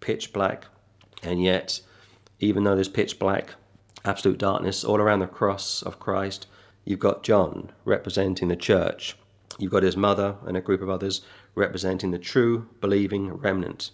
pitch 0.00 0.32
black, 0.32 0.66
and 1.22 1.42
yet, 1.42 1.80
even 2.40 2.64
though 2.64 2.74
there's 2.74 2.88
pitch 2.88 3.18
black, 3.18 3.54
absolute 4.04 4.38
darkness 4.38 4.84
all 4.84 4.98
around 4.98 5.20
the 5.20 5.26
cross 5.26 5.82
of 5.82 5.98
Christ, 5.98 6.46
you've 6.84 7.00
got 7.00 7.24
John 7.24 7.72
representing 7.84 8.48
the 8.48 8.56
church. 8.56 9.16
You've 9.58 9.72
got 9.72 9.82
his 9.82 9.96
mother 9.96 10.36
and 10.46 10.56
a 10.56 10.60
group 10.60 10.80
of 10.80 10.88
others 10.88 11.22
representing 11.58 12.10
the 12.10 12.18
true 12.18 12.68
believing 12.80 13.32
remnant. 13.32 13.90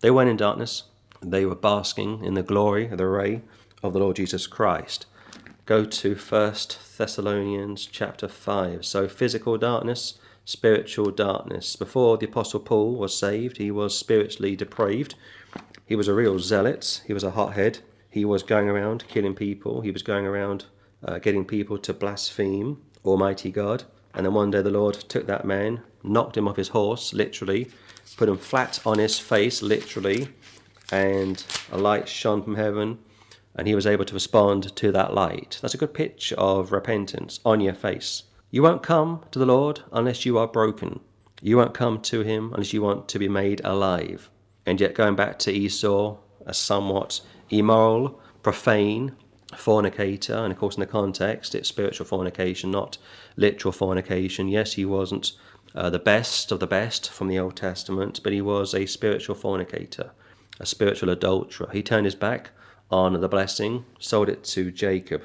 They 0.00 0.10
went 0.10 0.30
in 0.30 0.36
darkness, 0.36 0.84
they 1.20 1.44
were 1.44 1.54
basking 1.54 2.24
in 2.24 2.34
the 2.34 2.42
glory 2.42 2.88
of 2.88 2.98
the 2.98 3.06
ray 3.06 3.42
of 3.82 3.92
the 3.92 3.98
Lord 3.98 4.16
Jesus 4.16 4.46
Christ. 4.46 5.06
go 5.66 5.84
to 5.84 6.14
First 6.14 6.96
Thessalonians 6.96 7.84
chapter 7.84 8.26
5. 8.28 8.86
So, 8.86 9.08
physical 9.08 9.58
darkness, 9.58 10.18
spiritual 10.44 11.10
darkness. 11.10 11.76
Before 11.76 12.16
the 12.16 12.26
Apostle 12.26 12.60
Paul 12.60 12.94
was 12.94 13.18
saved, 13.18 13.58
he 13.58 13.70
was 13.70 13.98
spiritually 13.98 14.56
depraved. 14.56 15.14
He 15.84 15.96
was 15.96 16.08
a 16.08 16.14
real 16.14 16.38
zealot, 16.38 17.02
he 17.06 17.12
was 17.12 17.24
a 17.24 17.32
hothead. 17.32 17.80
He 18.10 18.24
was 18.24 18.42
going 18.42 18.68
around 18.68 19.06
killing 19.08 19.34
people, 19.34 19.82
he 19.82 19.90
was 19.90 20.02
going 20.02 20.24
around 20.24 20.64
uh, 21.04 21.18
getting 21.18 21.44
people 21.44 21.78
to 21.78 21.92
blaspheme 21.92 22.80
Almighty 23.04 23.50
God. 23.50 23.84
And 24.14 24.24
then 24.24 24.34
one 24.34 24.50
day 24.50 24.62
the 24.62 24.70
Lord 24.70 24.94
took 24.94 25.26
that 25.26 25.44
man, 25.44 25.82
knocked 26.02 26.36
him 26.36 26.48
off 26.48 26.56
his 26.56 26.68
horse, 26.68 27.12
literally, 27.12 27.70
put 28.16 28.28
him 28.28 28.38
flat 28.38 28.80
on 28.86 28.98
his 28.98 29.18
face, 29.18 29.62
literally, 29.62 30.28
and 30.90 31.44
a 31.70 31.78
light 31.78 32.08
shone 32.08 32.42
from 32.42 32.56
heaven, 32.56 32.98
and 33.54 33.66
he 33.66 33.74
was 33.74 33.86
able 33.86 34.04
to 34.04 34.14
respond 34.14 34.74
to 34.76 34.92
that 34.92 35.14
light. 35.14 35.58
That's 35.60 35.74
a 35.74 35.78
good 35.78 35.94
picture 35.94 36.36
of 36.36 36.72
repentance 36.72 37.40
on 37.44 37.60
your 37.60 37.74
face. 37.74 38.24
You 38.50 38.62
won't 38.62 38.82
come 38.82 39.24
to 39.30 39.38
the 39.38 39.46
Lord 39.46 39.80
unless 39.92 40.24
you 40.24 40.38
are 40.38 40.46
broken. 40.46 41.00
You 41.42 41.56
won't 41.56 41.74
come 41.74 42.00
to 42.02 42.22
him 42.22 42.52
unless 42.52 42.72
you 42.72 42.82
want 42.82 43.08
to 43.08 43.18
be 43.18 43.28
made 43.28 43.60
alive. 43.64 44.30
And 44.64 44.80
yet, 44.80 44.94
going 44.94 45.16
back 45.16 45.38
to 45.40 45.52
Esau, 45.52 46.16
a 46.46 46.54
somewhat 46.54 47.20
immoral, 47.50 48.20
profane, 48.42 49.14
fornicator, 49.56 50.34
and 50.34 50.52
of 50.52 50.58
course, 50.58 50.76
in 50.76 50.80
the 50.80 50.86
context, 50.86 51.54
it's 51.54 51.68
spiritual 51.68 52.06
fornication, 52.06 52.70
not 52.70 52.98
literal 53.36 53.72
fornication. 53.72 54.48
Yes, 54.48 54.74
he 54.74 54.84
wasn't 54.84 55.32
uh, 55.74 55.90
the 55.90 55.98
best 55.98 56.52
of 56.52 56.60
the 56.60 56.66
best 56.66 57.10
from 57.10 57.28
the 57.28 57.38
Old 57.38 57.56
Testament, 57.56 58.20
but 58.22 58.32
he 58.32 58.40
was 58.40 58.74
a 58.74 58.86
spiritual 58.86 59.34
fornicator, 59.34 60.10
a 60.58 60.66
spiritual 60.66 61.10
adulterer. 61.10 61.70
He 61.72 61.82
turned 61.82 62.06
his 62.06 62.14
back 62.14 62.50
on 62.90 63.20
the 63.20 63.28
blessing, 63.28 63.84
sold 63.98 64.28
it 64.28 64.44
to 64.44 64.70
Jacob, 64.70 65.22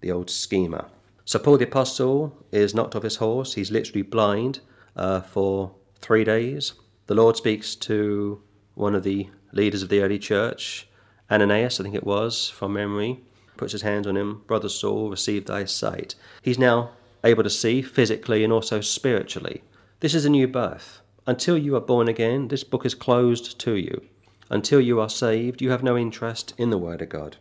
the 0.00 0.12
old 0.12 0.30
schemer. 0.30 0.86
So 1.24 1.38
Paul 1.38 1.58
the 1.58 1.64
Apostle 1.64 2.36
is 2.52 2.74
knocked 2.74 2.94
off 2.94 3.02
his 3.02 3.16
horse. 3.16 3.54
He's 3.54 3.70
literally 3.70 4.02
blind 4.02 4.60
uh, 4.94 5.22
for 5.22 5.74
three 5.98 6.24
days. 6.24 6.74
The 7.06 7.14
Lord 7.14 7.36
speaks 7.36 7.74
to 7.76 8.42
one 8.74 8.94
of 8.94 9.02
the 9.02 9.28
leaders 9.52 9.82
of 9.82 9.88
the 9.88 10.02
early 10.02 10.18
church, 10.18 10.88
Ananias, 11.30 11.80
I 11.80 11.82
think 11.82 11.94
it 11.94 12.04
was, 12.04 12.48
from 12.48 12.74
memory, 12.74 13.20
puts 13.56 13.72
his 13.72 13.82
hands 13.82 14.06
on 14.06 14.16
him. 14.16 14.42
Brother 14.46 14.68
Saul, 14.68 15.10
receive 15.10 15.46
thy 15.46 15.64
sight. 15.64 16.14
He's 16.42 16.58
now 16.58 16.90
able 17.24 17.42
to 17.42 17.50
see 17.50 17.82
physically 17.82 18.44
and 18.44 18.52
also 18.52 18.80
spiritually. 18.80 19.62
This 20.00 20.14
is 20.14 20.24
a 20.24 20.30
new 20.30 20.46
birth. 20.46 21.00
Until 21.26 21.56
you 21.56 21.74
are 21.74 21.80
born 21.80 22.06
again, 22.06 22.48
this 22.48 22.64
book 22.64 22.84
is 22.84 22.94
closed 22.94 23.58
to 23.60 23.74
you. 23.76 24.02
Until 24.50 24.80
you 24.80 25.00
are 25.00 25.08
saved, 25.08 25.62
you 25.62 25.70
have 25.70 25.82
no 25.82 25.96
interest 25.96 26.52
in 26.58 26.70
the 26.70 26.78
Word 26.78 27.00
of 27.00 27.08
God. 27.08 27.38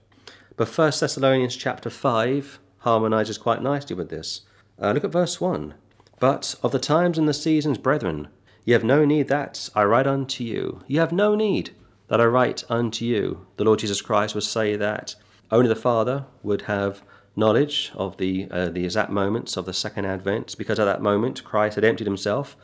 But 0.55 0.69
1 0.69 0.93
Thessalonians 0.99 1.55
chapter 1.55 1.89
5 1.89 2.59
harmonizes 2.79 3.37
quite 3.37 3.61
nicely 3.61 3.95
with 3.95 4.09
this. 4.09 4.41
Uh, 4.81 4.91
look 4.91 5.03
at 5.03 5.11
verse 5.11 5.41
1. 5.41 5.73
But 6.19 6.55
of 6.63 6.71
the 6.71 6.79
times 6.79 7.17
and 7.17 7.27
the 7.27 7.33
seasons, 7.33 7.77
brethren, 7.77 8.29
ye 8.63 8.71
have 8.73 8.83
no 8.83 9.03
need 9.03 9.27
that 9.27 9.69
I 9.75 9.83
write 9.83 10.07
unto 10.07 10.43
you. 10.43 10.81
Ye 10.87 10.97
have 10.97 11.11
no 11.11 11.35
need 11.35 11.71
that 12.07 12.21
I 12.21 12.25
write 12.25 12.63
unto 12.69 13.03
you. 13.03 13.45
The 13.57 13.65
Lord 13.65 13.79
Jesus 13.79 14.01
Christ 14.01 14.35
would 14.35 14.43
say 14.43 14.75
that 14.77 15.15
only 15.51 15.67
the 15.67 15.75
Father 15.75 16.25
would 16.41 16.63
have 16.63 17.03
knowledge 17.35 17.91
of 17.95 18.17
the, 18.17 18.47
uh, 18.51 18.69
the 18.69 18.85
exact 18.85 19.09
moments 19.09 19.57
of 19.57 19.65
the 19.65 19.73
second 19.73 20.05
advent, 20.05 20.55
because 20.57 20.79
at 20.79 20.85
that 20.85 21.01
moment 21.01 21.43
Christ 21.43 21.75
had 21.75 21.83
emptied 21.83 22.07
himself 22.07 22.55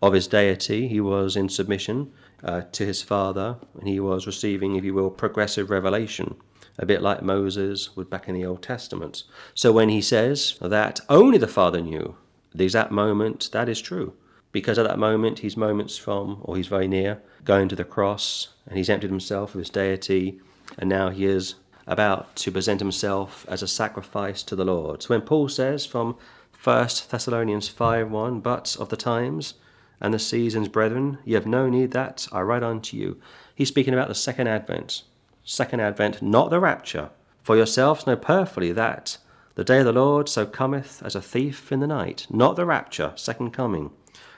of 0.00 0.12
his 0.12 0.26
deity. 0.26 0.88
He 0.88 1.00
was 1.00 1.36
in 1.36 1.48
submission 1.48 2.12
uh, 2.44 2.62
to 2.72 2.86
his 2.86 3.02
Father, 3.02 3.56
and 3.78 3.88
he 3.88 4.00
was 4.00 4.26
receiving, 4.26 4.76
if 4.76 4.84
you 4.84 4.94
will, 4.94 5.10
progressive 5.10 5.70
revelation 5.70 6.36
a 6.78 6.86
bit 6.86 7.02
like 7.02 7.22
Moses 7.22 7.96
would 7.96 8.08
back 8.08 8.28
in 8.28 8.34
the 8.34 8.46
Old 8.46 8.62
Testament. 8.62 9.24
So 9.54 9.72
when 9.72 9.88
he 9.88 10.00
says 10.00 10.56
that 10.60 11.00
only 11.08 11.38
the 11.38 11.48
Father 11.48 11.80
knew 11.80 12.16
the 12.54 12.64
exact 12.64 12.92
moment, 12.92 13.50
that 13.52 13.68
is 13.68 13.80
true. 13.80 14.14
Because 14.52 14.78
at 14.78 14.86
that 14.86 14.98
moment, 14.98 15.40
he's 15.40 15.56
moments 15.56 15.98
from, 15.98 16.38
or 16.42 16.56
he's 16.56 16.68
very 16.68 16.88
near, 16.88 17.20
going 17.44 17.68
to 17.68 17.76
the 17.76 17.84
cross, 17.84 18.48
and 18.66 18.78
he's 18.78 18.88
emptied 18.88 19.10
himself 19.10 19.54
of 19.54 19.58
his 19.58 19.68
deity, 19.70 20.40
and 20.78 20.88
now 20.88 21.10
he 21.10 21.26
is 21.26 21.56
about 21.88 22.36
to 22.36 22.52
present 22.52 22.80
himself 22.80 23.44
as 23.48 23.62
a 23.62 23.68
sacrifice 23.68 24.42
to 24.44 24.54
the 24.54 24.64
Lord. 24.64 25.02
So 25.02 25.08
when 25.08 25.22
Paul 25.22 25.48
says 25.48 25.84
from 25.84 26.16
1 26.62 26.88
Thessalonians 27.10 27.68
5 27.68 28.10
1, 28.10 28.40
but 28.40 28.76
of 28.78 28.90
the 28.90 28.96
times 28.96 29.54
and 30.00 30.14
the 30.14 30.18
seasons, 30.18 30.68
brethren, 30.68 31.18
ye 31.24 31.34
have 31.34 31.46
no 31.46 31.68
need 31.68 31.90
that 31.92 32.28
I 32.30 32.42
write 32.42 32.62
unto 32.62 32.96
you. 32.96 33.20
He's 33.54 33.68
speaking 33.68 33.94
about 33.94 34.08
the 34.08 34.14
second 34.14 34.46
advent 34.46 35.02
second 35.48 35.80
advent, 35.80 36.20
not 36.20 36.50
the 36.50 36.60
rapture. 36.60 37.08
For 37.42 37.56
yourselves 37.56 38.06
know 38.06 38.16
perfectly 38.16 38.70
that 38.72 39.16
the 39.54 39.64
day 39.64 39.78
of 39.78 39.86
the 39.86 39.92
Lord 39.92 40.28
so 40.28 40.44
cometh 40.44 41.02
as 41.02 41.14
a 41.14 41.22
thief 41.22 41.72
in 41.72 41.80
the 41.80 41.86
night, 41.86 42.26
not 42.28 42.54
the 42.54 42.66
rapture, 42.66 43.12
second 43.16 43.52
coming. 43.52 43.90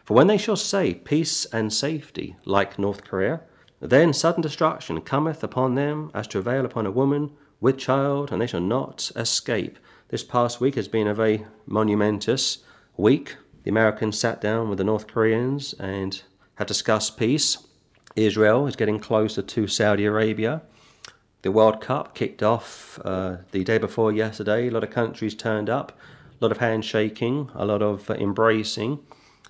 For 0.04 0.14
when 0.14 0.28
they 0.28 0.38
shall 0.38 0.56
say 0.56 0.94
peace 0.94 1.46
and 1.46 1.72
safety, 1.72 2.36
like 2.44 2.78
North 2.78 3.02
Korea, 3.02 3.40
then 3.80 4.12
sudden 4.12 4.40
destruction 4.40 5.00
cometh 5.00 5.42
upon 5.42 5.74
them 5.74 6.10
as 6.14 6.28
travail 6.28 6.64
upon 6.64 6.86
a 6.86 6.92
woman 6.92 7.32
with 7.60 7.78
child, 7.78 8.32
and 8.32 8.40
they 8.40 8.46
shall 8.46 8.60
not 8.60 9.10
escape. 9.16 9.78
This 10.08 10.24
past 10.24 10.60
week 10.60 10.74
has 10.74 10.88
been 10.88 11.06
a 11.06 11.14
very 11.14 11.46
monumentous 11.66 12.58
week. 12.96 13.36
The 13.62 13.70
Americans 13.70 14.18
sat 14.18 14.40
down 14.40 14.68
with 14.68 14.78
the 14.78 14.84
North 14.84 15.06
Koreans 15.06 15.74
and 15.74 16.22
have 16.56 16.66
discussed 16.66 17.18
peace. 17.18 17.58
Israel 18.16 18.66
is 18.66 18.76
getting 18.76 18.98
closer 18.98 19.42
to 19.42 19.66
Saudi 19.66 20.04
Arabia. 20.04 20.62
The 21.42 21.52
World 21.52 21.80
Cup 21.80 22.14
kicked 22.14 22.42
off 22.42 22.98
uh, 23.04 23.38
the 23.52 23.64
day 23.64 23.78
before 23.78 24.12
yesterday. 24.12 24.68
A 24.68 24.70
lot 24.70 24.84
of 24.84 24.90
countries 24.90 25.34
turned 25.34 25.70
up, 25.70 25.98
a 26.40 26.44
lot 26.44 26.52
of 26.52 26.58
handshaking, 26.58 27.50
a 27.54 27.64
lot 27.64 27.82
of 27.82 28.10
uh, 28.10 28.14
embracing, 28.14 28.98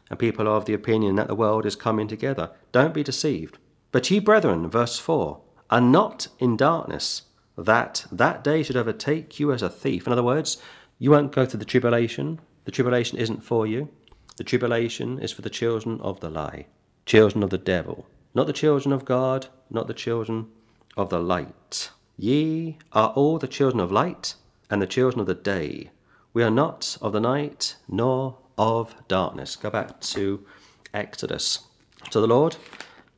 and 0.08 0.18
people 0.18 0.46
are 0.46 0.56
of 0.56 0.66
the 0.66 0.74
opinion 0.74 1.16
that 1.16 1.28
the 1.28 1.34
world 1.34 1.66
is 1.66 1.76
coming 1.76 2.06
together. 2.06 2.50
Don't 2.72 2.94
be 2.94 3.02
deceived. 3.02 3.58
But 3.92 4.08
ye 4.10 4.20
brethren, 4.20 4.68
verse 4.68 4.98
4, 4.98 5.40
are 5.70 5.80
not 5.80 6.28
in 6.38 6.56
darkness, 6.56 7.22
that 7.64 8.06
that 8.10 8.42
day 8.42 8.62
should 8.62 8.76
overtake 8.76 9.38
you 9.38 9.52
as 9.52 9.62
a 9.62 9.68
thief. 9.68 10.06
In 10.06 10.12
other 10.12 10.22
words, 10.22 10.58
you 10.98 11.10
won't 11.10 11.32
go 11.32 11.44
through 11.44 11.58
the 11.58 11.64
tribulation. 11.64 12.40
The 12.64 12.70
tribulation 12.70 13.18
isn't 13.18 13.44
for 13.44 13.66
you. 13.66 13.88
The 14.36 14.44
tribulation 14.44 15.18
is 15.18 15.32
for 15.32 15.42
the 15.42 15.50
children 15.50 16.00
of 16.00 16.20
the 16.20 16.30
lie, 16.30 16.66
children 17.04 17.42
of 17.42 17.50
the 17.50 17.58
devil, 17.58 18.06
not 18.34 18.46
the 18.46 18.52
children 18.52 18.92
of 18.92 19.04
God, 19.04 19.48
not 19.70 19.86
the 19.86 19.94
children 19.94 20.48
of 20.96 21.10
the 21.10 21.20
light. 21.20 21.90
Ye 22.16 22.78
are 22.92 23.10
all 23.10 23.38
the 23.38 23.48
children 23.48 23.80
of 23.80 23.92
light 23.92 24.34
and 24.70 24.80
the 24.80 24.86
children 24.86 25.20
of 25.20 25.26
the 25.26 25.34
day. 25.34 25.90
We 26.32 26.42
are 26.42 26.50
not 26.50 26.96
of 27.02 27.12
the 27.12 27.20
night 27.20 27.76
nor 27.88 28.38
of 28.56 28.94
darkness. 29.08 29.56
Go 29.56 29.70
back 29.70 30.00
to 30.00 30.46
Exodus. 30.94 31.66
So 32.10 32.20
the 32.20 32.26
Lord 32.26 32.56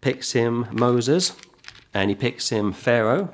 picks 0.01 0.33
him 0.33 0.67
Moses 0.73 1.37
and 1.95 2.11
he 2.11 2.17
picks 2.17 2.49
him 2.49 2.73
Pharaoh 2.73 3.33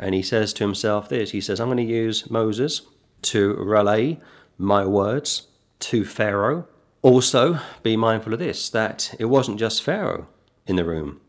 and 0.00 0.14
he 0.14 0.22
says 0.22 0.52
to 0.54 0.64
himself 0.64 1.08
this 1.08 1.30
He 1.30 1.40
says, 1.40 1.60
I'm 1.60 1.68
going 1.68 1.76
to 1.76 1.84
use 1.84 2.28
Moses 2.28 2.82
to 3.22 3.54
relay 3.54 4.18
my 4.58 4.84
words 4.84 5.48
to 5.80 6.04
Pharaoh. 6.04 6.66
Also, 7.02 7.60
be 7.82 7.96
mindful 7.96 8.32
of 8.32 8.38
this 8.38 8.68
that 8.70 9.14
it 9.18 9.26
wasn't 9.26 9.58
just 9.58 9.82
Pharaoh 9.82 10.26
in 10.66 10.76
the 10.76 10.84
room. 10.84 11.20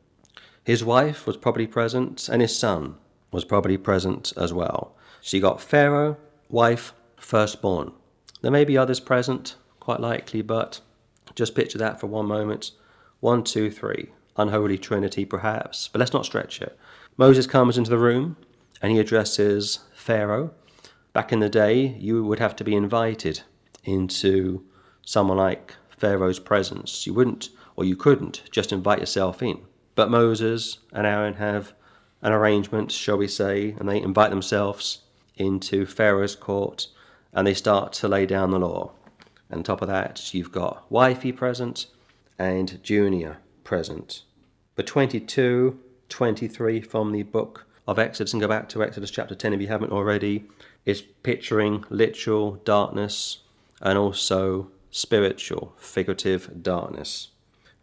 His 0.64 0.84
wife 0.84 1.28
was 1.28 1.38
probably 1.38 1.68
present, 1.68 2.30
and 2.30 2.42
his 2.42 2.58
son 2.58 2.96
was 3.32 3.46
probably 3.46 3.78
present 3.78 4.34
as 4.38 4.54
well. 4.54 4.96
So 5.22 5.38
you 5.38 5.42
got 5.42 5.62
Pharaoh, 5.62 6.18
wife, 6.50 6.94
firstborn. 7.18 7.94
There 8.42 8.52
may 8.52 8.66
be 8.66 8.78
others 8.78 9.00
present, 9.00 9.56
quite 9.80 10.00
likely, 10.00 10.42
but 10.42 10.82
just 11.36 11.56
picture 11.56 11.78
that 11.78 12.00
for 12.00 12.08
one 12.08 12.26
moment. 12.26 12.72
One, 13.20 13.44
two, 13.44 13.70
three. 13.72 14.10
Unholy 14.38 14.78
Trinity, 14.78 15.26
perhaps, 15.26 15.88
but 15.88 16.00
let's 16.00 16.14
not 16.14 16.26
stretch 16.26 16.62
it. 16.62 16.78
Moses 17.18 17.46
comes 17.48 17.78
into 17.78 17.90
the 17.90 17.98
room 17.98 18.38
and 18.82 18.92
he 18.92 19.00
addresses 19.00 19.80
Pharaoh. 19.94 20.52
Back 21.14 21.32
in 21.32 21.40
the 21.40 21.50
day, 21.50 21.96
you 22.00 22.24
would 22.24 22.40
have 22.40 22.56
to 22.58 22.64
be 22.64 22.76
invited 22.76 23.42
into 23.84 24.64
someone 25.06 25.38
like 25.38 25.76
Pharaoh's 25.98 26.40
presence. 26.40 27.06
You 27.06 27.14
wouldn't, 27.14 27.50
or 27.76 27.84
you 27.84 27.96
couldn't, 27.96 28.44
just 28.52 28.72
invite 28.72 29.00
yourself 29.00 29.44
in. 29.44 29.62
But 29.96 30.10
Moses 30.10 30.80
and 30.92 31.06
Aaron 31.06 31.36
have 31.36 31.74
an 32.22 32.32
arrangement, 32.32 32.92
shall 32.92 33.18
we 33.18 33.28
say, 33.28 33.76
and 33.80 33.90
they 33.90 34.02
invite 34.02 34.30
themselves 34.30 35.00
into 35.38 35.86
Pharaoh's 35.86 36.36
court 36.36 36.88
and 37.34 37.48
they 37.48 37.54
start 37.54 37.94
to 37.94 38.08
lay 38.08 38.26
down 38.26 38.52
the 38.52 38.60
law. 38.60 38.92
And 39.50 39.60
on 39.60 39.64
top 39.64 39.82
of 39.82 39.88
that, 39.88 40.34
you've 40.34 40.52
got 40.52 40.90
wifey 40.90 41.32
present 41.32 41.88
and 42.38 42.82
junior 42.84 43.38
present. 43.64 44.24
But 44.76 44.88
22, 44.88 45.80
23 46.10 46.82
from 46.82 47.12
the 47.12 47.24
book 47.24 47.68
of 47.92 48.00
Exodus, 48.00 48.34
and 48.34 48.42
go 48.42 48.48
back 48.48 48.70
to 48.70 48.84
Exodus 48.84 49.12
chapter 49.12 49.36
10 49.36 49.54
if 49.54 49.62
you 49.62 49.68
haven't 49.68 49.92
already, 49.92 50.46
is 50.86 51.02
picturing 51.02 51.84
literal 51.90 52.56
darkness 52.64 53.40
and 53.82 53.98
also 53.98 54.72
spiritual, 54.90 55.74
figurative 55.78 56.64
darkness. 56.64 57.30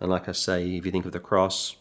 And 0.00 0.10
like 0.10 0.28
I 0.28 0.32
say, 0.32 0.76
if 0.76 0.86
you 0.86 0.92
think 0.92 1.06
of 1.06 1.12
the 1.12 1.20
cross, 1.20 1.76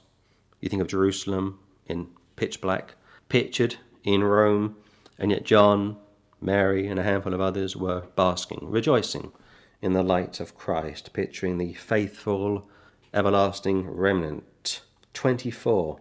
you 0.59 0.69
think 0.69 0.81
of 0.81 0.87
Jerusalem 0.87 1.59
in 1.87 2.09
pitch 2.35 2.59
black, 2.59 2.95
pictured 3.29 3.77
in 4.03 4.23
Rome, 4.23 4.75
and 5.17 5.31
yet 5.31 5.45
John 5.45 5.97
Mary 6.41 6.87
and 6.87 6.99
a 6.99 7.03
handful 7.03 7.33
of 7.33 7.41
others 7.41 7.75
were 7.75 8.03
basking, 8.15 8.59
rejoicing 8.61 9.31
in 9.81 9.93
the 9.93 10.03
light 10.03 10.39
of 10.39 10.55
Christ, 10.57 11.13
picturing 11.13 11.57
the 11.57 11.73
faithful, 11.73 12.67
everlasting 13.13 13.89
remnant. 13.89 14.81
24. 15.13 15.99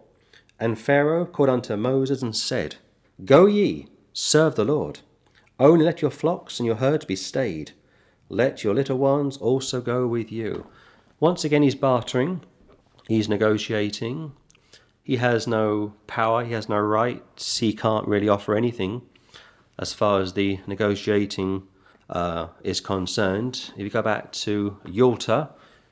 And 0.59 0.79
Pharaoh 0.79 1.25
called 1.25 1.49
unto 1.49 1.75
Moses 1.75 2.21
and 2.21 2.35
said, 2.35 2.77
Go 3.23 3.45
ye, 3.45 3.87
serve 4.13 4.55
the 4.55 4.65
Lord. 4.65 4.99
Only 5.59 5.85
let 5.85 6.01
your 6.01 6.11
flocks 6.11 6.59
and 6.59 6.65
your 6.65 6.75
herds 6.75 7.05
be 7.05 7.15
stayed. 7.15 7.71
Let 8.29 8.63
your 8.63 8.73
little 8.73 8.97
ones 8.97 9.37
also 9.37 9.81
go 9.81 10.07
with 10.07 10.31
you. 10.31 10.67
Once 11.19 11.43
again, 11.43 11.63
he's 11.63 11.75
bartering, 11.75 12.41
he's 13.07 13.29
negotiating. 13.29 14.33
He 15.03 15.15
has 15.15 15.47
no 15.47 15.93
power, 16.05 16.43
he 16.43 16.53
has 16.53 16.67
no 16.67 16.77
rights, 16.77 17.59
he 17.59 17.73
can't 17.73 18.07
really 18.07 18.27
offer 18.27 18.55
anything 18.55 19.03
as 19.79 19.93
far 19.93 20.19
as 20.21 20.33
the 20.33 20.59
negotiating 20.67 21.63
uh, 22.09 22.47
is 22.63 22.81
concerned. 22.81 23.71
If 23.77 23.83
you 23.83 23.89
go 23.89 24.01
back 24.01 24.31
to 24.33 24.77
Yalta, 24.85 25.49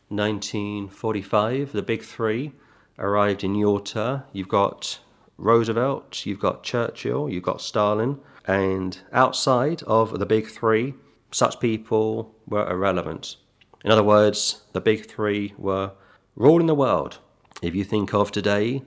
1945, 0.09 1.71
the 1.71 1.81
big 1.81 2.03
three 2.03 2.51
arrived 2.97 3.43
in 3.43 3.55
Yalta. 3.55 4.23
You've 4.33 4.47
got 4.47 4.99
Roosevelt, 5.37 6.25
you've 6.25 6.39
got 6.39 6.63
Churchill, 6.63 7.29
you've 7.29 7.43
got 7.43 7.61
Stalin, 7.61 8.19
and 8.45 8.99
outside 9.11 9.83
of 9.83 10.17
the 10.19 10.25
big 10.25 10.47
three, 10.47 10.93
such 11.31 11.59
people 11.59 12.33
were 12.47 12.69
irrelevant. 12.69 13.35
In 13.83 13.91
other 13.91 14.03
words, 14.03 14.63
the 14.73 14.81
big 14.81 15.05
three 15.05 15.53
were 15.57 15.91
ruling 16.35 16.67
the 16.67 16.75
world. 16.75 17.19
If 17.61 17.75
you 17.75 17.83
think 17.83 18.13
of 18.13 18.31
today, 18.31 18.83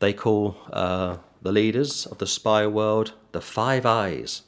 they 0.00 0.12
call 0.12 0.56
uh, 0.72 1.18
the 1.42 1.52
leaders 1.52 2.06
of 2.06 2.18
the 2.18 2.26
spy 2.26 2.66
world 2.66 3.12
the 3.32 3.40
Five 3.40 3.84
Eyes. 3.84 4.42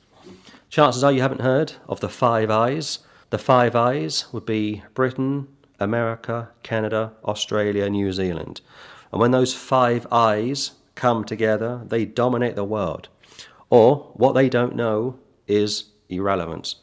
Chances 0.69 1.03
are 1.03 1.13
you 1.13 1.21
haven't 1.21 1.41
heard 1.41 1.75
of 1.89 2.01
the 2.01 2.09
Five 2.09 2.51
Eyes. 2.51 3.01
The 3.31 3.39
Five 3.39 3.75
Eyes 3.75 4.27
would 4.33 4.47
be 4.47 4.83
Britain, 4.95 5.49
America, 5.79 6.51
Canada, 6.63 7.13
Australia, 7.25 7.89
New 7.91 8.13
Zealand. 8.13 8.61
And 9.17 9.21
when 9.23 9.31
those 9.31 9.55
five 9.55 10.07
eyes 10.13 10.73
come 10.95 11.25
together, 11.25 11.81
they 11.89 12.05
dominate 12.05 12.55
the 12.55 12.65
world. 12.65 13.09
Or 13.71 14.11
what 14.13 14.35
they 14.35 14.51
don't 14.51 14.77
know 14.77 15.19
is 15.47 15.85
irrelevant. 16.11 16.75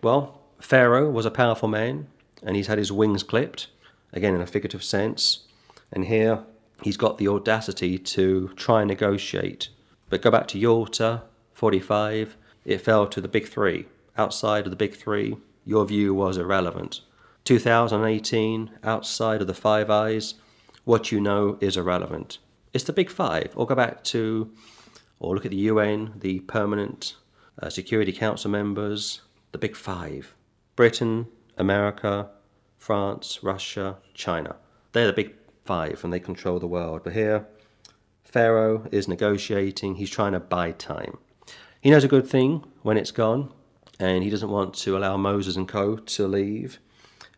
Well, 0.00 0.40
Pharaoh 0.58 1.10
was 1.10 1.26
a 1.26 1.30
powerful 1.30 1.68
man, 1.68 2.06
and 2.42 2.56
he's 2.56 2.68
had 2.68 2.78
his 2.78 2.90
wings 2.90 3.22
clipped, 3.22 3.66
again 4.14 4.34
in 4.34 4.40
a 4.40 4.46
figurative 4.46 4.82
sense. 4.82 5.40
And 5.92 6.06
here 6.06 6.42
he's 6.80 6.96
got 6.96 7.18
the 7.18 7.28
audacity 7.28 7.98
to 7.98 8.48
try 8.56 8.80
and 8.80 8.88
negotiate. 8.88 9.68
But 10.08 10.22
go 10.22 10.30
back 10.30 10.48
to 10.48 10.58
Yalta, 10.58 11.24
45, 11.52 12.34
it 12.64 12.80
fell 12.80 13.06
to 13.08 13.20
the 13.20 13.28
big 13.28 13.46
three. 13.46 13.88
Outside 14.16 14.64
of 14.64 14.70
the 14.70 14.76
big 14.76 14.96
three, 14.96 15.36
your 15.66 15.84
view 15.84 16.14
was 16.14 16.38
irrelevant. 16.38 17.02
2018, 17.44 18.70
outside 18.82 19.42
of 19.42 19.46
the 19.46 19.52
Five 19.52 19.90
Eyes, 19.90 20.36
what 20.84 21.12
you 21.12 21.20
know 21.20 21.58
is 21.60 21.76
irrelevant. 21.76 22.38
It's 22.72 22.84
the 22.84 22.92
big 22.92 23.10
five. 23.10 23.52
Or 23.54 23.66
go 23.66 23.74
back 23.74 24.02
to, 24.04 24.50
or 25.18 25.34
look 25.34 25.44
at 25.44 25.50
the 25.50 25.56
UN, 25.58 26.14
the 26.16 26.40
permanent 26.40 27.16
uh, 27.60 27.68
Security 27.70 28.12
Council 28.12 28.50
members, 28.50 29.22
the 29.52 29.58
big 29.58 29.76
five 29.76 30.34
Britain, 30.74 31.28
America, 31.58 32.30
France, 32.78 33.40
Russia, 33.42 33.98
China. 34.14 34.56
They're 34.92 35.06
the 35.06 35.12
big 35.12 35.34
five 35.64 36.00
and 36.02 36.12
they 36.12 36.20
control 36.20 36.58
the 36.58 36.66
world. 36.66 37.02
But 37.04 37.12
here, 37.12 37.46
Pharaoh 38.24 38.88
is 38.90 39.06
negotiating, 39.06 39.96
he's 39.96 40.10
trying 40.10 40.32
to 40.32 40.40
buy 40.40 40.72
time. 40.72 41.18
He 41.80 41.90
knows 41.90 42.04
a 42.04 42.08
good 42.08 42.26
thing 42.26 42.64
when 42.82 42.96
it's 42.96 43.10
gone, 43.10 43.52
and 43.98 44.24
he 44.24 44.30
doesn't 44.30 44.48
want 44.48 44.74
to 44.74 44.96
allow 44.96 45.16
Moses 45.16 45.56
and 45.56 45.68
co 45.68 45.96
to 45.96 46.26
leave, 46.26 46.78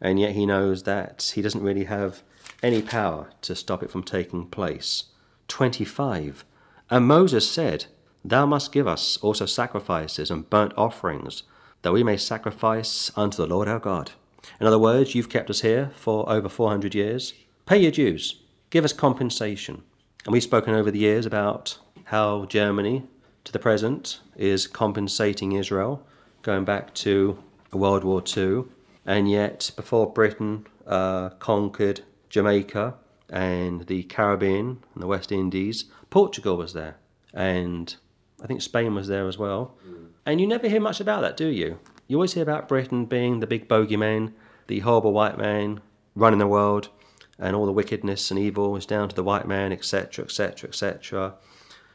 and 0.00 0.20
yet 0.20 0.32
he 0.32 0.46
knows 0.46 0.84
that 0.84 1.32
he 1.34 1.42
doesn't 1.42 1.62
really 1.62 1.84
have 1.84 2.22
any 2.64 2.80
power 2.80 3.28
to 3.42 3.54
stop 3.54 3.82
it 3.82 3.90
from 3.90 4.02
taking 4.02 4.46
place. 4.46 5.04
25. 5.48 6.46
And 6.90 7.06
Moses 7.06 7.48
said, 7.48 7.84
Thou 8.24 8.46
must 8.46 8.72
give 8.72 8.88
us 8.88 9.18
also 9.18 9.44
sacrifices 9.44 10.30
and 10.30 10.48
burnt 10.48 10.72
offerings, 10.76 11.42
that 11.82 11.92
we 11.92 12.02
may 12.02 12.16
sacrifice 12.16 13.12
unto 13.16 13.36
the 13.36 13.46
Lord 13.46 13.68
our 13.68 13.78
God. 13.78 14.12
In 14.58 14.66
other 14.66 14.78
words, 14.78 15.14
you've 15.14 15.28
kept 15.28 15.50
us 15.50 15.60
here 15.60 15.90
for 15.94 16.28
over 16.30 16.48
400 16.48 16.94
years. 16.94 17.34
Pay 17.66 17.78
your 17.78 17.90
dues. 17.90 18.40
Give 18.70 18.84
us 18.84 18.94
compensation. 18.94 19.82
And 20.24 20.32
we've 20.32 20.42
spoken 20.42 20.74
over 20.74 20.90
the 20.90 20.98
years 20.98 21.26
about 21.26 21.78
how 22.04 22.46
Germany 22.46 23.02
to 23.44 23.52
the 23.52 23.58
present 23.58 24.20
is 24.36 24.66
compensating 24.66 25.52
Israel, 25.52 26.06
going 26.40 26.64
back 26.64 26.94
to 26.94 27.38
World 27.72 28.04
War 28.04 28.22
II. 28.34 28.64
And 29.04 29.30
yet, 29.30 29.70
before 29.76 30.10
Britain 30.10 30.66
uh, 30.86 31.30
conquered 31.30 32.00
Jamaica 32.34 32.94
and 33.30 33.86
the 33.86 34.02
Caribbean 34.02 34.82
and 34.92 35.00
the 35.00 35.06
West 35.06 35.30
Indies, 35.30 35.84
Portugal 36.10 36.56
was 36.56 36.72
there. 36.72 36.96
And 37.32 37.94
I 38.42 38.48
think 38.48 38.60
Spain 38.60 38.92
was 38.96 39.06
there 39.06 39.28
as 39.28 39.38
well. 39.38 39.76
Mm. 39.88 40.08
And 40.26 40.40
you 40.40 40.48
never 40.48 40.68
hear 40.68 40.80
much 40.80 40.98
about 40.98 41.20
that, 41.20 41.36
do 41.36 41.46
you? 41.46 41.78
You 42.08 42.16
always 42.16 42.34
hear 42.34 42.42
about 42.42 42.66
Britain 42.66 43.04
being 43.04 43.38
the 43.38 43.46
big 43.46 43.68
bogeyman, 43.68 44.32
the 44.66 44.80
horrible 44.80 45.12
white 45.12 45.38
man 45.38 45.80
running 46.16 46.40
the 46.40 46.48
world, 46.48 46.88
and 47.38 47.54
all 47.54 47.66
the 47.66 47.72
wickedness 47.72 48.32
and 48.32 48.40
evil 48.40 48.74
is 48.76 48.84
down 48.84 49.08
to 49.08 49.14
the 49.14 49.22
white 49.22 49.46
man, 49.46 49.70
etc., 49.70 50.24
etc., 50.24 50.68
etc. 50.68 51.34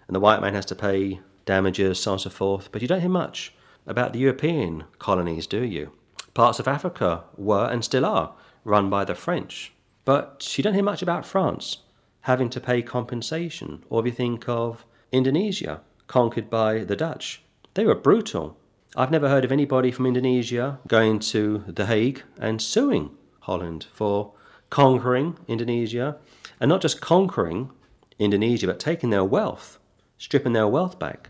And 0.07 0.15
the 0.15 0.21
white 0.21 0.39
man 0.39 0.53
has 0.53 0.65
to 0.67 0.75
pay 0.75 1.19
damages, 1.43 1.99
so 1.99 2.11
on 2.11 2.15
and 2.15 2.21
so 2.21 2.29
forth. 2.29 2.71
But 2.71 2.81
you 2.81 2.87
don't 2.87 3.01
hear 3.01 3.09
much 3.09 3.53
about 3.85 4.13
the 4.13 4.19
European 4.19 4.85
colonies, 4.99 5.47
do 5.47 5.65
you? 5.65 5.91
Parts 6.33 6.59
of 6.59 6.67
Africa 6.67 7.25
were 7.35 7.69
and 7.69 7.83
still 7.83 8.05
are 8.05 8.35
run 8.63 8.89
by 8.89 9.03
the 9.03 9.15
French. 9.15 9.73
But 10.09 10.57
you 10.57 10.63
don't 10.63 10.73
hear 10.73 10.81
much 10.81 11.03
about 11.03 11.23
France 11.23 11.83
having 12.21 12.49
to 12.49 12.59
pay 12.59 12.81
compensation. 12.81 13.83
Or 13.91 13.99
if 13.99 14.07
you 14.07 14.11
think 14.11 14.49
of 14.49 14.83
Indonesia, 15.11 15.81
conquered 16.07 16.49
by 16.49 16.83
the 16.83 16.95
Dutch, 16.95 17.43
they 17.75 17.85
were 17.85 17.93
brutal. 17.93 18.57
I've 18.95 19.11
never 19.11 19.29
heard 19.29 19.45
of 19.45 19.51
anybody 19.51 19.91
from 19.91 20.07
Indonesia 20.07 20.79
going 20.87 21.19
to 21.33 21.63
The 21.67 21.85
Hague 21.85 22.23
and 22.39 22.59
suing 22.59 23.11
Holland 23.41 23.85
for 23.93 24.33
conquering 24.71 25.37
Indonesia, 25.47 26.17
and 26.59 26.69
not 26.69 26.81
just 26.81 27.01
conquering 27.01 27.69
Indonesia, 28.17 28.65
but 28.65 28.79
taking 28.79 29.11
their 29.11 29.23
wealth, 29.23 29.77
stripping 30.17 30.53
their 30.53 30.67
wealth 30.67 30.97
back. 30.97 31.29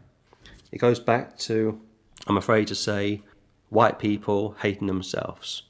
It 0.72 0.78
goes 0.78 1.02
back 1.02 1.38
to, 1.40 1.82
I'm 2.28 2.38
afraid 2.38 2.68
to 2.68 2.76
say, 2.76 3.24
white 3.68 4.00
people 4.00 4.56
hating 4.62 4.88
themselves. 4.88 5.64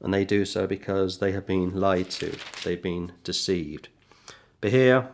And 0.00 0.12
they 0.12 0.24
do 0.24 0.44
so 0.44 0.66
because 0.66 1.18
they 1.18 1.32
have 1.32 1.46
been 1.46 1.78
lied 1.80 2.10
to, 2.10 2.36
they've 2.64 2.82
been 2.82 3.12
deceived. 3.24 3.88
But 4.60 4.70
here, 4.70 5.08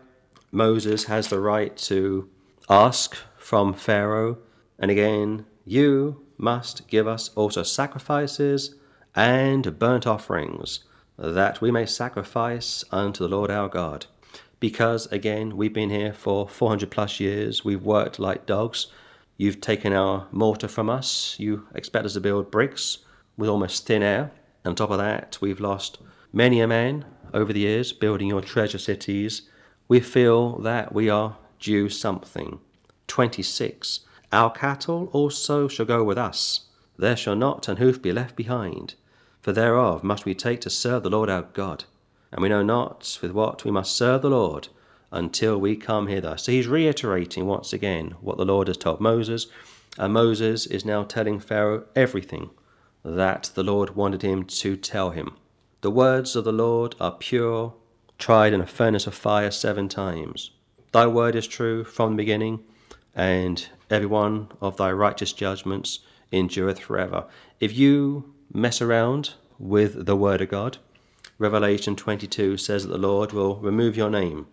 Moses 0.50 1.04
has 1.04 1.28
the 1.28 1.40
right 1.40 1.76
to 1.78 2.28
ask 2.68 3.16
from 3.36 3.74
Pharaoh, 3.74 4.38
and 4.78 4.90
again, 4.90 5.46
you 5.64 6.26
must 6.36 6.88
give 6.88 7.06
us 7.06 7.30
also 7.30 7.62
sacrifices 7.62 8.74
and 9.14 9.78
burnt 9.78 10.06
offerings, 10.06 10.80
that 11.16 11.60
we 11.60 11.70
may 11.70 11.86
sacrifice 11.86 12.84
unto 12.90 13.24
the 13.24 13.34
Lord 13.34 13.50
our 13.50 13.68
God. 13.68 14.06
Because 14.58 15.06
again, 15.06 15.56
we've 15.56 15.72
been 15.72 15.90
here 15.90 16.12
for 16.12 16.48
400 16.48 16.90
plus 16.90 17.20
years, 17.20 17.64
we've 17.64 17.84
worked 17.84 18.18
like 18.18 18.46
dogs, 18.46 18.88
You've 19.42 19.60
taken 19.60 19.92
our 19.92 20.28
mortar 20.30 20.68
from 20.68 20.88
us. 20.88 21.34
You 21.38 21.66
expect 21.74 22.06
us 22.06 22.12
to 22.14 22.20
build 22.20 22.52
bricks 22.52 22.98
with 23.36 23.48
almost 23.48 23.86
thin 23.86 24.02
air. 24.02 24.30
On 24.64 24.74
top 24.74 24.90
of 24.90 24.98
that, 24.98 25.38
we've 25.40 25.60
lost 25.60 25.98
many 26.32 26.60
a 26.60 26.68
man 26.68 27.04
over 27.34 27.52
the 27.52 27.60
years 27.60 27.92
building 27.92 28.28
your 28.28 28.40
treasure 28.40 28.78
cities. 28.78 29.42
We 29.88 29.98
feel 30.00 30.58
that 30.58 30.94
we 30.94 31.10
are 31.10 31.36
due 31.58 31.88
something. 31.88 32.60
26. 33.08 34.00
Our 34.32 34.50
cattle 34.50 35.10
also 35.12 35.66
shall 35.66 35.86
go 35.86 36.04
with 36.04 36.16
us. 36.16 36.66
There 36.96 37.16
shall 37.16 37.34
not 37.34 37.68
an 37.68 37.78
hoof 37.78 38.00
be 38.00 38.12
left 38.12 38.36
behind. 38.36 38.94
For 39.40 39.52
thereof 39.52 40.04
must 40.04 40.24
we 40.24 40.34
take 40.34 40.60
to 40.60 40.70
serve 40.70 41.02
the 41.02 41.10
Lord 41.10 41.28
our 41.28 41.42
God. 41.42 41.84
And 42.30 42.40
we 42.40 42.48
know 42.48 42.62
not 42.62 43.18
with 43.20 43.32
what 43.32 43.64
we 43.64 43.72
must 43.72 43.96
serve 43.96 44.22
the 44.22 44.30
Lord 44.30 44.68
until 45.10 45.58
we 45.58 45.76
come 45.76 46.06
hither. 46.06 46.36
So 46.36 46.52
he's 46.52 46.68
reiterating 46.68 47.46
once 47.46 47.72
again 47.72 48.14
what 48.20 48.38
the 48.38 48.44
Lord 48.44 48.68
has 48.68 48.76
told 48.76 49.00
Moses, 49.00 49.48
and 49.98 50.14
Moses 50.14 50.64
is 50.66 50.84
now 50.84 51.02
telling 51.02 51.40
Pharaoh 51.40 51.84
everything 51.96 52.50
that 53.04 53.50
the 53.54 53.62
Lord 53.62 53.96
wanted 53.96 54.22
him 54.22 54.44
to 54.44 54.76
tell 54.76 55.10
him. 55.10 55.36
The 55.80 55.90
words 55.90 56.36
of 56.36 56.44
the 56.44 56.52
Lord 56.52 56.94
are 57.00 57.12
pure, 57.12 57.74
tried 58.18 58.52
in 58.52 58.60
a 58.60 58.66
furnace 58.66 59.06
of 59.06 59.14
fire 59.14 59.50
seven 59.50 59.88
times. 59.88 60.52
Thy 60.92 61.06
word 61.06 61.34
is 61.34 61.46
true 61.46 61.84
from 61.84 62.12
the 62.12 62.16
beginning, 62.18 62.62
and 63.14 63.68
every 63.90 64.06
one 64.06 64.48
of 64.60 64.76
thy 64.76 64.92
righteous 64.92 65.32
judgments 65.32 66.00
endureth 66.30 66.78
forever. 66.78 67.26
If 67.60 67.76
you 67.76 68.32
mess 68.52 68.80
around 68.80 69.34
with 69.58 70.06
the 70.06 70.16
word 70.16 70.40
of 70.40 70.48
God, 70.50 70.78
Revelation 71.38 71.96
22 71.96 72.56
says 72.56 72.84
that 72.84 72.90
the 72.90 72.98
Lord 72.98 73.32
will 73.32 73.56
remove 73.56 73.96
your 73.96 74.10
name 74.10 74.46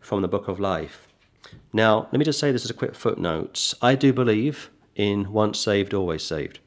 from 0.00 0.22
the 0.22 0.28
book 0.28 0.48
of 0.48 0.58
life. 0.58 1.06
Now, 1.72 2.08
let 2.10 2.18
me 2.18 2.24
just 2.24 2.40
say 2.40 2.50
this 2.50 2.64
as 2.64 2.70
a 2.70 2.74
quick 2.74 2.94
footnote. 2.94 3.74
I 3.80 3.94
do 3.94 4.12
believe 4.12 4.70
in 4.96 5.32
once 5.32 5.58
saved, 5.58 5.94
always 5.94 6.22
saved, 6.22 6.58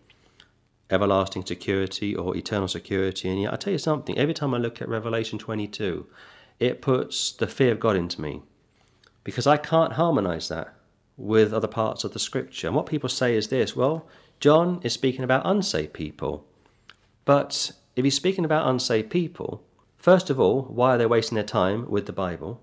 everlasting 0.89 1.45
security 1.45 2.15
or 2.15 2.35
eternal 2.35 2.67
security. 2.67 3.29
And 3.29 3.41
yet, 3.41 3.53
I 3.53 3.57
tell 3.57 3.73
you 3.73 3.79
something, 3.79 4.17
every 4.17 4.33
time 4.33 4.53
I 4.53 4.57
look 4.57 4.81
at 4.81 4.89
Revelation 4.89 5.39
22, 5.39 6.05
it 6.59 6.81
puts 6.81 7.31
the 7.31 7.47
fear 7.47 7.71
of 7.71 7.79
God 7.79 7.95
into 7.95 8.21
me 8.21 8.41
because 9.23 9.47
I 9.47 9.57
can't 9.57 9.93
harmonize 9.93 10.47
that 10.49 10.73
with 11.17 11.53
other 11.53 11.67
parts 11.67 12.03
of 12.03 12.13
the 12.13 12.19
scripture. 12.19 12.67
And 12.67 12.75
what 12.75 12.85
people 12.85 13.09
say 13.09 13.35
is 13.35 13.47
this 13.47 13.75
well, 13.75 14.07
John 14.39 14.79
is 14.83 14.93
speaking 14.93 15.23
about 15.23 15.45
unsaved 15.45 15.93
people. 15.93 16.45
But 17.25 17.71
if 17.95 18.03
he's 18.03 18.15
speaking 18.15 18.45
about 18.45 18.67
unsaved 18.67 19.09
people, 19.09 19.63
first 19.97 20.29
of 20.29 20.39
all, 20.39 20.63
why 20.63 20.95
are 20.95 20.97
they 20.97 21.05
wasting 21.05 21.35
their 21.35 21.43
time 21.43 21.89
with 21.89 22.05
the 22.05 22.13
Bible? 22.13 22.61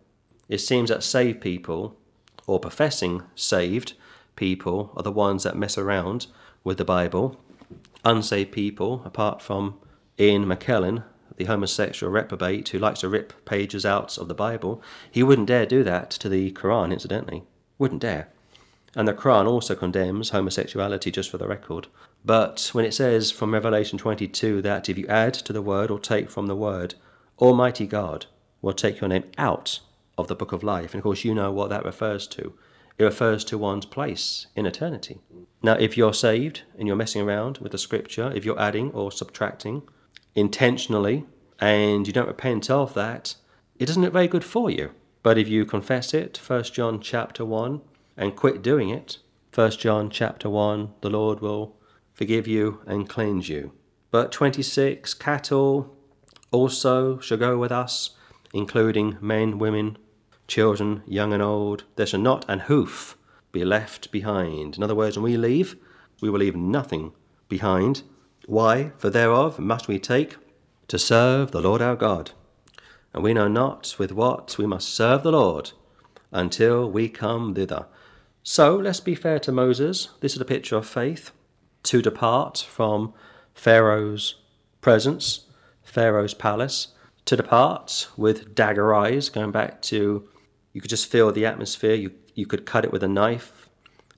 It 0.48 0.58
seems 0.58 0.90
that 0.90 1.02
saved 1.02 1.40
people, 1.40 1.96
or 2.46 2.60
professing 2.60 3.22
saved 3.34 3.94
people, 4.36 4.92
are 4.96 5.02
the 5.02 5.10
ones 5.10 5.42
that 5.42 5.56
mess 5.56 5.78
around 5.78 6.26
with 6.62 6.78
the 6.78 6.84
Bible. 6.84 7.40
Unsaved 8.04 8.52
people, 8.52 9.02
apart 9.04 9.40
from 9.40 9.78
Ian 10.18 10.44
McKellen, 10.46 11.04
the 11.36 11.44
homosexual 11.44 12.12
reprobate 12.12 12.68
who 12.68 12.78
likes 12.78 13.00
to 13.00 13.08
rip 13.08 13.44
pages 13.44 13.86
out 13.86 14.18
of 14.18 14.28
the 14.28 14.34
Bible, 14.34 14.82
he 15.10 15.22
wouldn't 15.22 15.48
dare 15.48 15.66
do 15.66 15.82
that 15.84 16.10
to 16.10 16.28
the 16.28 16.52
Quran, 16.52 16.92
incidentally. 16.92 17.44
Wouldn't 17.78 18.02
dare. 18.02 18.28
And 18.94 19.08
the 19.08 19.14
Quran 19.14 19.46
also 19.46 19.74
condemns 19.74 20.30
homosexuality, 20.30 21.10
just 21.10 21.30
for 21.30 21.38
the 21.38 21.48
record. 21.48 21.86
But 22.24 22.70
when 22.72 22.84
it 22.84 22.92
says 22.92 23.30
from 23.30 23.54
Revelation 23.54 23.98
22 23.98 24.62
that 24.62 24.88
if 24.88 24.98
you 24.98 25.06
add 25.06 25.34
to 25.34 25.52
the 25.52 25.62
word 25.62 25.90
or 25.90 25.98
take 25.98 26.30
from 26.30 26.46
the 26.46 26.56
word, 26.56 26.94
Almighty 27.38 27.86
God 27.86 28.26
will 28.60 28.74
take 28.74 29.00
your 29.00 29.08
name 29.08 29.24
out 29.38 29.80
of 30.18 30.28
the 30.28 30.36
book 30.36 30.52
of 30.52 30.62
life. 30.62 30.92
And 30.92 31.00
of 31.00 31.04
course, 31.04 31.24
you 31.24 31.34
know 31.34 31.50
what 31.50 31.70
that 31.70 31.84
refers 31.84 32.26
to. 32.28 32.52
It 32.98 33.04
refers 33.04 33.44
to 33.46 33.58
one's 33.58 33.86
place 33.86 34.46
in 34.54 34.66
eternity. 34.66 35.20
Now, 35.62 35.74
if 35.74 35.96
you're 35.96 36.14
saved 36.14 36.62
and 36.76 36.88
you're 36.88 36.96
messing 36.96 37.22
around 37.22 37.58
with 37.58 37.72
the 37.72 37.78
scripture, 37.78 38.32
if 38.34 38.44
you're 38.44 38.60
adding 38.60 38.90
or 38.90 39.12
subtracting 39.12 39.82
intentionally 40.34 41.24
and 41.60 42.06
you 42.06 42.12
don't 42.12 42.26
repent 42.26 42.68
of 42.68 42.94
that, 42.94 43.36
it 43.78 43.96
look 43.96 44.12
very 44.12 44.28
good 44.28 44.44
for 44.44 44.70
you. 44.70 44.90
But 45.22 45.38
if 45.38 45.48
you 45.48 45.64
confess 45.64 46.12
it, 46.14 46.40
1 46.44 46.64
John 46.64 47.00
chapter 47.00 47.44
1, 47.44 47.80
and 48.16 48.34
quit 48.34 48.60
doing 48.60 48.90
it, 48.90 49.18
1 49.54 49.70
John 49.72 50.10
chapter 50.10 50.50
1, 50.50 50.94
the 51.00 51.10
Lord 51.10 51.40
will 51.40 51.76
forgive 52.12 52.48
you 52.48 52.80
and 52.86 53.08
cleanse 53.08 53.48
you. 53.48 53.72
But 54.10 54.32
26, 54.32 55.14
cattle 55.14 55.96
also 56.50 57.18
shall 57.20 57.38
go 57.38 57.56
with 57.56 57.70
us, 57.70 58.10
including 58.52 59.16
men, 59.20 59.58
women, 59.58 59.96
children, 60.48 61.02
young 61.06 61.32
and 61.32 61.42
old. 61.42 61.84
There 61.96 62.06
shall 62.06 62.20
not 62.20 62.44
an 62.48 62.60
hoof 62.60 63.16
be 63.52 63.64
left 63.64 64.10
behind. 64.10 64.76
In 64.76 64.82
other 64.82 64.94
words, 64.94 65.16
when 65.16 65.24
we 65.24 65.36
leave, 65.36 65.76
we 66.20 66.30
will 66.30 66.40
leave 66.40 66.56
nothing 66.56 67.12
behind. 67.48 68.02
Why? 68.46 68.92
For 68.98 69.10
thereof 69.10 69.58
must 69.58 69.88
we 69.88 69.98
take 69.98 70.36
to 70.88 70.98
serve 70.98 71.52
the 71.52 71.60
Lord 71.60 71.80
our 71.80 71.96
God. 71.96 72.32
And 73.14 73.22
we 73.22 73.34
know 73.34 73.48
not 73.48 73.94
with 73.98 74.10
what 74.12 74.56
we 74.58 74.66
must 74.66 74.94
serve 74.94 75.22
the 75.22 75.32
Lord 75.32 75.72
until 76.30 76.90
we 76.90 77.08
come 77.08 77.54
thither. 77.54 77.86
So 78.42 78.74
let's 78.74 79.00
be 79.00 79.14
fair 79.14 79.38
to 79.40 79.52
Moses. 79.52 80.08
This 80.20 80.34
is 80.34 80.40
a 80.40 80.46
picture 80.46 80.76
of 80.76 80.86
faith 80.86 81.30
to 81.84 82.02
depart 82.02 82.66
from 82.68 83.12
Pharaoh's 83.54 84.36
presence, 84.80 85.46
Pharaoh's 85.82 86.34
palace, 86.34 86.88
to 87.26 87.36
depart 87.36 88.08
with 88.16 88.54
dagger 88.54 88.94
eyes, 88.94 89.28
going 89.28 89.52
back 89.52 89.82
to 89.82 90.28
you 90.72 90.80
could 90.80 90.90
just 90.90 91.10
feel 91.10 91.30
the 91.30 91.46
atmosphere, 91.46 91.94
you, 91.94 92.12
you 92.34 92.46
could 92.46 92.66
cut 92.66 92.84
it 92.84 92.92
with 92.92 93.02
a 93.02 93.08
knife. 93.08 93.68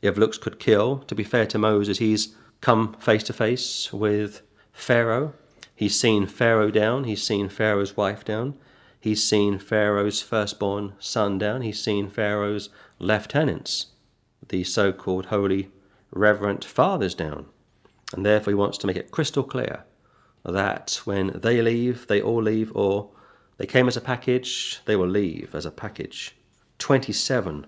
If 0.03 0.17
looks 0.17 0.39
could 0.39 0.59
kill, 0.59 0.99
to 1.01 1.15
be 1.15 1.25
fair 1.25 1.47
to 1.47 1.59
Moses, 1.59 1.99
he's 1.99 2.35
come 2.61 2.95
face 2.95 3.23
to 3.25 3.33
face 3.33 3.93
with 3.93 4.43
Pharaoh. 4.73 5.35
He's 5.75 5.99
seen 5.99 6.27
Pharaoh 6.27 6.71
down, 6.71 7.05
he's 7.05 7.23
seen 7.23 7.49
Pharaoh's 7.49 7.97
wife 7.97 8.25
down, 8.25 8.55
he's 9.01 9.25
seen 9.25 9.59
Pharaoh's 9.59 10.23
firstborn 10.23 10.93
son 10.99 11.39
down, 11.39 11.63
he's 11.63 11.83
seen 11.83 12.09
Pharaoh's 12.09 12.69
lieutenants 12.99 13.87
the 14.49 14.65
so 14.65 14.93
called 14.93 15.27
holy 15.27 15.71
reverent 16.11 16.65
fathers 16.65 17.15
down. 17.15 17.47
And 18.13 18.25
therefore, 18.25 18.53
he 18.53 18.55
wants 18.55 18.79
to 18.79 18.87
make 18.87 18.97
it 18.97 19.11
crystal 19.11 19.43
clear 19.43 19.85
that 20.45 21.01
when 21.05 21.33
they 21.35 21.61
leave, 21.63 22.07
they 22.07 22.21
all 22.21 22.43
leave, 22.43 22.71
or 22.77 23.11
they 23.57 23.67
came 23.67 23.89
as 23.89 23.97
a 23.97 24.01
package, 24.01 24.81
they 24.85 24.97
will 24.97 25.09
leave 25.09 25.55
as 25.55 25.67
a 25.67 25.71
package. 25.71 26.37
27. 26.79 27.67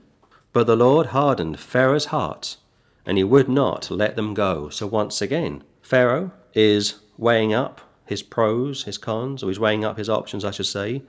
But 0.56 0.66
the 0.66 0.74
Lord 0.74 1.08
hardened 1.08 1.60
Pharaoh's 1.60 2.06
heart, 2.06 2.56
and 3.04 3.18
he 3.18 3.24
would 3.24 3.46
not 3.46 3.90
let 3.90 4.16
them 4.16 4.32
go. 4.32 4.70
So 4.70 4.86
once 4.86 5.20
again, 5.20 5.62
Pharaoh 5.82 6.30
is 6.54 6.94
weighing 7.18 7.52
up 7.52 7.82
his 8.06 8.22
pros, 8.22 8.84
his 8.84 8.96
cons, 8.96 9.42
or 9.42 9.48
he's 9.48 9.60
weighing 9.60 9.84
up 9.84 9.98
his 9.98 10.08
options, 10.08 10.46
I 10.46 10.52
should 10.52 10.64
say, 10.64 11.02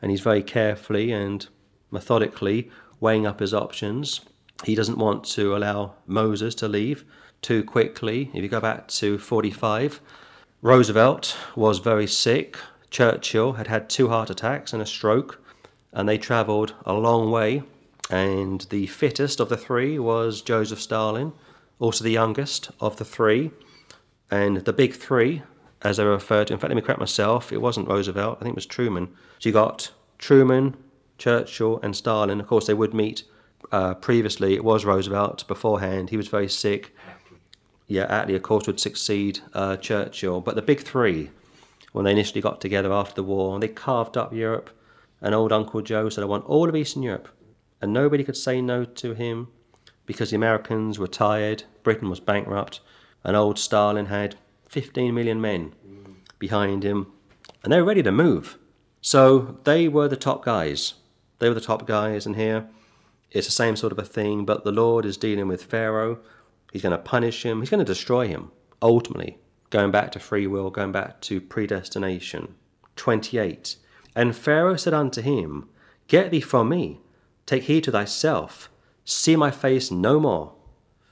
and 0.00 0.12
he's 0.12 0.20
very 0.20 0.40
carefully 0.40 1.10
and 1.10 1.44
methodically 1.90 2.70
weighing 3.00 3.26
up 3.26 3.40
his 3.40 3.52
options 3.52 4.20
he 4.62 4.76
doesn't 4.76 4.98
want 4.98 5.24
to 5.30 5.56
allow 5.56 5.94
Moses 6.06 6.54
to 6.54 6.68
leave 6.68 7.04
too 7.40 7.64
quickly. 7.64 8.30
If 8.32 8.44
you 8.44 8.48
go 8.48 8.60
back 8.60 8.86
to 8.86 9.18
45, 9.18 10.00
Roosevelt 10.60 11.36
was 11.56 11.80
very 11.80 12.06
sick. 12.06 12.56
Churchill 12.88 13.54
had 13.54 13.66
had 13.66 13.90
two 13.90 14.10
heart 14.10 14.30
attacks 14.30 14.72
and 14.72 14.80
a 14.80 14.86
stroke, 14.86 15.44
and 15.92 16.08
they 16.08 16.18
travelled 16.18 16.74
a 16.86 16.92
long 16.92 17.32
way. 17.32 17.64
And 18.12 18.60
the 18.68 18.88
fittest 18.88 19.40
of 19.40 19.48
the 19.48 19.56
three 19.56 19.98
was 19.98 20.42
Joseph 20.42 20.82
Stalin, 20.82 21.32
also 21.78 22.04
the 22.04 22.10
youngest 22.10 22.70
of 22.78 22.98
the 22.98 23.06
three. 23.06 23.52
And 24.30 24.58
the 24.58 24.72
big 24.74 24.94
three, 24.94 25.42
as 25.80 25.96
they 25.96 26.04
were 26.04 26.10
referred 26.10 26.48
to, 26.48 26.52
in 26.52 26.58
fact, 26.58 26.68
let 26.68 26.76
me 26.76 26.82
correct 26.82 27.00
myself, 27.00 27.50
it 27.52 27.62
wasn't 27.62 27.88
Roosevelt, 27.88 28.36
I 28.38 28.42
think 28.42 28.52
it 28.52 28.56
was 28.56 28.66
Truman. 28.66 29.08
So 29.38 29.48
you 29.48 29.54
got 29.54 29.92
Truman, 30.18 30.76
Churchill, 31.16 31.80
and 31.82 31.96
Stalin. 31.96 32.38
Of 32.38 32.46
course, 32.46 32.66
they 32.66 32.74
would 32.74 32.92
meet 32.92 33.24
uh, 33.72 33.94
previously 33.94 34.52
it 34.54 34.64
was 34.64 34.84
Roosevelt. 34.84 35.48
Beforehand, 35.48 36.10
he 36.10 36.18
was 36.18 36.28
very 36.28 36.50
sick. 36.50 36.94
Yeah, 37.86 38.06
Attlee, 38.08 38.36
of 38.36 38.42
course, 38.42 38.66
would 38.66 38.78
succeed 38.78 39.40
uh, 39.54 39.78
Churchill. 39.78 40.42
But 40.42 40.54
the 40.54 40.62
big 40.62 40.80
three, 40.80 41.30
when 41.92 42.04
they 42.04 42.12
initially 42.12 42.42
got 42.42 42.60
together 42.60 42.92
after 42.92 43.14
the 43.14 43.22
war, 43.22 43.58
they 43.58 43.68
carved 43.68 44.18
up 44.18 44.34
Europe. 44.34 44.68
And 45.22 45.34
old 45.34 45.50
Uncle 45.50 45.80
Joe 45.80 46.10
said, 46.10 46.22
I 46.22 46.26
want 46.26 46.44
all 46.44 46.68
of 46.68 46.76
Eastern 46.76 47.02
Europe. 47.02 47.28
And 47.82 47.92
nobody 47.92 48.24
could 48.24 48.36
say 48.36 48.62
no 48.62 48.84
to 48.84 49.12
him 49.12 49.48
because 50.06 50.30
the 50.30 50.36
Americans 50.36 50.98
were 50.98 51.08
tired, 51.08 51.64
Britain 51.82 52.08
was 52.08 52.20
bankrupt, 52.20 52.80
and 53.24 53.36
old 53.36 53.58
Stalin 53.58 54.06
had 54.06 54.36
15 54.68 55.12
million 55.12 55.40
men 55.40 55.74
behind 56.38 56.84
him. 56.84 57.12
And 57.62 57.72
they 57.72 57.80
were 57.80 57.86
ready 57.86 58.02
to 58.04 58.12
move. 58.12 58.56
So 59.00 59.58
they 59.64 59.88
were 59.88 60.08
the 60.08 60.16
top 60.16 60.44
guys. 60.44 60.94
They 61.38 61.48
were 61.48 61.54
the 61.54 61.60
top 61.60 61.86
guys, 61.86 62.24
and 62.24 62.36
here 62.36 62.68
it's 63.32 63.46
the 63.46 63.52
same 63.52 63.76
sort 63.76 63.92
of 63.92 63.98
a 63.98 64.04
thing, 64.04 64.44
but 64.44 64.64
the 64.64 64.72
Lord 64.72 65.04
is 65.04 65.16
dealing 65.16 65.48
with 65.48 65.64
Pharaoh. 65.64 66.20
He's 66.72 66.82
going 66.82 66.92
to 66.92 66.98
punish 66.98 67.44
him, 67.44 67.60
he's 67.60 67.70
going 67.70 67.84
to 67.84 67.84
destroy 67.84 68.28
him, 68.28 68.52
ultimately, 68.80 69.38
going 69.70 69.90
back 69.90 70.12
to 70.12 70.20
free 70.20 70.46
will, 70.46 70.70
going 70.70 70.92
back 70.92 71.20
to 71.22 71.40
predestination. 71.40 72.54
28. 72.96 73.76
And 74.14 74.36
Pharaoh 74.36 74.76
said 74.76 74.94
unto 74.94 75.22
him, 75.22 75.68
Get 76.06 76.30
thee 76.30 76.40
from 76.40 76.68
me, 76.68 77.00
take 77.46 77.64
heed 77.64 77.84
to 77.84 77.92
thyself, 77.92 78.70
see 79.04 79.36
my 79.36 79.50
face 79.50 79.90
no 79.90 80.20
more. 80.20 80.54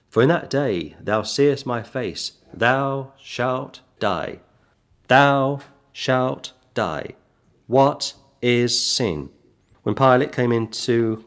For 0.09 0.23
in 0.23 0.29
that 0.29 0.51
day 0.51 0.97
thou 1.01 1.23
seest 1.23 1.67
my 1.67 1.83
face, 1.83 2.33
thou 2.53 3.13
shalt 3.21 3.81
die. 3.99 4.41
Thou 5.09 5.61
shalt 5.93 6.53
die. 6.75 7.15
What 7.67 8.15
is 8.43 8.81
sin? 8.81 9.31
When 9.83 9.95
Pilate 9.95 10.33
came 10.33 10.53
into 10.53 11.25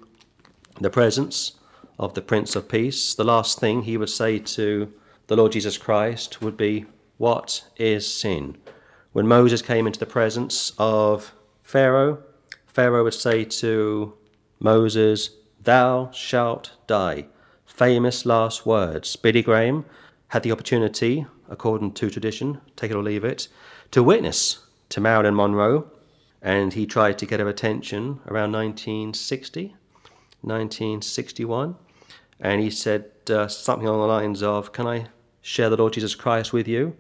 the 0.80 0.90
presence 0.90 1.54
of 1.98 2.14
the 2.14 2.22
Prince 2.22 2.56
of 2.56 2.68
Peace, 2.68 3.14
the 3.14 3.24
last 3.24 3.60
thing 3.60 3.84
he 3.84 3.98
would 3.98 4.10
say 4.10 4.40
to 4.40 4.94
the 5.28 5.36
Lord 5.36 5.54
Jesus 5.54 5.78
Christ 5.78 6.42
would 6.42 6.58
be, 6.58 6.86
What 7.18 7.64
is 7.78 8.12
sin? 8.12 8.58
When 9.14 9.28
Moses 9.28 9.62
came 9.62 9.88
into 9.88 10.00
the 10.00 10.06
presence 10.06 10.74
of 10.78 11.34
Pharaoh, 11.62 12.24
Pharaoh 12.68 13.04
would 13.04 13.14
say 13.14 13.46
to 13.46 14.14
Moses, 14.64 15.32
Thou 15.62 16.10
shalt 16.12 16.72
die. 16.88 17.28
Famous 17.66 18.26
last 18.26 18.66
words. 18.66 19.16
Billy 19.16 19.42
Graham 19.42 19.86
had 20.30 20.42
the 20.44 20.52
opportunity, 20.52 21.26
according 21.50 21.92
to 21.92 22.10
tradition, 22.10 22.62
take 22.76 22.90
it 22.90 22.96
or 22.96 23.04
leave 23.04 23.24
it, 23.24 23.50
to 23.92 24.02
witness 24.02 24.66
to 24.90 25.02
Marilyn 25.02 25.36
Monroe, 25.36 25.92
and 26.42 26.74
he 26.74 26.86
tried 26.86 27.18
to 27.18 27.26
get 27.26 27.40
her 27.40 27.48
attention 27.48 28.22
around 28.26 28.52
1960 28.54 29.76
1961, 30.42 31.76
and 32.40 32.62
he 32.62 32.70
said 32.70 33.06
uh, 33.30 33.48
something 33.48 33.88
along 33.88 34.02
the 34.02 34.08
lines 34.08 34.44
of, 34.44 34.74
Can 34.74 34.88
I 34.88 35.08
share 35.42 35.70
the 35.70 35.78
Lord 35.78 35.94
Jesus 35.94 36.16
Christ 36.16 36.52
with 36.52 36.68
you? 36.68 36.98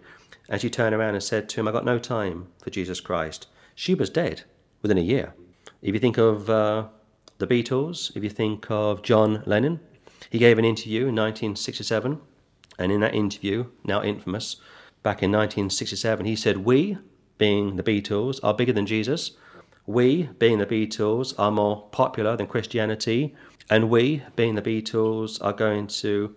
And 0.48 0.61
she 0.61 0.69
turned 0.69 0.95
around 0.95 1.15
and 1.15 1.23
said 1.23 1.49
to 1.49 1.60
him, 1.60 1.68
I 1.68 1.72
got 1.72 1.85
no 1.85 1.99
time 1.99 2.48
for 2.61 2.69
Jesus 2.69 3.02
Christ. 3.02 3.48
She 3.76 3.95
was 3.95 4.10
dead 4.10 4.44
within 4.81 4.98
a 4.98 5.02
year. 5.02 5.34
If 5.81 5.94
you 5.94 5.99
think 5.99 6.18
of 6.18 6.49
uh, 6.49 6.88
the 7.38 7.47
Beatles, 7.47 8.15
if 8.15 8.23
you 8.23 8.30
think 8.30 8.69
of 8.69 9.01
John 9.01 9.43
Lennon, 9.45 9.80
he 10.30 10.38
gave 10.38 10.57
an 10.57 10.65
interview 10.65 11.01
in 11.07 11.15
1967 11.15 12.22
And 12.80 12.91
in 12.91 13.01
that 13.01 13.14
interview, 13.14 13.65
now 13.84 14.01
infamous, 14.01 14.55
back 15.03 15.22
in 15.22 15.31
1967, 15.31 16.26
he 16.26 16.35
said, 16.35 16.57
We, 16.57 16.97
being 17.38 17.76
the 17.76 17.84
Beatles, 17.84 18.39
are 18.43 18.53
bigger 18.53 18.73
than 18.73 18.85
Jesus. 18.85 19.31
We, 19.85 20.30
being 20.39 20.60
the 20.60 20.65
Beatles, 20.65 21.34
are 21.38 21.51
more 21.51 21.88
popular 21.91 22.35
than 22.38 22.47
Christianity. 22.47 23.35
And 23.69 23.89
we, 23.89 24.23
being 24.35 24.55
the 24.55 24.61
Beatles, 24.61 25.43
are 25.43 25.53
going 25.53 25.88
to 25.88 26.35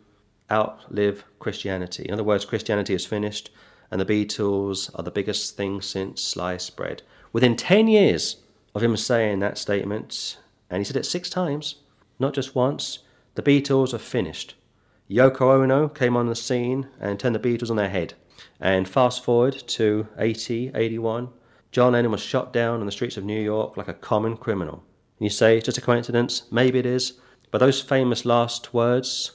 outlive 0.50 1.24
Christianity. 1.38 2.04
In 2.04 2.14
other 2.14 2.24
words, 2.24 2.44
Christianity 2.44 2.94
is 2.94 3.06
finished, 3.06 3.50
and 3.90 4.00
the 4.00 4.04
Beatles 4.04 4.90
are 4.94 5.02
the 5.02 5.10
biggest 5.10 5.56
thing 5.56 5.80
since 5.80 6.22
sliced 6.22 6.76
bread. 6.76 7.02
Within 7.32 7.56
10 7.56 7.88
years 7.88 8.36
of 8.74 8.82
him 8.82 8.96
saying 8.96 9.38
that 9.40 9.58
statement, 9.58 10.38
and 10.70 10.80
he 10.80 10.84
said 10.84 10.96
it 10.96 11.06
six 11.06 11.28
times, 11.30 11.76
not 12.18 12.34
just 12.34 12.54
once, 12.54 13.00
the 13.34 13.42
Beatles 13.42 13.92
are 13.92 13.98
finished. 13.98 14.54
Yoko 15.10 15.62
Ono 15.62 15.88
came 15.88 16.16
on 16.16 16.26
the 16.26 16.34
scene 16.34 16.88
and 17.00 17.20
turned 17.20 17.34
the 17.34 17.38
Beatles 17.38 17.70
on 17.70 17.76
their 17.76 17.90
head. 17.90 18.14
And 18.60 18.88
fast 18.88 19.22
forward 19.22 19.54
to 19.68 20.08
80, 20.18 20.72
81, 20.74 21.28
John 21.70 21.92
Lennon 21.92 22.10
was 22.10 22.20
shot 22.20 22.52
down 22.52 22.80
on 22.80 22.86
the 22.86 22.92
streets 22.92 23.16
of 23.16 23.24
New 23.24 23.40
York 23.40 23.76
like 23.76 23.88
a 23.88 23.94
common 23.94 24.36
criminal. 24.36 24.82
And 25.18 25.24
you 25.24 25.30
say, 25.30 25.56
it's 25.56 25.66
just 25.66 25.78
a 25.78 25.82
coincidence? 25.82 26.44
Maybe 26.50 26.78
it 26.78 26.86
is. 26.86 27.20
But 27.50 27.58
those 27.58 27.80
famous 27.80 28.24
last 28.24 28.74
words 28.74 29.32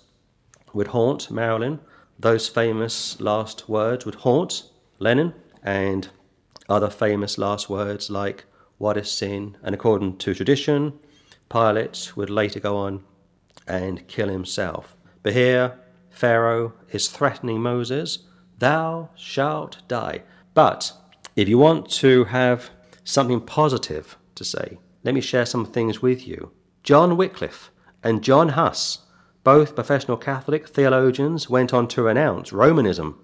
would 0.74 0.88
haunt 0.88 1.32
Marilyn. 1.32 1.80
Those 2.20 2.48
famous 2.48 3.20
last 3.22 3.70
words 3.70 4.06
would 4.06 4.16
haunt 4.16 4.64
Lennon. 5.00 5.34
And 5.64 6.10
other 6.68 6.90
famous 6.90 7.38
last 7.38 7.70
words 7.70 8.10
like, 8.10 8.46
What 8.78 8.98
is 8.98 9.10
sin? 9.10 9.58
And 9.64 9.74
according 9.74 10.18
to 10.18 10.34
tradition, 10.34 11.00
Pilate 11.52 12.14
would 12.16 12.30
later 12.30 12.60
go 12.60 12.78
on 12.78 13.04
and 13.68 14.08
kill 14.08 14.30
himself. 14.30 14.96
But 15.24 15.34
here, 15.34 15.78
Pharaoh 16.10 16.74
is 16.92 17.10
threatening 17.10 17.62
Moses, 17.62 18.20
Thou 18.58 19.10
shalt 19.16 19.78
die. 19.88 20.22
But 20.54 20.94
if 21.36 21.50
you 21.50 21.58
want 21.58 21.90
to 21.94 22.26
have 22.26 22.70
something 23.04 23.42
positive 23.42 24.18
to 24.36 24.44
say, 24.44 24.78
let 25.04 25.16
me 25.16 25.22
share 25.22 25.46
some 25.46 25.66
things 25.66 26.02
with 26.02 26.28
you. 26.28 26.52
John 26.84 27.18
Wycliffe 27.18 27.72
and 28.04 28.24
John 28.24 28.50
Huss, 28.50 29.00
both 29.44 29.76
professional 29.76 30.18
Catholic 30.18 30.68
theologians, 30.68 31.50
went 31.50 31.74
on 31.74 31.88
to 31.90 32.04
renounce 32.04 32.54
Romanism 32.54 33.20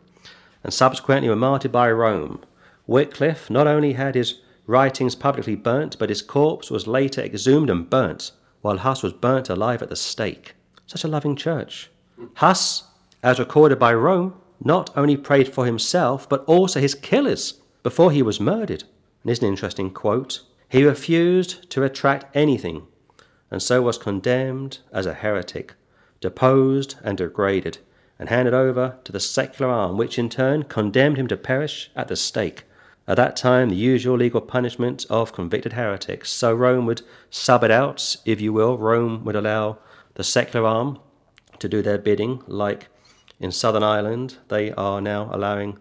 and 0.63 0.73
subsequently 0.73 1.29
were 1.29 1.35
martyred 1.35 1.71
by 1.71 1.91
Rome. 1.91 2.43
Wycliffe 2.87 3.49
not 3.49 3.67
only 3.67 3.93
had 3.93 4.15
his 4.15 4.41
writings 4.67 5.15
publicly 5.15 5.55
burnt, 5.55 5.97
but 5.97 6.09
his 6.09 6.21
corpse 6.21 6.69
was 6.69 6.85
later 6.85 7.21
exhumed 7.21 7.69
and 7.69 7.89
burnt, 7.89 8.31
while 8.61 8.77
Huss 8.77 9.01
was 9.01 9.13
burnt 9.13 9.49
alive 9.49 9.81
at 9.81 9.89
the 9.89 9.95
stake. 9.95 10.53
Such 10.85 11.03
a 11.03 11.07
loving 11.07 11.35
church. 11.35 11.89
Huss, 12.35 12.83
as 13.23 13.39
recorded 13.39 13.79
by 13.79 13.93
Rome, 13.93 14.35
not 14.63 14.95
only 14.95 15.17
prayed 15.17 15.53
for 15.53 15.65
himself, 15.65 16.27
but 16.27 16.43
also 16.45 16.79
his 16.79 16.95
killers 16.95 17.61
before 17.83 18.11
he 18.11 18.21
was 18.21 18.39
murdered. 18.39 18.83
And 18.83 19.25
here's 19.25 19.39
an 19.39 19.47
interesting 19.47 19.91
quote. 19.91 20.41
He 20.69 20.83
refused 20.83 21.69
to 21.69 21.81
retract 21.81 22.35
anything, 22.35 22.87
and 23.49 23.61
so 23.61 23.81
was 23.81 23.97
condemned 23.97 24.79
as 24.91 25.05
a 25.05 25.13
heretic, 25.13 25.75
deposed 26.19 26.95
and 27.03 27.17
degraded, 27.17 27.77
and 28.19 28.29
handed 28.29 28.53
over 28.53 28.97
to 29.03 29.11
the 29.11 29.19
secular 29.19 29.71
arm, 29.71 29.95
which 29.97 30.17
in 30.19 30.27
turn 30.29 30.63
condemned 30.63 31.17
him 31.17 31.27
to 31.27 31.37
perish 31.37 31.91
at 31.95 32.07
the 32.07 32.15
stake. 32.15 32.63
At 33.07 33.15
that 33.17 33.35
time, 33.37 33.69
the 33.69 33.75
usual 33.75 34.17
legal 34.17 34.41
punishment 34.41 35.05
of 35.09 35.33
convicted 35.33 35.73
heretics. 35.73 36.29
So 36.29 36.53
Rome 36.53 36.85
would 36.85 37.03
sub 37.29 37.63
it 37.63 37.71
out, 37.71 38.17
if 38.25 38.41
you 38.41 38.51
will. 38.51 38.77
Rome 38.77 39.23
would 39.23 39.35
allow 39.35 39.77
the 40.15 40.23
secular 40.23 40.67
arm 40.67 40.99
to 41.59 41.69
do 41.69 41.81
their 41.81 41.97
bidding, 41.97 42.43
like 42.47 42.89
in 43.39 43.51
Southern 43.51 43.83
Ireland, 43.83 44.37
they 44.47 44.71
are 44.73 44.99
now 44.99 45.29
allowing 45.31 45.77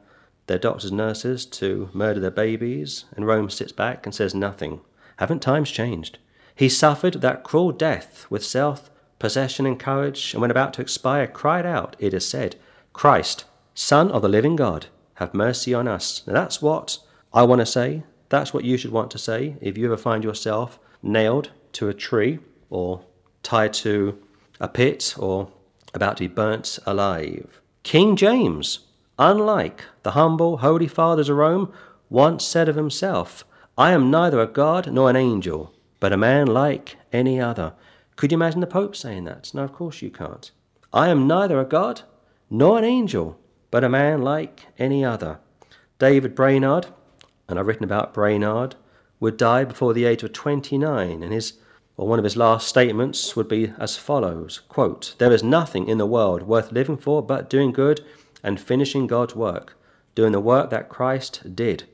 their 0.47 0.59
doctors 0.59 0.91
and 0.91 0.99
nurses 0.99 1.47
to 1.47 1.89
murder 1.93 2.21
their 2.21 2.31
babies, 2.31 3.07
and 3.17 3.27
Rome 3.27 3.51
sits 3.51 3.73
back 3.73 4.05
and 4.05 4.15
says 4.15 4.35
nothing. 4.35 4.81
Haven't 5.17 5.41
times 5.41 5.71
changed? 5.71 6.19
He 6.55 6.69
suffered 6.69 7.15
that 7.15 7.45
cruel 7.45 7.73
death 7.73 8.27
with 8.31 8.45
self 8.45 8.91
possession 9.19 9.65
and 9.67 9.81
courage, 9.81 10.35
and 10.35 10.43
when 10.43 10.51
about 10.51 10.75
to 10.75 10.83
expire, 10.83 11.27
cried 11.27 11.65
out, 11.65 11.97
it 11.99 12.13
is 12.13 12.29
said, 12.29 12.57
Christ, 12.93 13.45
Son 13.75 14.11
of 14.11 14.23
the 14.23 14.29
living 14.29 14.57
God, 14.57 14.87
have 15.15 15.35
mercy 15.35 15.73
on 15.73 15.89
us. 15.89 16.23
Now 16.27 16.35
that's 16.35 16.61
what 16.61 16.99
I 17.33 17.43
want 17.43 17.61
to 17.61 17.67
say 17.67 18.03
that's 18.29 18.53
what 18.53 18.65
you 18.65 18.77
should 18.77 18.93
want 18.93 19.11
to 19.13 19.19
say 19.19 19.57
if 19.61 19.77
you 19.77 19.87
ever 19.87 19.97
find 19.97 20.25
yourself 20.25 20.79
nailed 21.03 21.51
to 21.73 21.89
a 21.89 21.95
tree 21.95 22.39
or 22.71 23.05
tied 23.43 23.73
to 23.73 24.19
a 24.61 24.69
pit 24.69 25.15
or 25.19 25.49
about 25.95 26.17
to 26.17 26.29
be 26.29 26.35
burnt 26.35 26.79
alive. 26.87 27.61
King 27.83 28.17
James, 28.17 28.81
unlike 29.19 29.85
the 30.03 30.13
humble 30.13 30.59
holy 30.59 30.89
fathers 30.89 31.29
of 31.29 31.37
Rome, 31.37 31.73
once 32.11 32.45
said 32.45 32.69
of 32.69 32.77
himself, 32.77 33.45
I 33.79 33.93
am 33.93 34.11
neither 34.11 34.41
a 34.41 34.47
god 34.47 34.91
nor 34.91 35.11
an 35.11 35.17
angel, 35.17 35.73
but 36.01 36.13
a 36.13 36.17
man 36.17 36.47
like 36.47 36.97
any 37.13 37.41
other. 37.41 37.75
Could 38.17 38.33
you 38.33 38.37
imagine 38.37 38.61
the 38.61 38.67
Pope 38.67 38.97
saying 38.97 39.25
that? 39.25 39.53
No, 39.53 39.63
of 39.63 39.73
course 39.73 40.03
you 40.03 40.11
can't. 40.11 40.51
I 40.93 41.09
am 41.09 41.27
neither 41.27 41.61
a 41.61 41.65
god 41.65 42.03
nor 42.49 42.79
an 42.79 42.85
angel, 42.85 43.39
but 43.71 43.85
a 43.85 43.89
man 43.89 44.23
like 44.23 44.67
any 44.79 45.05
other. 45.05 45.39
David 45.99 46.35
Brainerd, 46.35 46.87
and 47.49 47.59
I've 47.59 47.67
written 47.67 47.85
about 47.85 48.15
Brainerd, 48.15 48.75
would 49.21 49.37
die 49.37 49.65
before 49.65 49.95
the 49.95 50.05
age 50.05 50.23
of 50.23 50.33
29, 50.33 51.23
and 51.23 51.33
his 51.33 51.55
or 51.97 52.07
one 52.07 52.19
of 52.19 52.25
his 52.25 52.37
last 52.37 52.69
statements 52.69 53.35
would 53.35 53.49
be 53.49 53.73
as 53.79 53.97
follows 53.97 54.61
quote, 54.69 55.15
There 55.19 55.33
is 55.33 55.43
nothing 55.43 55.89
in 55.89 55.99
the 55.99 56.07
world 56.07 56.43
worth 56.43 56.73
living 56.73 56.97
for 56.97 57.23
but 57.23 57.49
doing 57.49 57.73
good 57.73 58.05
and 58.43 58.61
finishing 58.61 59.07
God's 59.07 59.35
work, 59.35 59.79
doing 60.15 60.33
the 60.33 60.41
work 60.41 60.71
that 60.71 60.89
Christ 60.89 61.57
did. 61.57 61.85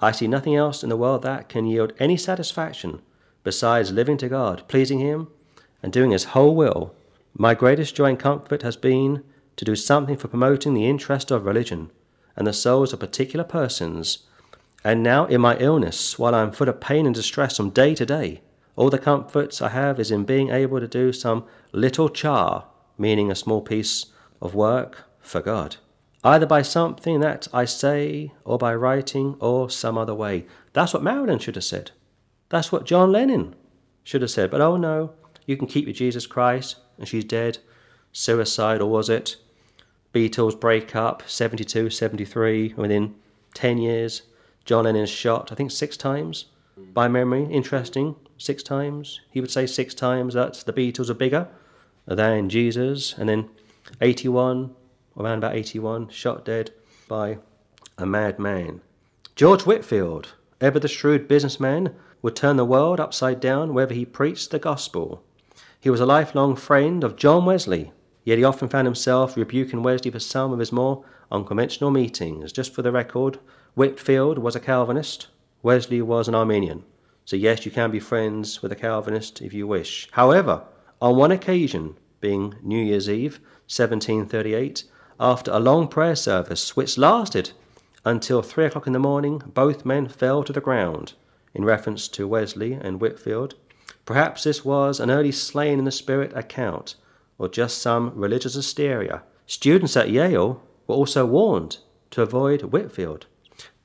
I 0.00 0.12
see 0.12 0.28
nothing 0.28 0.54
else 0.54 0.82
in 0.82 0.90
the 0.90 0.96
world 0.96 1.22
that 1.22 1.48
can 1.48 1.66
yield 1.66 1.92
any 1.98 2.16
satisfaction 2.16 3.00
besides 3.42 3.90
living 3.90 4.18
to 4.18 4.28
God, 4.28 4.62
pleasing 4.68 4.98
Him, 4.98 5.28
and 5.82 5.92
doing 5.92 6.10
His 6.10 6.24
whole 6.24 6.54
will. 6.54 6.94
My 7.34 7.54
greatest 7.54 7.94
joy 7.94 8.10
and 8.10 8.18
comfort 8.18 8.62
has 8.62 8.76
been 8.76 9.24
to 9.56 9.64
do 9.64 9.74
something 9.74 10.16
for 10.16 10.28
promoting 10.28 10.74
the 10.74 10.88
interest 10.88 11.30
of 11.30 11.46
religion 11.46 11.90
and 12.36 12.46
the 12.46 12.52
souls 12.52 12.92
of 12.92 13.00
particular 13.00 13.44
persons 13.44 14.18
and 14.84 15.02
now, 15.02 15.26
in 15.26 15.40
my 15.40 15.56
illness, 15.58 16.18
while 16.18 16.34
I 16.34 16.42
am 16.42 16.52
full 16.52 16.68
of 16.68 16.80
pain 16.80 17.06
and 17.06 17.14
distress 17.14 17.56
from 17.56 17.70
day 17.70 17.94
to 17.94 18.06
day, 18.06 18.42
all 18.76 18.90
the 18.90 18.98
comforts 18.98 19.60
I 19.60 19.70
have 19.70 19.98
is 19.98 20.12
in 20.12 20.24
being 20.24 20.50
able 20.50 20.78
to 20.78 20.86
do 20.86 21.12
some 21.12 21.44
little 21.72 22.08
char, 22.08 22.66
meaning 22.96 23.30
a 23.30 23.34
small 23.34 23.60
piece 23.60 24.06
of 24.40 24.54
work 24.54 25.04
for 25.20 25.40
God, 25.40 25.76
either 26.22 26.46
by 26.46 26.62
something 26.62 27.18
that 27.20 27.48
I 27.52 27.64
say, 27.64 28.32
or 28.44 28.56
by 28.56 28.74
writing, 28.74 29.36
or 29.40 29.68
some 29.68 29.98
other 29.98 30.14
way. 30.14 30.46
That's 30.74 30.94
what 30.94 31.02
Marilyn 31.02 31.40
should 31.40 31.56
have 31.56 31.64
said. 31.64 31.90
That's 32.50 32.70
what 32.70 32.86
John 32.86 33.10
Lennon 33.10 33.56
should 34.04 34.22
have 34.22 34.30
said. 34.30 34.50
But 34.50 34.60
oh 34.60 34.76
no, 34.76 35.12
you 35.44 35.56
can 35.56 35.66
keep 35.66 35.86
your 35.86 35.92
Jesus 35.92 36.26
Christ, 36.26 36.76
and 36.98 37.08
she's 37.08 37.24
dead. 37.24 37.58
Suicide, 38.12 38.80
or 38.80 38.88
was 38.88 39.08
it? 39.08 39.36
Beatles 40.14 40.58
break 40.58 40.94
up, 40.94 41.22
72, 41.26 41.90
73, 41.90 42.74
within 42.76 43.16
10 43.54 43.78
years. 43.78 44.22
John 44.68 44.84
Lennon 44.84 45.06
shot, 45.06 45.50
I 45.50 45.54
think, 45.54 45.70
six 45.70 45.96
times 45.96 46.44
by 46.92 47.08
memory. 47.08 47.44
Interesting, 47.50 48.16
six 48.36 48.62
times. 48.62 49.18
He 49.30 49.40
would 49.40 49.50
say 49.50 49.64
six 49.64 49.94
times 49.94 50.34
that 50.34 50.62
the 50.66 50.74
Beatles 50.74 51.08
are 51.08 51.14
bigger 51.14 51.48
than 52.06 52.50
Jesus. 52.50 53.14
And 53.16 53.30
then 53.30 53.48
81, 54.02 54.74
around 55.16 55.38
about 55.38 55.54
81, 55.54 56.10
shot 56.10 56.44
dead 56.44 56.72
by 57.08 57.38
a 57.96 58.04
madman. 58.04 58.82
George 59.34 59.62
Whitefield, 59.62 60.34
ever 60.60 60.78
the 60.78 60.86
shrewd 60.86 61.28
businessman, 61.28 61.94
would 62.20 62.36
turn 62.36 62.56
the 62.56 62.66
world 62.66 63.00
upside 63.00 63.40
down 63.40 63.72
wherever 63.72 63.94
he 63.94 64.04
preached 64.04 64.50
the 64.50 64.58
gospel. 64.58 65.24
He 65.80 65.88
was 65.88 66.00
a 66.00 66.04
lifelong 66.04 66.56
friend 66.56 67.02
of 67.02 67.16
John 67.16 67.46
Wesley, 67.46 67.92
yet 68.22 68.36
he 68.36 68.44
often 68.44 68.68
found 68.68 68.86
himself 68.86 69.34
rebuking 69.34 69.82
Wesley 69.82 70.10
for 70.10 70.20
some 70.20 70.52
of 70.52 70.58
his 70.58 70.72
more 70.72 71.06
unconventional 71.32 71.90
meetings. 71.90 72.52
Just 72.52 72.74
for 72.74 72.82
the 72.82 72.92
record, 72.92 73.38
Whitefield 73.78 74.38
was 74.38 74.56
a 74.56 74.60
Calvinist, 74.60 75.28
Wesley 75.62 76.02
was 76.02 76.26
an 76.26 76.34
Arminian. 76.34 76.82
So, 77.24 77.36
yes, 77.36 77.64
you 77.64 77.70
can 77.70 77.92
be 77.92 78.00
friends 78.00 78.60
with 78.60 78.72
a 78.72 78.74
Calvinist 78.74 79.40
if 79.40 79.54
you 79.54 79.68
wish. 79.68 80.08
However, 80.10 80.64
on 81.00 81.14
one 81.14 81.30
occasion, 81.30 81.96
being 82.20 82.56
New 82.60 82.82
Year's 82.82 83.08
Eve, 83.08 83.34
1738, 83.68 84.82
after 85.20 85.52
a 85.52 85.60
long 85.60 85.86
prayer 85.86 86.16
service, 86.16 86.74
which 86.74 86.98
lasted 86.98 87.52
until 88.04 88.42
three 88.42 88.64
o'clock 88.64 88.88
in 88.88 88.94
the 88.94 88.98
morning, 88.98 89.42
both 89.46 89.86
men 89.86 90.08
fell 90.08 90.42
to 90.42 90.52
the 90.52 90.60
ground, 90.60 91.12
in 91.54 91.64
reference 91.64 92.08
to 92.08 92.26
Wesley 92.26 92.72
and 92.72 93.00
Whitefield. 93.00 93.54
Perhaps 94.04 94.42
this 94.42 94.64
was 94.64 94.98
an 94.98 95.08
early 95.08 95.30
slain 95.30 95.78
in 95.78 95.84
the 95.84 95.92
spirit 95.92 96.32
account, 96.34 96.96
or 97.38 97.48
just 97.48 97.78
some 97.78 98.10
religious 98.16 98.54
hysteria. 98.54 99.22
Students 99.46 99.96
at 99.96 100.10
Yale 100.10 100.60
were 100.88 100.96
also 100.96 101.24
warned 101.24 101.76
to 102.10 102.22
avoid 102.22 102.62
Whitefield. 102.62 103.26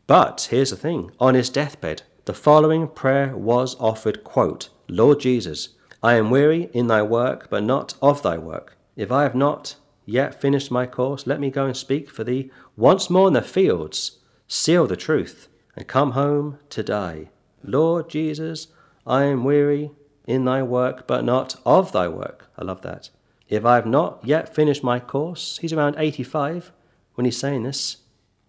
But 0.05 0.47
here's 0.51 0.71
the 0.71 0.75
thing 0.75 1.11
on 1.19 1.33
his 1.33 1.49
deathbed, 1.49 2.03
the 2.25 2.33
following 2.33 2.87
prayer 2.89 3.35
was 3.37 3.75
offered 3.79 4.23
quote, 4.23 4.69
Lord 4.89 5.21
Jesus, 5.21 5.69
I 6.01 6.15
am 6.15 6.29
weary 6.29 6.69
in 6.73 6.87
thy 6.87 7.01
work, 7.01 7.49
but 7.49 7.63
not 7.63 7.95
of 8.01 8.21
thy 8.21 8.37
work. 8.37 8.77
If 8.97 9.11
I 9.11 9.23
have 9.23 9.35
not 9.35 9.75
yet 10.05 10.39
finished 10.39 10.69
my 10.69 10.85
course, 10.85 11.25
let 11.25 11.39
me 11.39 11.49
go 11.49 11.65
and 11.65 11.77
speak 11.77 12.09
for 12.09 12.25
thee 12.25 12.51
once 12.75 13.09
more 13.09 13.27
in 13.27 13.33
the 13.33 13.41
fields, 13.41 14.19
seal 14.47 14.87
the 14.87 14.97
truth, 14.97 15.47
and 15.75 15.87
come 15.87 16.11
home 16.11 16.59
to 16.71 16.83
die. 16.83 17.29
Lord 17.63 18.09
Jesus, 18.09 18.67
I 19.07 19.23
am 19.23 19.45
weary 19.45 19.91
in 20.27 20.43
thy 20.43 20.63
work, 20.63 21.07
but 21.07 21.23
not 21.23 21.55
of 21.65 21.93
thy 21.93 22.09
work. 22.09 22.49
I 22.57 22.65
love 22.65 22.81
that. 22.81 23.09
If 23.47 23.63
I 23.63 23.75
have 23.75 23.85
not 23.85 24.19
yet 24.25 24.53
finished 24.53 24.83
my 24.83 24.99
course, 24.99 25.59
he's 25.59 25.73
around 25.73 25.95
85 25.97 26.73
when 27.15 27.25
he's 27.25 27.37
saying 27.37 27.63
this, 27.63 27.97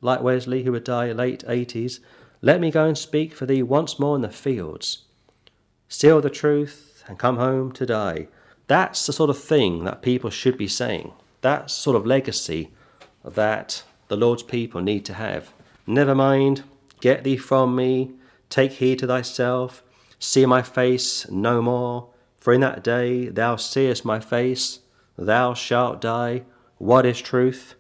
like 0.05 0.22
Wesley, 0.22 0.62
who 0.62 0.72
would 0.72 0.85
die 0.85 1.10
late 1.12 1.43
80s. 1.48 1.98
Let 2.43 2.60
me 2.60 2.70
go 2.70 2.85
and 2.85 2.97
speak 2.97 3.35
for 3.35 3.47
thee 3.47 3.62
once 3.62 3.98
more 3.98 4.14
in 4.14 4.22
the 4.22 4.28
fields. 4.28 5.05
Seal 5.89 6.20
the 6.20 6.31
truth 6.31 7.02
and 7.09 7.18
come 7.18 7.39
home 7.39 7.72
to 7.72 7.86
die. 7.86 8.28
That's 8.66 9.06
the 9.06 9.12
sort 9.12 9.31
of 9.31 9.39
thing 9.39 9.85
that 9.85 10.02
people 10.02 10.31
should 10.31 10.59
be 10.59 10.68
saying. 10.68 11.12
That's 11.40 11.72
sort 11.72 11.97
of 11.97 12.06
legacy 12.06 12.70
that 13.24 13.82
the 14.09 14.16
Lord's 14.16 14.43
people 14.43 14.82
need 14.82 15.05
to 15.06 15.14
have. 15.14 15.52
Never 15.86 16.14
mind, 16.14 16.62
get 17.01 17.24
thee 17.24 17.36
from 17.36 17.74
me, 17.74 18.12
take 18.51 18.72
heed 18.72 18.98
to 19.01 19.06
thyself, 19.06 19.82
see 20.18 20.44
my 20.47 20.62
face 20.62 21.28
no 21.31 21.62
more. 21.62 22.09
For 22.39 22.52
in 22.52 22.60
that 22.60 22.85
day 22.85 23.28
thou 23.28 23.56
seest 23.56 24.05
my 24.05 24.20
face, 24.20 24.81
thou 25.16 25.55
shalt 25.55 26.01
die. 26.01 26.43
What 26.76 27.06
is 27.06 27.20
truth? 27.20 27.74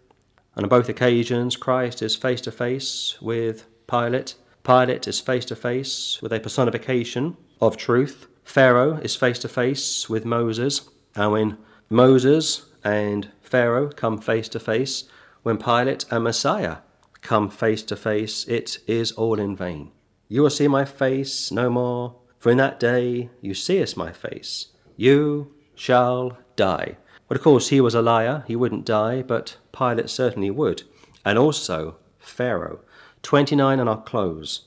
And 0.56 0.64
on 0.64 0.68
both 0.68 0.88
occasions, 0.88 1.56
Christ 1.56 2.02
is 2.02 2.16
face 2.16 2.40
to 2.42 2.52
face 2.52 3.16
with 3.20 3.66
Pilate. 3.86 4.34
Pilate 4.62 5.08
is 5.08 5.20
face 5.20 5.44
to 5.46 5.56
face 5.56 6.20
with 6.22 6.32
a 6.32 6.40
personification 6.40 7.36
of 7.60 7.76
truth. 7.76 8.26
Pharaoh 8.44 8.96
is 8.98 9.16
face 9.16 9.38
to 9.40 9.48
face 9.48 10.08
with 10.08 10.24
Moses. 10.24 10.88
And 11.16 11.32
when 11.32 11.58
Moses 11.90 12.66
and 12.82 13.30
Pharaoh 13.42 13.88
come 13.88 14.18
face 14.18 14.48
to 14.50 14.60
face, 14.60 15.04
when 15.42 15.58
Pilate 15.58 16.04
and 16.10 16.24
Messiah 16.24 16.78
come 17.20 17.50
face 17.50 17.82
to 17.82 17.96
face, 17.96 18.46
it 18.46 18.78
is 18.86 19.12
all 19.12 19.40
in 19.40 19.56
vain. 19.56 19.90
You 20.28 20.42
will 20.42 20.50
see 20.50 20.68
my 20.68 20.84
face 20.84 21.50
no 21.50 21.68
more, 21.68 22.16
for 22.38 22.50
in 22.50 22.58
that 22.58 22.80
day 22.80 23.30
you 23.40 23.54
seest 23.54 23.96
my 23.96 24.12
face. 24.12 24.68
You 24.96 25.54
shall 25.74 26.38
die. 26.56 26.96
But 27.28 27.36
of 27.36 27.42
course, 27.42 27.68
he 27.68 27.80
was 27.80 27.94
a 27.94 28.02
liar. 28.02 28.44
He 28.46 28.56
wouldn't 28.56 28.84
die, 28.84 29.22
but 29.22 29.56
Pilate 29.72 30.10
certainly 30.10 30.50
would. 30.50 30.82
And 31.24 31.38
also 31.38 31.96
Pharaoh. 32.18 32.80
29 33.22 33.80
on 33.80 33.88
our 33.88 34.02
close. 34.02 34.66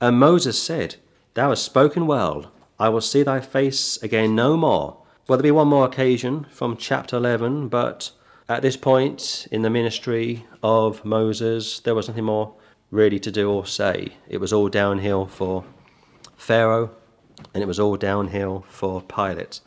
And 0.00 0.18
Moses 0.18 0.60
said, 0.60 0.96
Thou 1.34 1.50
hast 1.50 1.64
spoken 1.64 2.06
well. 2.06 2.50
I 2.78 2.88
will 2.88 3.00
see 3.00 3.22
thy 3.22 3.40
face 3.40 4.00
again 4.02 4.34
no 4.34 4.56
more. 4.56 4.98
Well, 5.26 5.36
there'll 5.36 5.42
be 5.42 5.50
one 5.50 5.68
more 5.68 5.84
occasion 5.84 6.46
from 6.50 6.76
chapter 6.76 7.16
11, 7.16 7.68
but 7.68 8.12
at 8.48 8.62
this 8.62 8.76
point 8.76 9.46
in 9.50 9.62
the 9.62 9.68
ministry 9.68 10.46
of 10.62 11.04
Moses, 11.04 11.80
there 11.80 11.94
was 11.94 12.08
nothing 12.08 12.24
more 12.24 12.54
really 12.90 13.18
to 13.20 13.30
do 13.30 13.50
or 13.50 13.66
say. 13.66 14.14
It 14.28 14.38
was 14.38 14.52
all 14.52 14.68
downhill 14.68 15.26
for 15.26 15.64
Pharaoh, 16.36 16.90
and 17.52 17.62
it 17.62 17.66
was 17.66 17.78
all 17.78 17.96
downhill 17.96 18.64
for 18.68 19.02
Pilate. 19.02 19.60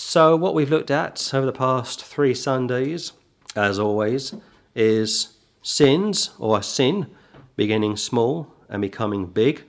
So, 0.00 0.36
what 0.36 0.54
we've 0.54 0.70
looked 0.70 0.92
at 0.92 1.34
over 1.34 1.44
the 1.44 1.52
past 1.52 2.04
three 2.04 2.32
Sundays, 2.32 3.14
as 3.56 3.80
always, 3.80 4.32
is 4.76 5.36
sins 5.60 6.30
or 6.38 6.62
sin 6.62 7.08
beginning 7.56 7.96
small 7.96 8.54
and 8.68 8.80
becoming 8.80 9.26
big. 9.26 9.64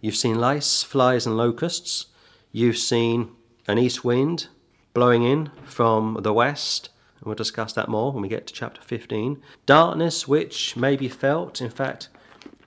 You've 0.00 0.14
seen 0.14 0.38
lice, 0.38 0.84
flies, 0.84 1.26
and 1.26 1.36
locusts. 1.36 2.06
You've 2.52 2.78
seen 2.78 3.32
an 3.66 3.78
east 3.78 4.04
wind 4.04 4.46
blowing 4.92 5.24
in 5.24 5.50
from 5.64 6.20
the 6.22 6.32
west. 6.32 6.90
And 7.18 7.26
we'll 7.26 7.34
discuss 7.34 7.72
that 7.72 7.88
more 7.88 8.12
when 8.12 8.22
we 8.22 8.28
get 8.28 8.46
to 8.46 8.54
chapter 8.54 8.80
15. 8.80 9.42
Darkness, 9.66 10.28
which 10.28 10.76
may 10.76 10.94
be 10.94 11.08
felt, 11.08 11.60
in 11.60 11.68
fact, 11.68 12.10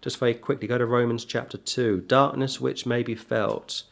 just 0.02 0.20
very 0.20 0.34
quickly 0.34 0.68
go 0.68 0.78
to 0.78 0.86
Romans 0.86 1.24
chapter 1.24 1.58
2. 1.58 2.02
Darkness, 2.02 2.60
which 2.60 2.86
may 2.86 3.02
be 3.02 3.16
felt. 3.16 3.84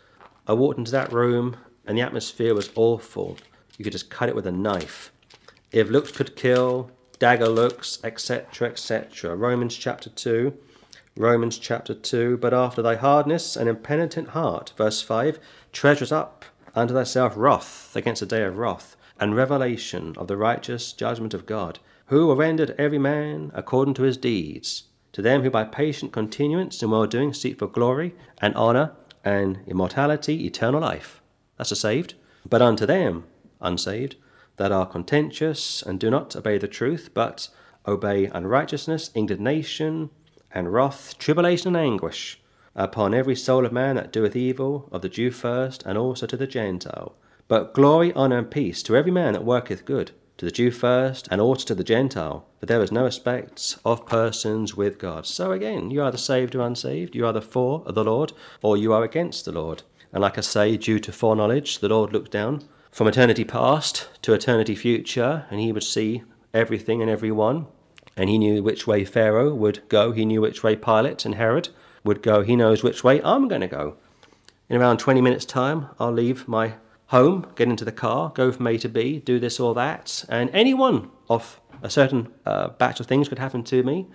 I 0.45 0.51
walked 0.51 0.77
into 0.77 0.91
that 0.91 1.13
room 1.13 1.55
and 1.87 1.97
the 1.97 2.01
atmosphere 2.01 2.53
was 2.53 2.71
awful. 2.75 3.37
You 3.77 3.83
could 3.83 3.93
just 3.93 4.09
cut 4.09 4.29
it 4.29 4.35
with 4.35 4.47
a 4.47 4.51
knife. 4.51 5.11
If 5.71 5.89
looks 5.89 6.11
could 6.11 6.35
kill, 6.35 6.91
dagger 7.19 7.47
looks, 7.47 7.99
etc., 8.03 8.69
etc. 8.69 9.35
Romans 9.35 9.75
chapter 9.75 10.09
2. 10.09 10.57
Romans 11.17 11.57
chapter 11.57 11.93
2. 11.93 12.37
But 12.37 12.53
after 12.53 12.81
thy 12.81 12.95
hardness 12.95 13.55
and 13.55 13.69
impenitent 13.69 14.29
heart, 14.29 14.73
verse 14.77 15.01
5, 15.01 15.39
treasures 15.71 16.11
up 16.11 16.45
unto 16.73 16.93
thyself 16.93 17.33
wrath 17.35 17.95
against 17.95 18.19
the 18.19 18.25
day 18.25 18.43
of 18.43 18.57
wrath, 18.57 18.95
and 19.19 19.35
revelation 19.35 20.13
of 20.17 20.27
the 20.27 20.37
righteous 20.37 20.91
judgment 20.91 21.33
of 21.33 21.45
God, 21.45 21.79
who 22.07 22.27
will 22.27 22.35
render 22.35 22.75
every 22.77 22.99
man 22.99 23.51
according 23.53 23.93
to 23.95 24.03
his 24.03 24.17
deeds. 24.17 24.83
To 25.13 25.21
them 25.21 25.43
who 25.43 25.49
by 25.49 25.63
patient 25.63 26.11
continuance 26.11 26.83
in 26.83 26.91
well 26.91 27.05
doing 27.05 27.33
seek 27.33 27.59
for 27.59 27.67
glory 27.67 28.13
and 28.39 28.53
honour 28.55 28.91
and 29.23 29.59
immortality, 29.65 30.45
eternal 30.45 30.81
life. 30.81 31.21
That's 31.57 31.69
the 31.69 31.75
saved. 31.75 32.15
But 32.47 32.61
unto 32.61 32.85
them, 32.85 33.25
unsaved, 33.61 34.15
that 34.57 34.71
are 34.71 34.85
contentious 34.85 35.81
and 35.81 35.99
do 35.99 36.09
not 36.09 36.35
obey 36.35 36.57
the 36.57 36.67
truth, 36.67 37.09
but 37.13 37.49
obey 37.87 38.25
unrighteousness, 38.27 39.11
indignation, 39.13 40.09
and 40.51 40.71
wrath, 40.71 41.17
tribulation, 41.17 41.75
and 41.75 41.77
anguish 41.77 42.39
upon 42.75 43.13
every 43.13 43.35
soul 43.35 43.65
of 43.65 43.71
man 43.71 43.95
that 43.95 44.11
doeth 44.11 44.35
evil, 44.35 44.89
of 44.91 45.01
the 45.01 45.09
Jew 45.09 45.31
first, 45.31 45.83
and 45.85 45.97
also 45.97 46.25
to 46.25 46.37
the 46.37 46.47
Gentile. 46.47 47.15
But 47.47 47.73
glory, 47.73 48.13
honour, 48.13 48.39
and 48.39 48.51
peace 48.51 48.83
to 48.83 48.95
every 48.95 49.11
man 49.11 49.33
that 49.33 49.45
worketh 49.45 49.85
good, 49.85 50.11
to 50.37 50.45
the 50.45 50.51
Jew 50.51 50.71
first, 50.71 51.27
and 51.31 51.39
also 51.39 51.67
to 51.67 51.75
the 51.75 51.83
Gentile. 51.83 52.45
For 52.59 52.65
there 52.65 52.81
is 52.81 52.91
no 52.91 53.03
respect 53.05 53.77
of 53.85 54.05
persons 54.05 54.75
with 54.75 54.99
God. 54.99 55.25
So 55.25 55.51
again, 55.51 55.89
you 55.89 56.01
are 56.01 56.07
either 56.07 56.17
saved 56.17 56.55
or 56.55 56.61
unsaved, 56.61 57.15
you 57.15 57.25
are 57.25 57.29
either 57.29 57.41
for 57.41 57.83
the 57.87 58.03
Lord, 58.03 58.33
or 58.61 58.75
you 58.75 58.91
are 58.91 59.03
against 59.03 59.45
the 59.45 59.53
Lord. 59.53 59.83
And 60.15 60.21
like 60.21 60.37
I 60.37 60.41
say, 60.41 60.77
due 60.77 60.97
to 60.99 61.11
foreknowledge, 61.11 61.79
the 61.79 61.89
Lord 61.89 62.13
looked 62.13 62.31
down 62.31 62.63
from 62.89 63.05
eternity 63.05 63.43
past 63.43 64.07
to 64.21 64.31
eternity 64.31 64.73
future, 64.73 65.45
and 65.51 65.59
he 65.59 65.73
would 65.73 65.83
see 65.83 66.23
everything 66.53 67.01
and 67.01 67.11
everyone. 67.11 67.67
And 68.15 68.29
he 68.29 68.37
knew 68.37 68.63
which 68.63 68.87
way 68.87 69.03
Pharaoh 69.03 69.53
would 69.53 69.81
go, 69.89 70.13
he 70.13 70.23
knew 70.23 70.39
which 70.39 70.63
way 70.63 70.77
Pilate 70.77 71.25
and 71.25 71.35
Herod 71.35 71.67
would 72.05 72.23
go. 72.23 72.43
He 72.43 72.55
knows 72.55 72.81
which 72.81 73.03
way 73.03 73.21
I'm 73.23 73.49
going 73.49 73.59
to 73.59 73.67
go. 73.67 73.97
In 74.69 74.77
around 74.77 74.99
20 74.99 75.19
minutes' 75.19 75.43
time, 75.43 75.89
I'll 75.99 76.13
leave 76.13 76.47
my 76.47 76.75
home, 77.07 77.47
get 77.55 77.67
into 77.67 77.83
the 77.83 77.91
car, 77.91 78.31
go 78.33 78.53
from 78.53 78.67
A 78.67 78.77
to 78.77 78.87
B, 78.87 79.19
do 79.19 79.37
this 79.37 79.59
or 79.59 79.73
that, 79.73 80.23
and 80.29 80.49
any 80.51 80.73
one 80.73 81.11
of 81.29 81.59
a 81.83 81.89
certain 81.89 82.31
uh, 82.45 82.69
batch 82.69 83.01
of 83.01 83.05
things 83.05 83.27
could 83.27 83.39
happen 83.39 83.65
to 83.65 83.83
me, 83.83 84.07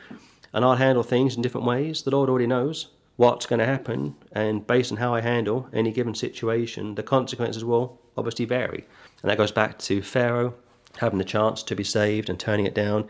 and 0.54 0.64
I'll 0.64 0.76
handle 0.76 1.02
things 1.02 1.36
in 1.36 1.42
different 1.42 1.66
ways. 1.66 2.04
The 2.04 2.10
Lord 2.10 2.30
already 2.30 2.46
knows 2.46 2.88
what's 3.20 3.44
going 3.44 3.58
to 3.58 3.66
happen, 3.66 4.14
and 4.32 4.66
based 4.66 4.90
on 4.90 4.96
how 4.96 5.14
I 5.14 5.20
handle 5.20 5.68
any 5.74 5.92
given 5.92 6.14
situation, 6.14 6.94
the 6.94 7.02
consequences 7.02 7.62
will 7.62 8.00
obviously 8.16 8.46
vary. 8.46 8.86
And 9.20 9.30
that 9.30 9.36
goes 9.36 9.52
back 9.52 9.78
to 9.80 10.00
Pharaoh 10.00 10.54
having 10.96 11.18
the 11.18 11.24
chance 11.24 11.62
to 11.64 11.76
be 11.76 11.84
saved 11.84 12.30
and 12.30 12.40
turning 12.40 12.64
it 12.64 12.74
down. 12.74 13.06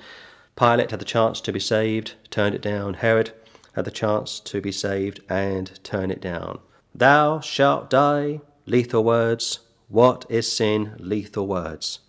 Pilate 0.56 0.90
had 0.90 0.98
the 0.98 1.04
chance 1.04 1.40
to 1.42 1.52
be 1.52 1.60
saved, 1.60 2.14
turned 2.28 2.56
it 2.56 2.60
down. 2.60 2.94
Herod 2.94 3.30
had 3.74 3.84
the 3.84 3.92
chance 3.92 4.40
to 4.40 4.60
be 4.60 4.72
saved 4.72 5.20
and 5.28 5.78
turn 5.84 6.10
it 6.10 6.20
down. 6.20 6.58
Thou 6.92 7.38
shalt 7.38 7.88
die, 7.88 8.40
lethal 8.66 9.04
words. 9.04 9.60
What 9.86 10.26
is 10.28 10.50
sin? 10.50 10.96
Lethal 10.98 11.46
words. 11.46 12.00